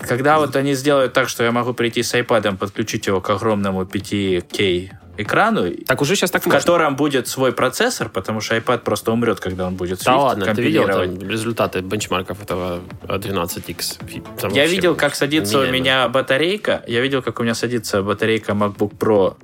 Когда 0.00 0.38
вот 0.38 0.56
они 0.56 0.74
сделают 0.74 1.12
так, 1.12 1.28
что 1.28 1.44
я 1.44 1.52
могу 1.52 1.72
прийти 1.74 2.02
с 2.02 2.14
iPad, 2.14 2.56
подключить 2.56 3.06
его 3.06 3.20
к 3.20 3.30
огромному 3.30 3.82
5K 3.82 4.90
экрану, 5.18 5.70
так 5.86 6.00
уже 6.00 6.16
сейчас 6.16 6.30
так 6.30 6.42
в 6.42 6.46
можно. 6.46 6.60
котором 6.60 6.96
будет 6.96 7.28
свой 7.28 7.52
процессор, 7.52 8.08
потому 8.08 8.40
что 8.40 8.56
iPad 8.56 8.78
просто 8.78 9.12
умрет, 9.12 9.40
когда 9.40 9.66
он 9.66 9.74
будет 9.74 10.02
Да 10.04 10.16
ладно, 10.16 10.54
ты 10.54 10.62
видел 10.62 10.86
там 10.86 11.28
результаты 11.28 11.80
бенчмарков 11.80 12.42
этого 12.42 12.80
12X? 13.02 14.40
Там 14.40 14.52
я 14.52 14.66
видел, 14.66 14.94
как 14.94 15.14
садится 15.14 15.58
у 15.58 15.66
меня 15.66 16.08
батарейка, 16.08 16.82
я 16.86 17.00
видел, 17.00 17.22
как 17.22 17.40
у 17.40 17.42
меня 17.42 17.54
садится 17.54 18.02
батарейка 18.02 18.52
MacBook 18.52 18.96
Pro 18.96 19.36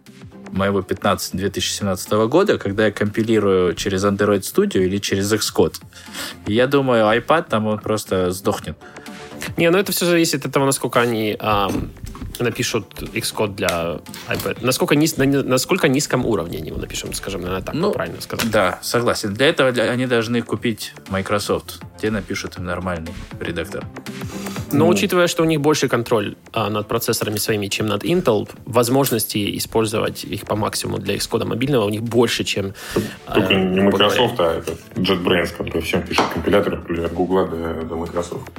моего 0.52 0.82
15 0.82 1.36
2017 1.36 2.12
года, 2.28 2.58
когда 2.58 2.86
я 2.86 2.92
компилирую 2.92 3.74
через 3.74 4.04
Android 4.04 4.40
Studio 4.40 4.84
или 4.84 4.98
через 4.98 5.32
Xcode. 5.32 5.82
И 6.46 6.54
я 6.54 6.66
думаю, 6.66 7.04
iPad 7.18 7.46
там 7.48 7.66
он 7.66 7.78
просто 7.80 8.30
сдохнет. 8.30 8.76
Не, 9.56 9.70
ну 9.70 9.78
это 9.78 9.92
все 9.92 10.06
зависит 10.06 10.46
от 10.46 10.52
того, 10.52 10.66
насколько 10.66 11.00
они 11.00 11.36
эм, 11.38 11.90
напишут 12.38 12.86
Xcode 13.00 13.54
для 13.54 14.00
iPad. 14.28 14.58
Насколько, 14.60 14.96
низ, 14.96 15.16
на, 15.16 15.26
насколько 15.26 15.88
низком 15.88 16.26
уровне 16.26 16.58
они 16.58 16.68
его 16.68 16.78
напишем, 16.78 17.12
скажем, 17.14 17.42
наверное, 17.42 17.64
так 17.64 17.74
ну, 17.74 17.92
правильно 17.92 18.20
сказать. 18.20 18.50
Да, 18.50 18.78
согласен. 18.82 19.34
Для 19.34 19.48
этого 19.48 19.68
они 19.70 20.06
должны 20.06 20.42
купить 20.42 20.94
Microsoft. 21.08 21.80
Те 22.00 22.10
напишут 22.10 22.58
им 22.58 22.64
нормальный 22.64 23.12
редактор. 23.40 23.84
Но 24.72 24.86
ну, 24.86 24.88
учитывая, 24.88 25.28
что 25.28 25.42
у 25.42 25.46
них 25.46 25.60
больше 25.60 25.88
контроль 25.88 26.36
а, 26.52 26.68
над 26.68 26.88
процессорами 26.88 27.36
своими, 27.36 27.68
чем 27.68 27.86
над 27.86 28.02
Intel, 28.04 28.48
возможности 28.64 29.56
использовать 29.56 30.24
их 30.24 30.46
по 30.46 30.56
максимуму 30.56 30.98
для 30.98 31.14
Xcode 31.14 31.44
мобильного 31.44 31.84
у 31.84 31.90
них 31.90 32.02
больше, 32.02 32.42
чем... 32.42 32.74
Только 33.32 33.54
а, 33.54 33.54
не 33.54 33.80
Microsoft, 33.80 34.40
а 34.40 34.58
это 34.58 34.72
JetBrains, 34.96 35.56
который 35.56 35.82
всем 35.82 36.02
пишет 36.02 36.24
компилятор, 36.32 36.78
например, 36.78 37.06
от 37.06 37.12
Google 37.12 37.46
до, 37.46 37.82
до 37.84 37.96
Microsoft. 37.96 38.50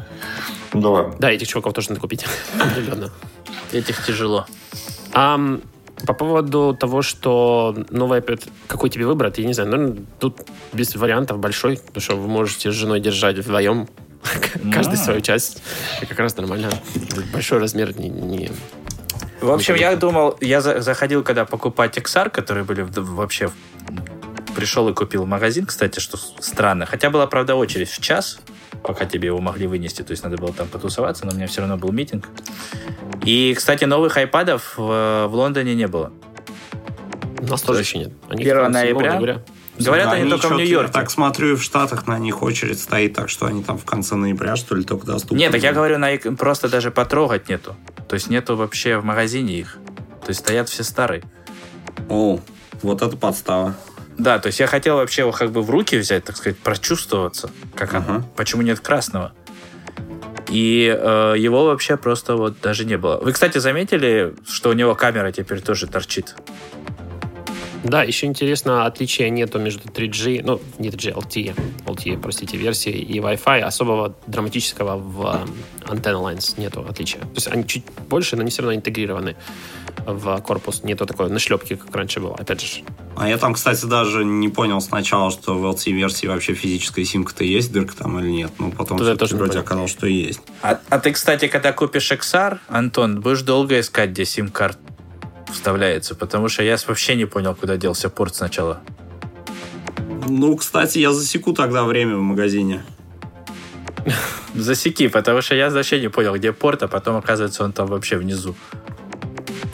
Ну 0.74 0.82
да 0.82 0.90
ладно. 0.90 1.16
Да, 1.20 1.32
этих 1.32 1.48
чуваков 1.48 1.74
тоже 1.74 1.90
надо 1.90 2.02
купить. 2.02 2.26
Этих 3.72 4.06
тяжело. 4.06 4.46
А, 5.14 5.40
по 6.06 6.14
поводу 6.14 6.76
того, 6.80 7.02
что 7.02 7.76
новый 7.90 8.20
iPad, 8.20 8.50
какой 8.68 8.90
тебе 8.90 9.06
выбрать, 9.06 9.38
я 9.38 9.46
не 9.46 9.54
знаю, 9.54 9.78
ну, 9.78 10.06
тут 10.20 10.42
без 10.74 10.96
вариантов 10.96 11.40
большой, 11.40 11.78
потому 11.78 12.02
что 12.02 12.16
вы 12.16 12.28
можете 12.28 12.72
с 12.72 12.74
женой 12.74 13.00
держать 13.00 13.38
вдвоем 13.38 13.88
каждый 14.74 14.98
свою 14.98 15.22
часть. 15.22 15.62
Как 16.08 16.20
раз 16.20 16.36
нормально. 16.38 16.70
Большой 17.34 17.60
размер 17.60 17.98
не... 18.00 18.10
не 18.10 18.52
в 19.42 19.52
общем, 19.52 19.76
я 19.76 19.96
думал, 19.96 20.38
я 20.42 20.62
заходил, 20.62 21.24
когда 21.24 21.46
покупать 21.46 21.98
XR, 21.98 22.30
которые 22.30 22.64
были 22.64 22.88
вообще 22.96 23.52
пришел 24.56 24.88
и 24.90 24.94
купил 24.94 25.26
магазин, 25.26 25.66
кстати, 25.66 26.00
что 26.00 26.18
странно. 26.18 26.86
Хотя 26.86 27.10
была, 27.10 27.28
правда, 27.28 27.56
очередь 27.56 27.90
в 27.90 28.02
час, 28.02 28.40
пока 28.86 29.06
тебе 29.06 29.28
его 29.28 29.40
могли 29.40 29.68
вынести. 29.68 30.02
То 30.02 30.12
есть 30.12 30.24
надо 30.24 30.38
было 30.38 30.54
там 30.54 30.68
потусоваться, 30.68 31.26
но 31.26 31.32
у 31.32 31.36
меня 31.36 31.48
все 31.48 31.62
равно 31.62 31.78
был 31.78 31.92
митинг. 31.92 32.30
И, 33.24 33.54
кстати, 33.56 33.86
новых 33.86 34.16
айпадов 34.18 34.78
в, 34.78 35.28
в 35.28 35.32
Лондоне 35.34 35.76
не 35.76 35.88
было. 35.88 36.12
У 37.40 37.46
нас 37.48 37.62
тоже 37.62 37.82
еще 37.82 38.00
нет. 38.00 38.14
Они 38.30 38.44
1 38.44 38.72
ноября. 38.72 39.14
ноября. 39.14 39.44
Говорят, 39.78 40.06
да, 40.06 40.12
они, 40.14 40.22
они 40.22 40.32
только 40.32 40.48
в 40.48 40.58
Нью-Йорке. 40.58 40.94
так 40.94 41.12
смотрю, 41.12 41.58
в 41.58 41.62
Штатах 41.62 42.08
на 42.08 42.18
них 42.18 42.42
очередь 42.42 42.80
стоит, 42.80 43.14
так 43.14 43.30
что 43.30 43.46
они 43.46 43.62
там 43.62 43.78
в 43.78 43.84
конце 43.84 44.16
ноября, 44.16 44.56
что 44.56 44.74
ли, 44.74 44.86
только 44.86 45.06
доступны. 45.06 45.38
Нет, 45.38 45.52
так 45.52 45.62
я 45.62 45.74
говорю, 45.74 45.98
на 45.98 46.16
просто 46.38 46.70
даже 46.70 46.92
потрогать 46.92 47.50
нету. 47.50 47.76
То 48.08 48.14
есть 48.14 48.30
нету 48.30 48.56
вообще 48.56 48.98
в 48.98 49.04
магазине 49.04 49.60
их. 49.60 49.78
То 50.22 50.30
есть 50.30 50.40
стоят 50.40 50.70
все 50.70 50.84
старые. 50.84 51.24
О, 52.10 52.40
вот 52.82 53.02
это 53.02 53.18
подстава. 53.18 53.76
Да, 54.18 54.40
то 54.40 54.48
есть 54.48 54.60
я 54.60 54.68
хотел 54.68 54.96
вообще 54.96 55.22
его 55.22 55.32
как 55.32 55.52
бы 55.52 55.62
в 55.62 55.70
руки 55.70 55.98
взять, 55.98 56.24
так 56.24 56.38
сказать, 56.38 56.58
прочувствоваться, 56.58 57.52
как 57.76 57.94
uh-huh. 57.94 58.04
оно. 58.08 58.30
Почему 58.36 58.62
нет 58.62 58.80
красного? 58.80 59.34
И 60.48 60.96
э, 60.98 61.36
его 61.38 61.66
вообще 61.66 61.98
просто 61.98 62.36
вот 62.36 62.62
даже 62.62 62.86
не 62.86 62.98
было. 62.98 63.18
Вы, 63.18 63.34
кстати, 63.34 63.58
заметили, 63.58 64.34
что 64.48 64.70
у 64.70 64.74
него 64.74 64.96
камера 64.96 65.32
теперь 65.32 65.62
тоже 65.62 65.88
торчит? 65.88 66.36
Да, 67.86 68.02
еще 68.02 68.26
интересно, 68.26 68.88
отличия 68.88 69.30
нету 69.30 69.60
между 69.60 69.88
3G, 69.88 70.42
ну, 70.44 70.60
не 70.80 70.90
3G, 70.90 71.14
LTE, 71.14 71.56
LTE, 71.86 72.20
простите, 72.20 72.58
версии 72.58 72.92
и 72.92 73.20
Wi-Fi. 73.20 73.60
Особого 73.62 74.16
драматического 74.26 74.98
в 74.98 75.46
э, 75.88 75.92
Antenna 75.94 76.20
Lines 76.22 76.60
нету 76.60 76.84
отличия. 76.90 77.20
То 77.22 77.36
есть 77.36 77.48
они 77.48 77.68
чуть 77.68 77.84
больше, 78.10 78.36
но 78.36 78.42
они 78.42 78.50
все 78.50 78.64
равно 78.64 78.76
интегрированы 78.76 79.36
в 80.06 80.42
корпус. 80.42 80.84
Нету 80.84 81.06
такой 81.06 81.30
нашлепки, 81.30 81.76
как 81.76 81.96
раньше 81.96 82.20
было, 82.20 82.36
опять 82.36 82.62
же. 82.62 82.84
А 83.16 83.30
я 83.30 83.38
там, 83.38 83.54
кстати, 83.54 83.86
даже 83.86 84.26
не 84.26 84.50
понял 84.50 84.82
сначала, 84.82 85.30
что 85.30 85.56
в 85.56 85.66
LTE-версии 85.66 86.26
вообще 86.26 86.56
физическая 86.56 87.06
симка-то 87.06 87.44
есть, 87.44 87.72
дырка 87.72 87.96
там 87.96 88.20
или 88.20 88.30
нет. 88.30 88.52
Ну, 88.58 88.72
потом 88.72 88.98
Тут 88.98 89.08
я 89.08 89.16
тоже 89.16 89.36
вроде 89.36 89.60
оказалось, 89.60 89.92
что 89.92 90.08
есть. 90.08 90.42
А, 90.64 90.80
а 90.90 91.00
ты, 91.00 91.12
кстати, 91.12 91.48
когда 91.48 91.72
купишь 91.72 92.12
XR, 92.12 92.58
Антон, 92.68 93.22
будешь 93.22 93.44
долго 93.44 93.80
искать, 93.80 94.10
где 94.10 94.26
сим-карт 94.26 94.80
вставляется, 95.52 96.16
потому 96.16 96.50
что 96.50 96.64
я 96.64 96.78
вообще 96.88 97.16
не 97.16 97.26
понял, 97.26 97.56
куда 97.56 97.78
делся 97.78 98.10
порт 98.10 98.36
сначала. 98.36 98.82
Ну, 100.28 100.56
кстати, 100.56 101.00
я 101.00 101.12
засеку 101.12 101.54
тогда 101.54 101.84
время 101.84 102.18
в 102.18 102.22
магазине. 102.22 102.84
Засеки, 104.54 105.08
потому 105.08 105.42
что 105.42 105.56
я 105.56 105.70
вообще 105.70 106.00
не 106.00 106.10
понял, 106.10 106.36
где 106.36 106.52
порт, 106.52 106.84
а 106.84 106.88
потом, 106.88 107.18
оказывается, 107.18 107.64
он 107.64 107.74
там 107.74 107.88
вообще 107.88 108.18
внизу. 108.18 108.56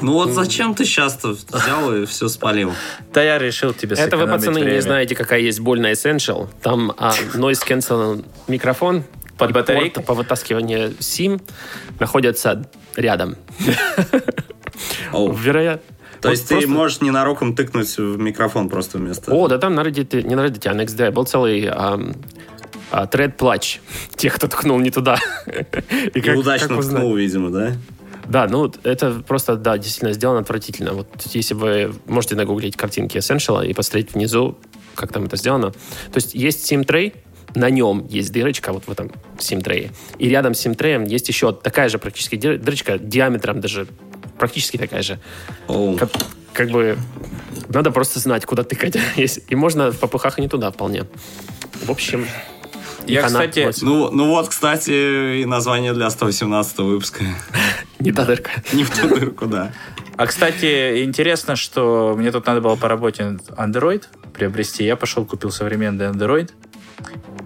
Ну 0.02 0.14
вот 0.14 0.32
зачем 0.32 0.74
ты 0.74 0.84
сейчас-то 0.86 1.36
взял 1.52 1.96
и 1.96 2.06
все 2.06 2.28
спалил? 2.28 2.74
Да 3.14 3.22
я 3.22 3.38
решил 3.38 3.74
тебе 3.74 3.96
Это 3.96 4.18
вы, 4.18 4.26
пацаны, 4.26 4.58
не 4.58 4.64
время. 4.64 4.82
знаете, 4.82 5.16
какая 5.16 5.42
есть 5.42 5.60
боль 5.60 5.80
на 5.80 5.92
Essential. 5.92 6.50
Там 6.64 6.92
а, 6.98 7.14
noise 7.36 7.62
cancel 7.68 8.26
микрофон 8.48 9.04
Под 9.38 9.54
порт 9.54 10.06
по 10.06 10.16
вытаскиванию 10.16 10.92
SIM 11.00 11.40
находятся 12.00 12.68
рядом. 12.96 13.36
Оу. 15.14 15.32
Вероятно. 15.32 15.96
То 16.22 16.28
Вот 16.30 16.32
есть 16.32 16.48
ты 16.48 16.56
просто- 16.56 16.70
можешь 16.70 17.02
ненароком 17.02 17.56
тыкнуть 17.56 17.98
в 17.98 18.18
микрофон 18.20 18.70
просто 18.70 18.98
вместо... 19.00 19.32
О, 19.34 19.48
да 19.48 19.58
там 19.58 19.74
на 19.76 19.82
Reddit, 19.82 20.22
не 20.24 20.36
на 20.36 20.46
Reddit, 20.46 20.68
а 20.68 20.74
на 20.76 20.82
XDA 20.82 21.12
был 21.12 21.26
целый 21.26 21.68
ам, 21.68 22.14
а, 22.92 23.08
тред 23.08 23.38
плач 23.38 23.80
тех, 24.16 24.36
кто 24.36 24.48
ткнул 24.48 24.78
не 24.80 24.92
туда. 24.92 25.18
И 25.48 26.08
И 26.20 26.22
как- 26.22 26.38
удачно 26.38 26.68
как 26.70 26.80
узнать? 26.80 26.98
ткнул, 26.98 27.16
видимо, 27.16 27.50
да? 27.50 27.74
Да, 28.28 28.48
ну 28.48 28.72
это 28.84 29.24
просто, 29.28 29.56
да, 29.56 29.78
действительно 29.78 30.14
сделано 30.14 30.40
отвратительно. 30.42 30.94
Вот 30.94 31.08
если 31.34 31.54
вы 31.56 31.94
можете 32.06 32.36
нагуглить 32.36 32.78
картинки 32.78 33.18
Essential 33.18 33.66
и 33.68 33.74
посмотреть 33.74 34.14
внизу, 34.14 34.58
как 34.96 35.12
там 35.12 35.26
это 35.26 35.38
сделано. 35.38 35.72
То 35.72 36.16
есть 36.16 36.36
есть 36.36 36.72
SIM-трей, 36.72 37.14
на 37.56 37.70
нем 37.70 38.06
есть 38.10 38.32
дырочка 38.32 38.72
вот 38.74 38.84
в 38.86 38.92
этом 38.92 39.12
SIM-трее. 39.38 39.92
И 40.20 40.30
рядом 40.30 40.54
с 40.54 40.64
SIM-треем 40.66 41.04
есть 41.06 41.28
еще 41.30 41.52
такая 41.52 41.90
же 41.90 41.98
практически 41.98 42.36
дыр- 42.36 42.58
дырочка, 42.58 42.98
диаметром 43.00 43.60
даже 43.60 43.88
практически 44.42 44.78
такая 44.78 45.04
же. 45.04 45.20
Как, 45.68 46.10
как 46.52 46.70
бы 46.72 46.98
надо 47.70 47.92
просто 47.92 48.20
знать, 48.20 48.44
куда 48.46 48.64
тыкать. 48.64 48.98
И 49.50 49.56
можно 49.56 49.92
в 49.92 50.00
попыхах 50.00 50.40
и 50.40 50.42
не 50.42 50.48
туда 50.48 50.72
вполне. 50.72 51.04
В 51.86 51.92
общем, 51.92 52.26
Я, 53.06 53.20
она- 53.20 53.28
кстати, 53.28 53.66
вот, 53.66 53.76
Ну, 53.84 54.10
ну 54.12 54.28
вот, 54.30 54.50
кстати, 54.50 55.42
и 55.42 55.46
название 55.46 55.94
для 55.94 56.10
118 56.10 56.80
выпуска. 56.80 57.24
не 58.00 58.12
та 58.12 58.26
дырка. 58.26 58.50
Не 58.74 58.84
в 58.84 58.90
ту 58.90 59.08
дырку, 59.08 59.46
да. 59.46 59.72
а, 60.18 60.26
кстати, 60.26 61.04
интересно, 61.04 61.56
что 61.56 62.16
мне 62.18 62.32
тут 62.32 62.48
надо 62.48 62.62
было 62.62 62.76
по 62.76 62.88
работе 62.88 63.38
Android 63.58 64.04
приобрести. 64.34 64.84
Я 64.86 64.96
пошел, 64.96 65.24
купил 65.26 65.52
современный 65.52 66.08
Android. 66.08 66.50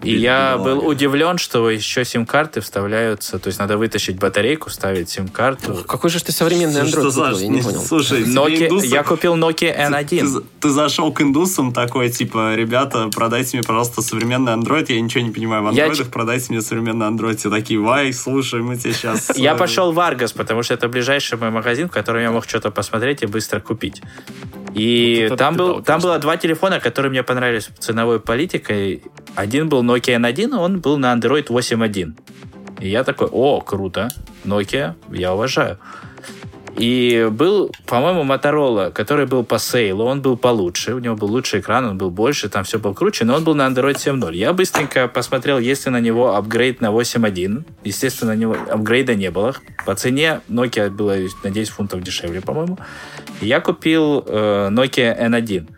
И 0.04 0.16
я 0.16 0.58
был 0.58 0.86
удивлен, 0.88 1.38
что 1.38 1.70
еще 1.70 2.06
сим-карты 2.06 2.62
вставляются. 2.62 3.40
То 3.40 3.48
есть 3.48 3.60
надо 3.60 3.78
вытащить 3.78 4.18
батарейку, 4.18 4.70
вставить 4.70 5.10
сим-карту. 5.10 5.84
Какой 5.88 6.10
же 6.10 6.24
ты 6.24 6.32
современный 6.32 6.82
Android 6.82 7.12
что? 7.12 7.32
Я 7.40 7.48
не 7.48 7.62
понял. 7.62 7.82
Слушай, 7.82 8.24
тебе 8.24 8.34
Nokia- 8.34 8.68
индусы- 8.70 8.88
я 8.88 9.04
купил 9.04 9.36
Nokia 9.36 9.74
Ты, 10.08 10.18
N1. 10.18 10.26
за- 10.26 10.44
ты 10.62 10.70
зашел 10.70 11.12
к 11.12 11.22
индусам 11.22 11.74
такой, 11.74 12.10
типа, 12.10 12.56
ребята, 12.56 13.10
продайте 13.14 13.58
мне, 13.58 13.64
пожалуйста, 13.66 14.02
современный 14.02 14.54
Android. 14.54 14.86
Я 14.90 15.00
ничего 15.02 15.24
не 15.24 15.32
понимаю 15.32 15.64
в 15.64 15.72
Я 15.74 15.86
андроидах, 15.86 16.12
продайте 16.12 16.48
мне 16.50 16.62
современный 16.62 17.08
Android. 17.08 17.38
Все 17.38 17.50
такие, 17.50 17.80
вай, 17.80 18.12
слушай, 18.14 18.62
мы 18.62 18.76
тебе 18.78 18.94
сейчас... 18.94 19.32
Я 19.36 19.56
пошел 19.56 19.92
в 19.92 20.00
Аргос, 20.00 20.32
потому 20.34 20.64
что 20.64 20.74
это 20.74 20.88
ближайший 20.88 21.38
мой 21.38 21.50
магазин, 21.52 21.88
в 21.90 21.92
котором 21.92 22.22
я 22.22 22.32
мог 22.32 22.48
что-то 22.48 22.72
посмотреть 22.72 23.24
и 23.24 23.26
быстро 23.26 23.60
купить. 23.60 24.02
И 24.74 25.28
Вот 25.30 25.40
там, 25.40 25.56
был, 25.56 25.68
дал, 25.76 25.84
там 25.84 26.02
было 26.02 26.20
два 26.20 26.36
телефона, 26.38 26.80
которые 26.80 27.10
мне 27.10 27.24
понравились 27.24 27.70
ценовой 27.80 28.20
политикой. 28.20 29.02
Один 29.36 29.70
был 29.70 29.84
Nokia 29.86 30.20
N1, 30.20 30.56
он 30.56 30.80
был 30.80 30.98
на 30.98 31.14
Android 31.16 31.48
8.1. 31.48 32.14
И 32.82 32.90
я 32.90 33.04
такой, 33.04 33.28
о, 33.32 33.62
круто, 33.62 34.10
Nokia, 34.44 34.96
я 35.12 35.34
уважаю. 35.34 35.78
И 36.78 37.30
был, 37.32 37.72
по-моему, 37.86 38.24
Motorola, 38.24 38.92
который 38.92 39.26
был 39.26 39.46
по 39.46 39.60
сейлу, 39.60 40.04
он 40.06 40.22
был 40.22 40.36
получше, 40.36 40.94
у 40.94 41.00
него 41.00 41.16
был 41.16 41.30
лучший 41.30 41.62
экран, 41.62 41.86
он 41.86 41.98
был 41.98 42.10
больше, 42.12 42.50
там 42.50 42.66
все 42.66 42.80
было 42.80 42.94
круче, 42.94 43.24
но 43.24 43.36
он 43.36 43.46
был 43.46 43.56
на 43.56 43.66
Android 43.68 43.96
7.0. 43.96 44.36
Я 44.36 44.52
быстренько 44.52 45.08
посмотрел, 45.08 45.58
есть 45.60 45.86
ли 45.86 45.92
на 45.92 46.02
него 46.02 46.36
апгрейд 46.36 46.82
на 46.82 46.88
8.1. 46.88 47.64
Естественно, 47.86 48.34
на 48.34 48.38
него 48.38 48.58
апгрейда 48.70 49.16
не 49.16 49.32
было. 49.32 49.56
По 49.86 49.96
цене 49.96 50.42
Nokia 50.50 50.90
было 50.90 51.16
на 51.44 51.50
10 51.50 51.70
фунтов 51.70 52.04
дешевле, 52.04 52.42
по-моему. 52.42 52.78
Я 53.40 53.62
купил 53.62 54.26
э, 54.28 54.70
Nokia 54.70 55.18
N1. 55.18 55.75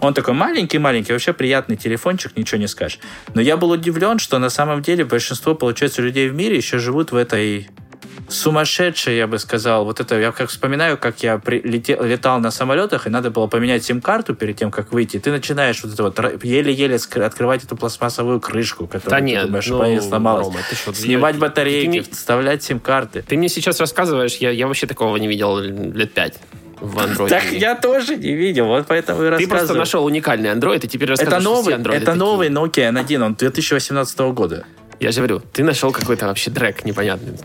Он 0.00 0.14
такой 0.14 0.34
маленький-маленький, 0.34 1.12
вообще 1.12 1.32
приятный 1.32 1.76
телефончик, 1.76 2.36
ничего 2.36 2.58
не 2.58 2.68
скажешь. 2.68 2.98
Но 3.34 3.40
я 3.40 3.56
был 3.56 3.70
удивлен, 3.70 4.18
что 4.18 4.38
на 4.38 4.50
самом 4.50 4.82
деле 4.82 5.04
большинство, 5.04 5.54
получается, 5.54 6.02
людей 6.02 6.28
в 6.28 6.34
мире 6.34 6.56
еще 6.56 6.78
живут 6.78 7.12
в 7.12 7.16
этой 7.16 7.68
сумасшедшей, 8.28 9.16
я 9.16 9.26
бы 9.26 9.38
сказал. 9.38 9.84
Вот 9.84 9.98
это, 10.00 10.18
я 10.18 10.30
как 10.32 10.50
вспоминаю, 10.50 10.96
как 10.96 11.22
я 11.22 11.38
при- 11.38 11.60
лете- 11.60 11.98
летал 12.00 12.38
на 12.40 12.50
самолетах, 12.50 13.06
и 13.06 13.10
надо 13.10 13.30
было 13.30 13.46
поменять 13.48 13.84
сим-карту 13.84 14.34
перед 14.34 14.56
тем, 14.56 14.70
как 14.70 14.92
выйти. 14.92 15.18
Ты 15.18 15.30
начинаешь 15.32 15.82
вот 15.82 15.92
это 15.92 16.02
вот 16.04 16.44
еле-еле 16.44 16.96
открывать 17.24 17.64
эту 17.64 17.76
пластмассовую 17.76 18.40
крышку, 18.40 18.86
которую 18.86 19.10
Да 19.10 19.16
ты 19.18 19.22
нет, 19.24 19.46
думаешь, 19.46 19.66
ну, 19.66 20.00
сломалась. 20.00 20.46
Рома, 20.46 20.60
ты 20.68 20.76
что, 20.76 20.94
Снимать 20.94 21.38
батарейки, 21.38 21.84
ты 21.86 21.88
мне- 21.88 22.02
вставлять 22.02 22.62
сим-карты. 22.62 23.22
Ты 23.26 23.36
мне 23.36 23.48
сейчас 23.48 23.80
рассказываешь, 23.80 24.36
я, 24.36 24.50
я 24.50 24.66
вообще 24.68 24.86
такого 24.86 25.16
не 25.16 25.26
видел 25.26 25.58
лет 25.58 26.12
пять 26.14 26.38
в 26.80 26.98
Android. 26.98 27.28
Так 27.28 27.44
я 27.52 27.74
тоже 27.74 28.16
не 28.16 28.34
видел, 28.34 28.66
вот 28.66 28.86
поэтому 28.86 29.20
и 29.20 29.24
Ты 29.24 29.30
рассказываю. 29.30 29.48
просто 29.58 29.74
нашел 29.74 30.04
уникальный 30.04 30.50
Android, 30.50 30.84
и 30.84 30.88
теперь 30.88 31.10
Это 31.12 31.24
рассказываешь, 31.24 31.42
что 31.42 31.50
новый, 31.54 31.74
все 31.74 31.82
Android 31.82 31.96
это 31.96 32.06
такие. 32.06 32.18
новый 32.18 32.48
Nokia 32.48 32.92
N1, 32.92 33.22
он 33.24 33.34
2018 33.34 34.18
года. 34.32 34.64
Я 34.98 35.12
же 35.12 35.18
говорю, 35.18 35.40
ты 35.40 35.62
нашел 35.64 35.92
какой-то 35.92 36.26
вообще 36.26 36.50
трек 36.50 36.84
непонятный. 36.84 37.38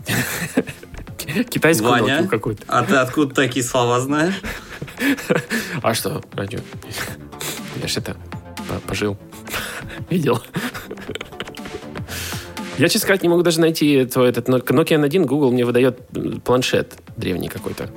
Китайскую 1.49 1.89
Ваня, 1.91 2.19
Nokia 2.21 2.27
какую-то. 2.27 2.63
а 2.67 2.83
ты 2.83 2.95
откуда 2.95 3.33
такие 3.35 3.63
слова 3.65 3.99
знаешь? 3.99 4.35
А 5.81 5.93
что, 5.93 6.21
радио? 6.33 6.59
Я 7.81 7.87
ж 7.87 7.97
это 7.97 8.15
по- 8.67 8.79
пожил, 8.87 9.17
видел. 10.09 10.41
Я, 12.77 12.87
честно 12.89 12.99
сказать, 13.01 13.23
не 13.23 13.29
могу 13.29 13.41
даже 13.41 13.59
найти 13.61 14.05
твой 14.05 14.29
этот 14.29 14.49
Nokia 14.49 15.01
N1. 15.01 15.25
Google 15.25 15.51
мне 15.51 15.65
выдает 15.65 15.99
планшет 16.43 16.93
древний 17.17 17.47
какой-то. 17.47 17.89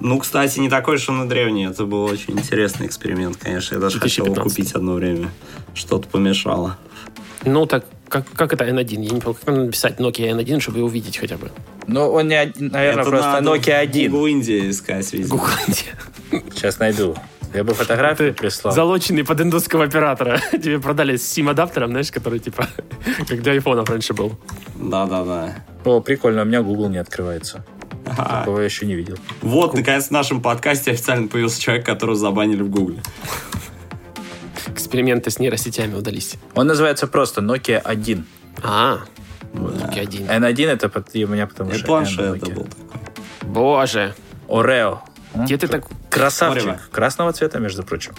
Ну, 0.00 0.18
кстати, 0.18 0.58
не 0.58 0.68
такой 0.68 0.96
уж 0.96 1.08
он 1.08 1.24
и 1.24 1.28
древний. 1.28 1.66
Это 1.66 1.84
был 1.86 2.04
очень 2.04 2.34
интересный 2.38 2.86
эксперимент, 2.86 3.36
конечно. 3.36 3.74
Я 3.76 3.80
даже 3.80 4.00
хотел 4.00 4.26
его 4.26 4.34
2015. 4.34 4.56
купить 4.56 4.74
одно 4.74 4.94
время. 4.94 5.30
Что-то 5.74 6.08
помешало. 6.08 6.76
Ну, 7.44 7.66
так 7.66 7.84
как, 8.08 8.26
как 8.34 8.52
это 8.52 8.64
N1? 8.64 8.90
Я 8.90 8.96
не 8.96 9.20
понял, 9.20 9.34
как 9.34 9.46
надо 9.46 9.64
написать 9.64 9.98
Nokia 9.98 10.30
N1, 10.36 10.60
чтобы 10.60 10.78
его 10.78 10.86
увидеть 10.88 11.16
хотя 11.16 11.36
бы. 11.36 11.50
Ну, 11.86 12.10
он, 12.12 12.28
не, 12.28 12.34
один- 12.36 12.68
наверное, 12.68 13.02
Это 13.02 13.10
просто 13.10 13.30
надо 13.32 13.50
Nokia 13.50 13.76
в 13.78 13.82
1. 13.82 14.10
Google 14.10 14.26
Индия 14.26 14.70
искать, 14.70 15.12
видимо. 15.12 15.28
Google. 15.30 16.42
Сейчас 16.54 16.78
найду. 16.78 17.16
Я 17.54 17.62
бы 17.64 17.72
фотографию 17.72 18.34
прислал. 18.34 18.74
Залоченный 18.74 19.24
под 19.24 19.40
индусского 19.40 19.84
оператора. 19.84 20.40
Тебе 20.52 20.80
продали 20.80 21.16
с 21.16 21.26
сим-адаптером, 21.28 21.90
знаешь, 21.90 22.10
который 22.10 22.40
типа 22.40 22.66
как 23.28 23.42
для 23.42 23.52
айфонов 23.52 23.88
раньше 23.88 24.12
был. 24.12 24.38
Да-да-да. 24.74 25.54
О, 25.84 26.00
прикольно, 26.00 26.42
у 26.42 26.44
меня 26.44 26.62
Google 26.62 26.88
не 26.88 26.98
открывается. 26.98 27.64
Ага. 28.06 28.40
Такого 28.40 28.58
я 28.58 28.64
еще 28.64 28.86
не 28.86 28.94
видел. 28.94 29.16
Вот, 29.40 29.72
наконец, 29.74 30.08
в 30.08 30.10
нашем 30.10 30.42
подкасте 30.42 30.90
официально 30.90 31.28
появился 31.28 31.60
человек, 31.60 31.86
которого 31.86 32.16
забанили 32.16 32.62
в 32.62 32.68
Гугле. 32.70 33.00
Эксперименты 34.66 35.30
с 35.30 35.38
нейросетями 35.38 35.94
удались. 35.94 36.34
Он 36.54 36.66
называется 36.66 37.06
просто 37.06 37.40
Nokia 37.40 37.78
1. 37.78 38.26
А, 38.62 38.98
вот 39.52 39.74
Nokia 39.76 40.00
1. 40.00 40.26
N1 40.26 40.66
это 40.68 40.88
под- 40.88 41.14
у 41.14 41.26
меня 41.28 41.46
потому 41.46 41.72
что 41.72 41.86
планшет 41.86 42.36
это 42.36 42.46
Nokia. 42.46 42.54
был 42.54 42.64
такой. 42.64 43.00
Боже, 43.42 44.14
Орео. 44.48 45.02
М? 45.34 45.44
где 45.44 45.56
ты 45.58 45.66
так... 45.68 45.84
Красавчик. 46.10 46.62
Орео. 46.68 46.78
Красного 46.92 47.32
цвета, 47.32 47.58
между 47.58 47.82
прочим. 47.82 48.12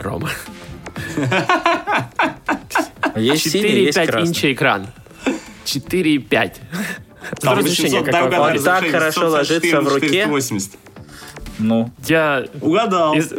Рома. 0.00 0.30
Есть 3.16 3.50
синий, 3.50 3.84
есть 3.84 3.98
4,5 3.98 4.06
красный. 4.06 4.28
инча 4.28 4.52
экран. 4.52 4.86
4,5. 5.64 6.52
Там 7.40 7.58
Разрешение 7.58 8.00
800, 8.00 8.30
какое? 8.30 8.58
так 8.60 8.90
хорошо 8.90 9.30
144 9.30 9.30
ложится 9.30 9.80
в 9.80 9.88
руке. 9.94 10.08
480. 10.24 10.72
Ну, 11.58 11.90
Я 12.06 12.44
Угадал. 12.60 13.14
из- 13.14 13.32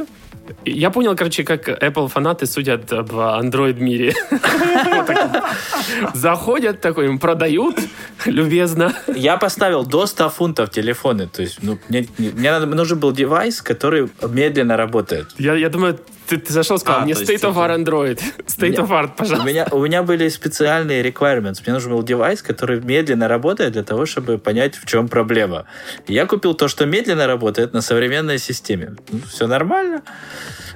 Я 0.66 0.90
понял, 0.90 1.16
короче, 1.16 1.44
как 1.44 1.68
Apple 1.70 2.08
фанаты 2.08 2.46
судят 2.46 2.92
об 2.92 3.12
Android 3.12 3.80
мире. 3.80 4.14
Заходят 6.14 6.82
такой, 6.82 7.08
им 7.08 7.20
продают 7.20 7.80
любезно. 8.26 8.94
Я 9.16 9.38
поставил 9.38 9.86
до 9.86 10.06
100 10.06 10.30
фунтов 10.30 10.70
телефоны. 10.70 11.28
То 11.28 11.42
есть, 11.42 11.60
ну, 11.62 11.78
мне, 11.90 12.08
мне 12.18 12.60
нужен 12.60 13.00
был 13.00 13.12
девайс, 13.12 13.62
который 13.62 14.10
медленно 14.28 14.78
работает. 14.78 15.28
Я, 15.38 15.56
я 15.56 15.70
думаю, 15.70 16.00
ты, 16.28 16.38
ты 16.38 16.54
зашел, 16.54 16.78
сказал, 16.78 17.02
а, 17.02 17.04
мне 17.04 17.14
State 17.14 17.42
of 17.42 17.56
Art 17.56 17.84
Android. 17.84 18.22
State 18.48 18.78
of 18.78 18.90
Art, 18.90 19.12
пожалуйста. 19.16 19.46
У 19.46 19.50
меня, 19.50 19.68
у 19.72 19.82
меня 19.82 20.04
были 20.04 20.30
специальные 20.30 21.04
requirements. 21.04 21.62
Мне 21.66 21.74
нужен 21.74 21.92
был 21.92 22.04
девайс, 22.04 22.42
который 22.42 22.82
медленно 22.82 23.28
работает 23.28 23.74
для 23.74 23.84
того, 23.84 24.06
чтобы 24.06 24.38
понять, 24.38 24.76
в 24.76 24.86
чем 24.86 25.08
проблема. 25.08 25.66
Я 26.08 26.26
купил 26.26 26.54
то, 26.54 26.68
что 26.68 26.86
медленно 26.86 27.28
работает 27.28 27.74
на 27.74 27.82
современной 27.82 28.40
системе. 28.40 28.96
Ну, 29.12 29.20
все 29.28 29.48
нормально. 29.48 30.02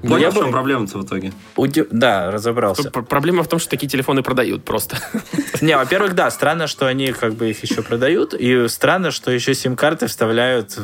Но 0.01 0.11
Понял, 0.11 0.21
я 0.21 0.31
в 0.31 0.35
чем 0.35 0.51
проблема-то 0.51 0.97
в 0.97 1.05
итоге? 1.05 1.33
Уди... 1.55 1.85
Да, 1.91 2.31
разобрался. 2.31 2.89
Проблема 2.89 3.43
в 3.43 3.47
том, 3.47 3.59
что 3.59 3.69
такие 3.69 3.89
телефоны 3.89 4.23
продают 4.23 4.63
просто. 4.63 4.97
Не, 5.61 5.75
во-первых, 5.75 6.15
да, 6.15 6.31
странно, 6.31 6.67
что 6.67 6.87
они 6.87 7.11
как 7.11 7.33
бы 7.33 7.49
их 7.49 7.61
еще 7.63 7.81
продают, 7.81 8.33
и 8.33 8.67
странно, 8.67 9.11
что 9.11 9.31
еще 9.31 9.53
сим-карты 9.53 10.07
вставляют 10.07 10.77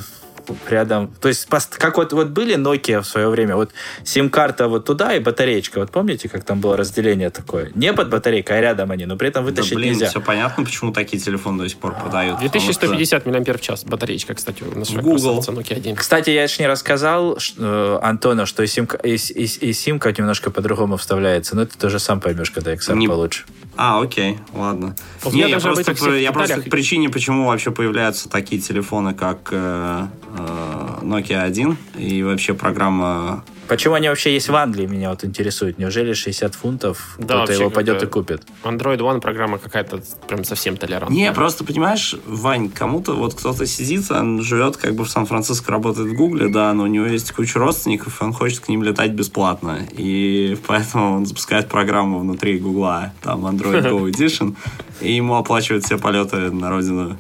рядом. 0.69 1.11
То 1.21 1.27
есть, 1.27 1.47
как 1.77 1.97
вот, 1.97 2.13
вот 2.13 2.29
были 2.29 2.55
Nokia 2.55 3.01
в 3.01 3.05
свое 3.05 3.29
время, 3.29 3.55
вот 3.55 3.71
сим-карта 4.03 4.67
вот 4.67 4.85
туда 4.85 5.15
и 5.15 5.19
батареечка. 5.19 5.79
Вот 5.79 5.91
помните, 5.91 6.29
как 6.29 6.43
там 6.43 6.59
было 6.59 6.77
разделение 6.77 7.29
такое? 7.29 7.71
Не 7.75 7.93
под 7.93 8.09
батарейкой, 8.09 8.57
а 8.57 8.61
рядом 8.61 8.91
они, 8.91 9.05
но 9.05 9.15
при 9.17 9.29
этом 9.29 9.45
вытащить 9.45 9.71
да, 9.71 9.75
блин, 9.77 9.93
нельзя. 9.93 10.09
все 10.09 10.21
понятно, 10.21 10.63
почему 10.63 10.91
такие 10.91 11.21
телефоны 11.21 11.63
до 11.63 11.69
сих 11.69 11.77
пор 11.77 11.95
продают. 11.95 12.39
2150 12.39 13.21
что... 13.21 13.29
мАч 13.29 13.83
батареечка, 13.85 14.33
кстати, 14.33 14.63
у 14.63 14.77
нас 14.77 14.91
Google. 14.91 15.39
Nokia 15.39 15.77
1. 15.77 15.95
Кстати, 15.95 16.29
я 16.29 16.43
еще 16.43 16.63
не 16.63 16.67
рассказал 16.67 17.37
э, 17.57 17.99
Антона, 18.01 18.45
что 18.45 18.63
и, 18.63 18.67
сим, 18.67 18.87
и, 19.03 19.15
и, 19.15 19.43
и 19.43 19.73
симка 19.73 20.11
немножко 20.11 20.51
по-другому 20.51 20.97
вставляется, 20.97 21.55
но 21.55 21.63
это 21.63 21.77
тоже 21.77 21.99
сам 21.99 22.19
поймешь, 22.19 22.51
когда 22.51 22.73
XR 22.73 22.95
не... 22.95 23.07
получше. 23.07 23.45
А, 23.77 24.01
окей, 24.01 24.37
ладно. 24.53 24.95
Вот 25.23 25.33
не, 25.33 25.49
я, 25.49 25.59
просто, 25.59 26.15
я 26.15 26.31
просто 26.31 26.61
к 26.61 26.69
причине, 26.69 27.09
почему 27.09 27.47
вообще 27.47 27.71
появляются 27.71 28.29
такие 28.29 28.61
телефоны, 28.61 29.13
как 29.13 29.49
э, 29.51 30.07
э, 30.37 30.99
Nokia 31.01 31.41
1 31.41 31.77
и 31.97 32.23
вообще 32.23 32.53
программа 32.53 33.43
Почему 33.67 33.95
они 33.95 34.09
вообще 34.09 34.33
есть 34.33 34.49
в 34.49 34.55
Англии, 34.55 34.85
меня 34.85 35.09
вот 35.09 35.23
интересует. 35.23 35.79
Неужели 35.79 36.13
60 36.13 36.53
фунтов 36.53 37.15
да, 37.17 37.37
кто-то 37.37 37.53
его 37.53 37.69
пойдет 37.69 38.03
и 38.03 38.05
купит? 38.05 38.43
Android 38.63 38.99
One 38.99 39.21
программа 39.21 39.57
какая-то 39.57 40.01
прям 40.27 40.43
совсем 40.43 40.77
толерантная. 40.77 41.17
Не, 41.17 41.31
просто 41.31 41.63
понимаешь, 41.63 42.15
Вань, 42.25 42.69
кому-то 42.69 43.13
вот 43.13 43.33
кто-то 43.33 43.65
сидит, 43.65 44.11
он 44.11 44.41
живет 44.41 44.77
как 44.77 44.93
бы 44.93 45.03
в 45.05 45.09
Сан-Франциско, 45.09 45.71
работает 45.71 46.09
в 46.09 46.13
Гугле, 46.13 46.47
да, 46.47 46.73
но 46.73 46.83
у 46.83 46.87
него 46.87 47.05
есть 47.05 47.31
куча 47.31 47.57
родственников, 47.57 48.21
и 48.21 48.23
он 48.23 48.33
хочет 48.33 48.59
к 48.59 48.67
ним 48.67 48.83
летать 48.83 49.11
бесплатно. 49.11 49.79
И 49.97 50.57
поэтому 50.67 51.15
он 51.15 51.25
запускает 51.25 51.67
программу 51.67 52.19
внутри 52.19 52.59
Гугла, 52.59 53.13
там 53.23 53.45
Android 53.47 53.83
Go 53.83 54.09
Edition, 54.11 54.55
и 55.01 55.13
ему 55.13 55.35
оплачивают 55.35 55.85
все 55.85 55.97
полеты 55.97 56.51
на 56.51 56.69
родину. 56.69 57.17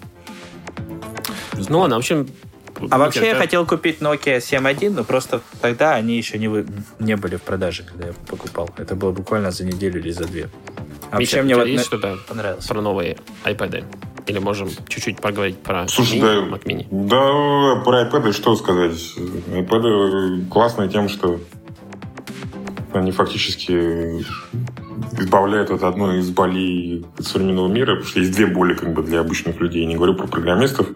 Ну 1.69 1.79
ладно, 1.79 1.95
в 1.95 1.99
общем, 1.99 2.27
а 2.89 2.97
вообще 2.97 3.27
я 3.27 3.35
хотел 3.35 3.65
купить 3.65 4.01
Nokia 4.01 4.37
7.1, 4.37 4.91
но 4.91 5.03
просто 5.03 5.41
тогда 5.61 5.95
они 5.95 6.17
еще 6.17 6.37
не, 6.37 6.47
вы, 6.47 6.65
не 6.99 7.15
были 7.15 7.37
в 7.37 7.41
продаже, 7.41 7.83
когда 7.83 8.07
я 8.07 8.13
покупал. 8.27 8.69
Это 8.77 8.95
было 8.95 9.11
буквально 9.11 9.51
за 9.51 9.65
неделю 9.65 9.99
или 9.99 10.11
за 10.11 10.25
две. 10.25 10.49
А 11.11 11.19
Миша, 11.19 11.41
мне 11.43 11.55
вот 11.55 11.67
есть 11.67 11.85
что-то 11.85 12.17
понравилось 12.27 12.65
про 12.65 12.81
новые 12.81 13.17
iPad? 13.43 13.85
Или 14.27 14.39
можем 14.39 14.69
чуть-чуть 14.87 15.21
поговорить 15.21 15.59
про 15.59 15.87
Слушай, 15.87 16.19
mini, 16.19 16.21
да, 16.21 16.57
Mac 16.57 16.63
Mini? 16.63 16.87
Да, 16.89 17.83
про 17.83 18.03
iPad 18.03 18.33
что 18.33 18.55
сказать. 18.55 18.99
iPad 19.15 20.49
классные 20.49 20.89
тем, 20.89 21.09
что 21.09 21.39
они 22.93 23.11
фактически 23.11 24.25
избавляют 25.19 25.69
от 25.69 25.83
одной 25.83 26.19
из 26.19 26.29
болей 26.29 27.05
современного 27.19 27.67
мира, 27.67 27.95
потому 27.95 28.09
что 28.09 28.19
есть 28.19 28.33
две 28.33 28.47
боли 28.47 28.73
как 28.73 28.93
бы 28.93 29.03
для 29.03 29.19
обычных 29.19 29.59
людей. 29.59 29.83
Я 29.83 29.87
не 29.87 29.95
говорю 29.95 30.15
про 30.15 30.27
программистов, 30.27 30.87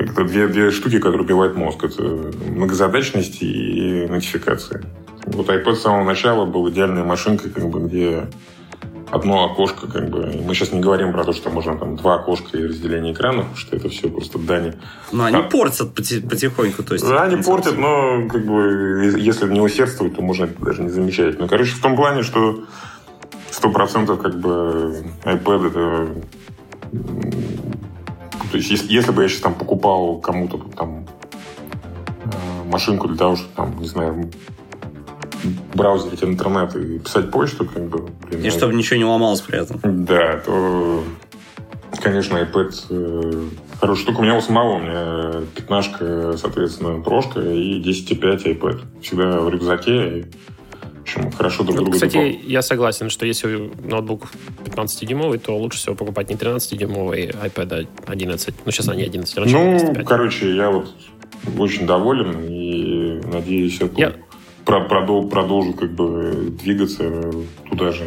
это 0.00 0.24
две, 0.24 0.48
две 0.48 0.70
штуки, 0.70 0.98
которые 0.98 1.22
убивают 1.22 1.56
мозг. 1.56 1.84
Это 1.84 2.02
многозадачность 2.02 3.42
и 3.42 4.06
нотификация. 4.08 4.82
Вот 5.26 5.48
iPad 5.48 5.74
с 5.74 5.82
самого 5.82 6.04
начала 6.04 6.44
был 6.46 6.68
идеальной 6.70 7.04
машинкой, 7.04 7.50
как 7.50 7.68
бы, 7.68 7.80
где 7.80 8.28
одно 9.10 9.44
окошко, 9.44 9.86
как 9.88 10.08
бы. 10.08 10.40
мы 10.44 10.54
сейчас 10.54 10.72
не 10.72 10.80
говорим 10.80 11.12
про 11.12 11.24
то, 11.24 11.32
что 11.32 11.50
можно 11.50 11.76
там 11.76 11.96
два 11.96 12.16
окошка 12.16 12.56
и 12.56 12.66
разделение 12.66 13.12
экранов, 13.12 13.46
потому 13.46 13.56
что 13.56 13.76
это 13.76 13.88
все 13.88 14.08
просто 14.08 14.38
дани. 14.38 14.74
Но 15.12 15.24
они 15.24 15.36
а... 15.36 15.42
портят 15.42 15.94
потихоньку, 15.94 16.82
то 16.82 16.94
есть. 16.94 17.06
Да, 17.06 17.24
они 17.24 17.42
портят, 17.42 17.76
но 17.76 18.28
как 18.28 18.44
бы 18.46 19.14
если 19.18 19.48
не 19.48 19.60
усердствовать, 19.60 20.16
то 20.16 20.22
можно 20.22 20.44
это 20.44 20.64
даже 20.64 20.82
не 20.82 20.90
замечать. 20.90 21.38
Но, 21.38 21.48
короче, 21.48 21.72
в 21.72 21.80
том 21.80 21.96
плане, 21.96 22.22
что 22.22 22.64
сто 23.50 23.70
процентов 23.70 24.20
как 24.20 24.38
бы 24.38 25.04
iPad 25.24 25.66
это 25.68 26.08
то 28.50 28.56
есть, 28.56 28.70
если, 28.70 28.92
если 28.92 29.12
бы 29.12 29.22
я 29.22 29.28
сейчас 29.28 29.42
там 29.42 29.54
покупал 29.54 30.18
кому-то 30.18 30.58
там 30.76 31.06
э, 32.24 32.68
машинку 32.68 33.08
для 33.08 33.16
того, 33.16 33.36
чтобы 33.36 33.52
там, 33.54 33.78
не 33.78 33.86
знаю, 33.86 34.30
браузерить 35.74 36.22
интернет 36.24 36.74
и 36.76 36.98
писать 36.98 37.30
почту, 37.30 37.64
как 37.64 37.88
бы... 37.88 38.08
Блин, 38.28 38.44
и 38.44 38.50
чтобы 38.50 38.74
ничего 38.74 38.96
не 38.96 39.04
ломалось 39.04 39.40
при 39.40 39.60
этом. 39.60 40.04
Да, 40.04 40.40
то, 40.44 41.04
конечно, 42.02 42.38
iPad 42.38 42.74
э, 42.90 43.48
хорошая 43.80 44.04
штука. 44.04 44.20
У 44.20 44.22
меня 44.22 44.36
у 44.36 44.40
самого, 44.40 44.74
у 44.74 44.80
меня 44.80 45.46
пятнашка, 45.54 46.36
соответственно, 46.36 47.00
прошка 47.00 47.40
и 47.40 47.80
10.5 47.80 48.58
iPad. 48.58 48.80
Всегда 49.02 49.40
в 49.40 49.48
рюкзаке. 49.48 50.18
И 50.18 50.24
общем, 51.16 51.32
хорошо 51.32 51.64
друг 51.64 51.76
ну, 51.76 51.82
друга 51.82 51.92
Кстати, 51.92 52.14
допол... 52.14 52.50
я 52.50 52.62
согласен, 52.62 53.10
что 53.10 53.26
если 53.26 53.70
ноутбук 53.82 54.30
15-дюймовый, 54.64 55.38
то 55.38 55.56
лучше 55.56 55.78
всего 55.78 55.94
покупать 55.94 56.28
не 56.28 56.36
13-дюймовый 56.36 57.30
iPad 57.30 57.88
11. 58.06 58.54
Ну, 58.64 58.70
сейчас 58.70 58.88
они 58.88 59.02
11. 59.02 59.36
Раньше 59.36 59.54
ну, 59.54 59.76
11, 59.76 60.06
короче, 60.06 60.54
я 60.54 60.70
вот 60.70 60.92
очень 61.58 61.86
доволен 61.86 62.44
и 62.44 63.20
надеюсь, 63.26 63.80
это 63.80 64.00
я... 64.00 64.12
про 64.64 64.80
продол 64.82 65.28
продолжу 65.28 65.72
как 65.72 65.90
бы 65.92 66.52
двигаться 66.62 67.32
туда 67.68 67.92
же. 67.92 68.04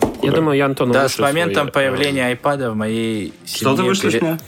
Куда? 0.00 0.32
Я 0.32 0.32
думаю, 0.32 0.56
я 0.56 0.66
Антону 0.66 0.92
Да, 0.92 1.08
с 1.08 1.18
моментом 1.18 1.64
свой... 1.64 1.72
появления 1.72 2.32
iPad 2.32 2.70
в 2.70 2.76
моей 2.76 3.32
семье... 3.44 3.74
Что 3.74 3.76
ты 3.76 3.82
вышлешь 3.82 4.12
пере... 4.12 4.24
мне? 4.24 4.38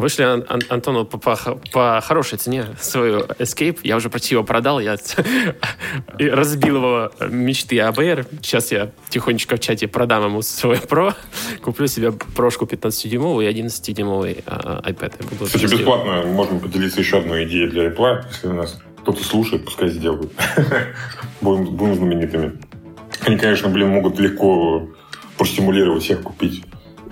Вышли 0.00 0.22
Ан- 0.22 0.44
Ан- 0.48 0.62
Антону 0.70 1.04
по, 1.04 1.18
по, 1.18 1.36
по 1.72 2.00
хорошей 2.02 2.38
цене 2.38 2.64
свою 2.80 3.20
Escape. 3.38 3.80
Я 3.82 3.96
уже 3.96 4.08
почти 4.08 4.34
его 4.34 4.44
продал. 4.44 4.80
Я 4.80 4.96
разбил 6.18 6.76
его 6.76 7.12
мечты 7.28 7.78
АБР. 7.80 8.26
Сейчас 8.42 8.72
я 8.72 8.90
тихонечко 9.10 9.56
в 9.56 9.60
чате 9.60 9.88
продам 9.88 10.24
ему 10.24 10.42
свой 10.42 10.76
Pro. 10.76 11.14
Куплю 11.62 11.86
себе 11.86 12.12
прошку 12.12 12.64
15-дюймовую 12.64 13.48
и 13.48 13.52
11-дюймовый 13.52 14.42
а, 14.46 14.80
iPad. 14.88 15.14
Я 15.20 15.26
буду 15.28 15.44
Кстати, 15.44 15.64
бесплатно 15.64 16.22
можем 16.22 16.60
поделиться 16.60 17.00
еще 17.00 17.18
одной 17.18 17.44
идеей 17.44 17.68
для 17.68 17.88
Apple. 17.88 18.24
Если 18.28 18.48
у 18.48 18.54
нас 18.54 18.80
кто-то 19.02 19.22
слушает, 19.22 19.66
пускай 19.66 19.90
сделают. 19.90 20.32
будем, 21.42 21.76
будем 21.76 21.94
знаменитыми. 21.96 22.58
Они, 23.26 23.36
конечно, 23.36 23.68
блин, 23.68 23.88
могут 23.90 24.18
легко 24.18 24.88
простимулировать 25.36 26.02
всех 26.04 26.22
купить 26.22 26.64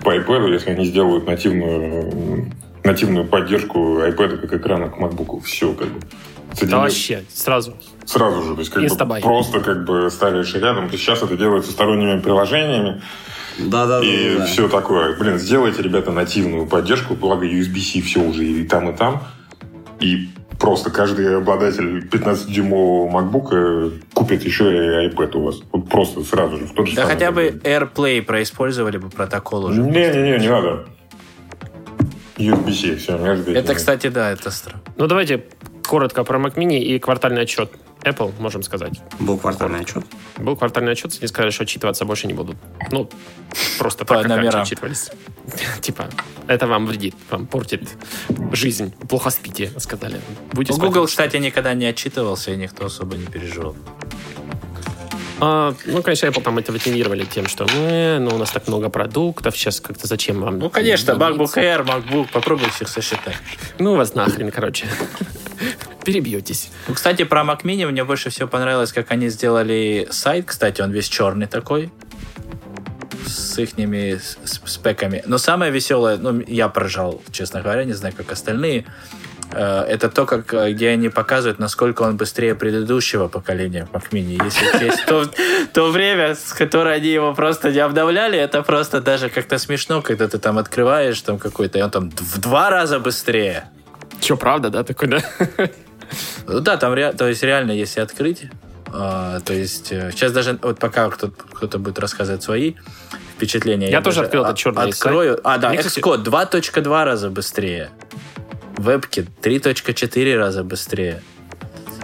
по 0.03 0.15
iPad, 0.15 0.53
если 0.53 0.71
они 0.71 0.85
сделают 0.85 1.27
нативную 1.27 2.51
нативную 2.83 3.25
поддержку 3.25 3.99
iPad 3.99 4.37
как 4.37 4.53
экрана 4.53 4.89
к 4.89 4.97
MacBook. 4.97 5.43
Все, 5.43 5.73
как 5.73 5.87
бы. 5.87 5.99
Да 6.61 6.79
вообще, 6.79 7.23
сразу. 7.33 7.75
Сразу 8.05 8.41
же, 8.43 8.53
то 8.55 8.59
есть 8.59 8.71
как 8.71 9.07
бы 9.07 9.19
просто 9.21 9.59
как 9.59 9.85
бы 9.85 10.09
ставишь 10.09 10.53
рядом. 10.55 10.87
То 10.87 10.93
есть 10.93 11.03
сейчас 11.03 11.21
это 11.21 11.37
делается 11.37 11.71
сторонними 11.71 12.19
приложениями. 12.19 13.01
Да, 13.59 13.85
да, 13.85 13.99
и 14.03 14.33
да, 14.33 14.39
да. 14.39 14.45
все 14.45 14.67
такое. 14.67 15.17
Блин, 15.17 15.37
сделайте, 15.37 15.81
ребята, 15.81 16.11
нативную 16.11 16.65
поддержку, 16.65 17.13
благо 17.15 17.45
USB-C 17.45 18.01
все 18.01 18.21
уже 18.21 18.45
и 18.45 18.63
там, 18.63 18.89
и 18.89 18.97
там. 18.97 19.23
И 19.99 20.29
просто 20.57 20.89
каждый 20.91 21.37
обладатель 21.37 21.99
15-дюймового 22.07 23.11
MacBook 23.11 24.01
купит 24.13 24.43
еще 24.43 24.63
и 24.71 25.09
iPad 25.09 25.37
у 25.37 25.43
вас. 25.43 25.61
Вот 25.71 25.89
просто 25.89 26.23
сразу 26.23 26.57
же. 26.57 26.65
В 26.65 26.73
тот 26.73 26.87
же 26.87 26.95
да 26.95 27.05
хотя 27.05 27.31
бы 27.31 27.59
AirPlay 27.63 28.21
происпользовали 28.21 28.97
бы 28.97 29.09
протокол 29.09 29.65
уже. 29.65 29.81
Не-не-не, 29.81 30.39
не 30.39 30.47
надо. 30.47 30.85
USB-C, 32.39 32.95
все, 32.95 33.17
между 33.17 33.51
Это, 33.51 33.75
кстати, 33.75 34.07
да, 34.07 34.31
это 34.31 34.49
странно. 34.51 34.81
Ну, 34.97 35.07
давайте 35.07 35.43
коротко 35.85 36.23
про 36.23 36.39
Mac 36.39 36.55
Mini 36.55 36.79
и 36.79 36.99
квартальный 36.99 37.41
отчет. 37.41 37.71
Apple, 38.03 38.33
можем 38.39 38.63
сказать. 38.63 39.01
Был 39.19 39.37
квартальный 39.37 39.81
отчет? 39.81 40.05
Был 40.37 40.55
квартальный 40.55 40.93
отчет, 40.93 41.17
они 41.19 41.27
сказали, 41.27 41.51
что 41.51 41.63
отчитываться 41.63 42.05
больше 42.05 42.27
не 42.27 42.33
будут. 42.33 42.55
Ну, 42.91 43.09
просто 43.77 44.05
так, 44.05 44.21
как 44.23 44.37
раньше 44.37 44.57
отчитывались. 44.57 45.11
Типа, 45.81 46.07
это 46.47 46.67
вам 46.67 46.85
вредит, 46.85 47.15
вам 47.29 47.45
портит 47.45 47.89
жизнь. 48.53 48.93
Плохо 49.09 49.31
спите, 49.31 49.71
сказали. 49.79 50.21
Будете 50.53 50.79
Google, 50.79 51.07
кстати, 51.07 51.37
никогда 51.37 51.73
не 51.73 51.87
отчитывался, 51.87 52.51
и 52.51 52.55
никто 52.55 52.85
особо 52.85 53.17
не 53.17 53.25
переживал. 53.25 53.75
А, 55.41 55.73
ну, 55.85 56.03
конечно, 56.03 56.27
Apple 56.27 56.41
там 56.41 56.57
это 56.57 56.71
мотивировали 56.71 57.23
тем, 57.23 57.47
что 57.47 57.65
э, 57.65 58.19
ну, 58.19 58.35
у 58.35 58.37
нас 58.37 58.51
так 58.51 58.67
много 58.67 58.89
продуктов, 58.89 59.55
сейчас 59.55 59.79
как-то 59.79 60.07
зачем 60.07 60.41
вам... 60.41 60.59
Ну, 60.59 60.69
конечно, 60.69 61.13
MacBook 61.13 61.55
Air, 61.55 61.85
MacBook, 61.85 62.27
попробуйте 62.31 62.75
их 62.81 62.89
сосчитать. 62.89 63.37
Ну, 63.79 63.95
вас 63.95 64.15
нахрен, 64.15 64.51
короче. 64.51 64.85
перебьетесь. 66.03 66.69
Ну, 66.87 66.93
кстати, 66.93 67.23
про 67.23 67.41
Mac 67.41 67.61
Mini 67.63 67.87
мне 67.87 68.03
больше 68.03 68.29
всего 68.29 68.47
понравилось, 68.47 68.91
как 68.91 69.11
они 69.11 69.29
сделали 69.29 70.07
сайт. 70.11 70.45
Кстати, 70.47 70.81
он 70.81 70.91
весь 70.91 71.07
черный 71.07 71.47
такой 71.47 71.91
с 73.25 73.59
их 73.59 73.69
спеками. 74.43 75.23
Но 75.27 75.37
самое 75.37 75.71
веселое, 75.71 76.17
ну, 76.17 76.43
я 76.47 76.67
прожал, 76.67 77.21
честно 77.31 77.61
говоря, 77.61 77.83
не 77.83 77.93
знаю, 77.93 78.15
как 78.15 78.31
остальные, 78.31 78.85
это 79.57 80.09
то, 80.09 80.25
как, 80.25 80.53
э, 80.53 80.71
где 80.73 80.89
они 80.89 81.09
показывают, 81.09 81.59
насколько 81.59 82.03
он 82.03 82.17
быстрее 82.17 82.55
предыдущего 82.55 83.27
поколения 83.27 83.87
Mac 83.91 84.11
Mini. 84.11 84.43
Если 84.43 84.85
есть 84.85 85.05
то, 85.05 85.25
то 85.73 85.91
время, 85.91 86.35
с 86.35 86.53
которое 86.53 86.95
они 86.95 87.09
его 87.09 87.33
просто 87.33 87.71
не 87.71 87.79
обновляли, 87.79 88.37
это 88.37 88.61
просто 88.61 89.01
даже 89.01 89.29
как-то 89.29 89.57
смешно, 89.57 90.01
когда 90.01 90.27
ты 90.27 90.37
там 90.37 90.57
открываешь 90.57 91.21
там 91.21 91.39
какой-то, 91.39 91.79
и 91.79 91.81
он 91.81 91.89
там 91.89 92.11
в 92.11 92.39
два 92.39 92.69
раза 92.69 92.99
быстрее. 92.99 93.69
Че, 94.21 94.37
правда, 94.37 94.69
да, 94.69 94.83
такой, 94.83 95.07
да? 95.07 95.21
Ну 96.47 96.59
да, 96.59 96.77
там 96.77 96.95
то 97.15 97.27
есть 97.27 97.43
реально, 97.43 97.71
если 97.71 97.99
открыть, 97.99 98.49
а, 98.91 99.39
то 99.41 99.53
есть 99.53 99.91
э, 99.91 100.11
сейчас 100.11 100.31
даже 100.31 100.57
вот 100.61 100.79
пока 100.79 101.09
кто-то, 101.09 101.31
кто 101.31 101.77
будет 101.77 101.99
рассказывать 101.99 102.41
свои 102.41 102.73
впечатления. 103.35 103.87
Я, 103.87 103.97
я 103.97 104.01
тоже 104.01 104.21
открыл 104.21 104.43
этот 104.43 104.57
черный 104.57 104.89
Открою. 104.89 105.39
А, 105.43 105.57
да, 105.57 105.73
Xcode 105.75 106.23
2.2 106.23 107.03
раза 107.03 107.29
быстрее. 107.29 107.91
Вебки 108.79 109.25
3.4 109.41 110.37
раза 110.37 110.63
быстрее. 110.63 111.21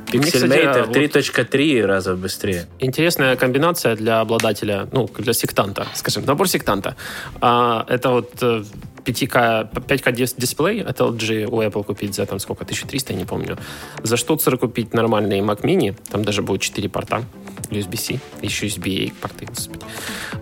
Pixelmator 0.07 0.91
3.3 0.91 1.85
раза 1.85 2.15
быстрее. 2.15 2.67
Интересная 2.79 3.37
комбинация 3.37 3.95
для 3.95 4.19
обладателя, 4.19 4.87
ну, 4.91 5.09
для 5.17 5.31
сектанта, 5.31 5.87
скажем, 5.93 6.25
набор 6.25 6.49
сектанта. 6.49 6.97
А, 7.39 7.85
это 7.87 8.09
вот 8.09 8.31
э, 8.41 8.63
5К, 9.05 9.71
5К 9.71 10.11
дисплей 10.37 10.83
от 10.83 10.99
LG 10.99 11.45
у 11.45 11.61
Apple 11.61 11.85
купить 11.85 12.13
за 12.13 12.25
там 12.25 12.39
сколько, 12.39 12.65
1300, 12.65 13.13
я 13.13 13.19
не 13.19 13.25
помню. 13.25 13.57
За 14.03 14.17
штуцер 14.17 14.57
купить 14.57 14.93
нормальный 14.93 15.39
Mac 15.39 15.61
Mini, 15.61 15.95
там 16.11 16.25
даже 16.25 16.41
будет 16.41 16.61
4 16.61 16.89
порта, 16.89 17.23
USB-C, 17.69 18.19
еще 18.41 18.67
USB-A 18.67 19.13
порты, 19.21 19.45
господи. 19.45 19.85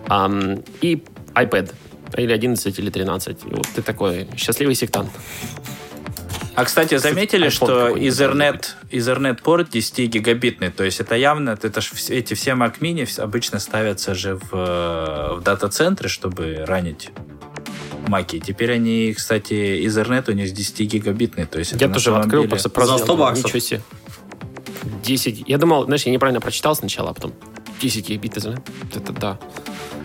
Um, 0.08 0.64
и 0.80 1.00
iPad, 1.34 1.72
или 2.16 2.32
11, 2.32 2.78
или 2.78 2.90
13. 2.90 3.44
И 3.44 3.54
вот 3.54 3.68
ты 3.74 3.82
такой 3.82 4.26
счастливый 4.36 4.74
сектант. 4.74 5.10
А, 6.56 6.64
кстати, 6.64 6.96
заметили, 6.98 7.48
что 7.48 7.90
Ethernet, 7.90 8.66
Ethernet 8.90 9.42
порт 9.42 9.70
10 9.70 10.08
гигабитный, 10.08 10.70
то 10.70 10.84
есть 10.84 11.00
это 11.00 11.16
явно, 11.16 11.58
это 11.60 11.80
ж 11.80 11.90
эти 12.10 12.34
все 12.34 12.52
Mac 12.52 12.78
Mini 12.78 13.08
обычно 13.20 13.58
ставятся 13.58 14.14
же 14.14 14.36
в, 14.36 14.50
в 14.52 15.42
дата-центры, 15.42 16.08
чтобы 16.08 16.64
ранить 16.66 17.10
маки. 18.06 18.38
Теперь 18.38 18.72
они, 18.72 19.12
кстати, 19.14 19.52
Ethernet 19.84 20.30
у 20.30 20.34
них 20.34 20.52
10 20.52 20.80
гигабитный. 20.80 21.46
То 21.46 21.58
есть 21.58 21.72
я 21.72 21.88
тоже 21.88 22.14
открыл, 22.14 22.42
деле... 22.42 22.50
просто 22.50 22.86
За 22.86 22.98
100 22.98 23.16
баксов. 23.16 23.44
Ничего 23.46 23.58
себе. 23.58 23.82
10. 25.02 25.44
Я 25.46 25.58
думал, 25.58 25.84
знаешь, 25.84 26.02
я 26.02 26.12
неправильно 26.12 26.40
прочитал 26.40 26.76
сначала, 26.76 27.10
а 27.10 27.14
потом 27.14 27.32
10 27.80 28.08
гигабит. 28.08 28.36
Это 28.36 29.12
да. 29.12 29.38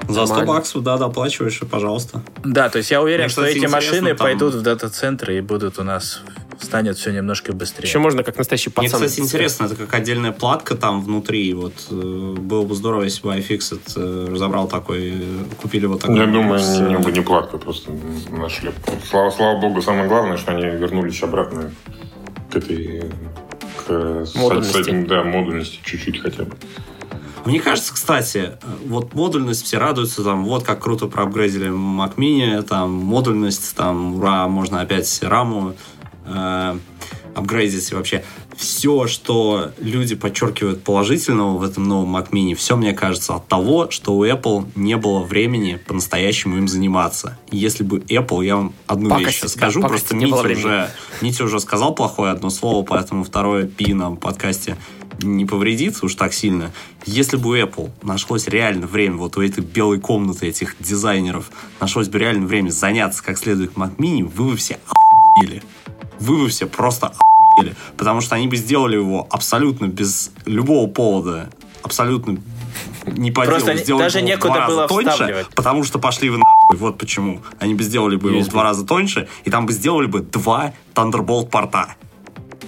За 0.07 0.25
100 0.25 0.45
баксов, 0.45 0.83
да, 0.83 0.97
доплачиваешь, 0.97 1.61
и 1.61 1.65
пожалуйста. 1.65 2.23
Да, 2.43 2.69
то 2.69 2.79
есть 2.79 2.89
я 2.89 3.01
уверен, 3.01 3.25
Мне, 3.25 3.29
что 3.29 3.43
эти 3.43 3.67
машины 3.67 4.09
там... 4.09 4.17
пойдут 4.17 4.55
в 4.55 4.61
дата-центры 4.61 5.37
и 5.37 5.41
будут 5.41 5.77
у 5.77 5.83
нас 5.83 6.21
станет 6.61 6.97
все 6.97 7.11
немножко 7.11 7.53
быстрее. 7.53 7.87
Еще 7.87 7.99
можно 7.99 8.23
как 8.23 8.37
настоящий 8.37 8.69
пацан. 8.69 8.99
Мне, 8.99 9.07
кстати, 9.07 9.25
интересно, 9.25 9.65
это 9.65 9.75
как 9.75 9.93
отдельная 9.93 10.31
платка 10.31 10.75
там 10.75 11.01
внутри. 11.01 11.53
Вот 11.53 11.73
э, 11.89 12.35
было 12.37 12.65
бы 12.65 12.75
здорово, 12.75 13.03
если 13.03 13.21
бы 13.21 13.35
iFixit 13.35 13.81
э, 13.95 14.27
разобрал 14.29 14.67
такой, 14.67 15.11
э, 15.11 15.43
купили 15.61 15.85
вот 15.85 16.01
такой. 16.01 16.17
Я 16.17 16.25
думаю, 16.25 16.59
с... 16.59 16.79
не, 16.79 16.95
не, 16.95 17.11
не 17.11 17.21
платка, 17.21 17.57
просто 17.57 17.91
нашли. 18.29 18.71
Слава, 19.09 19.31
слава 19.31 19.59
богу, 19.59 19.81
самое 19.81 20.07
главное, 20.07 20.37
что 20.37 20.51
они 20.51 20.63
вернулись 20.63 21.21
обратно 21.23 21.71
к 22.51 22.55
этой 22.55 23.03
к, 23.77 24.25
модульности. 24.35 24.71
С, 24.71 24.75
с 24.75 24.87
этим, 24.87 25.07
да, 25.07 25.23
модульности 25.23 25.79
чуть-чуть 25.83 26.21
хотя 26.21 26.43
бы. 26.43 26.55
Мне 27.49 27.59
кажется, 27.59 27.93
кстати, 27.93 28.51
вот 28.85 29.13
модульность 29.13 29.63
все 29.63 29.77
радуются, 29.77 30.23
там, 30.23 30.45
вот 30.45 30.63
как 30.63 30.81
круто 30.81 31.07
проапгрейдили 31.07 31.69
Mac 31.69 32.15
Mini, 32.15 32.61
там, 32.61 32.91
модульность, 32.91 33.75
там, 33.75 34.15
ура, 34.15 34.47
можно 34.47 34.81
опять 34.81 35.19
раму 35.23 35.73
э, 36.25 36.77
апгрейдить 37.33 37.91
и 37.91 37.95
вообще 37.95 38.23
все, 38.55 39.07
что 39.07 39.71
люди 39.79 40.15
подчеркивают 40.15 40.83
положительного 40.83 41.57
в 41.57 41.63
этом 41.63 41.85
новом 41.85 42.15
Mac 42.15 42.29
Mini, 42.31 42.55
все, 42.55 42.75
мне 42.75 42.93
кажется, 42.93 43.35
от 43.35 43.47
того, 43.47 43.89
что 43.89 44.15
у 44.15 44.25
Apple 44.25 44.67
не 44.75 44.97
было 44.97 45.19
времени 45.21 45.79
по-настоящему 45.87 46.57
им 46.57 46.67
заниматься. 46.67 47.37
если 47.51 47.83
бы 47.83 47.99
Apple, 47.99 48.45
я 48.45 48.57
вам 48.57 48.73
одну 48.85 49.09
пакость, 49.09 49.27
вещь 49.27 49.37
сейчас 49.37 49.53
скажу, 49.53 49.81
да, 49.81 49.87
просто 49.87 50.15
Митя 50.15 50.35
уже, 50.35 50.89
Митя 51.21 51.45
уже 51.45 51.59
сказал 51.59 51.95
плохое 51.95 52.31
одно 52.31 52.49
слово, 52.49 52.85
поэтому 52.85 53.23
второе 53.23 53.65
пи 53.65 53.93
нам 53.93 54.17
в 54.17 54.19
подкасте 54.19 54.77
не 55.21 55.45
повредится 55.45 56.05
уж 56.05 56.15
так 56.15 56.33
сильно. 56.33 56.71
Если 57.05 57.37
бы 57.37 57.49
у 57.49 57.55
Apple 57.55 57.91
нашлось 58.03 58.47
реально 58.47 58.87
время, 58.87 59.17
вот 59.17 59.37
у 59.37 59.41
этой 59.41 59.63
белой 59.63 59.99
комнаты 59.99 60.47
этих 60.47 60.75
дизайнеров, 60.79 61.51
нашлось 61.79 62.09
бы 62.09 62.19
реально 62.19 62.47
время 62.47 62.69
заняться 62.69 63.23
как 63.23 63.37
следует 63.37 63.73
Mac 63.73 63.95
Mini, 63.97 64.23
вы 64.23 64.51
бы 64.51 64.57
все 64.57 64.79
охуели 64.85 65.63
вы 66.19 66.37
бы 66.37 66.49
все 66.49 66.67
просто 66.67 67.07
охуели. 67.07 67.75
Потому 67.97 68.21
что 68.21 68.35
они 68.35 68.47
бы 68.47 68.55
сделали 68.55 68.95
его 68.95 69.27
абсолютно 69.29 69.87
без 69.87 70.31
любого 70.45 70.87
повода, 70.87 71.49
абсолютно 71.81 72.39
не 73.05 73.31
по 73.31 73.43
Просто 73.45 73.73
делу, 73.73 73.83
сделали 73.83 74.03
даже 74.03 74.21
некуда 74.21 74.65
было 74.67 74.87
тоньше, 74.87 75.45
потому 75.55 75.83
что 75.83 75.99
пошли 75.99 76.29
вы 76.29 76.37
нахуй. 76.37 76.77
Вот 76.77 76.97
почему. 76.97 77.41
Они 77.59 77.73
бы 77.73 77.83
сделали 77.83 78.15
бы 78.15 78.31
его 78.31 78.41
в 78.41 78.47
два 78.47 78.63
раза 78.63 78.85
тоньше, 78.85 79.27
и 79.45 79.49
там 79.49 79.65
бы 79.65 79.73
сделали 79.73 80.05
бы 80.05 80.19
два 80.19 80.73
Thunderbolt 80.93 81.49
порта. 81.49 81.95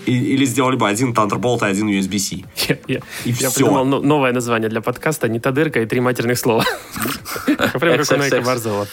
И, 0.06 0.34
или 0.34 0.46
сделали 0.46 0.76
бы 0.76 0.90
один 0.90 1.14
Thunderbolt 1.14 1.62
и 1.62 1.70
один 1.70 1.90
USB-C. 1.90 2.44
Я, 2.68 2.78
я, 2.88 3.00
и 3.26 3.30
я 3.30 3.50
все. 3.50 3.52
придумал 3.52 3.86
новое 3.86 4.34
название 4.34 4.70
для 4.70 4.82
подкаста 4.82 5.28
«Не 5.28 5.40
дырка 5.40 5.82
и 5.82 5.86
три 5.86 6.00
матерных 6.00 6.40
слова». 6.40 6.66
Прям 7.80 7.98
как 7.98 8.12
у 8.12 8.18
Найка 8.18 8.42
Барзова. 8.42 8.88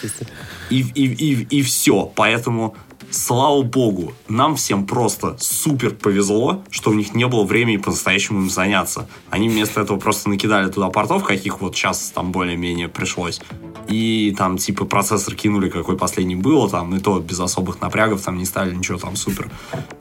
И 0.71 1.63
все. 1.63 2.13
Поэтому 2.15 2.77
слава 3.11 3.63
богу, 3.63 4.13
нам 4.29 4.57
всем 4.57 4.87
просто 4.87 5.37
супер 5.39 5.95
повезло, 5.95 6.63
что 6.71 6.91
у 6.91 6.95
них 6.95 7.15
не 7.15 7.27
было 7.27 7.45
времени 7.45 7.77
по-настоящему 7.77 8.41
им 8.41 8.51
заняться. 8.51 9.09
Они 9.31 9.49
вместо 9.49 9.81
этого 9.81 9.99
просто 9.99 10.29
накидали 10.29 10.71
туда 10.71 10.89
портов, 10.89 11.25
каких 11.25 11.61
вот 11.61 11.75
сейчас 11.75 12.11
там 12.15 12.33
более-менее 12.33 12.89
пришлось. 12.89 13.41
И 13.89 14.35
там 14.37 14.59
типа 14.59 14.85
процессор 14.85 15.35
кинули, 15.35 15.71
какой 15.71 15.97
последний 15.97 16.37
был, 16.37 16.69
там 16.69 16.95
и 16.95 17.01
то 17.01 17.19
без 17.21 17.41
особых 17.41 17.81
напрягов, 17.81 18.23
там 18.23 18.37
не 18.37 18.45
стали 18.45 18.75
ничего 18.75 18.99
там 18.99 19.17
супер 19.17 19.51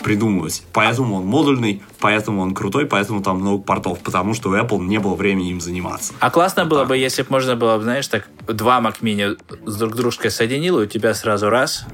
придумывать. 0.04 0.64
Поэтому 0.74 1.16
он 1.16 1.26
модульный, 1.26 1.82
поэтому 2.00 2.42
он 2.42 2.54
крутой, 2.54 2.86
поэтому 2.86 3.24
там 3.24 3.40
много 3.40 3.64
портов, 3.64 4.00
потому 4.00 4.34
что 4.34 4.50
у 4.50 4.56
Apple 4.56 4.84
не 4.86 5.00
было 5.00 5.16
времени 5.16 5.52
им 5.52 5.62
заниматься. 5.62 6.14
А 6.20 6.30
классно 6.30 6.66
было 6.66 6.82
так. 6.82 6.90
бы, 6.90 6.98
если 6.98 7.22
бы 7.22 7.30
можно 7.32 7.56
было, 7.56 7.82
знаешь, 7.82 8.08
так 8.08 8.28
два 8.48 8.82
Mac 8.82 8.98
Mini 9.02 9.40
с 9.66 9.76
друг 9.78 9.96
дружкой 9.96 10.32
соединил, 10.32 10.82
и 10.82 10.84
у 10.84 10.88
тебя 10.88 11.14
сразу 11.14 11.50
раз 11.50 11.86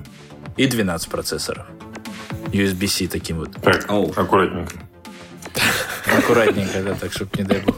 и 0.58 0.68
12 0.68 1.10
процессоров. 1.10 1.66
USB-C 2.52 3.08
таким 3.08 3.38
вот. 3.38 3.52
Так, 3.62 3.86
oh. 3.90 4.14
аккуратненько. 4.16 4.76
Аккуратненько, 6.18 6.84
да, 6.84 6.94
так, 6.96 7.12
чтобы 7.12 7.32
не 7.38 7.44
дай 7.44 7.60
бог. 7.60 7.76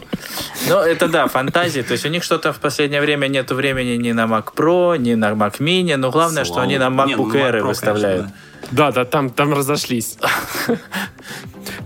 Ну, 0.68 0.78
это 0.80 1.08
да, 1.08 1.28
фантазии. 1.28 1.82
То 1.82 1.92
есть 1.92 2.04
у 2.04 2.08
них 2.08 2.22
что-то 2.24 2.52
в 2.52 2.58
последнее 2.58 3.00
время 3.00 3.28
нету 3.28 3.54
времени 3.54 3.96
ни 3.96 4.12
на 4.12 4.24
Mac 4.24 4.54
Pro, 4.54 4.98
ни 4.98 5.14
на 5.14 5.30
Mac 5.30 5.58
Mini. 5.58 5.96
Но 5.96 6.10
главное, 6.10 6.44
Слава. 6.44 6.60
что 6.60 6.60
они 6.62 6.78
на 6.78 6.88
MacBook 6.88 7.16
ну, 7.16 7.34
Air 7.34 7.62
выставляют. 7.62 8.22
Конечно, 8.22 8.40
да. 8.52 8.55
Да, 8.70 8.92
да, 8.92 9.04
там, 9.04 9.30
там 9.30 9.52
разошлись. 9.52 10.18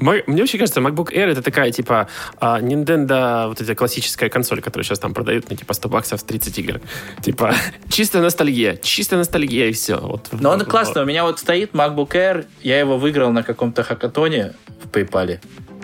Мне 0.01 0.23
вообще 0.27 0.59
кажется, 0.59 0.81
MacBook 0.81 1.13
Air 1.13 1.31
это 1.31 1.43
такая, 1.43 1.71
типа, 1.73 2.09
а, 2.39 2.61
Nintendo, 2.61 3.49
вот 3.49 3.61
эта 3.61 3.75
классическая 3.75 4.29
консоль, 4.29 4.61
которую 4.63 4.85
сейчас 4.85 4.99
там 4.99 5.15
продают 5.15 5.51
на, 5.51 5.57
типа, 5.57 5.75
100 5.75 5.89
баксов 5.89 6.23
30 6.23 6.59
игр. 6.59 6.81
Типа, 7.23 7.55
чистая 7.91 8.23
ностальгия, 8.23 8.77
чистая 8.77 9.19
ностальгия 9.19 9.67
и 9.69 9.73
все. 9.73 9.99
Вот, 9.99 10.29
Но 10.33 10.51
он 10.51 10.65
классный. 10.65 11.03
У 11.03 11.07
меня 11.07 11.25
вот 11.25 11.39
стоит 11.39 11.73
MacBook 11.73 12.11
Air, 12.13 12.47
я 12.63 12.79
его 12.79 12.99
выиграл 12.99 13.31
на 13.33 13.43
каком-то 13.43 13.83
хакатоне 13.83 14.55
в 14.83 14.89
PayPal. 14.89 15.39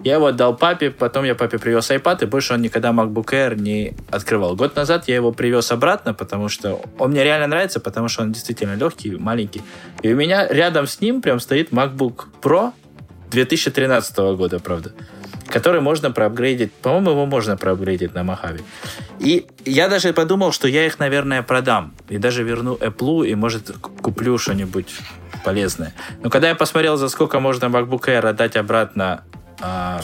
Я 0.07 0.15
его 0.15 0.27
отдал 0.27 0.57
папе, 0.57 0.93
потом 0.93 1.25
я 1.25 1.35
папе 1.35 1.59
привез 1.59 1.91
iPad, 1.91 2.23
и 2.23 2.27
больше 2.27 2.55
он 2.55 2.63
никогда 2.63 2.91
MacBook 2.91 3.33
Air 3.33 3.61
не 3.61 3.97
открывал. 4.09 4.55
Год 4.55 4.77
назад 4.77 5.09
я 5.09 5.17
его 5.17 5.33
привез 5.33 5.73
обратно, 5.73 6.15
потому 6.15 6.49
что 6.49 6.81
он 6.97 7.11
мне 7.11 7.25
реально 7.25 7.49
нравится, 7.49 7.81
потому 7.81 8.07
что 8.07 8.23
он 8.23 8.31
действительно 8.31 8.77
легкий, 8.77 9.17
маленький. 9.17 9.63
И 10.03 10.13
у 10.13 10.17
меня 10.17 10.47
рядом 10.47 10.87
с 10.87 11.01
ним 11.01 11.23
прям 11.23 11.41
стоит 11.41 11.73
MacBook 11.73 12.27
Pro 12.41 12.71
2013 13.33 14.17
года, 14.17 14.61
правда 14.61 14.93
который 15.49 15.81
можно 15.81 16.11
проапгрейдить. 16.11 16.73
По-моему, 16.73 17.11
его 17.11 17.27
можно 17.27 17.57
проапгрейдить 17.57 18.15
на 18.15 18.25
Махаве. 18.25 18.61
И 19.21 19.47
я 19.65 19.89
даже 19.89 20.13
подумал, 20.13 20.53
что 20.53 20.67
я 20.67 20.85
их, 20.87 20.99
наверное, 20.99 21.43
продам. 21.43 21.95
И 22.09 22.19
даже 22.19 22.43
верну 22.43 22.75
Apple, 22.75 23.29
и, 23.29 23.35
может, 23.37 23.71
куплю 24.03 24.39
что-нибудь 24.39 24.93
полезное. 25.45 25.95
Но 26.23 26.31
когда 26.31 26.49
я 26.49 26.57
посмотрел, 26.57 26.97
за 26.97 27.09
сколько 27.09 27.39
можно 27.39 27.67
MacBook 27.67 28.07
Air 28.07 28.27
отдать 28.27 28.57
обратно 28.57 29.23
а, 29.61 30.01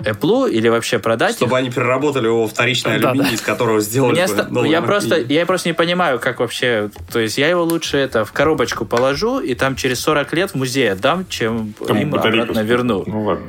Apple 0.00 0.50
или 0.50 0.68
вообще 0.68 0.98
продать 0.98 1.36
Чтобы 1.36 1.52
их? 1.52 1.58
они 1.58 1.70
переработали 1.70 2.26
его 2.26 2.46
вторичный 2.46 2.94
алюминий, 2.96 3.34
из 3.34 3.40
которого 3.40 3.80
сделали 3.80 4.12
Мне 4.12 4.28
ста- 4.28 4.46
новый 4.48 4.70
я 4.70 4.82
просто, 4.82 5.16
я 5.20 5.44
просто 5.46 5.68
не 5.68 5.72
понимаю, 5.72 6.18
как 6.18 6.40
вообще... 6.40 6.90
То 7.12 7.18
есть 7.18 7.38
я 7.38 7.48
его 7.48 7.64
лучше 7.64 7.96
это 7.98 8.24
в 8.24 8.32
коробочку 8.32 8.84
положу, 8.84 9.40
и 9.40 9.54
там 9.54 9.74
через 9.76 10.00
40 10.00 10.32
лет 10.34 10.50
в 10.52 10.54
музей 10.54 10.92
отдам, 10.92 11.26
чем 11.28 11.74
Там 11.86 11.98
им 11.98 12.10
батарейка 12.10 12.42
обратно 12.50 12.60
верну. 12.60 13.04
Ну 13.06 13.24
ладно. 13.24 13.46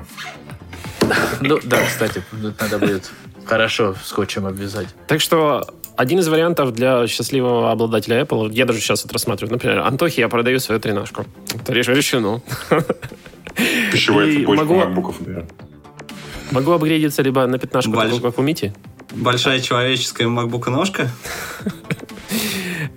Ну 1.41 1.59
да, 1.63 1.79
кстати, 1.85 2.23
надо 2.59 2.79
будет 2.79 3.11
хорошо 3.45 3.95
скотчем 4.03 4.45
обвязать. 4.45 4.87
Так 5.07 5.21
что 5.21 5.65
один 5.95 6.19
из 6.19 6.27
вариантов 6.27 6.73
для 6.73 7.07
счастливого 7.07 7.71
обладателя 7.71 8.21
Apple, 8.21 8.51
я 8.53 8.65
даже 8.65 8.79
сейчас 8.79 9.05
это 9.05 9.13
рассматриваю. 9.13 9.53
Например, 9.53 9.79
Антохе 9.79 10.21
я 10.21 10.27
продаю 10.29 10.59
свою 10.59 10.81
тренажку. 10.81 11.25
Это 11.53 11.71
реш- 11.73 11.93
решено. 11.93 12.41
Пищевая 13.91 14.31
цепочка 14.33 14.63
могу- 14.65 14.75
макбуков, 14.79 15.15
да. 15.19 15.45
Могу 16.51 16.71
апгрейдиться 16.71 17.21
либо 17.21 17.45
на 17.47 17.57
пятнашку, 17.59 17.91
Больше. 17.91 18.13
такую, 18.15 18.31
как 18.31 18.39
у 18.39 18.41
Мити, 18.41 18.73
Большая 19.13 19.59
человеческая 19.59 20.27
MacBook 20.27 20.69
ножка. 20.69 21.09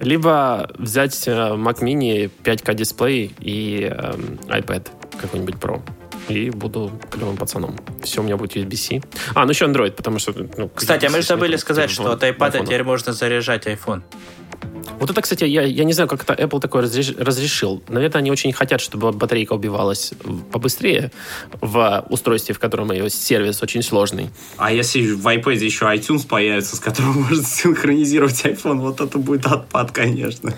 либо 0.00 0.70
взять 0.78 1.26
э, 1.28 1.30
Mac 1.54 1.80
Mini 1.80 2.30
5K 2.44 2.74
дисплей 2.74 3.34
и 3.40 3.88
эм, 3.90 4.38
iPad 4.48 4.88
какой-нибудь 5.20 5.54
Pro. 5.56 5.80
И 6.28 6.50
буду 6.50 6.92
клевым 7.10 7.36
пацаном. 7.36 7.76
Все 8.02 8.20
у 8.20 8.24
меня 8.24 8.36
будет 8.36 8.56
USB-C. 8.56 9.02
А, 9.34 9.44
ну 9.44 9.50
еще 9.50 9.64
Android, 9.66 9.92
потому 9.92 10.18
что... 10.20 10.32
Ну, 10.56 10.68
Кстати, 10.68 11.06
а 11.06 11.10
мы 11.10 11.22
забыли 11.22 11.56
сказать, 11.56 11.90
что 11.90 12.12
от 12.12 12.22
iPad 12.22 12.64
теперь 12.64 12.84
можно 12.84 13.12
заряжать 13.12 13.66
iPhone. 13.66 14.02
Вот 14.98 15.10
это, 15.10 15.22
кстати, 15.22 15.44
я, 15.44 15.62
я 15.62 15.84
не 15.84 15.92
знаю, 15.92 16.08
как 16.08 16.22
это 16.22 16.34
Apple 16.34 16.60
такое 16.60 16.82
разреш- 16.82 17.16
разрешил. 17.22 17.82
Наверное, 17.88 18.18
они 18.18 18.30
очень 18.30 18.52
хотят, 18.52 18.80
чтобы 18.80 19.12
батарейка 19.12 19.54
убивалась 19.54 20.12
побыстрее 20.52 21.10
в 21.60 22.04
устройстве, 22.10 22.54
в 22.54 22.58
котором 22.58 22.92
ее 22.92 23.08
сервис 23.08 23.62
очень 23.62 23.82
сложный. 23.82 24.30
А 24.56 24.72
если 24.72 25.12
в 25.12 25.26
iPad 25.26 25.56
еще 25.56 25.86
iTunes 25.86 26.26
появится, 26.26 26.76
с 26.76 26.80
которым 26.80 27.22
можно 27.28 27.42
синхронизировать 27.42 28.44
iPhone, 28.44 28.80
вот 28.80 29.00
это 29.00 29.18
будет 29.18 29.46
отпад, 29.46 29.90
конечно. 29.92 30.54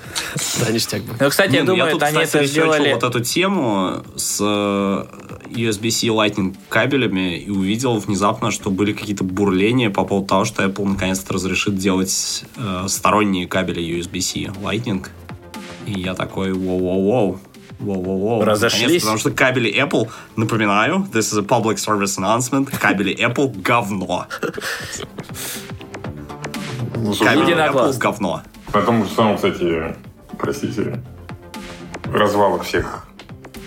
Да, 0.60 0.72
ништяк 0.72 1.02
бы. 1.02 1.14
Ну, 1.20 1.30
кстати, 1.30 1.54
я 1.54 1.60
ну, 1.60 1.66
думаю, 1.66 1.90
они 1.90 1.98
кстати, 1.98 2.36
это 2.36 2.44
сделали... 2.44 2.92
вот 2.94 3.02
эту 3.04 3.20
тему 3.20 4.02
с 4.16 4.38
э, 4.40 5.04
USB-C 5.52 6.08
Lightning 6.08 6.56
кабелями 6.68 7.38
и 7.38 7.50
увидел 7.50 7.98
внезапно, 7.98 8.50
что 8.50 8.70
были 8.70 8.92
какие-то 8.92 9.24
бурления 9.24 9.90
по 9.90 10.04
поводу 10.04 10.26
того, 10.26 10.44
что 10.44 10.64
Apple 10.64 10.86
наконец-то 10.86 11.34
разрешит 11.34 11.76
делать 11.76 12.44
э, 12.56 12.84
сторонние 12.88 13.46
кабели 13.46 13.82
USB-C 13.82 14.52
Lightning. 14.62 15.06
И 15.86 16.00
я 16.00 16.14
такой, 16.14 16.52
воу-воу-воу. 16.52 17.38
Воу-воу-воу. 17.80 18.44
Разошлись? 18.44 19.02
Потому 19.02 19.18
что 19.18 19.30
кабели 19.30 19.72
Apple, 19.74 20.08
напоминаю, 20.36 21.08
this 21.12 21.32
is 21.32 21.38
a 21.38 21.42
public 21.42 21.76
service 21.76 22.18
announcement, 22.18 22.76
кабели 22.78 23.16
Apple 23.16 23.60
говно. 23.60 24.26
Кабели 26.90 27.54
Apple 27.56 27.98
говно. 27.98 28.42
На 28.72 28.82
том 28.82 29.04
же 29.04 29.10
самом, 29.10 29.36
кстати, 29.36 29.94
простите, 30.38 31.02
развалах 32.12 32.62
всех 32.64 33.06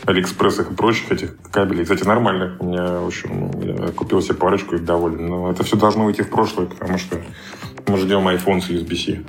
Алиэкспрессах 0.06 0.72
и 0.72 0.76
прочих 0.76 1.12
этих 1.12 1.36
кабелей. 1.52 1.84
Кстати, 1.84 2.04
нормальных. 2.04 2.62
У 2.62 2.66
меня, 2.66 3.00
в 3.00 3.08
общем, 3.08 3.52
я 3.62 3.88
купил 3.92 4.22
себе 4.22 4.36
парочку 4.36 4.76
и 4.76 4.80
доволен. 4.80 5.28
Но 5.28 5.52
это 5.52 5.64
все 5.64 5.76
должно 5.78 6.06
уйти 6.06 6.22
в 6.22 6.30
прошлое, 6.30 6.68
потому 6.68 6.98
что 6.98 7.20
мы 7.88 7.98
ждем 7.98 8.28
iPhone 8.28 8.62
с 8.62 8.70
USB-C. 8.70 9.24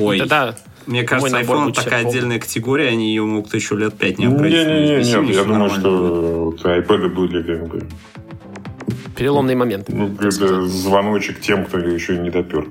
Ой. 0.00 0.20
Да, 0.26 0.54
Мне 0.86 1.02
кажется, 1.04 1.34
Мой 1.34 1.44
iPhone 1.44 1.72
такая 1.72 2.02
полный. 2.02 2.08
отдельная 2.18 2.38
категория, 2.38 2.88
они 2.88 3.08
ее 3.08 3.22
могут 3.24 3.54
еще 3.54 3.76
лет 3.76 3.94
пять 3.96 4.18
не 4.18 4.26
апгрейдить. 4.26 4.66
Не-не-не, 4.66 4.96
на 4.96 5.00
USB-C, 5.00 5.20
нет, 5.22 5.36
я 5.36 5.44
думаю, 5.44 5.70
что 5.70 6.44
вот 6.44 6.64
iPad 6.64 7.08
были 7.08 7.42
как 7.42 7.68
бы 7.68 7.86
переломный 9.16 9.54
момент. 9.56 9.88
ну, 9.88 10.14
это 10.20 10.62
звоночек 10.66 11.40
тем, 11.40 11.64
кто 11.64 11.78
еще 11.78 12.16
не 12.18 12.30
допер. 12.30 12.68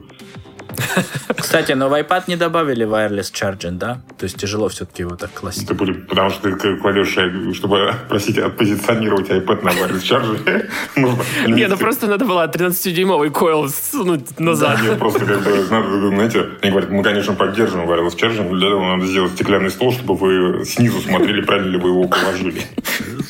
Кстати, 1.37 1.71
но 1.73 1.89
в 1.89 1.93
iPad 1.93 2.23
не 2.27 2.35
добавили 2.35 2.85
wireless 2.85 3.31
charging, 3.31 3.77
да? 3.77 4.01
То 4.17 4.25
есть 4.25 4.37
тяжело 4.37 4.69
все-таки 4.69 5.03
его 5.03 5.15
так 5.15 5.31
класть. 5.33 5.63
Это 5.63 5.73
были, 5.73 5.93
потому 5.93 6.29
что 6.29 6.51
ты 6.51 6.77
кладешь, 6.77 7.17
чтобы, 7.55 7.93
простите, 8.09 8.43
отпозиционировать 8.43 9.29
iPad 9.29 9.63
на 9.63 9.69
wireless 9.69 10.01
charger, 10.01 10.69
нужно... 10.95 11.23
Не, 11.47 11.67
ну 11.67 11.77
просто 11.77 12.07
надо 12.07 12.25
было 12.25 12.47
13-дюймовый 12.47 13.29
койл 13.29 13.69
сунуть 13.69 14.39
назад. 14.39 14.81
Нет, 14.81 14.99
просто 14.99 15.25
как 15.25 15.43
бы, 15.43 15.67
надо, 15.69 16.07
знаете, 16.09 16.45
они 16.61 16.71
говорят, 16.71 16.89
мы, 16.89 17.03
конечно, 17.03 17.33
поддерживаем 17.33 17.89
wireless 17.89 18.15
charging, 18.15 18.49
но 18.49 18.55
для 18.55 18.67
этого 18.67 18.95
надо 18.95 19.05
сделать 19.05 19.33
стеклянный 19.33 19.69
стол, 19.69 19.91
чтобы 19.91 20.15
вы 20.15 20.65
снизу 20.65 21.01
смотрели, 21.01 21.41
правильно 21.41 21.71
ли 21.71 21.77
вы 21.77 21.89
его 21.89 22.07
положили. 22.07 22.61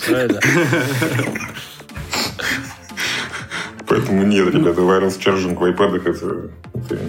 Правильно. 0.08 0.40
Поэтому 3.88 4.24
нет, 4.24 4.54
ребята, 4.54 4.82
wireless 4.82 5.18
charging 5.20 5.56
в 5.56 5.64
iPad 5.64 5.98
это, 5.98 6.50
это 6.74 7.00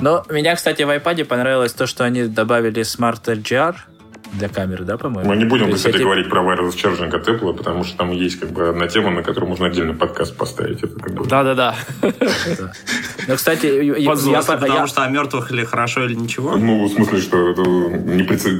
Но 0.00 0.24
меня, 0.30 0.54
кстати, 0.54 0.82
в 0.82 0.88
iPad 0.90 1.24
понравилось 1.24 1.72
то, 1.72 1.86
что 1.86 2.04
они 2.04 2.24
добавили 2.24 2.82
Smart 2.82 3.22
LGR 3.24 3.74
для 4.34 4.48
камеры, 4.48 4.84
да, 4.84 4.96
по-моему? 4.96 5.28
Мы 5.28 5.36
не 5.36 5.44
будем, 5.44 5.64
То 5.64 5.70
есть 5.70 5.78
кстати, 5.80 5.96
эти- 5.96 6.02
говорить 6.04 6.30
про 6.30 6.42
wireless 6.42 6.74
charging 6.74 7.14
от 7.14 7.28
Apple, 7.28 7.54
потому 7.54 7.84
что 7.84 7.98
там 7.98 8.12
есть 8.12 8.38
как 8.38 8.50
бы 8.50 8.68
одна 8.68 8.86
тема, 8.86 9.10
на 9.10 9.22
которую 9.22 9.50
можно 9.50 9.66
отдельный 9.66 9.94
подкаст 9.94 10.36
поставить. 10.36 10.82
Это 10.82 10.98
как 10.98 11.12
бы... 11.14 11.26
Да-да-да. 11.26 11.74
Ну, 13.28 13.36
кстати, 13.36 13.66
я- 13.66 14.42
потому 14.42 14.86
что 14.86 15.02
о 15.02 15.08
мертвых 15.08 15.50
или 15.50 15.64
хорошо, 15.64 16.04
или 16.04 16.14
ничего. 16.14 16.56
Ну, 16.56 16.84
в 16.84 16.92
смысле, 16.92 17.20
что 17.20 17.50
это 17.50 17.62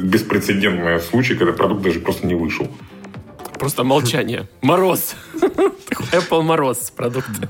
беспрецедентный 0.02 1.00
случай, 1.00 1.34
когда 1.36 1.52
продукт 1.52 1.82
даже 1.82 2.00
просто 2.00 2.26
не 2.26 2.34
вышел. 2.34 2.68
Просто 3.62 3.84
молчание. 3.84 4.48
Мороз. 4.60 5.14
Apple 6.10 6.42
Мороз 6.42 6.90
продукты. 6.90 7.48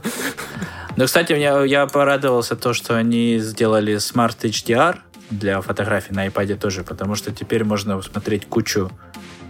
Ну, 0.95 1.07
кстати, 1.07 1.33
меня, 1.33 1.63
я 1.63 1.87
порадовался 1.87 2.55
то, 2.55 2.75
что 2.75 2.99
они 2.99 3.39
сделали 3.39 3.95
Smart 3.95 4.39
HDR 4.43 4.99
для 5.31 5.63
фотографий 5.63 6.13
на 6.13 6.27
iPad 6.27 6.57
тоже, 6.57 6.85
потому 6.85 7.15
что 7.15 7.33
теперь 7.33 7.65
можно 7.65 8.03
смотреть 8.03 8.45
кучу 8.45 8.91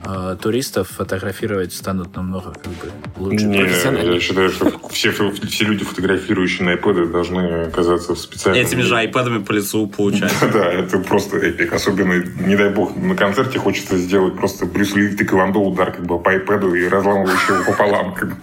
э, 0.05 0.37
туристов, 0.41 0.89
фотографировать 0.89 1.73
станут 1.73 2.17
намного 2.17 2.53
как 2.53 2.73
бы 2.73 2.93
лучше. 3.17 3.45
Не, 3.45 3.59
профессионально. 3.63 4.13
я 4.13 4.21
считаю, 4.21 4.51
что 4.51 4.73
все, 4.91 5.13
все 5.13 5.65
люди, 5.65 5.85
фотографирующие 5.85 6.65
на 6.65 6.75
iPad, 6.75 7.11
должны 7.11 7.65
оказаться 7.67 8.15
в 8.15 8.19
специальном... 8.19 8.65
Этими 8.65 8.83
же 8.83 8.97
айпадами 8.97 9.43
по 9.43 9.53
лицу 9.53 9.87
получать. 9.87 10.33
Да, 10.53 10.71
это 10.71 10.99
просто 10.99 11.39
эпик. 11.39 11.73
Особенно, 11.73 12.23
не 12.47 12.57
дай 12.57 12.71
бог, 12.71 12.95
на 12.97 13.17
концерте 13.17 13.59
хочется 13.59 13.97
сделать 13.97 14.37
просто 14.37 14.67
Брюс 14.67 14.95
Ли 14.95 15.17
тэквондо 15.17 15.61
удар 15.61 15.93
как 15.93 16.05
бы 16.05 16.19
по 16.19 16.35
iPad 16.35 16.79
и 16.79 16.89
разламывающий 16.89 17.55
его 17.55 17.65
пополам. 17.65 18.15
как 18.15 18.29
бы. 18.31 18.37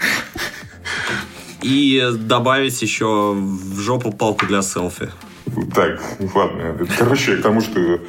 И 1.62 2.10
добавить 2.14 2.82
еще 2.82 3.34
в 3.36 3.80
жопу 3.80 4.12
палку 4.12 4.46
для 4.46 4.62
селфи. 4.62 5.10
Так, 5.74 6.02
ладно. 6.34 6.78
Короче, 6.98 7.38
к 7.38 7.42
тому, 7.42 7.62
что 7.62 7.80
э, 7.80 8.00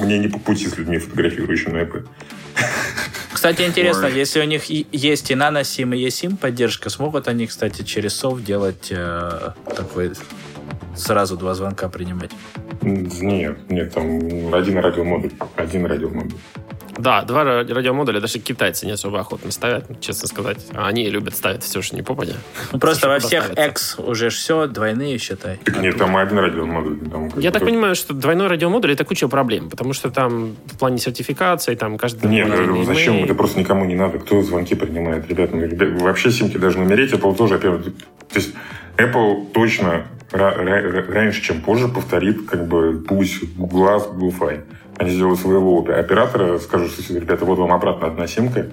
мне 0.00 0.18
не 0.18 0.28
по 0.28 0.38
пути 0.38 0.66
с 0.66 0.76
людьми, 0.76 0.98
фотографирующими 0.98 1.72
на 1.72 1.82
iPad. 1.82 2.06
Кстати, 3.32 3.62
интересно, 3.62 4.06
Ой. 4.06 4.14
если 4.14 4.40
у 4.40 4.44
них 4.44 4.64
есть 4.64 5.30
и 5.30 5.34
наносим, 5.34 5.94
и 5.94 6.04
eSIM 6.04 6.36
поддержка, 6.36 6.90
смогут 6.90 7.28
они, 7.28 7.46
кстати, 7.46 7.82
через 7.82 8.14
софт 8.14 8.42
делать 8.44 8.88
э, 8.90 9.52
такой 9.76 10.12
сразу 10.96 11.36
два 11.36 11.54
звонка 11.54 11.88
принимать? 11.88 12.32
Нет, 12.82 13.58
нет, 13.70 13.94
там 13.94 14.52
один 14.52 14.78
радиомодуль. 14.78 15.30
Один 15.56 15.86
радиомодуль. 15.86 16.38
Да, 16.98 17.22
два 17.22 17.44
ра- 17.44 17.72
радиомодуля 17.72 18.20
даже 18.20 18.38
китайцы 18.40 18.84
не 18.86 18.92
особо 18.92 19.20
охотно 19.20 19.50
ставят, 19.52 20.00
честно 20.00 20.26
сказать. 20.28 20.66
А 20.74 20.88
они 20.88 21.08
любят 21.08 21.36
ставить 21.36 21.62
все, 21.62 21.80
что 21.80 21.96
не 21.96 22.02
попадя. 22.02 22.34
Ну, 22.72 22.78
просто 22.80 23.08
во 23.08 23.20
всех? 23.20 23.50
X 23.56 23.98
уже 23.98 24.30
все, 24.30 24.66
двойные, 24.66 25.18
считай. 25.18 25.58
Так 25.64 25.80
нет, 25.80 25.96
там 25.96 26.16
один 26.16 26.38
радиомодуль. 26.38 26.98
Там 27.08 27.30
Я 27.38 27.52
так 27.52 27.64
понимаю, 27.64 27.94
что 27.94 28.14
двойной 28.14 28.48
радиомодуль 28.48 28.92
это 28.92 29.04
куча 29.04 29.28
проблем, 29.28 29.70
потому 29.70 29.92
что 29.92 30.10
там 30.10 30.56
в 30.66 30.76
плане 30.78 30.98
сертификации, 30.98 31.76
там 31.76 31.98
каждый... 31.98 32.28
Нет, 32.28 32.48
ну, 32.48 32.84
зачем? 32.84 33.22
Это 33.24 33.34
просто 33.34 33.60
никому 33.60 33.84
не 33.84 33.94
надо. 33.94 34.18
Кто 34.18 34.42
звонки 34.42 34.74
принимает? 34.74 35.28
Ребят, 35.28 35.52
ну, 35.52 35.62
ребят, 35.62 36.02
вообще 36.02 36.30
симки 36.30 36.56
должны 36.56 36.82
умереть. 36.82 37.12
Apple 37.12 37.36
тоже, 37.36 37.54
опять, 37.54 37.84
то 37.84 38.34
есть 38.34 38.54
Apple 38.96 39.52
точно 39.52 40.06
раньше, 40.30 41.42
чем 41.42 41.60
позже 41.60 41.88
повторит 41.88 42.46
как 42.46 42.66
бы 42.66 43.02
пусть 43.06 43.42
Google, 43.56 44.00
Google 44.12 44.34
Fi. 44.38 44.60
Они 44.98 45.10
сделают 45.10 45.40
своего 45.40 45.80
оператора, 45.80 46.58
скажут, 46.58 46.92
что, 46.92 47.14
ребята, 47.14 47.44
вот 47.44 47.58
вам 47.58 47.72
обратно 47.72 48.08
одна 48.08 48.26
симка, 48.26 48.66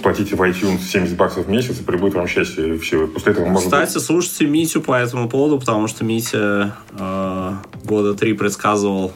платите 0.00 0.36
в 0.36 0.42
iTunes 0.42 0.80
70 0.80 1.16
баксов 1.16 1.46
в 1.46 1.50
месяц, 1.50 1.80
и 1.80 1.82
прибудет 1.82 2.14
вам 2.14 2.28
счастье, 2.28 2.78
все. 2.78 3.06
После 3.08 3.32
этого 3.32 3.46
можно... 3.46 3.68
Кстати, 3.68 3.98
слушайте 3.98 4.46
Митю 4.46 4.80
по 4.80 4.94
этому 4.94 5.28
поводу, 5.28 5.58
потому 5.58 5.88
что 5.88 6.04
Митя 6.04 6.76
э, 6.92 7.52
года 7.84 8.14
три 8.14 8.32
предсказывал 8.34 9.12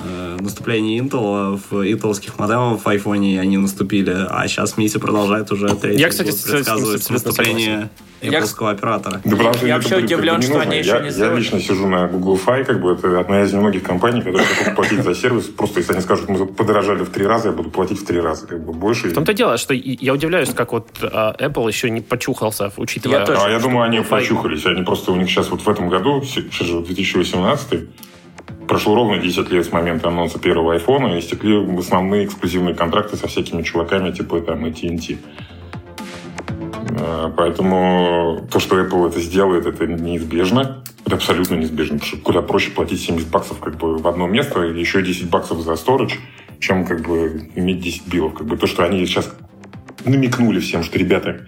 э, 0.00 0.36
наступления 0.40 1.02
Intel 1.02 1.60
в 1.70 1.86
интелских 1.90 2.38
модемов 2.38 2.84
в 2.84 2.86
iPhone 2.88 3.38
они 3.38 3.58
наступили, 3.58 4.14
а 4.28 4.46
сейчас 4.48 4.76
Мити 4.76 4.98
продолжает 4.98 5.50
уже 5.52 5.68
третий 5.76 6.00
Я, 6.00 6.08
кстати, 6.08 6.30
предсказывать 6.30 7.08
наступление 7.10 7.90
Я- 8.22 8.40
Apple 8.40 8.70
оператора. 8.70 9.20
Да 9.24 9.36
потому 9.36 9.54
что 9.54 9.66
Я 9.66 9.74
вообще 9.76 9.96
удивлен, 9.98 10.40
что 10.42 10.60
они 10.60 10.78
еще 10.78 10.90
я, 10.90 10.98
не 11.00 11.06
Я 11.06 11.10
сделали. 11.12 11.38
лично 11.38 11.60
сижу 11.60 11.86
на 11.86 12.06
Google 12.08 12.38
Fi, 12.44 12.64
как 12.64 12.80
бы 12.80 12.92
это 12.92 13.20
одна 13.20 13.42
из 13.42 13.52
немногих 13.52 13.82
компаний, 13.82 14.20
которые 14.22 14.46
готовы 14.48 14.74
платить 14.76 15.02
за 15.04 15.14
сервис. 15.14 15.44
Просто 15.44 15.80
если 15.80 15.92
они 15.92 16.02
скажут, 16.02 16.28
мы 16.28 16.46
подорожали 16.46 17.04
в 17.04 17.10
три 17.10 17.26
раза, 17.26 17.48
я 17.48 17.54
буду 17.54 17.70
платить 17.70 18.00
в 18.00 18.06
три 18.06 18.20
раза, 18.20 18.46
как 18.46 18.64
бы 18.64 18.72
больше. 18.72 19.08
В 19.08 19.14
том-то 19.14 19.32
и 19.32 19.34
дело, 19.34 19.56
что 19.58 19.74
я 19.74 20.12
удивляюсь, 20.12 20.50
как 20.54 20.72
вот 20.72 20.88
а, 21.02 21.34
Apple 21.38 21.68
еще 21.68 21.90
не 21.90 22.00
почухался, 22.00 22.72
учитывая... 22.76 23.20
Я 23.20 23.26
тоже. 23.26 23.40
А 23.44 23.50
я 23.50 23.58
думаю, 23.60 23.82
они 23.84 23.98
Wi-Fi. 23.98 24.08
прочухались. 24.08 24.66
Они 24.66 24.82
просто 24.82 25.12
у 25.12 25.16
них 25.16 25.28
сейчас 25.28 25.50
вот 25.50 25.60
в 25.62 25.68
этом 25.68 25.88
году, 25.88 26.22
сейчас 26.22 26.66
же 26.66 26.80
2018 26.80 27.84
прошло 28.68 28.94
ровно 28.94 29.18
10 29.18 29.50
лет 29.50 29.66
с 29.66 29.72
момента 29.72 30.08
анонса 30.08 30.38
первого 30.38 30.74
айфона, 30.74 31.14
и 31.14 31.20
истекли 31.20 31.56
основные 31.78 32.26
эксклюзивные 32.26 32.74
контракты 32.74 33.16
со 33.16 33.28
всякими 33.28 33.62
чуваками, 33.62 34.10
типа 34.12 34.40
там 34.40 34.64
AT&T. 34.64 35.18
Э, 36.98 37.32
Поэтому 37.36 38.46
то, 38.50 38.58
что 38.60 38.80
Apple 38.80 39.08
это 39.08 39.20
сделает, 39.20 39.66
это 39.66 39.86
неизбежно. 39.86 40.82
Это 41.04 41.16
абсолютно 41.16 41.54
неизбежно, 41.54 41.98
потому 41.98 42.06
что 42.06 42.16
куда 42.18 42.42
проще 42.42 42.70
платить 42.70 43.00
70 43.00 43.28
баксов 43.28 43.60
как 43.60 43.76
бы 43.76 43.96
в 43.96 44.08
одно 44.08 44.26
место 44.26 44.64
и 44.64 44.78
еще 44.78 45.02
10 45.02 45.30
баксов 45.30 45.60
за 45.60 45.72
storage, 45.72 46.14
чем 46.58 46.84
как 46.84 47.06
бы 47.06 47.50
иметь 47.54 47.80
10 47.80 48.08
билов. 48.08 48.34
Как 48.34 48.46
бы 48.46 48.56
то, 48.56 48.66
что 48.66 48.84
они 48.84 49.06
сейчас 49.06 49.32
намекнули 50.04 50.58
всем, 50.58 50.82
что, 50.82 50.98
ребята, 50.98 51.46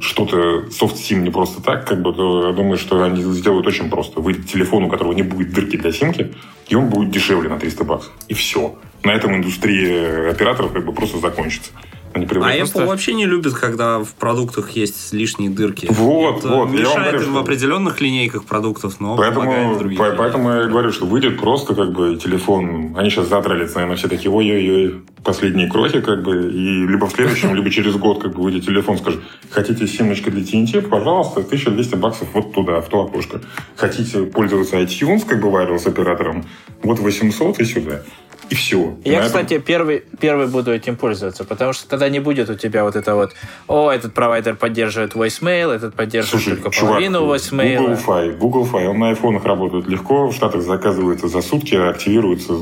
что-то 0.00 0.70
софт 0.70 0.96
SIM 0.96 1.20
не 1.20 1.30
просто 1.30 1.62
так, 1.62 1.86
как 1.86 2.02
бы, 2.02 2.12
то 2.12 2.48
я 2.48 2.52
думаю, 2.52 2.78
что 2.78 3.02
они 3.02 3.22
сделают 3.22 3.66
очень 3.66 3.90
просто. 3.90 4.20
Выйдет 4.20 4.48
телефон, 4.48 4.84
у 4.84 4.88
которого 4.88 5.12
не 5.12 5.22
будет 5.22 5.52
дырки 5.52 5.76
для 5.76 5.92
симки, 5.92 6.34
и 6.68 6.74
он 6.74 6.88
будет 6.88 7.10
дешевле 7.10 7.48
на 7.48 7.58
300 7.58 7.84
баксов. 7.84 8.12
И 8.28 8.34
все. 8.34 8.76
На 9.04 9.12
этом 9.12 9.34
индустрия 9.34 10.30
операторов 10.30 10.72
как 10.72 10.84
бы 10.84 10.92
просто 10.92 11.18
закончится. 11.18 11.70
Они 12.12 12.24
А 12.26 12.56
Apple 12.64 12.86
вообще 12.86 13.14
не 13.14 13.24
любит, 13.24 13.54
когда 13.54 14.00
в 14.00 14.14
продуктах 14.14 14.70
есть 14.70 15.12
лишние 15.12 15.48
дырки. 15.48 15.86
Вот, 15.90 16.38
Это 16.38 16.48
вот, 16.48 16.70
я 16.72 16.80
Мешает 16.80 16.96
говорю, 16.98 17.18
им 17.18 17.22
что- 17.24 17.32
в 17.32 17.38
определенных 17.38 18.00
линейках 18.00 18.44
продуктов, 18.46 18.98
но 19.00 19.16
помогает 19.16 19.34
в 19.36 19.38
Поэтому, 19.46 19.78
других. 19.78 19.98
по- 19.98 20.02
линейках. 20.02 20.18
поэтому 20.18 20.50
я 20.50 20.64
говорю, 20.64 20.90
что 20.92 21.06
выйдет 21.06 21.38
просто 21.40 21.74
как 21.74 21.92
бы 21.92 22.16
телефон. 22.16 22.94
Они 22.96 23.10
сейчас 23.10 23.28
задрались, 23.28 23.74
наверное, 23.74 23.96
все 23.96 24.08
такие, 24.08 24.28
ой-ой-ой, 24.30 25.02
последние 25.22 25.70
крохи, 25.70 26.00
как 26.00 26.22
бы, 26.24 26.50
и 26.52 26.86
либо 26.86 27.06
в 27.06 27.12
следующем, 27.12 27.54
либо 27.54 27.70
через 27.70 27.94
год, 27.94 28.20
как 28.22 28.34
бы, 28.34 28.42
выйдет 28.42 28.64
телефон, 28.66 28.98
скажет, 28.98 29.20
хотите 29.50 29.86
симочка 29.86 30.30
для 30.32 30.42
TNT, 30.42 30.82
пожалуйста, 30.82 31.40
1200 31.44 31.94
баксов 31.94 32.26
вот 32.34 32.52
туда, 32.52 32.80
в 32.80 32.88
то 32.88 33.02
окошко. 33.02 33.40
Хотите 33.76 34.24
пользоваться 34.24 34.76
iTunes, 34.80 35.24
как 35.24 35.40
бы, 35.40 35.48
wireless 35.48 35.86
оператором, 35.86 36.44
вот 36.82 36.98
800 36.98 37.60
и 37.60 37.64
сюда. 37.64 38.02
И 38.50 38.54
все. 38.56 38.96
Я, 39.04 39.22
кстати, 39.22 39.58
первый, 39.58 40.02
первый 40.20 40.48
буду 40.48 40.72
этим 40.72 40.96
пользоваться, 40.96 41.44
потому 41.44 41.72
что 41.72 41.88
тогда 41.88 42.08
не 42.08 42.18
будет 42.18 42.50
у 42.50 42.54
тебя 42.56 42.82
вот 42.84 42.96
это 42.96 43.14
вот, 43.14 43.32
о, 43.68 43.90
этот 43.92 44.12
провайдер 44.12 44.56
поддерживает 44.56 45.12
voicemail, 45.12 45.70
этот 45.72 45.94
поддерживает 45.94 46.42
Слушай, 46.44 46.56
только 46.56 46.74
чувак, 46.76 46.94
половину 46.94 47.32
voicemail. 47.32 47.76
Google 47.78 47.98
Fi, 48.06 48.36
Google 48.38 48.68
Fi, 48.72 48.86
он 48.86 48.98
на 48.98 49.08
айфонах 49.10 49.44
работает 49.44 49.86
легко, 49.86 50.26
в 50.28 50.34
Штатах 50.34 50.62
заказывается 50.62 51.28
за 51.28 51.42
сутки, 51.42 51.76
а 51.76 51.90
активируется 51.90 52.54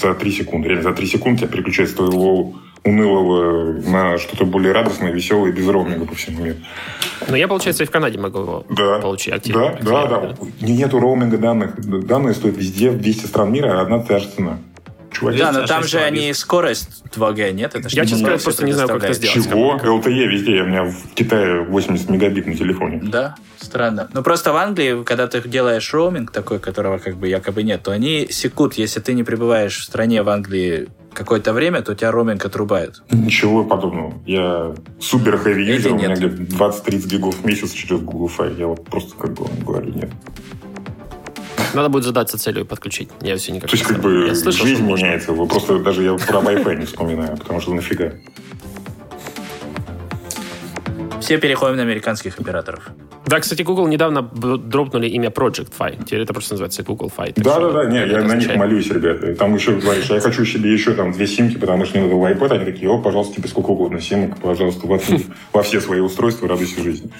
за 0.00 0.14
3 0.14 0.30
секунды. 0.32 0.68
Реально, 0.68 0.84
за 0.90 0.92
3 0.96 1.06
секунды 1.06 1.38
тебя 1.40 1.48
переключает 1.48 1.90
с 1.90 1.92
твоего 1.94 2.54
унылого 2.84 3.72
на 3.90 4.18
что-то 4.18 4.44
более 4.46 4.72
радостное, 4.72 5.10
веселое, 5.12 5.52
без 5.52 5.66
роуминга 5.68 6.06
по 6.06 6.14
всему 6.14 6.44
миру. 6.44 6.56
Но 7.28 7.36
я, 7.36 7.48
получается, 7.48 7.82
и 7.84 7.86
в 7.86 7.90
Канаде 7.90 8.18
могу 8.18 8.40
его 8.40 8.64
Да. 8.70 8.98
получить 8.98 9.30
Да, 9.30 9.36
активно. 9.36 9.78
да, 9.82 10.06
да. 10.06 10.34
Нету 10.60 11.00
роуминга 11.00 11.38
данных. 11.38 11.76
Данные 12.06 12.34
стоят 12.34 12.56
везде, 12.56 12.90
в 12.90 12.98
200 12.98 13.26
стран 13.26 13.52
мира, 13.52 13.80
одна 13.80 13.98
и 13.98 14.06
та 14.06 14.18
же 14.18 14.28
цена. 14.28 14.58
Чуваки, 15.14 15.38
Да, 15.38 15.52
но 15.52 15.66
там 15.66 15.84
же 15.84 15.98
они 15.98 16.32
скорость 16.34 17.04
2G, 17.14 17.52
нет? 17.52 17.74
Это 17.74 17.88
Я, 17.90 18.02
не 18.02 18.08
честно 18.08 18.26
говоря, 18.26 18.42
просто 18.42 18.64
не 18.66 18.72
знаю, 18.72 18.88
как 18.88 19.04
это 19.04 19.12
сделать. 19.14 19.44
чего? 19.44 19.76
LTE 19.76 20.26
везде. 20.26 20.62
У 20.62 20.66
меня 20.66 20.84
в 20.84 21.14
Китае 21.14 21.62
80 21.62 22.10
мегабит 22.10 22.46
на 22.46 22.54
телефоне. 22.56 23.00
Да, 23.02 23.36
странно. 23.58 24.08
Ну, 24.12 24.22
просто 24.22 24.52
в 24.52 24.56
Англии, 24.56 25.02
когда 25.04 25.26
ты 25.28 25.40
делаешь 25.48 25.92
роуминг 25.94 26.32
такой, 26.32 26.58
которого 26.58 26.98
как 26.98 27.16
бы 27.16 27.28
якобы 27.28 27.62
нет, 27.62 27.82
то 27.82 27.92
они 27.92 28.26
секут, 28.30 28.74
если 28.74 29.00
ты 29.00 29.14
не 29.14 29.22
пребываешь 29.22 29.78
в 29.78 29.84
стране 29.84 30.22
в 30.22 30.28
Англии 30.28 30.88
какое-то 31.12 31.52
время, 31.52 31.80
то 31.82 31.94
тебя 31.94 32.10
роуминг 32.10 32.44
отрубают. 32.44 33.02
Ничего 33.10 33.64
подобного. 33.64 34.14
Я 34.26 34.74
супер 35.00 35.38
хэви 35.38 35.64
юзер, 35.64 35.92
у 35.92 35.96
меня 35.96 36.08
где-то 36.14 36.42
20-30 36.42 37.06
гигов 37.08 37.36
в 37.36 37.44
месяц 37.44 37.70
через 37.70 38.00
Google 38.00 38.30
Fi. 38.36 38.58
Я 38.58 38.66
вот 38.66 38.84
просто 38.84 39.14
как 39.16 39.34
бы 39.34 39.44
вам 39.44 39.60
говорю, 39.60 39.92
нет. 39.94 40.10
Надо 41.74 41.88
будет 41.88 42.04
задаться 42.04 42.38
целью 42.38 42.64
подключить. 42.64 43.10
Я 43.20 43.36
все 43.36 43.52
никак 43.52 43.70
То 43.70 43.76
есть 43.76 43.86
как 43.86 44.00
бы 44.00 44.26
Я 44.28 44.34
слышал, 44.34 44.66
жизнь 44.66 44.84
меняется. 44.84 45.32
Вы 45.32 45.46
просто 45.46 45.78
даже 45.78 46.02
я 46.04 46.14
про 46.14 46.38
Wi-Fi 46.38 46.76
не 46.76 46.86
вспоминаю, 46.86 47.36
потому 47.36 47.60
что 47.60 47.74
нафига. 47.74 48.12
Все 51.20 51.38
переходим 51.38 51.76
на 51.76 51.82
американских 51.82 52.38
операторов. 52.38 52.90
Да, 53.26 53.40
кстати, 53.40 53.62
Google 53.62 53.86
недавно 53.86 54.20
дропнули 54.22 55.08
имя 55.08 55.30
Project 55.30 55.72
Fi. 55.76 56.04
Теперь 56.04 56.20
это 56.20 56.34
просто 56.34 56.52
называется 56.52 56.82
Google 56.82 57.10
Fi. 57.16 57.32
Так 57.32 57.44
что 57.44 57.60
Да-да-да, 57.60 57.90
не, 57.90 58.06
я 58.06 58.22
на 58.22 58.34
них 58.34 58.54
молюсь, 58.54 58.88
ребята. 58.90 59.34
Там 59.34 59.54
еще 59.54 59.72
говоришь, 59.72 60.10
я 60.10 60.20
хочу 60.20 60.44
себе 60.44 60.70
еще 60.70 60.92
там 60.92 61.12
две 61.12 61.26
симки, 61.26 61.56
потому 61.56 61.86
что 61.86 61.98
мне 61.98 62.06
надо 62.06 62.16
iPad. 62.16 62.56
Они 62.56 62.64
такие, 62.66 62.90
о, 62.90 62.98
пожалуйста, 63.00 63.36
тебе 63.36 63.48
сколько 63.48 63.70
угодно 63.70 64.00
симок, 64.00 64.38
пожалуйста, 64.38 64.86
воткни 64.86 65.24
во 65.52 65.62
все 65.62 65.80
свои 65.80 66.00
устройства, 66.00 66.46
радуйся 66.46 66.82
жизни. 66.82 67.10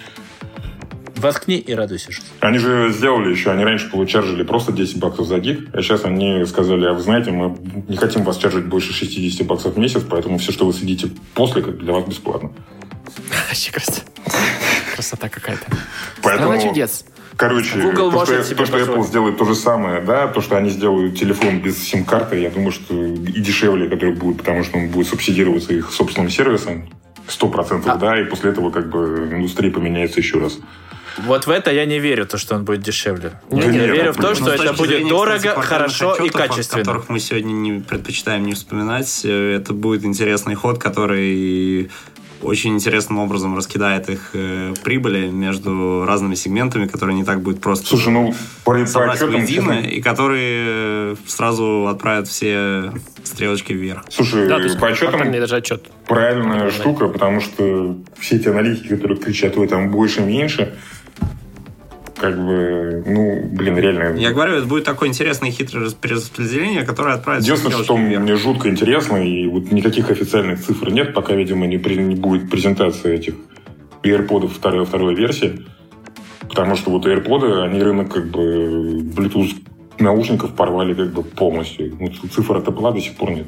Воткни 1.25 1.57
и 1.57 1.73
радуйся. 1.73 2.11
Они 2.41 2.59
же 2.59 2.93
сделали 2.93 3.31
еще, 3.31 3.51
они 3.51 3.65
раньше 3.65 3.91
получаржили 3.91 4.43
просто 4.43 4.73
10 4.73 4.99
баксов 4.99 5.27
за 5.27 5.39
гиг, 5.39 5.71
а 5.73 5.81
сейчас 5.81 6.05
они 6.05 6.45
сказали, 6.45 6.85
а 6.85 6.93
вы 6.93 7.01
знаете, 7.01 7.31
мы 7.31 7.57
не 7.89 7.97
хотим 7.97 8.25
вас 8.25 8.37
чаржить 8.37 8.67
больше 8.67 8.93
60 8.93 9.47
баксов 9.47 9.75
в 9.75 9.79
месяц, 9.79 10.03
поэтому 10.09 10.37
все, 10.37 10.53
что 10.53 10.67
вы 10.67 10.75
сидите 10.75 11.09
после, 11.33 11.63
для 11.63 11.95
вас 11.95 12.05
бесплатно. 12.05 12.53
Вообще 13.49 13.73
красота. 13.73 14.03
Красота 14.95 15.29
какая-то. 15.31 15.65
Поэтому, 16.23 16.61
чудес. 16.61 17.07
короче, 17.37 17.81
Google 17.81 18.13
то, 18.13 18.27
что, 18.27 18.55
то, 18.55 18.67
что 18.67 18.79
Apple 18.79 19.05
сделает 19.05 19.39
то 19.39 19.47
же 19.47 19.55
самое, 19.55 20.03
да, 20.03 20.29
то, 20.29 20.43
что 20.43 20.59
они 20.59 20.69
сделают 20.69 21.19
телефон 21.19 21.61
без 21.61 21.83
сим-карты, 21.83 22.39
я 22.39 22.51
думаю, 22.51 22.73
что 22.73 22.95
и 23.03 23.41
дешевле, 23.41 23.89
который 23.89 24.15
будет, 24.15 24.37
потому 24.39 24.63
что 24.63 24.77
он 24.77 24.91
будет 24.91 25.09
субсидироваться 25.09 25.73
их 25.73 25.91
собственным 25.91 26.29
сервисом, 26.29 26.91
100% 27.29 27.83
А. 27.87 27.97
да, 27.97 28.21
и 28.21 28.25
после 28.25 28.51
этого 28.51 28.71
как 28.71 28.91
бы 28.91 29.31
индустрия 29.33 29.71
поменяется 29.71 30.21
еще 30.21 30.39
раз. 30.39 30.59
Вот 31.19 31.47
в 31.47 31.51
это 31.51 31.70
я 31.73 31.85
не 31.85 31.99
верю, 31.99 32.27
то, 32.27 32.39
что 32.39 32.55
он 32.57 32.65
будет 32.65 32.82
дешевле. 32.82 33.32
Да 33.51 33.62
я 33.62 33.66
нет, 33.70 33.91
верю 33.91 34.12
в 34.12 34.16
то, 34.16 34.35
что 34.35 34.45
Ну, 34.47 34.57
с 34.57 34.61
это 34.61 34.73
будет 34.74 35.09
дорого, 35.09 35.61
хорошо 35.61 36.15
и 36.16 36.28
о 36.28 36.32
качественно. 36.32 36.82
которых 36.82 37.09
мы 37.09 37.20
сегодня 37.20 37.53
не 37.53 37.81
предпочитаем 37.81 38.45
не 38.45 38.55
вспоминать, 38.55 39.20
э, 39.24 39.57
это 39.57 39.73
будет 39.73 40.05
интересный 40.05 40.55
ход, 40.55 40.78
который 40.78 41.91
очень 42.43 42.74
интересным 42.74 43.19
образом 43.20 43.57
раскидает 43.57 44.11
их 44.11 44.31
э, 44.35 44.74
прибыли 44.82 45.28
между 45.28 46.05
разными 46.07 46.35
сегментами, 46.35 46.86
которые 46.86 47.16
не 47.16 47.24
так 47.24 47.41
будет 47.41 47.61
просто 47.62 47.86
Слушай, 47.86 48.12
ну, 48.12 48.35
по, 48.65 48.85
собрать 48.86 49.15
отчетам, 49.15 49.35
воедино, 49.41 49.73
и 49.81 50.03
которые 50.03 51.16
сразу 51.27 51.86
отправят 51.89 52.28
все 52.28 52.93
стрелочки 53.23 53.73
вверх. 53.73 54.05
Слушай, 54.11 54.47
Да, 54.47 54.57
то 54.59 54.65
есть 54.65 54.78
по 54.78 54.89
отчетам 54.89 55.12
квартальный 55.12 55.41
даже 55.41 55.57
отчет. 55.57 55.86
правильная 56.07 56.70
штука, 56.70 57.09
потому 57.09 57.41
что 57.41 57.97
все 58.19 58.36
эти 58.36 58.49
аналитики, 58.49 58.89
которые 58.89 59.16
кричат, 59.19 59.57
ой, 59.57 59.66
там 59.66 59.91
больше-меньше, 59.91 60.74
как 62.16 62.36
бы, 62.36 63.03
ну, 63.07 63.43
блин, 63.53 63.77
реально. 63.77 64.16
Я 64.19 64.32
говорю, 64.32 64.55
это 64.55 64.66
будет 64.66 64.85
такое 64.85 65.09
интересное 65.09 65.49
и 65.49 65.53
хитрое 65.53 65.91
перераспределение, 65.91 66.85
которое 66.85 67.15
отправит 67.16 67.43
все 67.43 67.53
Единственное, 67.55 67.85
что 67.85 67.97
вверх. 67.97 68.23
мне 68.23 68.36
жутко 68.36 68.69
интересно, 68.69 69.16
и 69.16 69.47
вот 69.47 69.73
никаких 69.73 70.11
официальных 70.11 70.61
цифр 70.65 70.91
нет, 70.91 71.12
пока, 71.15 71.35
видимо, 71.35 71.66
не, 71.66 71.78
при- 71.78 71.97
не 71.97 72.15
будет 72.15 72.51
презентации 72.51 73.15
этих 73.15 73.35
AirPods 74.03 74.49
второй, 74.49 74.85
второй 74.86 75.15
версии. 75.15 75.65
Потому 76.49 76.77
что 76.77 76.91
вот 76.91 77.07
AirPods, 77.07 77.65
они 77.65 77.82
рынок 77.82 78.12
как 78.12 78.27
бы 78.31 79.01
Bluetooth 79.01 79.53
наушников 79.99 80.55
порвали 80.55 80.95
как 80.95 81.12
бы 81.12 81.23
полностью. 81.23 81.97
Вот 81.97 82.12
цифр 82.32 82.59
от 82.59 82.69
Apple 82.69 82.93
до 82.95 83.01
сих 83.01 83.16
пор 83.16 83.31
нет. 83.32 83.47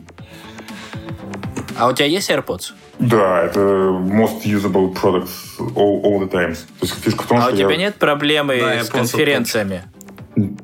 А 1.79 1.89
у 1.89 1.93
тебя 1.93 2.07
есть 2.07 2.31
AirPods? 2.31 2.73
Да, 2.99 3.43
это 3.45 3.61
most 3.61 4.45
usable 4.45 4.95
products 4.95 5.31
all, 5.59 6.03
all 6.03 6.19
the 6.21 6.31
times. 6.31 6.57
То 6.81 6.87
есть 6.87 6.95
фишка 7.03 7.23
в 7.25 7.27
том, 7.27 7.39
А 7.39 7.43
что 7.43 7.53
у 7.53 7.57
тебя 7.57 7.71
я- 7.71 7.77
нет 7.77 7.97
проблемы 7.97 8.59
Да, 8.59 8.85
с 8.85 8.89
конференциями? 8.89 9.83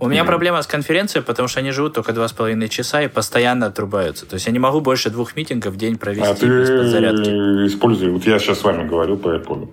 У 0.00 0.08
меня 0.08 0.24
проблема 0.24 0.60
с 0.60 0.66
конференцией, 0.66 1.22
потому 1.24 1.48
что 1.48 1.60
они 1.60 1.70
живут 1.70 1.94
только 1.94 2.12
два 2.12 2.28
с 2.28 2.32
половиной 2.32 2.68
часа 2.68 3.02
и 3.02 3.08
постоянно 3.08 3.66
отрубаются. 3.66 4.26
То 4.26 4.34
есть 4.34 4.46
я 4.46 4.52
не 4.52 4.58
могу 4.58 4.80
больше 4.82 5.08
двух 5.08 5.34
митингов 5.34 5.72
в 5.74 5.76
день 5.78 5.96
провести 5.96 6.28
А 6.28 6.34
ты 6.34 6.46
без 6.46 6.68
подзарядки. 6.68 7.30
используй. 7.66 8.10
Вот 8.10 8.26
я 8.26 8.38
сейчас 8.38 8.58
с 8.60 8.64
вами 8.64 8.86
говорю 8.86 9.16
по 9.16 9.28
AirPods. 9.28 9.68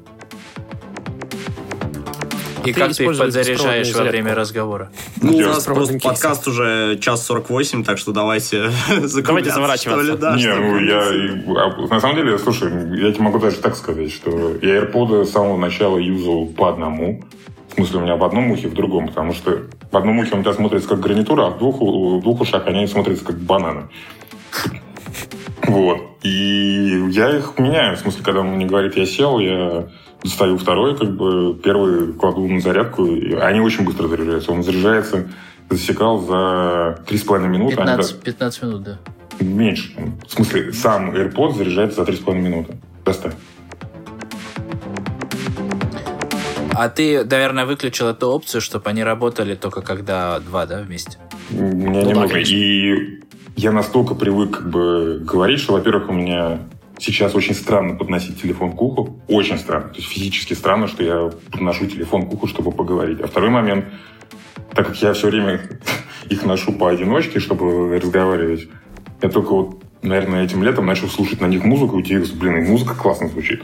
И 2.65 2.73
как 2.73 2.94
ты 2.94 3.03
их 3.06 3.18
подзаряжаешь 3.18 3.94
во 3.94 4.03
время 4.03 4.36
разговора? 4.36 4.91
Ну, 5.22 5.36
у 5.36 5.41
нас 5.41 5.64
просто 5.64 5.99
подкаст 5.99 6.48
уже 6.48 6.98
час 6.99 7.26
48, 7.26 7.84
так 7.84 7.98
что 7.98 8.11
давайте 8.11 8.72
закругляться, 9.03 9.53
заворачиваться. 9.56 10.18
да, 10.18 10.36
не, 10.36 10.53
ну 10.53 10.80
я... 10.80 11.64
а, 11.64 11.88
На 11.88 11.99
самом 11.99 12.15
деле, 12.18 12.38
слушай, 12.38 12.69
я 12.99 13.11
тебе 13.11 13.23
могу 13.23 13.40
даже 13.40 13.57
так 13.57 13.76
сказать, 13.76 14.11
что 14.11 14.56
я 14.61 14.80
AirPods 14.80 15.26
с 15.26 15.31
самого 15.31 15.57
начала 15.57 15.98
юзал 15.98 16.45
по 16.48 16.69
одному. 16.69 17.23
В 17.72 17.76
смысле, 17.76 17.99
у 17.99 18.02
меня 18.02 18.15
в 18.15 18.23
одном 18.23 18.52
ухе, 18.52 18.68
в 18.68 18.73
другом, 18.73 19.07
потому 19.07 19.34
что 19.34 19.61
в 19.91 19.95
одном 19.98 20.19
ухе 20.19 20.34
он 20.34 20.40
у 20.40 20.44
тебя 20.44 20.53
смотрится 20.53 20.90
как 20.90 20.99
гарнитура, 20.99 21.48
а 21.48 21.49
в 21.52 21.60
двух, 21.60 21.80
в 21.80 22.22
двух 22.22 22.41
ушах 22.41 22.65
они 22.68 22.88
смотрятся 22.88 23.26
как 23.26 23.38
бананы. 23.38 23.90
Вот. 25.64 26.02
И 26.23 27.06
я 27.11 27.38
их 27.38 27.53
меняю. 27.57 27.95
В 27.95 27.99
смысле, 27.99 28.23
когда 28.23 28.41
он 28.41 28.48
мне 28.48 28.65
говорит, 28.65 28.98
я 28.98 29.06
сел, 29.06 29.40
я 29.40 29.88
достаю 30.23 30.57
второй, 30.57 30.97
как 30.97 31.15
бы 31.15 31.55
первый 31.63 32.13
кладу 32.13 32.47
на 32.47 32.59
зарядку, 32.59 33.05
и 33.05 33.33
они 33.33 33.59
очень 33.59 33.85
быстро 33.85 34.07
заряжаются. 34.07 34.51
Он 34.51 34.63
заряжается, 34.63 35.27
засекал 35.69 36.19
за 36.19 37.03
3,5 37.07 37.47
минуты. 37.47 37.77
15, 37.77 38.11
они, 38.11 38.21
15 38.23 38.63
минут, 38.63 38.83
да. 38.83 38.97
Меньше. 39.39 39.93
В 40.27 40.31
смысле, 40.31 40.73
сам 40.73 41.11
AirPods 41.11 41.57
заряжается 41.57 42.03
за 42.03 42.11
3,5 42.11 42.35
минуты. 42.35 42.77
Доставь. 43.05 43.33
А 46.73 46.87
ты, 46.87 47.25
наверное, 47.25 47.65
выключил 47.65 48.07
эту 48.07 48.29
опцию, 48.29 48.61
чтобы 48.61 48.89
они 48.89 49.03
работали 49.03 49.55
только 49.55 49.81
когда 49.81 50.39
два, 50.39 50.65
да, 50.65 50.81
вместе? 50.81 51.17
У 51.51 51.55
меня 51.55 52.03
ну, 52.03 52.09
немного. 52.09 52.33
Да, 52.33 52.39
и 52.39 53.19
я 53.57 53.73
настолько 53.73 54.15
привык 54.15 54.51
как 54.51 54.69
бы 54.69 55.19
говорить, 55.21 55.59
что, 55.59 55.73
во-первых, 55.73 56.09
у 56.09 56.13
меня 56.13 56.59
сейчас 56.99 57.35
очень 57.35 57.55
странно 57.55 57.95
подносить 57.95 58.41
телефон 58.41 58.73
к 58.73 58.81
уху. 58.81 59.19
Очень 59.27 59.57
странно. 59.57 59.89
То 59.89 59.95
есть 59.95 60.09
физически 60.09 60.53
странно, 60.53 60.88
что 60.88 61.03
я 61.03 61.31
подношу 61.51 61.88
телефон 61.88 62.27
к 62.27 62.34
уху, 62.34 62.47
чтобы 62.47 62.71
поговорить. 62.71 63.19
А 63.21 63.27
второй 63.27 63.49
момент, 63.49 63.85
так 64.73 64.88
как 64.88 64.95
я 64.97 65.13
все 65.13 65.27
время 65.27 65.61
их 66.30 66.45
ношу 66.45 66.73
поодиночке, 66.73 67.39
чтобы 67.39 67.97
разговаривать, 67.97 68.67
я 69.21 69.30
только 69.30 69.53
вот, 69.53 69.84
наверное, 70.01 70.43
этим 70.43 70.63
летом 70.63 70.85
начал 70.85 71.07
слушать 71.07 71.41
на 71.41 71.47
них 71.47 71.63
музыку, 71.63 71.99
и 71.99 72.03
тебе, 72.03 72.23
блин, 72.35 72.63
и 72.63 72.69
музыка 72.69 72.95
классно 72.95 73.27
звучит. 73.27 73.61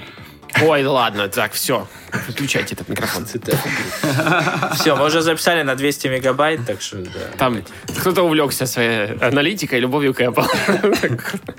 Ой, 0.62 0.86
ладно, 0.86 1.28
так, 1.28 1.54
все. 1.54 1.88
Выключайте 2.28 2.76
этот 2.76 2.88
микрофон. 2.88 3.26
Все, 3.26 4.96
мы 4.96 5.06
уже 5.06 5.22
записали 5.22 5.64
на 5.64 5.76
200 5.76 6.08
мегабайт, 6.08 6.66
так 6.66 6.82
что 6.82 6.98
да. 6.98 7.10
Там 7.38 7.62
кто-то 8.00 8.24
увлекся 8.24 8.66
своей 8.66 9.18
аналитикой, 9.20 9.80
любовью 9.80 10.14
к 10.14 10.22
Apple. 10.22 10.46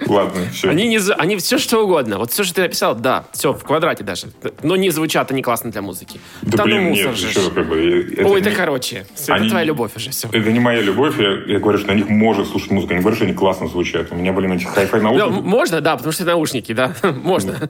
Ладно, 0.06 0.40
все. 0.52 0.70
Они, 0.70 0.88
не, 0.88 0.98
они 1.18 1.36
все 1.36 1.58
что 1.58 1.84
угодно. 1.84 2.18
Вот 2.18 2.32
все, 2.32 2.44
что 2.44 2.54
ты 2.54 2.62
написал, 2.62 2.94
да, 2.94 3.26
все, 3.32 3.52
в 3.52 3.64
квадрате 3.64 4.02
даже. 4.02 4.28
Но 4.62 4.76
не 4.76 4.90
звучат 4.90 5.30
они 5.30 5.42
классно 5.42 5.70
для 5.70 5.82
музыки. 5.82 6.20
Да, 6.42 6.58
да 6.58 6.64
блин, 6.64 6.84
ну, 6.84 6.90
нет, 6.90 7.16
же. 7.16 7.28
Еще, 7.28 7.50
как 7.50 7.68
бы, 7.68 8.08
это 8.12 8.26
Ой, 8.26 8.40
не... 8.40 8.46
это 8.46 8.56
короче. 8.56 9.06
Они... 9.28 9.46
Это 9.46 9.50
твоя 9.50 9.64
любовь 9.64 9.92
уже, 9.96 10.10
все. 10.10 10.28
Это 10.28 10.52
не 10.52 10.60
моя 10.60 10.80
любовь, 10.80 11.18
я, 11.18 11.32
я 11.52 11.58
говорю, 11.58 11.78
что 11.78 11.88
на 11.88 11.94
них 11.94 12.08
можно 12.08 12.44
слушать 12.44 12.70
музыку. 12.70 12.92
Я 12.92 12.98
не 12.98 13.02
говорю, 13.02 13.16
что 13.16 13.26
они 13.26 13.34
классно 13.34 13.68
звучат. 13.68 14.10
У 14.10 14.14
меня, 14.14 14.32
блин, 14.32 14.52
эти 14.52 14.64
хай-фай 14.64 15.00
наушники. 15.00 15.28
Ну, 15.28 15.42
можно, 15.42 15.80
да, 15.80 15.96
потому 15.96 16.12
что 16.12 16.22
это 16.22 16.32
наушники, 16.32 16.72
да, 16.72 16.94
можно. 17.02 17.68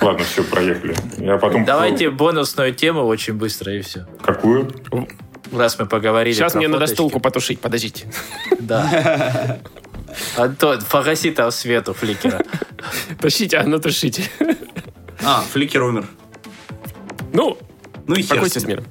Ладно, 0.00 0.21
все, 0.22 0.44
проехали. 0.44 0.94
Я 1.18 1.36
потом... 1.38 1.64
Давайте 1.64 2.10
бонусную 2.10 2.74
тему 2.74 3.04
очень 3.04 3.34
быстро, 3.34 3.72
и 3.74 3.80
все. 3.80 4.06
Какую? 4.22 4.70
Раз 5.52 5.78
мы 5.78 5.86
поговорили 5.86 6.34
Сейчас 6.34 6.54
мне 6.54 6.68
надо 6.68 6.86
стулку 6.86 7.20
потушить, 7.20 7.60
подождите. 7.60 8.06
Да. 8.58 9.58
Антон, 10.36 10.80
погаси 10.90 11.30
там 11.30 11.50
свету 11.50 11.94
фликера. 11.94 12.40
Тушите, 13.20 13.58
а 13.58 13.64
ну 13.64 13.78
тушите. 13.78 14.24
А, 15.24 15.42
фликер 15.42 15.82
умер. 15.82 16.06
Ну, 17.32 17.58
ну 18.06 18.14
и 18.14 18.22
хер 18.22 18.44
с 18.48 18.64
миром. 18.64 18.84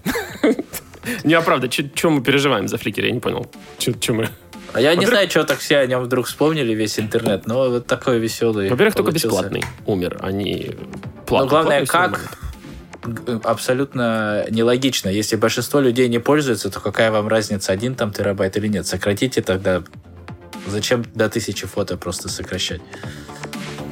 Не, 1.24 1.34
а 1.34 1.42
правда, 1.42 1.70
что 1.72 2.10
мы 2.10 2.22
переживаем 2.22 2.68
за 2.68 2.78
фликер? 2.78 3.06
Я 3.06 3.12
не 3.12 3.20
понял. 3.20 3.48
Что 3.80 4.14
мы... 4.14 4.30
А 4.74 4.82
я 4.82 4.96
не 4.96 5.06
знаю, 5.06 5.30
что 5.30 5.44
так 5.44 5.60
все 5.60 5.78
о 5.78 5.86
нем 5.86 6.04
вдруг 6.04 6.28
вспомнили, 6.28 6.74
весь 6.74 7.00
интернет, 7.00 7.46
но 7.46 7.70
вот 7.70 7.88
такой 7.88 8.20
веселый. 8.20 8.70
Во-первых, 8.70 8.96
только 8.96 9.12
бесплатный 9.12 9.64
умер, 9.86 10.18
а 10.22 10.32
не 10.32 10.72
платный. 11.26 11.46
Но 11.46 11.48
главное, 11.48 11.86
как 11.86 12.38
абсолютно 13.44 14.46
нелогично. 14.50 15.10
Если 15.10 15.36
большинство 15.36 15.80
людей 15.80 16.08
не 16.08 16.20
пользуются, 16.20 16.70
то 16.70 16.80
какая 16.80 17.12
вам 17.12 17.28
разница, 17.28 17.72
один 17.72 17.96
там 17.96 18.12
терабайт 18.14 18.56
или 18.58 18.68
нет? 18.68 18.86
Сократите 18.88 19.42
тогда. 19.42 19.84
Зачем 20.68 21.04
до 21.16 21.28
тысячи 21.28 21.66
фото 21.66 21.98
просто 21.98 22.30
сокращать? 22.30 22.82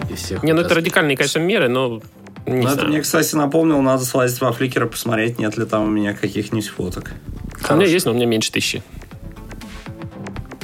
И 0.09 0.15
всех 0.15 0.43
не, 0.43 0.53
ну 0.53 0.61
это 0.61 0.75
радикальные, 0.75 1.17
конечно, 1.17 1.39
меры, 1.39 1.67
но 1.67 2.01
не 2.45 2.65
ну, 2.65 2.69
это 2.69 2.85
мне, 2.85 3.01
кстати, 3.01 3.35
напомнил, 3.35 3.81
надо 3.81 4.05
слазить 4.05 4.39
во 4.41 4.51
фликер 4.51 4.85
и 4.85 4.89
посмотреть, 4.89 5.39
нет 5.39 5.57
ли 5.57 5.65
там 5.65 5.83
у 5.83 5.87
меня 5.87 6.13
каких-нибудь 6.13 6.67
фоток. 6.69 7.11
Хорошо. 7.53 7.73
У 7.73 7.77
меня 7.77 7.87
есть, 7.87 8.05
но 8.05 8.11
у 8.11 8.15
меня 8.15 8.25
меньше 8.25 8.51
тысячи 8.51 8.81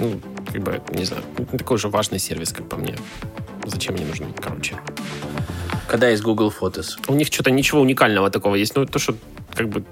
ну, 0.05 0.21
как 0.51 0.61
бы, 0.61 0.81
не 0.91 1.05
знаю, 1.05 1.23
такой 1.51 1.77
же 1.77 1.87
важный 1.89 2.19
сервис, 2.19 2.51
как 2.51 2.69
по 2.69 2.77
мне. 2.77 2.95
Зачем 3.65 3.95
мне 3.95 4.05
нужен, 4.05 4.33
короче. 4.33 4.75
Когда 5.87 6.09
есть 6.09 6.23
Google 6.23 6.53
Photos? 6.59 6.97
У 7.07 7.13
них 7.13 7.27
что-то 7.27 7.51
ничего 7.51 7.81
уникального 7.81 8.29
такого 8.29 8.55
есть. 8.55 8.75
Ну, 8.75 8.85
то, 8.85 8.99
что 8.99 9.15
как 9.53 9.69
бы 9.69 9.83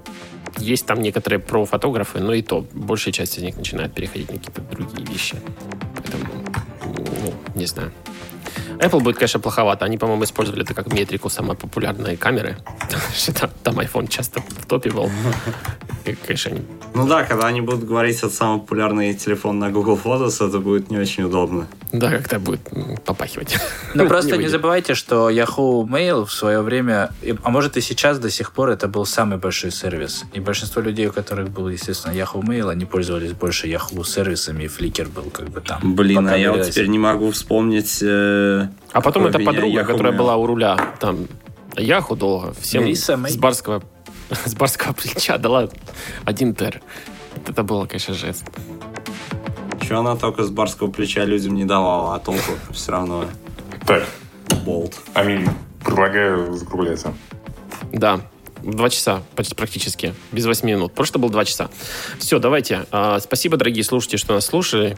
есть 0.58 0.86
там 0.86 1.02
некоторые 1.02 1.40
про-фотографы, 1.40 2.20
но 2.20 2.32
и 2.32 2.42
то 2.42 2.66
большая 2.72 3.12
часть 3.12 3.38
из 3.38 3.42
них 3.42 3.56
начинает 3.56 3.92
переходить 3.94 4.30
на 4.30 4.38
какие-то 4.38 4.60
другие 4.62 5.06
вещи. 5.06 5.36
Поэтому, 5.96 6.24
ну, 6.84 7.34
не 7.54 7.66
знаю. 7.66 7.92
Apple 8.78 9.00
будет, 9.00 9.16
конечно, 9.16 9.40
плоховато. 9.40 9.84
Они, 9.84 9.98
по-моему, 9.98 10.24
использовали 10.24 10.62
это 10.62 10.74
как 10.74 10.92
метрику 10.92 11.30
самой 11.30 11.56
популярной 11.56 12.16
камеры. 12.16 12.56
Там 13.62 13.78
iPhone 13.80 14.08
часто 14.08 14.40
в 14.40 14.66
топе 14.66 14.90
был. 14.90 15.10
конечно, 16.26 16.50
они... 16.50 16.62
Ну 16.94 17.06
да, 17.06 17.24
когда 17.24 17.46
они 17.46 17.60
будут 17.60 17.84
говорить, 17.84 18.18
это 18.18 18.30
самый 18.30 18.60
популярный 18.60 19.14
телефон 19.14 19.58
на 19.58 19.70
Google 19.70 19.98
Photos, 20.02 20.46
это 20.46 20.58
будет 20.58 20.90
не 20.90 20.98
очень 20.98 21.24
удобно. 21.24 21.66
Да, 21.92 22.10
как-то 22.10 22.38
будет 22.38 22.60
попахивать. 23.04 23.56
Но 23.94 24.06
просто 24.08 24.36
не 24.36 24.48
забывайте, 24.48 24.94
что 24.94 25.30
Yahoo 25.30 25.86
Mail 25.86 26.24
в 26.24 26.32
свое 26.32 26.60
время, 26.60 27.10
а 27.42 27.50
может 27.50 27.76
и 27.76 27.80
сейчас 27.80 28.18
до 28.18 28.30
сих 28.30 28.52
пор, 28.52 28.70
это 28.70 28.88
был 28.88 29.06
самый 29.06 29.38
большой 29.38 29.70
сервис. 29.70 30.24
И 30.32 30.40
большинство 30.40 30.82
людей, 30.82 31.06
у 31.06 31.12
которых 31.12 31.50
был, 31.50 31.68
естественно, 31.68 32.12
Yahoo 32.12 32.42
Mail, 32.42 32.70
они 32.70 32.84
пользовались 32.84 33.32
больше 33.32 33.68
Yahoo 33.68 34.04
сервисами, 34.04 34.64
и 34.64 34.66
Flickr 34.66 35.08
был 35.08 35.30
как 35.30 35.50
бы 35.50 35.60
там. 35.60 35.94
Блин, 35.94 36.28
а 36.28 36.36
я 36.36 36.52
вот 36.52 36.68
теперь 36.68 36.88
не 36.88 36.98
могу 36.98 37.30
вспомнить... 37.30 38.02
Э, 38.44 38.68
а 38.92 39.00
потом 39.00 39.26
эта 39.26 39.38
подруга, 39.38 39.84
которая 39.84 40.12
была 40.12 40.36
у 40.36 40.46
руля, 40.46 40.76
там, 41.00 41.26
Яху 41.76 42.14
долго, 42.16 42.52
всем 42.54 42.94
с 42.94 43.36
барского 43.36 43.82
с 44.44 44.54
барского 44.54 44.92
плеча 44.92 45.38
дала 45.38 45.68
один 46.24 46.54
тер. 46.54 46.80
Это 47.46 47.62
было, 47.62 47.86
конечно, 47.86 48.14
жест. 48.14 48.44
Че 49.86 49.98
она 49.98 50.16
только 50.16 50.44
с 50.44 50.50
барского 50.50 50.90
плеча 50.90 51.24
людям 51.24 51.54
не 51.54 51.64
давала, 51.64 52.14
а 52.14 52.18
толку 52.18 52.52
все 52.70 52.92
равно. 52.92 53.24
Так. 53.86 54.04
Болт. 54.64 54.94
Аминь. 55.12 55.46
Предлагаю 55.84 56.54
закругляться. 56.54 57.12
Да. 57.92 58.20
Два 58.64 58.88
часа 58.88 59.22
почти 59.36 59.54
практически. 59.54 60.14
Без 60.32 60.46
восьми 60.46 60.72
минут. 60.72 60.94
Просто 60.94 61.18
было 61.18 61.30
два 61.30 61.44
часа. 61.44 61.68
Все, 62.18 62.38
давайте. 62.38 62.86
А, 62.90 63.20
спасибо, 63.20 63.56
дорогие 63.56 63.84
слушатели, 63.84 64.16
что 64.16 64.34
нас 64.34 64.46
слушали. 64.46 64.96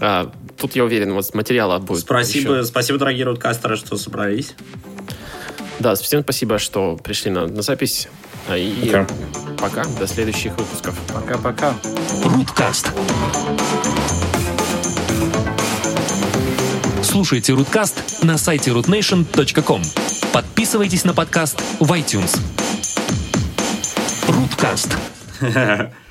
А, 0.00 0.30
тут, 0.58 0.76
я 0.76 0.84
уверен, 0.84 1.14
вот 1.14 1.34
материала 1.34 1.78
будет 1.78 2.02
Спасибо, 2.02 2.56
еще. 2.56 2.64
спасибо 2.64 2.98
дорогие 2.98 3.24
рудкастеры, 3.24 3.76
что 3.76 3.96
собрались. 3.96 4.54
Да, 5.78 5.94
всем 5.94 6.22
спасибо, 6.22 6.58
что 6.58 6.96
пришли 7.02 7.30
на, 7.30 7.46
на 7.46 7.62
запись. 7.62 8.08
А, 8.48 8.56
и 8.56 8.86
пока. 8.86 9.06
пока. 9.58 9.84
До 9.98 10.06
следующих 10.06 10.56
выпусков. 10.58 10.94
Пока-пока. 11.14 11.74
Руткаст. 12.22 12.92
Слушайте 17.02 17.54
Руткаст 17.54 18.22
на 18.22 18.36
сайте 18.36 18.72
rootnation.com. 18.72 19.82
Подписывайтесь 20.34 21.04
на 21.04 21.14
подкаст 21.14 21.62
в 21.80 21.90
iTunes. 21.92 22.38
Руткаст. 24.56 24.96